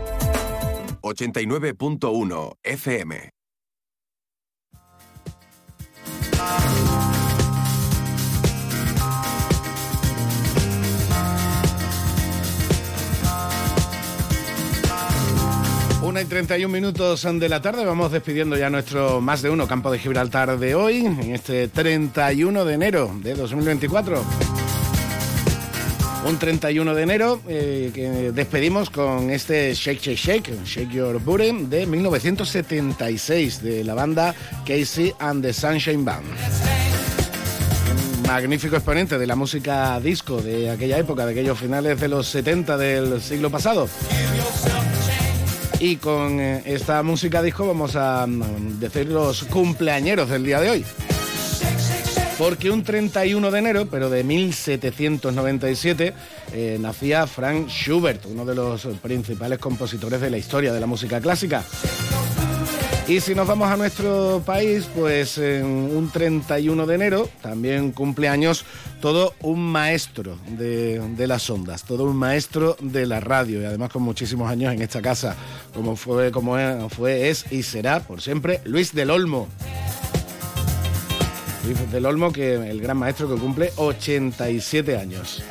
89.1 1.01 2.57
FM 2.63 3.38
Y 16.21 16.25
31 16.25 16.67
minutos 16.73 17.25
de 17.31 17.47
la 17.47 17.61
tarde, 17.61 17.85
vamos 17.85 18.11
despidiendo 18.11 18.57
ya 18.57 18.69
nuestro 18.69 19.21
más 19.21 19.41
de 19.41 19.49
uno 19.49 19.67
campo 19.67 19.89
de 19.89 19.99
Gibraltar 19.99 20.57
de 20.57 20.75
hoy, 20.75 21.05
en 21.05 21.33
este 21.33 21.69
31 21.69 22.65
de 22.65 22.73
enero 22.73 23.11
de 23.21 23.35
2024. 23.35 24.21
Un 26.25 26.37
31 26.37 26.93
de 26.93 27.03
enero 27.03 27.39
eh, 27.47 27.91
que 27.93 28.31
despedimos 28.33 28.89
con 28.89 29.29
este 29.29 29.73
Shake 29.73 30.01
Shake 30.01 30.17
Shake, 30.17 30.65
Shake 30.65 30.91
Your 30.91 31.21
Booty 31.21 31.51
de 31.65 31.85
1976 31.85 33.61
de 33.61 33.83
la 33.85 33.93
banda 33.93 34.35
Casey 34.65 35.13
and 35.19 35.41
the 35.41 35.53
Sunshine 35.53 36.03
Band. 36.03 36.25
Magnífico 38.27 38.75
exponente 38.75 39.17
de 39.17 39.27
la 39.27 39.35
música 39.35 39.99
disco 40.01 40.41
de 40.41 40.69
aquella 40.69 40.97
época, 40.97 41.25
de 41.25 41.31
aquellos 41.31 41.57
finales 41.57 41.99
de 41.99 42.07
los 42.09 42.27
70 42.27 42.77
del 42.77 43.21
siglo 43.21 43.49
pasado. 43.49 43.87
Y 45.79 45.95
con 45.95 46.41
eh, 46.41 46.61
esta 46.65 47.01
música 47.03 47.41
disco 47.41 47.65
vamos 47.65 47.95
a 47.95 48.27
mm, 48.27 48.79
decir 48.79 49.07
los 49.07 49.43
cumpleañeros 49.45 50.29
del 50.29 50.43
día 50.43 50.59
de 50.59 50.69
hoy. 50.69 50.85
Porque 52.37 52.69
un 52.69 52.83
31 52.83 53.49
de 53.49 53.59
enero, 53.59 53.87
pero 53.89 54.09
de 54.09 54.23
1797, 54.25 56.13
eh, 56.51 56.77
nacía 56.81 57.27
Frank 57.27 57.69
Schubert, 57.69 58.25
uno 58.25 58.45
de 58.45 58.55
los 58.55 58.87
principales 59.01 59.59
compositores 59.59 60.19
de 60.19 60.29
la 60.29 60.37
historia 60.37 60.73
de 60.73 60.79
la 60.81 60.87
música 60.87 61.21
clásica. 61.21 61.63
Y 63.09 63.21
si 63.21 63.33
nos 63.33 63.47
vamos 63.47 63.67
a 63.71 63.75
nuestro 63.75 64.43
país, 64.45 64.87
pues 64.95 65.39
en 65.39 65.65
un 65.65 66.11
31 66.11 66.85
de 66.85 66.93
enero 66.93 67.27
también 67.41 67.91
cumpleaños 67.91 68.65
todo 69.01 69.33
un 69.41 69.59
maestro 69.61 70.37
de, 70.47 71.25
las 71.25 71.49
ondas, 71.49 71.85
todo 71.85 72.03
un 72.03 72.15
maestro 72.15 72.77
de 72.79 73.07
la 73.07 73.19
radio 73.19 73.63
y 73.63 73.65
además 73.65 73.89
con 73.89 74.03
muchísimos 74.03 74.51
años 74.51 74.71
en 74.75 74.83
esta 74.83 75.01
casa, 75.01 75.35
como 75.73 75.95
fue, 75.95 76.29
como 76.31 76.55
fue, 76.89 77.29
es 77.29 77.51
y 77.51 77.63
será 77.63 77.99
por 78.01 78.21
siempre 78.21 78.61
Luis 78.65 78.93
del 78.93 79.09
Olmo. 79.09 79.47
Luis 81.65 81.91
del 81.91 82.05
Olmo, 82.05 82.31
que 82.31 82.69
el 82.69 82.79
gran 82.79 82.97
maestro 82.97 83.27
que 83.27 83.41
cumple 83.41 83.71
87 83.75 84.97
años. 84.97 85.41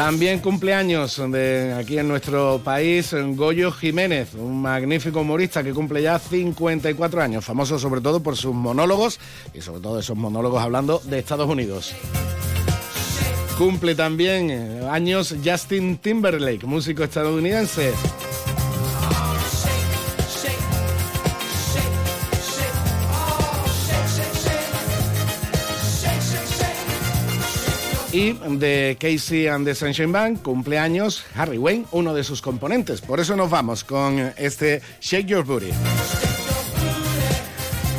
También 0.00 0.38
cumpleaños 0.38 1.20
de 1.30 1.74
aquí 1.74 1.98
en 1.98 2.08
nuestro 2.08 2.62
país 2.64 3.14
Goyo 3.34 3.70
Jiménez, 3.70 4.32
un 4.32 4.62
magnífico 4.62 5.20
humorista 5.20 5.62
que 5.62 5.74
cumple 5.74 6.00
ya 6.00 6.18
54 6.18 7.20
años, 7.20 7.44
famoso 7.44 7.78
sobre 7.78 8.00
todo 8.00 8.22
por 8.22 8.34
sus 8.34 8.54
monólogos 8.54 9.20
y 9.52 9.60
sobre 9.60 9.82
todo 9.82 9.98
esos 10.00 10.16
monólogos 10.16 10.62
hablando 10.62 11.02
de 11.04 11.18
Estados 11.18 11.50
Unidos. 11.50 11.94
Cumple 13.58 13.94
también 13.94 14.84
años 14.90 15.34
Justin 15.44 15.98
Timberlake, 15.98 16.64
músico 16.64 17.04
estadounidense. 17.04 17.92
Y 28.12 28.32
de 28.32 28.96
Casey 28.98 29.46
and 29.46 29.64
the 29.64 29.74
Sunshine 29.74 30.10
Band, 30.10 30.42
cumpleaños 30.42 31.24
Harry 31.36 31.58
Wayne, 31.58 31.86
uno 31.92 32.12
de 32.12 32.24
sus 32.24 32.42
componentes. 32.42 33.00
Por 33.00 33.20
eso 33.20 33.36
nos 33.36 33.48
vamos 33.50 33.84
con 33.84 34.32
este 34.36 34.82
Shake 35.00 35.26
Your 35.26 35.44
Booty. 35.44 35.70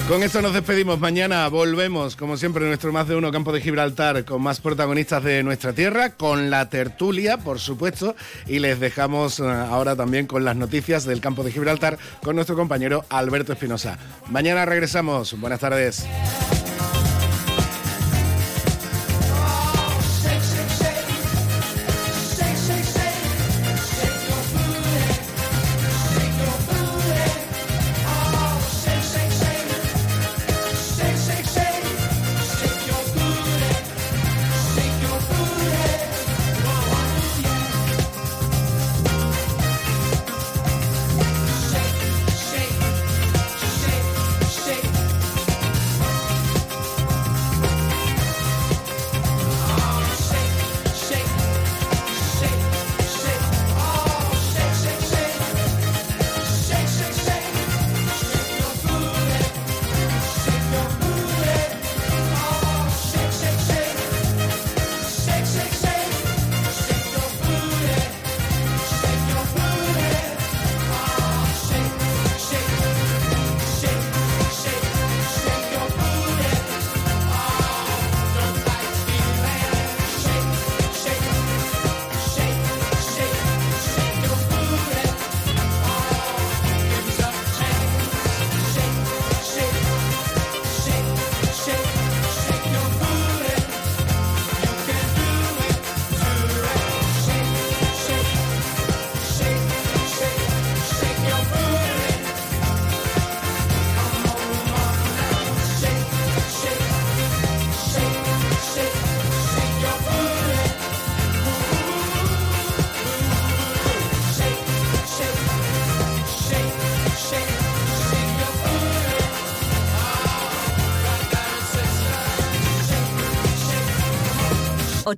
Con 0.10 0.24
esto 0.24 0.42
nos 0.42 0.54
despedimos. 0.54 1.00
Mañana 1.00 1.48
volvemos, 1.48 2.18
como 2.18 2.36
siempre, 2.36 2.64
en 2.64 2.68
nuestro 2.68 2.92
más 2.92 3.08
de 3.08 3.16
uno 3.16 3.32
campo 3.32 3.54
de 3.54 3.62
Gibraltar, 3.62 4.26
con 4.26 4.42
más 4.42 4.60
protagonistas 4.60 5.24
de 5.24 5.42
nuestra 5.44 5.72
tierra, 5.72 6.10
con 6.10 6.50
la 6.50 6.70
tertulia, 6.70 7.38
por 7.38 7.60
supuesto, 7.60 8.14
y 8.46 8.60
les 8.60 8.82
dejamos 8.82 9.40
eh, 9.40 9.44
ahora 9.44 9.96
también 9.96 10.28
con 10.28 10.44
las 10.44 10.58
noticias 10.58 11.06
del 11.06 11.22
campo 11.22 11.46
de 11.46 11.54
Gibraltar 11.54 11.98
con 12.22 12.36
nuestro 12.36 12.58
compañero 12.58 13.06
Alberto 13.08 13.54
Espinosa. 13.54 13.98
Mañana 14.30 14.66
regresamos. 14.66 15.40
Buenas 15.40 15.62
tardes. 15.62 16.06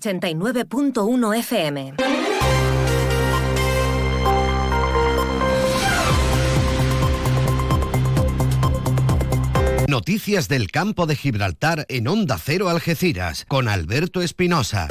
...89.1 0.03 1.38
FM. 1.38 1.93
Noticias 9.88 10.49
del 10.49 10.71
campo 10.71 11.05
de 11.05 11.15
Gibraltar 11.15 11.85
en 11.88 12.09
Onda 12.09 12.38
Cero 12.38 12.67
Algeciras 12.67 13.45
con 13.47 13.69
Alberto 13.69 14.21
Espinosa. 14.21 14.89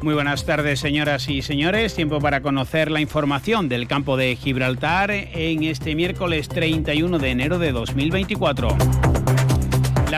Muy 0.00 0.14
buenas 0.14 0.46
tardes, 0.46 0.78
señoras 0.78 1.28
y 1.28 1.42
señores. 1.42 1.94
Tiempo 1.94 2.20
para 2.20 2.40
conocer 2.40 2.90
la 2.92 3.00
información 3.00 3.68
del 3.68 3.88
campo 3.88 4.16
de 4.16 4.36
Gibraltar 4.36 5.10
en 5.10 5.64
este 5.64 5.96
miércoles 5.96 6.48
31 6.48 7.18
de 7.18 7.30
enero 7.30 7.58
de 7.58 7.72
2024. 7.72 8.76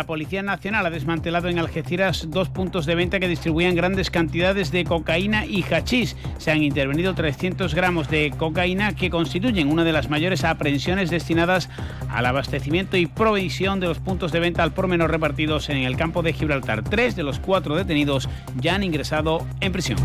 La 0.00 0.06
Policía 0.06 0.42
Nacional 0.42 0.86
ha 0.86 0.90
desmantelado 0.90 1.48
en 1.48 1.58
Algeciras 1.58 2.28
dos 2.30 2.48
puntos 2.48 2.86
de 2.86 2.94
venta 2.94 3.20
que 3.20 3.28
distribuían 3.28 3.74
grandes 3.74 4.10
cantidades 4.10 4.72
de 4.72 4.84
cocaína 4.84 5.44
y 5.44 5.62
hachís. 5.62 6.16
Se 6.38 6.50
han 6.50 6.62
intervenido 6.62 7.14
300 7.14 7.74
gramos 7.74 8.08
de 8.08 8.32
cocaína 8.34 8.96
que 8.96 9.10
constituyen 9.10 9.68
una 9.68 9.84
de 9.84 9.92
las 9.92 10.08
mayores 10.08 10.42
aprehensiones 10.42 11.10
destinadas 11.10 11.68
al 12.08 12.24
abastecimiento 12.24 12.96
y 12.96 13.04
provisión 13.04 13.78
de 13.78 13.88
los 13.88 13.98
puntos 13.98 14.32
de 14.32 14.40
venta 14.40 14.62
al 14.62 14.72
por 14.72 14.88
menor 14.88 15.10
repartidos 15.10 15.68
en 15.68 15.76
el 15.76 15.98
campo 15.98 16.22
de 16.22 16.32
Gibraltar. 16.32 16.82
Tres 16.82 17.14
de 17.14 17.22
los 17.22 17.38
cuatro 17.38 17.76
detenidos 17.76 18.26
ya 18.58 18.76
han 18.76 18.82
ingresado 18.82 19.46
en 19.60 19.70
prisión. 19.70 19.98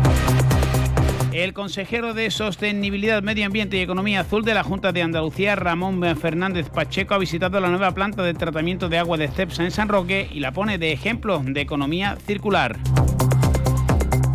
El 1.36 1.52
consejero 1.52 2.14
de 2.14 2.30
Sostenibilidad, 2.30 3.22
Medio 3.22 3.44
Ambiente 3.44 3.76
y 3.76 3.80
Economía 3.80 4.20
Azul 4.20 4.42
de 4.42 4.54
la 4.54 4.62
Junta 4.62 4.92
de 4.92 5.02
Andalucía, 5.02 5.54
Ramón 5.54 6.02
Fernández 6.16 6.70
Pacheco, 6.70 7.12
ha 7.12 7.18
visitado 7.18 7.60
la 7.60 7.68
nueva 7.68 7.90
planta 7.90 8.22
de 8.22 8.32
tratamiento 8.32 8.88
de 8.88 8.96
agua 8.96 9.18
de 9.18 9.28
CEPSA 9.28 9.64
en 9.64 9.70
San 9.70 9.88
Roque 9.90 10.30
y 10.32 10.40
la 10.40 10.52
pone 10.52 10.78
de 10.78 10.92
ejemplo 10.92 11.42
de 11.44 11.60
economía 11.60 12.16
circular. 12.26 12.78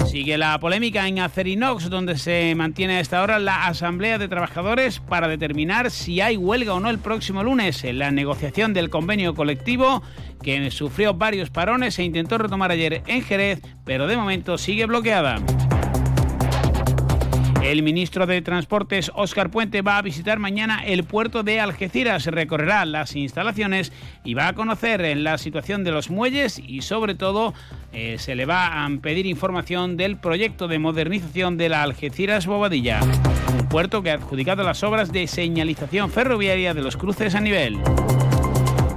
Sigue 0.05 0.37
la 0.37 0.59
polémica 0.59 1.07
en 1.07 1.17
Acerinox, 1.17 1.89
donde 1.89 2.19
se 2.19 2.53
mantiene 2.53 2.97
a 2.97 2.99
esta 2.99 3.23
hora 3.23 3.39
la 3.39 3.65
Asamblea 3.65 4.19
de 4.19 4.27
Trabajadores 4.27 4.99
para 4.99 5.27
determinar 5.27 5.89
si 5.89 6.21
hay 6.21 6.37
huelga 6.37 6.75
o 6.75 6.79
no 6.79 6.91
el 6.91 6.99
próximo 6.99 7.43
lunes. 7.43 7.83
En 7.83 7.97
la 7.97 8.11
negociación 8.11 8.73
del 8.73 8.91
convenio 8.91 9.33
colectivo, 9.33 10.03
que 10.43 10.69
sufrió 10.69 11.15
varios 11.15 11.49
parones, 11.49 11.95
se 11.95 12.03
intentó 12.03 12.37
retomar 12.37 12.69
ayer 12.69 13.01
en 13.07 13.23
Jerez, 13.23 13.59
pero 13.85 14.05
de 14.05 14.17
momento 14.17 14.59
sigue 14.59 14.85
bloqueada. 14.85 15.41
El 17.71 17.83
ministro 17.83 18.27
de 18.27 18.41
Transportes, 18.41 19.13
Óscar 19.15 19.49
Puente, 19.49 19.81
va 19.81 19.97
a 19.97 20.01
visitar 20.01 20.39
mañana 20.39 20.83
el 20.85 21.05
puerto 21.05 21.41
de 21.41 21.61
Algeciras, 21.61 22.25
recorrerá 22.25 22.83
las 22.83 23.15
instalaciones 23.15 23.93
y 24.25 24.33
va 24.33 24.49
a 24.49 24.53
conocer 24.55 25.15
la 25.15 25.37
situación 25.37 25.85
de 25.85 25.91
los 25.91 26.09
muelles 26.09 26.59
y 26.59 26.81
sobre 26.81 27.15
todo 27.15 27.53
eh, 27.93 28.17
se 28.19 28.35
le 28.35 28.45
va 28.45 28.83
a 28.83 28.89
pedir 29.01 29.25
información 29.25 29.95
del 29.95 30.17
proyecto 30.17 30.67
de 30.67 30.79
modernización 30.79 31.55
de 31.55 31.69
la 31.69 31.83
Algeciras 31.83 32.45
Bobadilla, 32.45 32.99
un 33.57 33.69
puerto 33.69 34.03
que 34.03 34.11
ha 34.11 34.15
adjudicado 34.15 34.63
las 34.63 34.83
obras 34.83 35.13
de 35.13 35.25
señalización 35.27 36.11
ferroviaria 36.11 36.73
de 36.73 36.81
los 36.81 36.97
cruces 36.97 37.35
a 37.35 37.39
nivel. 37.39 37.79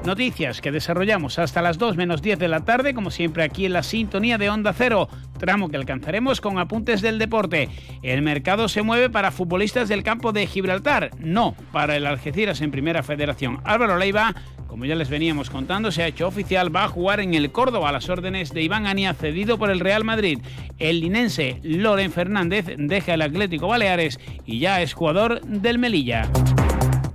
Noticias 0.05 0.61
que 0.61 0.71
desarrollamos 0.71 1.39
hasta 1.39 1.63
las 1.63 1.79
2 1.79 1.97
menos 1.97 2.21
10 2.21 2.39
de 2.39 2.49
la 2.49 2.61
tarde, 2.61 2.93
como 2.93 3.11
siempre 3.11 3.43
aquí 3.43 3.65
en 3.65 3.73
la 3.73 3.83
sintonía 3.83 4.37
de 4.37 4.51
Onda 4.51 4.75
Cero, 4.75 5.09
tramo 5.39 5.71
que 5.71 5.79
alcanzaremos 5.79 6.43
con 6.43 6.59
apuntes 6.59 7.01
del 7.01 7.19
deporte. 7.19 7.71
El 8.03 8.21
mercado 8.21 8.69
se 8.69 8.83
mueve 8.83 9.09
para 9.09 9.31
futbolistas 9.31 9.89
del 9.89 10.03
campo 10.03 10.33
de 10.33 10.47
Gibraltar, 10.47 11.11
no 11.21 11.55
para 11.73 11.97
el 11.97 12.07
Algeciras 12.07 12.61
en 12.61 12.71
Primera 12.71 13.03
Federación. 13.03 13.61
Álvaro 13.65 13.97
Leiva, 13.97 14.35
como 14.67 14.85
ya 14.85 14.95
les 14.95 15.09
veníamos 15.09 15.49
contando, 15.49 15.91
se 15.91 16.03
ha 16.03 16.07
hecho 16.07 16.29
oficial, 16.29 16.75
va 16.75 16.85
a 16.85 16.89
jugar 16.89 17.21
en 17.21 17.33
el 17.33 17.51
Córdoba 17.51 17.89
a 17.89 17.93
las 17.93 18.11
órdenes 18.11 18.53
de 18.53 18.61
Iván 18.61 18.87
Ania, 18.87 19.15
cedido 19.15 19.57
por 19.57 19.71
el 19.71 19.81
Real 19.81 20.05
Madrid. 20.05 20.39
El 20.79 21.01
linense 21.01 21.61
Loren 21.63 22.13
Fernández 22.13 22.67
deja 22.77 23.15
el 23.15 23.23
Atlético 23.23 23.69
Baleares 23.69 24.21
y 24.45 24.59
ya 24.59 24.83
es 24.83 24.93
jugador 24.93 25.41
del 25.41 25.79
Melilla. 25.79 26.29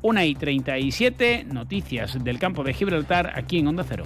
1 0.01 0.23
y 0.23 0.35
37, 0.35 1.45
noticias 1.51 2.23
del 2.23 2.39
campo 2.39 2.63
de 2.63 2.73
Gibraltar 2.73 3.33
aquí 3.35 3.59
en 3.59 3.67
Onda 3.67 3.85
Cero. 3.87 4.05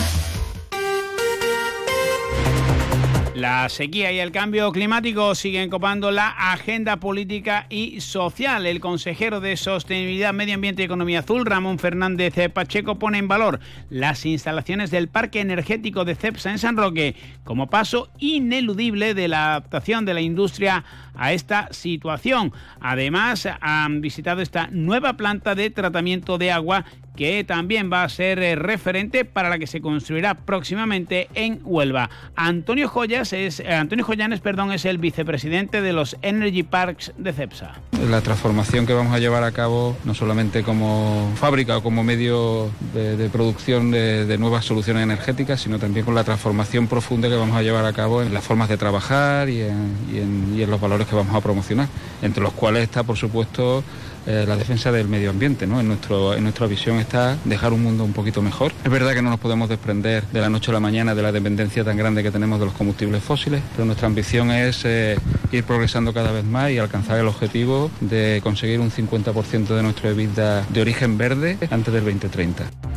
La 3.41 3.67
sequía 3.69 4.11
y 4.11 4.19
el 4.19 4.31
cambio 4.31 4.71
climático 4.71 5.33
siguen 5.33 5.71
copando 5.71 6.11
la 6.11 6.27
agenda 6.27 6.97
política 6.97 7.65
y 7.71 7.99
social. 7.99 8.67
El 8.67 8.79
consejero 8.79 9.39
de 9.39 9.57
Sostenibilidad, 9.57 10.31
Medio 10.31 10.53
Ambiente 10.53 10.83
y 10.83 10.85
Economía 10.85 11.21
Azul, 11.21 11.47
Ramón 11.47 11.79
Fernández 11.79 12.35
Pacheco, 12.53 12.99
pone 12.99 13.17
en 13.17 13.27
valor 13.27 13.59
las 13.89 14.27
instalaciones 14.27 14.91
del 14.91 15.07
Parque 15.07 15.39
Energético 15.39 16.05
de 16.05 16.13
CEPSA 16.13 16.51
en 16.51 16.59
San 16.59 16.77
Roque 16.77 17.15
como 17.43 17.67
paso 17.67 18.11
ineludible 18.19 19.15
de 19.15 19.27
la 19.27 19.55
adaptación 19.55 20.05
de 20.05 20.13
la 20.13 20.21
industria 20.21 20.83
a 21.15 21.33
esta 21.33 21.67
situación. 21.71 22.53
Además, 22.79 23.49
han 23.59 24.01
visitado 24.01 24.43
esta 24.43 24.67
nueva 24.67 25.13
planta 25.13 25.55
de 25.55 25.71
tratamiento 25.71 26.37
de 26.37 26.51
agua 26.51 26.85
que 27.15 27.43
también 27.43 27.91
va 27.91 28.03
a 28.03 28.09
ser 28.09 28.39
eh, 28.39 28.55
referente 28.55 29.25
para 29.25 29.49
la 29.49 29.59
que 29.59 29.67
se 29.67 29.81
construirá 29.81 30.35
próximamente 30.35 31.29
en 31.33 31.59
Huelva. 31.63 32.09
Antonio 32.35 32.87
Joyas 32.87 33.33
es 33.33 33.59
eh, 33.59 33.73
Antonio 33.73 34.05
Joyanes, 34.05 34.39
perdón, 34.39 34.71
es 34.71 34.85
el 34.85 34.97
vicepresidente 34.97 35.81
de 35.81 35.93
los 35.93 36.17
Energy 36.21 36.63
Parks 36.63 37.13
de 37.17 37.33
CEPSA. 37.33 37.73
La 38.09 38.21
transformación 38.21 38.85
que 38.85 38.93
vamos 38.93 39.13
a 39.13 39.19
llevar 39.19 39.43
a 39.43 39.51
cabo 39.51 39.97
no 40.05 40.13
solamente 40.13 40.63
como 40.63 41.31
fábrica 41.35 41.77
o 41.77 41.83
como 41.83 42.03
medio 42.03 42.71
de, 42.93 43.29
producción 43.29 43.91
de, 43.91 44.37
nuevas 44.37 44.65
soluciones 44.65 45.03
energéticas, 45.03 45.61
sino 45.61 45.77
también 45.77 46.05
con 46.05 46.15
la 46.15 46.23
transformación 46.23 46.87
profunda 46.87 47.29
que 47.29 47.35
vamos 47.35 47.55
a 47.55 47.61
llevar 47.61 47.85
a 47.85 47.93
cabo 47.93 48.21
en 48.21 48.33
las 48.33 48.43
formas 48.43 48.69
de 48.69 48.77
trabajar 48.77 49.49
y 49.49 49.61
en 49.61 50.69
los 50.69 50.81
valores 50.81 51.07
que 51.07 51.15
vamos 51.15 51.35
a 51.35 51.41
promocionar, 51.41 51.87
entre 52.21 52.41
los 52.41 52.53
cuales 52.53 52.83
está, 52.83 53.03
por 53.03 53.17
supuesto, 53.17 53.83
eh, 54.25 54.45
la 54.47 54.55
defensa 54.55 54.91
del 54.91 55.07
medio 55.07 55.29
ambiente. 55.29 55.65
En, 55.65 55.87
nuestro, 55.87 56.33
en 56.33 56.43
nuestra 56.43 56.67
visión 56.67 56.97
está 56.97 57.37
dejar 57.45 57.73
un 57.73 57.83
mundo 57.83 58.03
un 58.03 58.13
poquito 58.13 58.41
mejor. 58.41 58.71
Es 58.83 58.91
verdad 58.91 59.13
que 59.13 59.21
no 59.21 59.29
nos 59.29 59.39
podemos 59.39 59.69
desprender 59.69 60.23
de 60.27 60.41
la 60.41 60.49
noche 60.49 60.71
a 60.71 60.73
la 60.73 60.79
mañana 60.79 61.15
de 61.15 61.21
la 61.21 61.31
dependencia 61.31 61.83
tan 61.83 61.97
grande 61.97 62.23
que 62.23 62.31
tenemos 62.31 62.59
de 62.59 62.65
los 62.65 62.73
combustibles 62.73 63.23
fósiles, 63.23 63.61
pero 63.73 63.85
nuestra 63.85 64.07
ambición 64.07 64.51
es 64.51 64.85
eh, 64.85 65.17
ir 65.51 65.63
progresando 65.63 66.13
cada 66.13 66.31
vez 66.31 66.45
más 66.45 66.71
y 66.71 66.77
alcanzar 66.77 67.19
el 67.19 67.27
objetivo 67.27 67.91
de 67.99 68.39
conseguir 68.43 68.79
un 68.79 68.91
50% 68.91 69.67
de 69.67 69.83
nuestra 69.83 70.11
vida 70.11 70.65
de 70.69 70.81
origen 70.81 71.17
verde 71.17 71.57
antes 71.69 71.93
del 71.93 72.03
2030. 72.03 72.90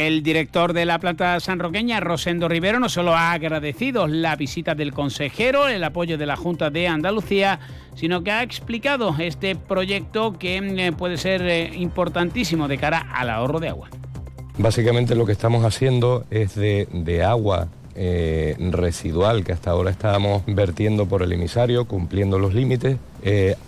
El 0.00 0.22
director 0.22 0.72
de 0.72 0.86
la 0.86 0.98
planta 0.98 1.38
sanroqueña, 1.40 2.00
Rosendo 2.00 2.48
Rivero, 2.48 2.80
no 2.80 2.88
solo 2.88 3.14
ha 3.14 3.32
agradecido 3.32 4.06
la 4.06 4.34
visita 4.34 4.74
del 4.74 4.94
consejero, 4.94 5.68
el 5.68 5.84
apoyo 5.84 6.16
de 6.16 6.24
la 6.24 6.36
Junta 6.36 6.70
de 6.70 6.88
Andalucía, 6.88 7.60
sino 7.96 8.24
que 8.24 8.30
ha 8.30 8.42
explicado 8.42 9.14
este 9.18 9.56
proyecto 9.56 10.38
que 10.38 10.56
eh, 10.56 10.92
puede 10.92 11.18
ser 11.18 11.42
eh, 11.42 11.72
importantísimo 11.74 12.66
de 12.66 12.78
cara 12.78 13.06
al 13.12 13.28
ahorro 13.28 13.60
de 13.60 13.68
agua. 13.68 13.90
Básicamente 14.56 15.14
lo 15.14 15.26
que 15.26 15.32
estamos 15.32 15.66
haciendo 15.66 16.24
es 16.30 16.54
de, 16.54 17.22
agua 17.22 17.68
eh, 17.94 18.56
residual 18.70 19.44
que 19.44 19.52
hasta 19.52 19.70
ahora 19.70 19.90
estábamos 19.90 20.44
vertiendo 20.46 21.04
por 21.04 21.22
el 21.22 21.30
emisario, 21.32 21.84
cumpliendo 21.84 22.38
los 22.38 22.54
límites, 22.54 22.96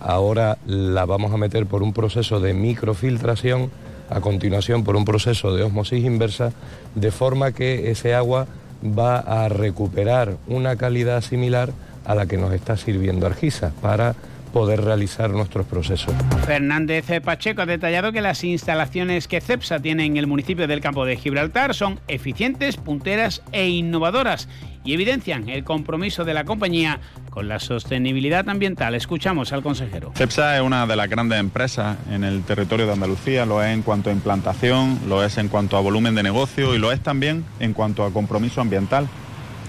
ahora 0.00 0.56
la 0.64 1.04
vamos 1.04 1.30
a 1.34 1.36
meter 1.36 1.66
por 1.66 1.82
un 1.82 1.92
proceso 1.92 2.40
de 2.40 2.54
microfiltración 2.54 3.70
a 4.14 4.20
continuación 4.20 4.84
por 4.84 4.97
un 4.97 5.05
proceso 5.05 5.55
de 5.55 5.62
osmosis 5.62 6.05
inversa, 6.05 6.52
de 6.94 7.10
forma 7.10 7.52
que 7.52 7.90
ese 7.90 8.14
agua 8.14 8.47
va 8.82 9.18
a 9.18 9.48
recuperar 9.48 10.36
una 10.47 10.76
calidad 10.76 11.20
similar 11.22 11.72
a 12.05 12.14
la 12.14 12.26
que 12.26 12.36
nos 12.36 12.52
está 12.52 12.76
sirviendo 12.76 13.26
Argisa 13.26 13.72
para 13.80 14.14
poder 14.52 14.82
realizar 14.82 15.30
nuestros 15.30 15.66
procesos. 15.66 16.14
Fernández 16.44 17.06
Pacheco 17.24 17.62
ha 17.62 17.66
detallado 17.66 18.12
que 18.12 18.20
las 18.20 18.44
instalaciones 18.44 19.26
que 19.26 19.40
CEPSA 19.40 19.80
tiene 19.80 20.05
en 20.05 20.18
el 20.18 20.26
municipio 20.26 20.66
del 20.66 20.80
campo 20.80 21.06
de 21.06 21.16
Gibraltar 21.16 21.74
son 21.74 22.01
eficientes, 22.06 22.76
punteras 22.76 23.43
e 23.52 23.68
innovadoras 23.68 24.48
y 24.84 24.92
evidencian 24.92 25.48
el 25.48 25.64
compromiso 25.64 26.24
de 26.24 26.34
la 26.34 26.44
compañía 26.44 27.00
con 27.30 27.48
la 27.48 27.59
sostenibilidad 27.59 28.48
ambiental. 28.48 28.94
Escuchamos 28.94 29.52
al 29.52 29.62
consejero. 29.62 30.12
CEPSA 30.14 30.56
es 30.56 30.62
una 30.62 30.86
de 30.86 30.96
las 30.96 31.09
grandes 31.09 31.40
empresas 31.40 31.96
en 32.10 32.24
el 32.24 32.42
territorio 32.42 32.86
de 32.86 32.92
Andalucía, 32.92 33.46
lo 33.46 33.62
es 33.62 33.72
en 33.72 33.82
cuanto 33.82 34.10
a 34.10 34.12
implantación, 34.12 34.98
lo 35.09 35.24
es 35.24 35.38
en 35.38 35.48
cuanto 35.48 35.76
a 35.76 35.80
volumen 35.80 36.14
de 36.14 36.22
negocio 36.22 36.74
y 36.74 36.78
lo 36.78 36.92
es 36.92 37.00
también 37.00 37.44
en 37.60 37.72
cuanto 37.72 38.04
a 38.04 38.12
compromiso 38.12 38.60
ambiental. 38.60 39.09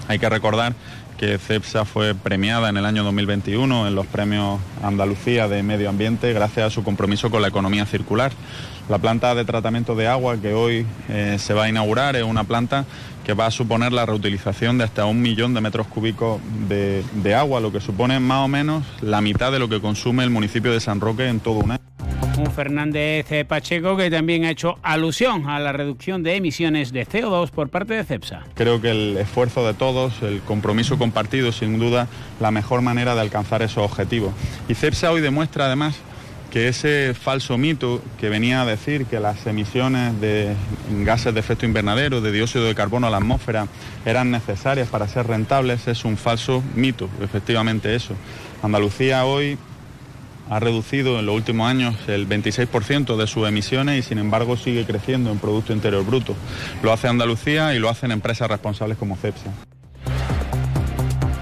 Hay 0.08 0.18
que 0.18 0.28
recordar 0.28 0.74
que 1.16 1.38
CEPSA 1.38 1.84
fue 1.84 2.14
premiada 2.14 2.68
en 2.68 2.76
el 2.76 2.84
año 2.84 3.04
2021 3.04 3.86
en 3.86 3.94
los 3.94 4.06
premios 4.06 4.60
Andalucía 4.82 5.48
de 5.48 5.62
Medio 5.62 5.88
Ambiente 5.88 6.32
gracias 6.32 6.66
a 6.66 6.70
su 6.70 6.82
compromiso 6.82 7.30
con 7.30 7.40
la 7.40 7.48
economía 7.48 7.86
circular. 7.86 8.32
La 8.88 8.98
planta 8.98 9.34
de 9.34 9.44
tratamiento 9.44 9.94
de 9.94 10.08
agua 10.08 10.36
que 10.36 10.52
hoy 10.52 10.84
eh, 11.08 11.36
se 11.38 11.54
va 11.54 11.64
a 11.64 11.68
inaugurar 11.68 12.16
es 12.16 12.24
una 12.24 12.44
planta 12.44 12.84
que 13.24 13.32
va 13.32 13.46
a 13.46 13.50
suponer 13.50 13.92
la 13.92 14.06
reutilización 14.06 14.78
de 14.78 14.84
hasta 14.84 15.06
un 15.06 15.20
millón 15.20 15.54
de 15.54 15.60
metros 15.60 15.86
cúbicos 15.86 16.40
de, 16.68 17.02
de 17.14 17.34
agua, 17.34 17.60
lo 17.60 17.72
que 17.72 17.80
supone 17.80 18.20
más 18.20 18.44
o 18.44 18.48
menos 18.48 18.84
la 19.00 19.20
mitad 19.20 19.50
de 19.50 19.58
lo 19.58 19.68
que 19.68 19.80
consume 19.80 20.24
el 20.24 20.30
municipio 20.30 20.72
de 20.72 20.80
San 20.80 21.00
Roque 21.00 21.28
en 21.28 21.40
todo 21.40 21.58
un 21.58 21.72
año. 21.72 21.80
Un 22.36 22.50
Fernández 22.50 23.26
Pacheco 23.46 23.96
que 23.96 24.10
también 24.10 24.44
ha 24.44 24.50
hecho 24.50 24.78
alusión 24.82 25.48
a 25.48 25.60
la 25.60 25.72
reducción 25.72 26.22
de 26.22 26.34
emisiones 26.34 26.92
de 26.92 27.06
CO2 27.06 27.50
por 27.50 27.68
parte 27.68 27.94
de 27.94 28.04
CEPSA. 28.04 28.42
Creo 28.54 28.80
que 28.80 28.90
el 28.90 29.16
esfuerzo 29.16 29.64
de 29.66 29.74
todos, 29.74 30.20
el 30.22 30.40
compromiso 30.40 30.98
compartido, 30.98 31.52
sin 31.52 31.78
duda 31.78 32.08
la 32.40 32.50
mejor 32.50 32.82
manera 32.82 33.14
de 33.14 33.20
alcanzar 33.20 33.62
esos 33.62 33.84
objetivos. 33.84 34.34
Y 34.68 34.74
CEPSA 34.74 35.12
hoy 35.12 35.20
demuestra 35.20 35.66
además 35.66 35.96
que 36.54 36.68
ese 36.68 37.14
falso 37.14 37.58
mito 37.58 38.00
que 38.20 38.28
venía 38.28 38.62
a 38.62 38.64
decir 38.64 39.06
que 39.06 39.18
las 39.18 39.44
emisiones 39.44 40.20
de 40.20 40.54
gases 41.00 41.34
de 41.34 41.40
efecto 41.40 41.66
invernadero, 41.66 42.20
de 42.20 42.30
dióxido 42.30 42.66
de 42.66 42.76
carbono 42.76 43.08
a 43.08 43.10
la 43.10 43.16
atmósfera, 43.16 43.66
eran 44.04 44.30
necesarias 44.30 44.86
para 44.86 45.08
ser 45.08 45.26
rentables, 45.26 45.88
es 45.88 46.04
un 46.04 46.16
falso 46.16 46.62
mito, 46.76 47.10
efectivamente 47.20 47.96
eso. 47.96 48.14
Andalucía 48.62 49.24
hoy 49.24 49.58
ha 50.48 50.60
reducido 50.60 51.18
en 51.18 51.26
los 51.26 51.34
últimos 51.34 51.68
años 51.68 51.96
el 52.06 52.28
26% 52.28 53.16
de 53.16 53.26
sus 53.26 53.48
emisiones 53.48 53.98
y 53.98 54.08
sin 54.08 54.18
embargo 54.18 54.56
sigue 54.56 54.86
creciendo 54.86 55.32
en 55.32 55.40
Producto 55.40 55.72
Interior 55.72 56.06
Bruto. 56.06 56.36
Lo 56.84 56.92
hace 56.92 57.08
Andalucía 57.08 57.74
y 57.74 57.80
lo 57.80 57.88
hacen 57.88 58.12
empresas 58.12 58.48
responsables 58.48 58.96
como 58.96 59.16
CEPSA. 59.16 59.73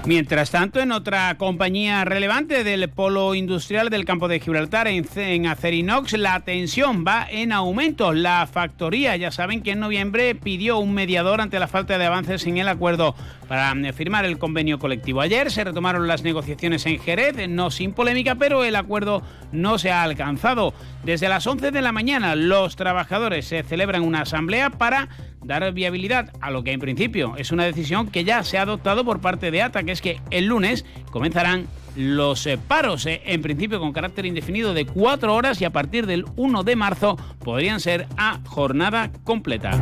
Mientras 0.05 0.51
tanto, 0.51 0.81
en 0.81 0.91
otra 0.91 1.37
compañía 1.37 2.03
relevante 2.03 2.65
del 2.65 2.89
polo 2.89 3.35
industrial 3.35 3.89
del 3.89 4.03
campo 4.03 4.27
de 4.27 4.41
Gibraltar, 4.41 4.89
en, 4.89 5.47
Acerinox, 5.47 6.17
la 6.17 6.41
tensión 6.41 7.05
va 7.07 7.25
en 7.29 7.53
aumento. 7.53 8.11
La 8.11 8.45
factoría, 8.45 9.15
ya 9.15 9.31
saben 9.31 9.63
que 9.63 9.71
en 9.71 9.79
noviembre 9.79 10.35
pidió 10.35 10.77
un 10.79 10.93
mediador 10.93 11.39
ante 11.39 11.57
la 11.57 11.69
falta 11.69 11.97
de 11.97 12.05
avances 12.05 12.45
en 12.45 12.57
el 12.57 12.67
acuerdo 12.67 13.15
para 13.47 13.73
mm, 13.73 13.93
firmar 13.93 14.25
el 14.25 14.37
convenio 14.37 14.77
colectivo. 14.77 15.21
Ayer 15.21 15.49
se 15.49 15.63
retomaron 15.63 16.05
las 16.05 16.21
negociaciones 16.21 16.85
en 16.85 16.99
Jerez, 16.99 17.47
no 17.47 17.71
sin 17.71 17.93
polémica, 17.93 18.35
pero 18.35 18.65
el 18.65 18.75
acuerdo 18.75 19.23
no 19.53 19.77
se 19.77 19.91
ha 19.91 20.03
alcanzado. 20.03 20.73
Desde 21.05 21.29
las 21.29 21.47
11 21.47 21.71
de 21.71 21.81
la 21.81 21.93
mañana, 21.93 22.35
los 22.35 22.75
trabajadores 22.75 23.45
se 23.47 23.63
celebran 23.63 24.01
una 24.01 24.23
asamblea 24.23 24.69
para 24.69 25.07
dar 25.45 25.71
viabilidad 25.73 26.31
a 26.41 26.51
lo 26.51 26.63
que 26.63 26.71
en 26.71 26.79
principio 26.79 27.35
es 27.37 27.51
una 27.51 27.65
decisión 27.65 28.07
que 28.07 28.23
ya 28.23 28.43
se 28.43 28.57
ha 28.57 28.63
adoptado 28.63 29.05
por 29.05 29.21
parte 29.21 29.51
de 29.51 29.61
ATA, 29.61 29.83
que 29.83 29.91
es 29.91 30.01
que 30.01 30.19
el 30.29 30.45
lunes 30.45 30.85
comenzarán 31.11 31.67
los 31.95 32.45
eh, 32.47 32.57
paros, 32.57 33.05
eh, 33.05 33.21
en 33.25 33.41
principio 33.41 33.79
con 33.79 33.93
carácter 33.93 34.25
indefinido 34.25 34.73
de 34.73 34.85
cuatro 34.85 35.35
horas 35.35 35.61
y 35.61 35.65
a 35.65 35.69
partir 35.69 36.07
del 36.07 36.25
1 36.35 36.63
de 36.63 36.75
marzo 36.75 37.17
podrían 37.43 37.79
ser 37.79 38.07
a 38.17 38.39
jornada 38.45 39.11
completa. 39.23 39.79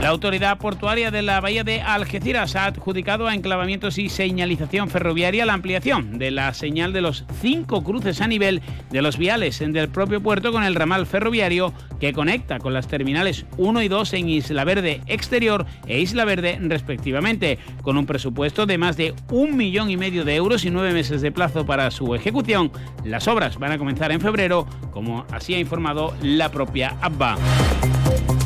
La 0.00 0.08
autoridad 0.08 0.56
portuaria 0.56 1.10
de 1.10 1.20
la 1.20 1.42
bahía 1.42 1.62
de 1.62 1.82
Algeciras 1.82 2.56
ha 2.56 2.64
adjudicado 2.64 3.28
a 3.28 3.34
enclavamientos 3.34 3.98
y 3.98 4.08
señalización 4.08 4.88
ferroviaria 4.88 5.44
la 5.44 5.52
ampliación 5.52 6.18
de 6.18 6.30
la 6.30 6.54
señal 6.54 6.94
de 6.94 7.02
los 7.02 7.26
cinco 7.42 7.84
cruces 7.84 8.22
a 8.22 8.26
nivel 8.26 8.62
de 8.90 9.02
los 9.02 9.18
viales 9.18 9.58
del 9.58 9.90
propio 9.90 10.22
puerto 10.22 10.52
con 10.52 10.64
el 10.64 10.74
ramal 10.74 11.04
ferroviario 11.04 11.74
que 12.00 12.14
conecta 12.14 12.58
con 12.58 12.72
las 12.72 12.88
terminales 12.88 13.44
1 13.58 13.82
y 13.82 13.88
2 13.88 14.12
en 14.14 14.28
Isla 14.30 14.64
Verde 14.64 15.02
Exterior 15.06 15.66
e 15.86 16.00
Isla 16.00 16.24
Verde 16.24 16.58
respectivamente, 16.62 17.58
con 17.82 17.98
un 17.98 18.06
presupuesto 18.06 18.64
de 18.64 18.78
más 18.78 18.96
de 18.96 19.12
un 19.30 19.54
millón 19.54 19.90
y 19.90 19.98
medio 19.98 20.24
de 20.24 20.34
euros 20.34 20.64
y 20.64 20.70
nueve 20.70 20.94
meses 20.94 21.20
de 21.20 21.30
plazo 21.30 21.66
para 21.66 21.90
su 21.90 22.14
ejecución. 22.14 22.72
Las 23.04 23.28
obras 23.28 23.58
van 23.58 23.72
a 23.72 23.78
comenzar 23.78 24.12
en 24.12 24.22
febrero, 24.22 24.66
como 24.92 25.26
así 25.30 25.52
ha 25.52 25.58
informado 25.58 26.14
la 26.22 26.50
propia 26.50 26.96
ABBA. 27.02 27.36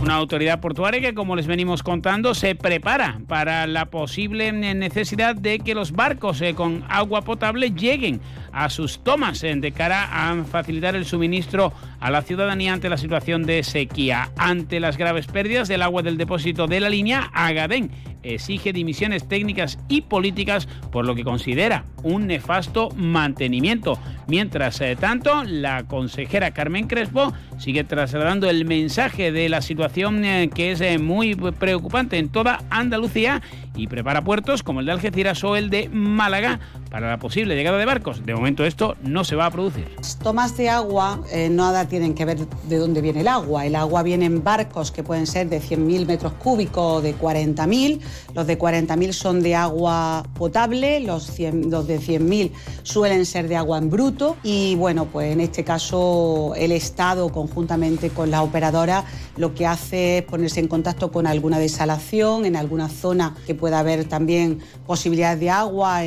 Una 0.05 0.17
autoridad 0.17 0.61
portuaria 0.61 1.01
que, 1.01 1.15
como 1.15 1.35
les 1.35 1.47
venimos 1.47 1.83
contando, 1.83 2.35
se 2.35 2.55
prepara 2.55 3.23
para 3.27 3.67
la 3.67 3.87
posible 3.87 4.53
necesidad 4.53 5.35
de 5.35 5.61
que 5.61 5.75
los 5.75 5.93
barcos 5.93 6.43
eh, 6.43 6.55
con 6.55 6.85
agua 6.91 7.23
potable 7.23 7.71
lleguen 7.71 8.21
a 8.53 8.69
sus 8.69 9.03
tomas 9.03 9.43
eh, 9.43 9.55
de 9.57 9.73
cara 9.73 10.11
a 10.13 10.45
facilitar 10.45 10.95
el 10.95 11.07
suministro 11.07 11.73
a 12.01 12.11
la 12.11 12.21
ciudadanía 12.21 12.75
ante 12.75 12.91
la 12.91 12.99
situación 12.99 13.45
de 13.45 13.63
sequía. 13.63 14.29
Ante 14.37 14.79
las 14.79 14.99
graves 14.99 15.27
pérdidas 15.27 15.69
del 15.69 15.81
agua 15.81 16.03
del 16.03 16.19
depósito 16.19 16.67
de 16.67 16.81
la 16.81 16.91
línea, 16.91 17.31
Agadén 17.33 17.91
exige 18.25 18.73
dimisiones 18.73 19.29
técnicas 19.29 19.79
y 19.89 20.03
políticas 20.03 20.67
por 20.91 21.07
lo 21.07 21.15
que 21.15 21.25
considera 21.25 21.85
un 22.03 22.27
nefasto 22.27 22.91
mantenimiento. 22.97 23.99
Mientras 24.27 24.81
eh, 24.81 24.97
tanto, 24.99 25.45
la 25.45 25.85
consejera 25.85 26.53
Carmen 26.53 26.87
Crespo 26.87 27.33
sigue 27.59 27.85
trasladando 27.85 28.49
el 28.49 28.65
mensaje 28.65 29.33
de 29.33 29.49
la 29.49 29.61
situación 29.61 30.25
eh, 30.25 30.51
que 30.55 30.73
es 30.73 30.81
eh, 30.81 30.99
muy 30.99 31.35
preocupante 31.35 32.19
en 32.19 32.29
toda 32.29 32.61
Andalucía 32.71 33.43
y 33.77 33.89
prepara 33.89 34.23
puertos 34.23 34.63
como 34.63 34.81
el 34.81 34.87
de 34.87 34.93
Algeciras 34.93 35.43
o 35.45 35.57
el 35.57 35.71
de 35.71 35.89
Málaga 35.89 36.61
para 36.91 37.09
la 37.09 37.19
posible 37.19 37.57
llegada 37.57 37.79
de 37.79 37.85
barcos. 37.85 38.25
De 38.25 38.35
momento 38.35 38.65
esto 38.65 38.97
no 39.03 39.25
se 39.25 39.37
va 39.37 39.47
a 39.47 39.51
producir. 39.51 39.89
Tomas 40.23 40.57
de 40.57 40.69
agua 40.69 41.21
eh, 41.33 41.49
nada 41.51 41.89
tienen 41.89 42.15
que 42.15 42.25
ver 42.25 42.47
de 42.47 42.77
dónde 42.79 43.01
viene 43.01 43.23
el 43.23 43.29
agua. 43.29 43.67
El 43.67 43.75
agua 43.75 44.03
viene 44.03 44.27
en 44.27 44.45
barcos 44.45 44.93
que 44.93 45.03
pueden 45.03 45.27
ser 45.27 45.49
de 45.49 45.61
100.000 45.61 46.07
metros 46.07 46.33
cúbicos 46.35 46.99
o 46.99 47.01
de 47.01 47.17
40.000. 47.17 48.01
Los 48.35 48.47
de 48.47 48.59
40.000 48.59 49.12
son 49.12 49.43
de 49.43 49.55
agua 49.55 50.24
potable, 50.36 51.01
los, 51.01 51.39
los 51.39 51.86
de 51.86 52.01
100.000 52.01 52.51
suelen 52.82 53.27
ser 53.27 53.49
de 53.49 53.57
agua 53.57 53.78
en 53.78 53.91
bruto 53.91 54.36
y 54.43 54.74
bueno, 54.77 55.07
pues 55.07 55.32
en 55.32 55.41
este 55.41 55.65
caso 55.65 56.55
el 56.57 56.73
Estado 56.73 57.31
conjuntamente 57.31 58.11
con 58.11 58.31
la 58.31 58.43
operadora 58.43 59.05
lo 59.36 59.55
que 59.55 59.66
hace 59.66 60.19
es 60.19 60.24
ponerse 60.24 60.61
en 60.61 60.69
contacto 60.69 61.11
con 61.11 61.27
alguna 61.27 61.59
desalación 61.59 62.45
en 62.45 62.57
alguna 62.57 62.89
zona 62.89 63.35
que 63.47 63.55
pueda 63.55 63.78
haber 63.78 64.05
también 64.07 64.61
posibilidades 64.86 65.41
de 65.41 65.51
agua. 65.51 66.03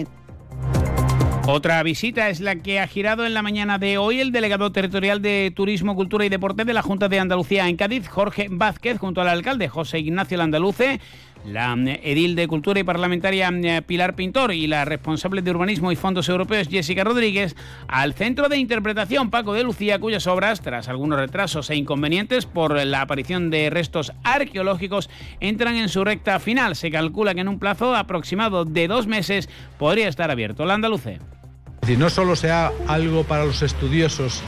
Otra 1.50 1.82
visita 1.82 2.30
es 2.30 2.42
la 2.42 2.58
que 2.58 2.82
ha 2.82 2.88
girado 2.88 3.26
en 3.26 3.34
la 3.34 3.42
mañana 3.42 3.78
de 3.78 3.98
hoy 3.98 4.20
el 4.20 4.34
delegado 4.34 4.74
territorial 4.74 5.22
de 5.22 5.54
Turismo, 5.56 5.96
Cultura 5.96 6.26
y 6.26 6.30
Deporte 6.30 6.66
de 6.66 6.74
la 6.74 6.82
Junta 6.82 7.08
de 7.08 7.20
Andalucía 7.20 7.70
en 7.70 7.78
Cádiz, 7.78 8.10
Jorge 8.10 8.48
Vázquez, 8.52 8.98
junto 8.98 9.22
al 9.22 9.30
alcalde 9.30 9.70
José 9.70 10.00
Ignacio 10.00 10.38
Landaluce, 10.38 11.00
la 11.48 11.74
edil 12.04 12.36
de 12.36 12.48
Cultura 12.48 12.80
y 12.80 12.84
parlamentaria 12.84 13.50
eh, 13.50 13.82
Pilar 13.82 14.16
Pintor 14.16 14.54
y 14.54 14.68
la 14.68 14.86
responsable 14.86 15.42
de 15.42 15.52
Urbanismo 15.52 15.92
y 15.92 15.96
Fondos 15.96 16.30
Europeos 16.30 16.68
Jessica 16.68 17.04
Rodríguez 17.04 17.56
al 17.88 18.14
Centro 18.14 18.50
de 18.50 18.58
Interpretación 18.58 19.30
Paco 19.30 19.54
de 19.54 19.64
Lucía, 19.64 20.00
cuyas 20.00 20.28
obras, 20.28 20.62
tras 20.62 20.90
algunos 20.90 21.20
retrasos 21.20 21.70
e 21.70 21.76
inconvenientes 21.76 22.46
por 22.46 22.74
la 22.86 23.02
aparición 23.02 23.50
de 23.50 23.70
restos 23.70 24.12
arqueológicos, 24.24 25.10
entran 25.40 25.76
en 25.76 25.90
su 25.90 26.04
recta 26.04 26.40
final. 26.40 26.76
Se 26.76 26.92
calcula 26.92 27.34
que 27.34 27.42
en 27.42 27.48
un 27.48 27.60
plazo 27.60 27.96
aproximado 27.96 28.66
de 28.66 28.88
dos 28.88 29.08
meses 29.08 29.50
podría 29.78 30.10
estar 30.10 30.30
abierto. 30.30 30.66
La 30.66 30.74
Andaluce 30.74 31.20
no 31.96 32.10
solo 32.10 32.36
sea 32.36 32.72
algo 32.88 33.24
para 33.24 33.46
los 33.46 33.62
estudiosos 33.62 34.42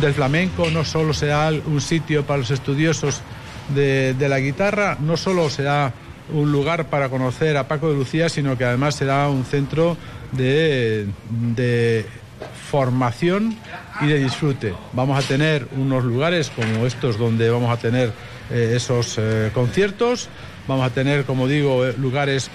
del 0.00 0.14
flamenco, 0.14 0.70
no 0.70 0.84
solo 0.84 1.12
sea 1.12 1.50
un 1.66 1.80
sitio 1.80 2.24
para 2.24 2.38
los 2.38 2.50
estudiosos 2.52 3.20
de, 3.74 4.14
la 4.28 4.38
guitarra, 4.38 4.96
no 5.00 5.16
solo 5.16 5.50
será 5.50 5.92
un 6.32 6.52
lugar 6.52 6.86
para 6.86 7.08
conocer 7.08 7.56
a 7.56 7.68
Paco 7.68 7.90
de 7.90 7.96
Lucía, 7.96 8.28
sino 8.28 8.56
que 8.56 8.64
además 8.64 8.94
será 8.94 9.28
un 9.28 9.44
centro 9.44 9.96
de, 10.32 11.06
formación 12.70 13.56
y 14.00 14.06
de 14.06 14.18
disfrute. 14.18 14.74
Vamos 14.92 15.22
a 15.22 15.26
tener 15.26 15.68
unos 15.76 16.04
lugares 16.04 16.50
como 16.50 16.86
estos 16.86 17.18
donde 17.18 17.48
vamos 17.50 17.70
a 17.70 17.76
tener 17.80 18.12
eh, 18.50 18.72
esos 18.74 19.16
eh, 19.18 19.50
conciertos, 19.54 20.28
vamos 20.66 20.84
a 20.84 20.90
tener, 20.90 21.24
como 21.24 21.46
digo, 21.46 21.86
eh, 21.86 21.94
lugares 21.96 22.50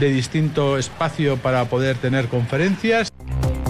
de 0.00 0.10
distinto 0.10 0.78
espacio 0.78 1.36
para 1.36 1.66
poder 1.66 1.96
tener 1.96 2.28
conferencias. 2.28 3.13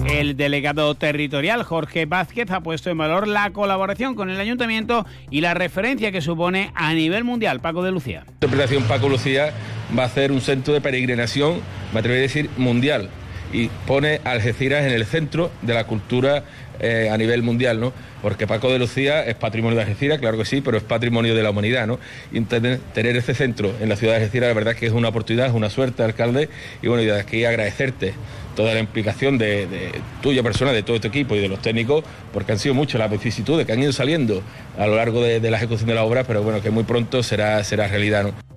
El 0.07 0.37
delegado 0.37 0.93
territorial 0.93 1.63
Jorge 1.63 2.05
Vázquez 2.05 2.51
ha 2.51 2.61
puesto 2.61 2.91
en 2.91 2.97
valor 2.97 3.27
la 3.27 3.51
colaboración 3.51 4.13
con 4.13 4.29
el 4.29 4.39
ayuntamiento 4.39 5.05
y 5.31 5.41
la 5.41 5.55
referencia 5.55 6.11
que 6.11 6.21
supone 6.21 6.71
a 6.75 6.93
nivel 6.93 7.23
mundial. 7.23 7.59
Paco 7.59 7.81
de 7.81 7.91
Lucía. 7.91 8.23
La 8.25 8.33
interpretación 8.33 8.83
Paco 8.83 9.09
Lucía 9.09 9.51
va 9.97 10.03
a 10.03 10.09
ser 10.09 10.31
un 10.31 10.41
centro 10.41 10.73
de 10.75 10.81
peregrinación, 10.81 11.59
me 11.91 11.99
atrevería 11.99 12.25
a 12.25 12.27
decir, 12.27 12.49
mundial. 12.55 13.09
Y 13.55 13.69
pone 13.87 14.19
Algeciras 14.25 14.85
en 14.85 14.91
el 14.91 15.05
centro 15.05 15.49
de 15.61 15.73
la 15.73 15.85
cultura 15.85 16.43
eh, 16.81 17.09
a 17.09 17.17
nivel 17.17 17.41
mundial, 17.41 17.79
¿no? 17.79 17.93
Porque 18.21 18.47
Paco 18.47 18.69
de 18.69 18.77
Lucía 18.79 19.25
es 19.25 19.35
patrimonio 19.35 19.77
de 19.77 19.83
Algeciras, 19.83 20.19
claro 20.19 20.37
que 20.37 20.43
sí, 20.43 20.59
pero 20.59 20.75
es 20.75 20.83
patrimonio 20.83 21.33
de 21.33 21.41
la 21.41 21.51
humanidad, 21.51 21.87
¿no? 21.87 21.97
Y 22.33 22.41
tener, 22.41 22.81
ese 22.93 23.33
centro 23.33 23.71
en 23.79 23.87
la 23.87 23.95
ciudad 23.95 24.15
de 24.15 24.17
Algeciras, 24.17 24.49
la 24.49 24.53
verdad 24.53 24.75
que 24.75 24.87
es 24.87 24.91
una 24.91 25.07
oportunidad, 25.07 25.47
es 25.47 25.53
una 25.53 25.69
suerte, 25.69 26.03
alcalde, 26.03 26.49
y 26.81 26.87
bueno, 26.87 27.01
y 27.01 27.05
de 27.05 27.17
aquí 27.17 27.45
agradecerte 27.45 28.13
toda 28.57 28.73
la 28.73 28.81
implicación 28.81 29.37
de, 29.37 29.91
tuya 30.21 30.43
persona, 30.43 30.73
de 30.73 30.83
todo 30.83 30.97
este 30.97 31.07
equipo 31.07 31.33
y 31.35 31.39
de 31.39 31.47
los 31.47 31.61
técnicos, 31.61 32.03
porque 32.33 32.51
han 32.51 32.59
sido 32.59 32.75
muchas 32.75 32.99
las 32.99 33.09
vicisitudes 33.09 33.65
que 33.65 33.71
han 33.71 33.81
ido 33.81 33.93
saliendo 33.93 34.43
a 34.77 34.85
lo 34.85 34.97
largo 34.97 35.21
de, 35.23 35.39
la 35.49 35.55
ejecución 35.55 35.87
de 35.87 35.95
la 35.95 36.03
obra, 36.03 36.25
pero 36.25 36.43
bueno, 36.43 36.61
que 36.61 36.71
muy 36.71 36.83
pronto 36.83 37.23
será, 37.23 37.63
será 37.63 37.87
realidad. 37.87 38.23
¿no? 38.23 38.54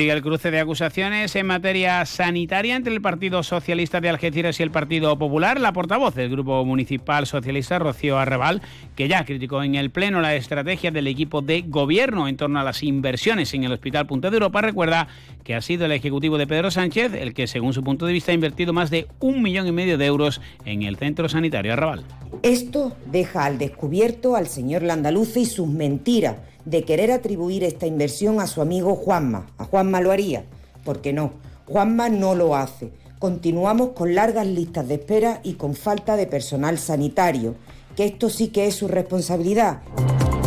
Sigue 0.00 0.12
el 0.12 0.22
cruce 0.22 0.50
de 0.50 0.58
acusaciones 0.58 1.36
en 1.36 1.46
materia 1.46 2.06
sanitaria 2.06 2.74
entre 2.74 2.94
el 2.94 3.02
Partido 3.02 3.42
Socialista 3.42 4.00
de 4.00 4.08
Algeciras 4.08 4.58
y 4.58 4.62
el 4.62 4.70
Partido 4.70 5.18
Popular. 5.18 5.60
La 5.60 5.74
portavoz 5.74 6.14
del 6.14 6.30
Grupo 6.30 6.64
Municipal 6.64 7.26
Socialista, 7.26 7.78
Rocío 7.78 8.18
Arrebal, 8.18 8.62
que 8.96 9.08
ya 9.08 9.26
criticó 9.26 9.62
en 9.62 9.74
el 9.74 9.90
Pleno 9.90 10.22
la 10.22 10.34
estrategia 10.34 10.90
del 10.90 11.06
equipo 11.06 11.42
de 11.42 11.64
gobierno 11.66 12.28
en 12.28 12.38
torno 12.38 12.58
a 12.58 12.64
las 12.64 12.82
inversiones 12.82 13.52
en 13.52 13.64
el 13.64 13.72
Hospital 13.72 14.06
Punta 14.06 14.30
de 14.30 14.36
Europa, 14.36 14.62
recuerda 14.62 15.06
que 15.44 15.54
ha 15.54 15.60
sido 15.60 15.84
el 15.84 15.92
Ejecutivo 15.92 16.38
de 16.38 16.46
Pedro 16.46 16.70
Sánchez 16.70 17.12
el 17.12 17.34
que, 17.34 17.46
según 17.46 17.74
su 17.74 17.84
punto 17.84 18.06
de 18.06 18.14
vista, 18.14 18.32
ha 18.32 18.34
invertido 18.34 18.72
más 18.72 18.88
de 18.88 19.06
un 19.18 19.42
millón 19.42 19.66
y 19.66 19.72
medio 19.72 19.98
de 19.98 20.06
euros 20.06 20.40
en 20.64 20.82
el 20.82 20.96
centro 20.96 21.28
sanitario 21.28 21.74
Arrabal. 21.74 22.06
Esto 22.42 22.96
deja 23.04 23.44
al 23.44 23.58
descubierto 23.58 24.34
al 24.34 24.46
señor 24.46 24.82
Landaluce 24.82 25.40
y 25.40 25.44
sus 25.44 25.68
mentiras 25.68 26.36
de 26.64 26.84
querer 26.84 27.12
atribuir 27.12 27.64
esta 27.64 27.86
inversión 27.86 28.40
a 28.40 28.46
su 28.46 28.62
amigo 28.62 28.94
Juanma. 28.94 29.46
A 29.58 29.64
Juanma 29.64 30.00
lo 30.00 30.12
haría. 30.12 30.44
¿Por 30.84 31.00
qué 31.00 31.12
no? 31.12 31.32
Juanma 31.66 32.08
no 32.08 32.34
lo 32.34 32.56
hace. 32.56 32.90
Continuamos 33.18 33.90
con 33.90 34.14
largas 34.14 34.46
listas 34.46 34.88
de 34.88 34.94
espera 34.94 35.40
y 35.42 35.54
con 35.54 35.74
falta 35.74 36.16
de 36.16 36.26
personal 36.26 36.78
sanitario, 36.78 37.54
que 37.94 38.06
esto 38.06 38.30
sí 38.30 38.48
que 38.48 38.66
es 38.66 38.74
su 38.74 38.88
responsabilidad. 38.88 39.82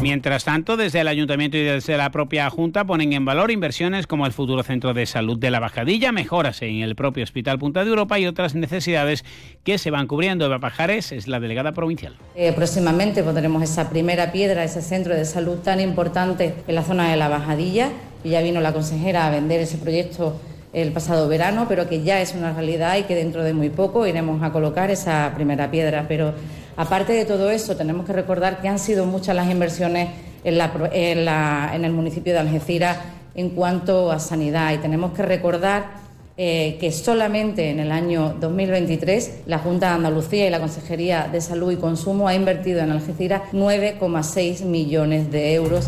Mientras 0.04 0.44
tanto, 0.44 0.76
desde 0.76 1.00
el 1.00 1.08
Ayuntamiento 1.08 1.56
y 1.56 1.64
desde 1.64 1.96
la 1.96 2.12
propia 2.12 2.50
Junta 2.50 2.84
ponen 2.84 3.14
en 3.14 3.24
valor 3.24 3.52
inversiones 3.52 4.06
como 4.06 4.26
el 4.26 4.34
futuro 4.34 4.62
Centro 4.62 4.94
de 4.94 5.06
Salud 5.06 5.40
de 5.40 5.50
la 5.50 5.62
Bajadilla, 5.62 6.12
mejoras 6.12 6.62
en 6.62 6.82
el 6.82 6.94
propio 6.94 7.24
Hospital 7.24 7.58
Punta 7.58 7.86
de 7.86 7.90
Europa 7.90 8.20
y 8.20 8.26
otras 8.26 8.54
necesidades 8.54 9.24
que 9.64 9.78
se 9.78 9.92
van 9.92 10.08
cubriendo. 10.08 10.46
Eva 10.46 10.60
Pajares 10.60 11.14
es 11.14 11.30
la 11.30 11.40
delegada 11.40 11.72
provincial. 11.72 12.18
Eh, 12.36 12.52
próximamente 12.52 13.24
pondremos 13.24 13.64
esa 13.64 13.90
primera 13.90 14.34
piedra, 14.34 14.66
ese 14.66 14.82
centro 14.82 15.16
de 15.16 15.24
salud 15.24 15.60
tan 15.60 15.80
importante 15.80 16.54
en 16.68 16.76
la 16.76 16.84
zona 16.84 17.10
de 17.10 17.16
la 17.16 17.30
Bajadilla. 17.30 17.90
Ya 18.26 18.42
vino 18.42 18.60
la 18.60 18.74
consejera 18.74 19.26
a 19.26 19.30
vender 19.30 19.62
ese 19.62 19.78
proyecto 19.78 20.38
el 20.74 20.92
pasado 20.92 21.30
verano, 21.30 21.68
pero 21.70 21.88
que 21.88 22.04
ya 22.04 22.20
es 22.20 22.34
una 22.34 22.52
realidad 22.52 22.98
y 22.98 23.04
que 23.04 23.16
dentro 23.16 23.42
de 23.42 23.54
muy 23.54 23.70
poco 23.70 24.06
iremos 24.06 24.44
a 24.44 24.52
colocar 24.52 24.92
esa 24.92 25.32
primera 25.34 25.72
piedra. 25.72 26.08
Pero 26.10 26.34
Aparte 26.76 27.14
de 27.14 27.26
todo 27.26 27.50
eso, 27.52 27.76
tenemos 27.76 28.06
que 28.06 28.14
recordar 28.14 28.62
que 28.62 28.68
han 28.68 28.80
sido 28.80 29.06
muchas 29.06 29.36
las 29.36 29.50
inversiones 29.50 30.10
en, 30.44 31.86
el 31.86 31.94
municipio 31.94 32.34
de 32.34 32.40
Algeciras 32.40 32.98
en 33.36 33.50
cuanto 33.50 34.12
a 34.12 34.20
sanidad 34.20 34.74
y 34.74 34.78
tenemos 34.78 35.14
que 35.14 35.24
recordar 35.24 36.04
eh, 36.36 36.78
que 36.80 36.92
solamente 36.92 37.70
en 37.70 37.80
el 37.80 37.92
año 37.92 38.36
2023 38.40 39.42
la 39.46 39.60
Junta 39.60 39.90
de 39.90 39.96
Andalucía 39.96 40.48
y 40.48 40.50
la 40.50 40.60
Consejería 40.60 41.30
de 41.32 41.42
Salud 41.42 41.72
y 41.72 41.78
Consumo 41.78 42.28
ha 42.28 42.34
invertido 42.34 42.82
en 42.82 42.92
Algeciras 42.92 43.44
9,6 43.54 44.66
millones 44.66 45.32
de 45.32 45.54
euros. 45.54 45.86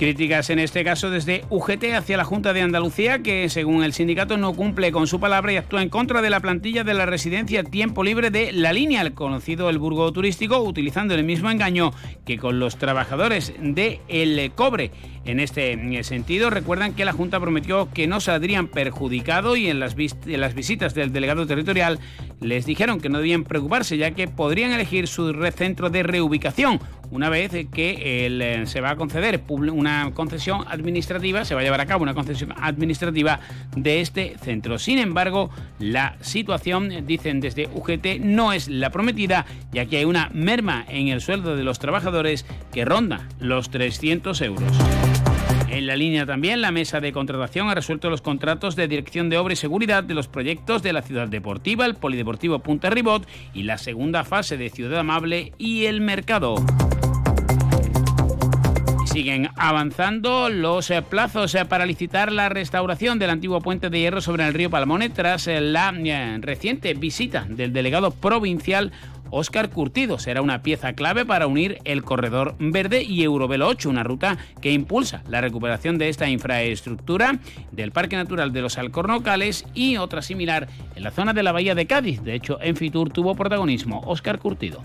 Críticas 0.00 0.48
en 0.48 0.58
este 0.58 0.82
caso 0.82 1.10
desde 1.10 1.44
UGT 1.50 1.92
hacia 1.94 2.16
la 2.16 2.24
Junta 2.24 2.54
de 2.54 2.62
Andalucía, 2.62 3.18
que 3.18 3.50
según 3.50 3.84
el 3.84 3.92
sindicato 3.92 4.38
no 4.38 4.54
cumple 4.54 4.92
con 4.92 5.06
su 5.06 5.20
palabra 5.20 5.52
y 5.52 5.58
actúa 5.58 5.82
en 5.82 5.90
contra 5.90 6.22
de 6.22 6.30
la 6.30 6.40
plantilla 6.40 6.84
de 6.84 6.94
la 6.94 7.04
residencia 7.04 7.64
Tiempo 7.64 8.02
Libre 8.02 8.30
de 8.30 8.50
La 8.50 8.72
Línea, 8.72 9.02
el 9.02 9.12
conocido 9.12 9.68
el 9.68 9.78
burgo 9.78 10.10
turístico, 10.10 10.58
utilizando 10.60 11.14
el 11.14 11.22
mismo 11.22 11.50
engaño 11.50 11.92
que 12.24 12.38
con 12.38 12.58
los 12.58 12.78
trabajadores 12.78 13.52
de 13.60 14.00
El 14.08 14.50
Cobre. 14.52 14.90
En 15.26 15.38
este 15.38 16.02
sentido, 16.02 16.48
recuerdan 16.48 16.94
que 16.94 17.04
la 17.04 17.12
Junta 17.12 17.38
prometió 17.38 17.90
que 17.92 18.06
no 18.06 18.20
saldrían 18.20 18.68
perjudicados 18.68 19.58
y 19.58 19.68
en 19.68 19.80
las, 19.80 19.94
en 19.98 20.40
las 20.40 20.54
visitas 20.54 20.94
del 20.94 21.12
delegado 21.12 21.46
territorial 21.46 21.98
les 22.40 22.64
dijeron 22.64 23.00
que 23.02 23.10
no 23.10 23.18
debían 23.18 23.44
preocuparse 23.44 23.98
ya 23.98 24.12
que 24.12 24.28
podrían 24.28 24.72
elegir 24.72 25.08
su 25.08 25.30
centro 25.54 25.90
de 25.90 26.04
reubicación 26.04 26.80
una 27.10 27.28
vez 27.28 27.50
que 27.72 28.26
eh, 28.26 28.66
se 28.66 28.80
va 28.80 28.90
a 28.90 28.96
conceder 28.96 29.42
una 29.48 30.10
concesión 30.14 30.64
administrativa, 30.68 31.44
se 31.44 31.54
va 31.54 31.60
a 31.60 31.64
llevar 31.64 31.80
a 31.80 31.86
cabo 31.86 32.02
una 32.02 32.14
concesión 32.14 32.52
administrativa 32.56 33.40
de 33.76 34.00
este 34.00 34.36
centro. 34.38 34.78
Sin 34.78 34.98
embargo, 34.98 35.50
la 35.78 36.16
situación, 36.20 37.06
dicen 37.06 37.40
desde 37.40 37.68
UGT, 37.72 38.20
no 38.20 38.52
es 38.52 38.68
la 38.68 38.90
prometida, 38.90 39.46
ya 39.72 39.86
que 39.86 39.98
hay 39.98 40.04
una 40.04 40.30
merma 40.32 40.84
en 40.88 41.08
el 41.08 41.20
sueldo 41.20 41.56
de 41.56 41.64
los 41.64 41.78
trabajadores 41.78 42.46
que 42.72 42.84
ronda 42.84 43.28
los 43.38 43.70
300 43.70 44.40
euros. 44.42 44.72
En 45.70 45.86
la 45.86 45.94
línea 45.94 46.26
también, 46.26 46.60
la 46.60 46.72
mesa 46.72 47.00
de 47.00 47.12
contratación 47.12 47.68
ha 47.68 47.74
resuelto 47.76 48.10
los 48.10 48.22
contratos 48.22 48.74
de 48.74 48.88
dirección 48.88 49.30
de 49.30 49.38
obra 49.38 49.52
y 49.52 49.56
seguridad 49.56 50.02
de 50.02 50.14
los 50.14 50.26
proyectos 50.26 50.82
de 50.82 50.92
la 50.92 51.02
Ciudad 51.02 51.28
Deportiva, 51.28 51.86
el 51.86 51.94
Polideportivo 51.94 52.58
Punta 52.58 52.90
Ribot 52.90 53.24
y 53.54 53.62
la 53.62 53.78
segunda 53.78 54.24
fase 54.24 54.56
de 54.56 54.68
Ciudad 54.68 54.98
Amable 54.98 55.52
y 55.58 55.84
el 55.84 56.00
Mercado. 56.00 56.56
Siguen 59.10 59.48
avanzando 59.56 60.48
los 60.50 60.88
eh, 60.88 61.02
plazos 61.02 61.56
eh, 61.56 61.64
para 61.64 61.84
licitar 61.84 62.30
la 62.30 62.48
restauración 62.48 63.18
del 63.18 63.30
antiguo 63.30 63.60
puente 63.60 63.90
de 63.90 63.98
hierro 63.98 64.20
sobre 64.20 64.46
el 64.46 64.54
río 64.54 64.70
Palmone 64.70 65.10
tras 65.10 65.48
eh, 65.48 65.60
la 65.60 65.92
reciente 66.38 66.94
visita 66.94 67.44
del 67.48 67.72
delegado 67.72 68.12
provincial 68.12 68.92
Óscar 69.30 69.70
Curtido. 69.70 70.20
Será 70.20 70.42
una 70.42 70.62
pieza 70.62 70.92
clave 70.92 71.26
para 71.26 71.48
unir 71.48 71.78
el 71.82 72.04
Corredor 72.04 72.54
Verde 72.60 73.02
y 73.02 73.24
Eurovelo 73.24 73.66
8, 73.66 73.90
una 73.90 74.04
ruta 74.04 74.38
que 74.60 74.70
impulsa 74.70 75.24
la 75.28 75.40
recuperación 75.40 75.98
de 75.98 76.08
esta 76.08 76.28
infraestructura 76.28 77.40
del 77.72 77.90
Parque 77.90 78.14
Natural 78.14 78.52
de 78.52 78.62
los 78.62 78.78
Alcornocales 78.78 79.64
y 79.74 79.96
otra 79.96 80.22
similar 80.22 80.68
en 80.94 81.02
la 81.02 81.10
zona 81.10 81.32
de 81.32 81.42
la 81.42 81.50
Bahía 81.50 81.74
de 81.74 81.88
Cádiz. 81.88 82.22
De 82.22 82.36
hecho, 82.36 82.60
en 82.62 82.76
Fitur 82.76 83.10
tuvo 83.10 83.34
protagonismo 83.34 84.02
Óscar 84.06 84.38
Curtido. 84.38 84.84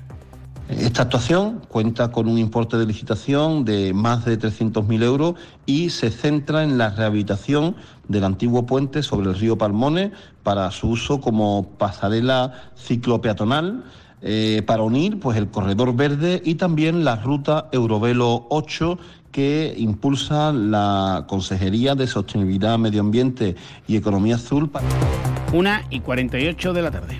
Esta 0.67 1.03
actuación 1.03 1.61
cuenta 1.67 2.11
con 2.11 2.27
un 2.27 2.39
importe 2.39 2.77
de 2.77 2.87
licitación 2.87 3.65
de 3.65 3.93
más 3.93 4.25
de 4.25 4.39
300.000 4.39 5.03
euros 5.03 5.35
y 5.67 5.91
se 5.91 6.09
centra 6.09 6.63
en 6.63 6.79
la 6.79 6.89
rehabilitación 6.89 7.75
del 8.07 8.23
antiguo 8.23 8.65
puente 8.65 9.03
sobre 9.03 9.29
el 9.29 9.35
río 9.35 9.57
Palmone 9.57 10.11
para 10.41 10.71
su 10.71 10.89
uso 10.89 11.21
como 11.21 11.69
pasarela 11.77 12.71
ciclopeatonal 12.75 13.83
eh, 14.21 14.63
para 14.65 14.81
unir 14.81 15.19
pues, 15.19 15.37
el 15.37 15.49
corredor 15.51 15.95
verde 15.95 16.41
y 16.43 16.55
también 16.55 17.05
la 17.05 17.17
ruta 17.17 17.69
Eurovelo 17.71 18.47
8 18.49 18.97
que 19.31 19.75
impulsa 19.77 20.51
la 20.51 21.25
Consejería 21.27 21.93
de 21.93 22.07
Sostenibilidad, 22.07 22.79
Medio 22.79 23.01
Ambiente 23.01 23.55
y 23.85 23.97
Economía 23.97 24.35
Azul. 24.35 24.71
Una 25.53 25.83
y 25.89 25.99
48 25.99 26.73
de 26.73 26.81
la 26.81 26.89
tarde. 26.89 27.19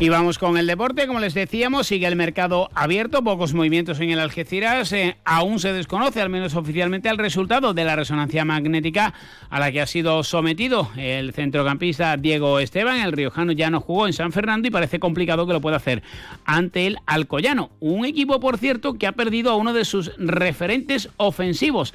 Y 0.00 0.10
vamos 0.10 0.38
con 0.38 0.56
el 0.56 0.68
deporte, 0.68 1.08
como 1.08 1.18
les 1.18 1.34
decíamos, 1.34 1.88
sigue 1.88 2.06
el 2.06 2.14
mercado 2.14 2.70
abierto, 2.72 3.24
pocos 3.24 3.52
movimientos 3.52 3.98
en 3.98 4.10
el 4.10 4.20
Algeciras, 4.20 4.92
eh, 4.92 5.16
aún 5.24 5.58
se 5.58 5.72
desconoce, 5.72 6.20
al 6.20 6.30
menos 6.30 6.54
oficialmente, 6.54 7.08
el 7.08 7.18
resultado 7.18 7.74
de 7.74 7.84
la 7.84 7.96
resonancia 7.96 8.44
magnética 8.44 9.12
a 9.50 9.58
la 9.58 9.72
que 9.72 9.80
ha 9.80 9.86
sido 9.86 10.22
sometido 10.22 10.88
el 10.96 11.32
centrocampista 11.32 12.16
Diego 12.16 12.60
Esteban, 12.60 13.00
el 13.00 13.10
riojano 13.10 13.50
ya 13.50 13.70
no 13.70 13.80
jugó 13.80 14.06
en 14.06 14.12
San 14.12 14.30
Fernando 14.30 14.68
y 14.68 14.70
parece 14.70 15.00
complicado 15.00 15.48
que 15.48 15.52
lo 15.52 15.60
pueda 15.60 15.78
hacer 15.78 16.04
ante 16.44 16.86
el 16.86 16.98
Alcoyano, 17.06 17.70
un 17.80 18.04
equipo, 18.04 18.38
por 18.38 18.56
cierto, 18.56 18.98
que 18.98 19.08
ha 19.08 19.12
perdido 19.12 19.50
a 19.50 19.56
uno 19.56 19.72
de 19.72 19.84
sus 19.84 20.12
referentes 20.16 21.08
ofensivos. 21.16 21.92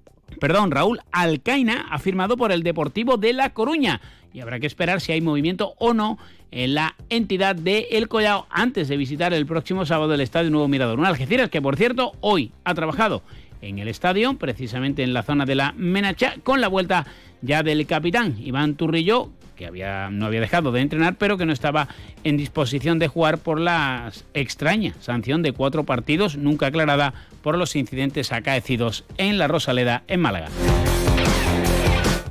Perdón, 0.44 0.72
Raúl 0.72 0.99
Alcaina 1.14 1.86
ha 1.90 1.99
firmado 1.99 2.36
por 2.36 2.52
el 2.52 2.64
Deportivo 2.64 3.15
de 3.15 3.32
La 3.32 3.52
Coruña 3.52 4.02
y 4.34 4.41
habrá 4.41 4.60
que 4.60 4.68
esperar 4.68 4.99
si 4.99 5.14
hay 5.14 5.22
movimiento 5.22 5.74
o 5.78 5.94
no 5.94 6.18
en 6.52 6.74
la 6.74 6.95
entidad 7.07 7.56
de 7.56 7.88
El 7.91 8.10
Collao 8.10 8.45
antes 8.49 8.90
de 8.90 8.98
visitar 8.98 9.34
el 9.34 9.45
próximo 9.45 9.86
sábado 9.86 10.14
el 10.14 10.20
Estadio 10.20 10.49
Nuevo 10.49 10.68
Mirador. 10.68 10.99
Un 10.99 11.06
Algeciras 11.06 11.49
que, 11.49 11.61
por 11.61 11.78
cierto, 11.78 12.11
hoy 12.20 12.52
ha 12.65 12.74
trabajado 12.74 13.24
en 13.61 13.80
el 13.80 13.88
estadio, 13.88 14.34
precisamente 14.34 15.02
en 15.03 15.14
la 15.14 15.24
zona 15.24 15.45
de 15.45 15.56
la 15.56 15.72
Menacha, 15.78 16.36
con 16.44 16.60
la 16.60 16.68
vuelta 16.68 17.06
ya 17.41 17.64
del 17.64 17.88
capitán 17.88 18.36
Iván 18.38 18.76
Turrillo, 18.76 19.30
que 19.55 19.69
no 20.11 20.25
había 20.25 20.41
dejado 20.41 20.71
de 20.71 20.81
entrenar, 20.81 21.15
pero 21.15 21.38
que 21.38 21.45
no 21.45 21.53
estaba 21.53 21.88
en 22.23 22.38
disposición 22.38 22.99
de 22.99 23.07
jugar 23.07 23.38
por 23.38 23.59
la 23.59 24.11
extraña 24.34 24.93
sanción 24.99 25.41
de 25.41 25.51
cuatro 25.51 25.84
partidos, 25.84 26.38
nunca 26.38 26.67
aclarada 26.67 27.13
por 27.41 27.57
los 27.57 27.75
incidentes 27.75 28.31
acaecidos 28.31 29.03
en 29.17 29.38
la 29.38 29.47
Rosaleda, 29.47 30.03
en 30.07 30.21
Málaga. 30.21 30.49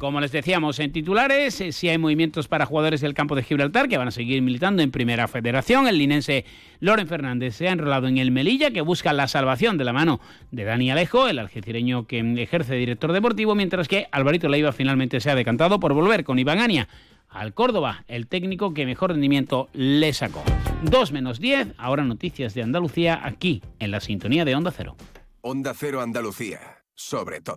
Como 0.03 0.21
les 0.21 0.33
decíamos 0.33 0.81
en 0.81 0.91
titulares, 0.91 1.61
eh, 1.61 1.71
si 1.71 1.89
hay 1.89 1.97
movimientos 1.97 2.49
para 2.49 2.67
jugadores 2.67 3.01
del 3.01 3.15
campo 3.15 3.37
de 3.37 3.45
Gibraltar 3.45 3.89
que 3.89 3.99
van 3.99 4.09
a 4.09 4.11
seguir 4.11 4.43
militando 4.43 4.83
en 4.83 4.91
Primera 4.91 5.29
Federación. 5.29 5.87
El 5.87 5.97
linense 5.97 6.45
Loren 6.81 7.07
Fernández 7.07 7.55
se 7.55 7.69
ha 7.69 7.71
enrolado 7.71 8.09
en 8.09 8.19
el 8.19 8.33
Melilla, 8.33 8.73
que 8.73 8.81
busca 8.81 9.13
la 9.13 9.29
salvación 9.29 9.79
de 9.79 9.85
la 9.85 9.93
mano 9.93 10.19
de 10.51 10.65
Dani 10.65 10.91
Alejo, 10.91 11.29
el 11.29 11.39
algecireño 11.39 12.09
que 12.09 12.19
ejerce 12.43 12.75
director 12.75 13.13
deportivo, 13.13 13.55
mientras 13.55 13.87
que 13.87 14.09
Alvarito 14.11 14.49
Leiva 14.49 14.73
finalmente 14.73 15.21
se 15.21 15.31
ha 15.31 15.37
decantado 15.37 15.79
por 15.79 15.95
volver 15.95 16.25
con 16.25 16.37
Iván 16.41 16.59
Ania 16.59 16.89
al 17.33 17.55
Córdoba, 17.55 18.05
el 18.09 18.27
técnico 18.27 18.75
que 18.75 18.87
mejor 18.87 19.11
rendimiento 19.11 19.69
le 19.73 20.13
sacó. 20.13 20.43
2 20.85 21.13
menos 21.13 21.41
10, 21.41 21.75
ahora 21.79 22.05
noticias 22.05 22.55
de 22.55 22.63
Andalucía 22.63 23.21
aquí, 23.23 23.63
en 23.79 23.91
la 23.91 24.01
sintonía 24.01 24.45
de 24.45 24.55
Onda 24.55 24.71
Cero. 24.71 24.97
Onda 25.41 25.75
Cero 25.75 26.01
Andalucía, 26.01 26.85
sobre 26.95 27.41
todo. 27.41 27.51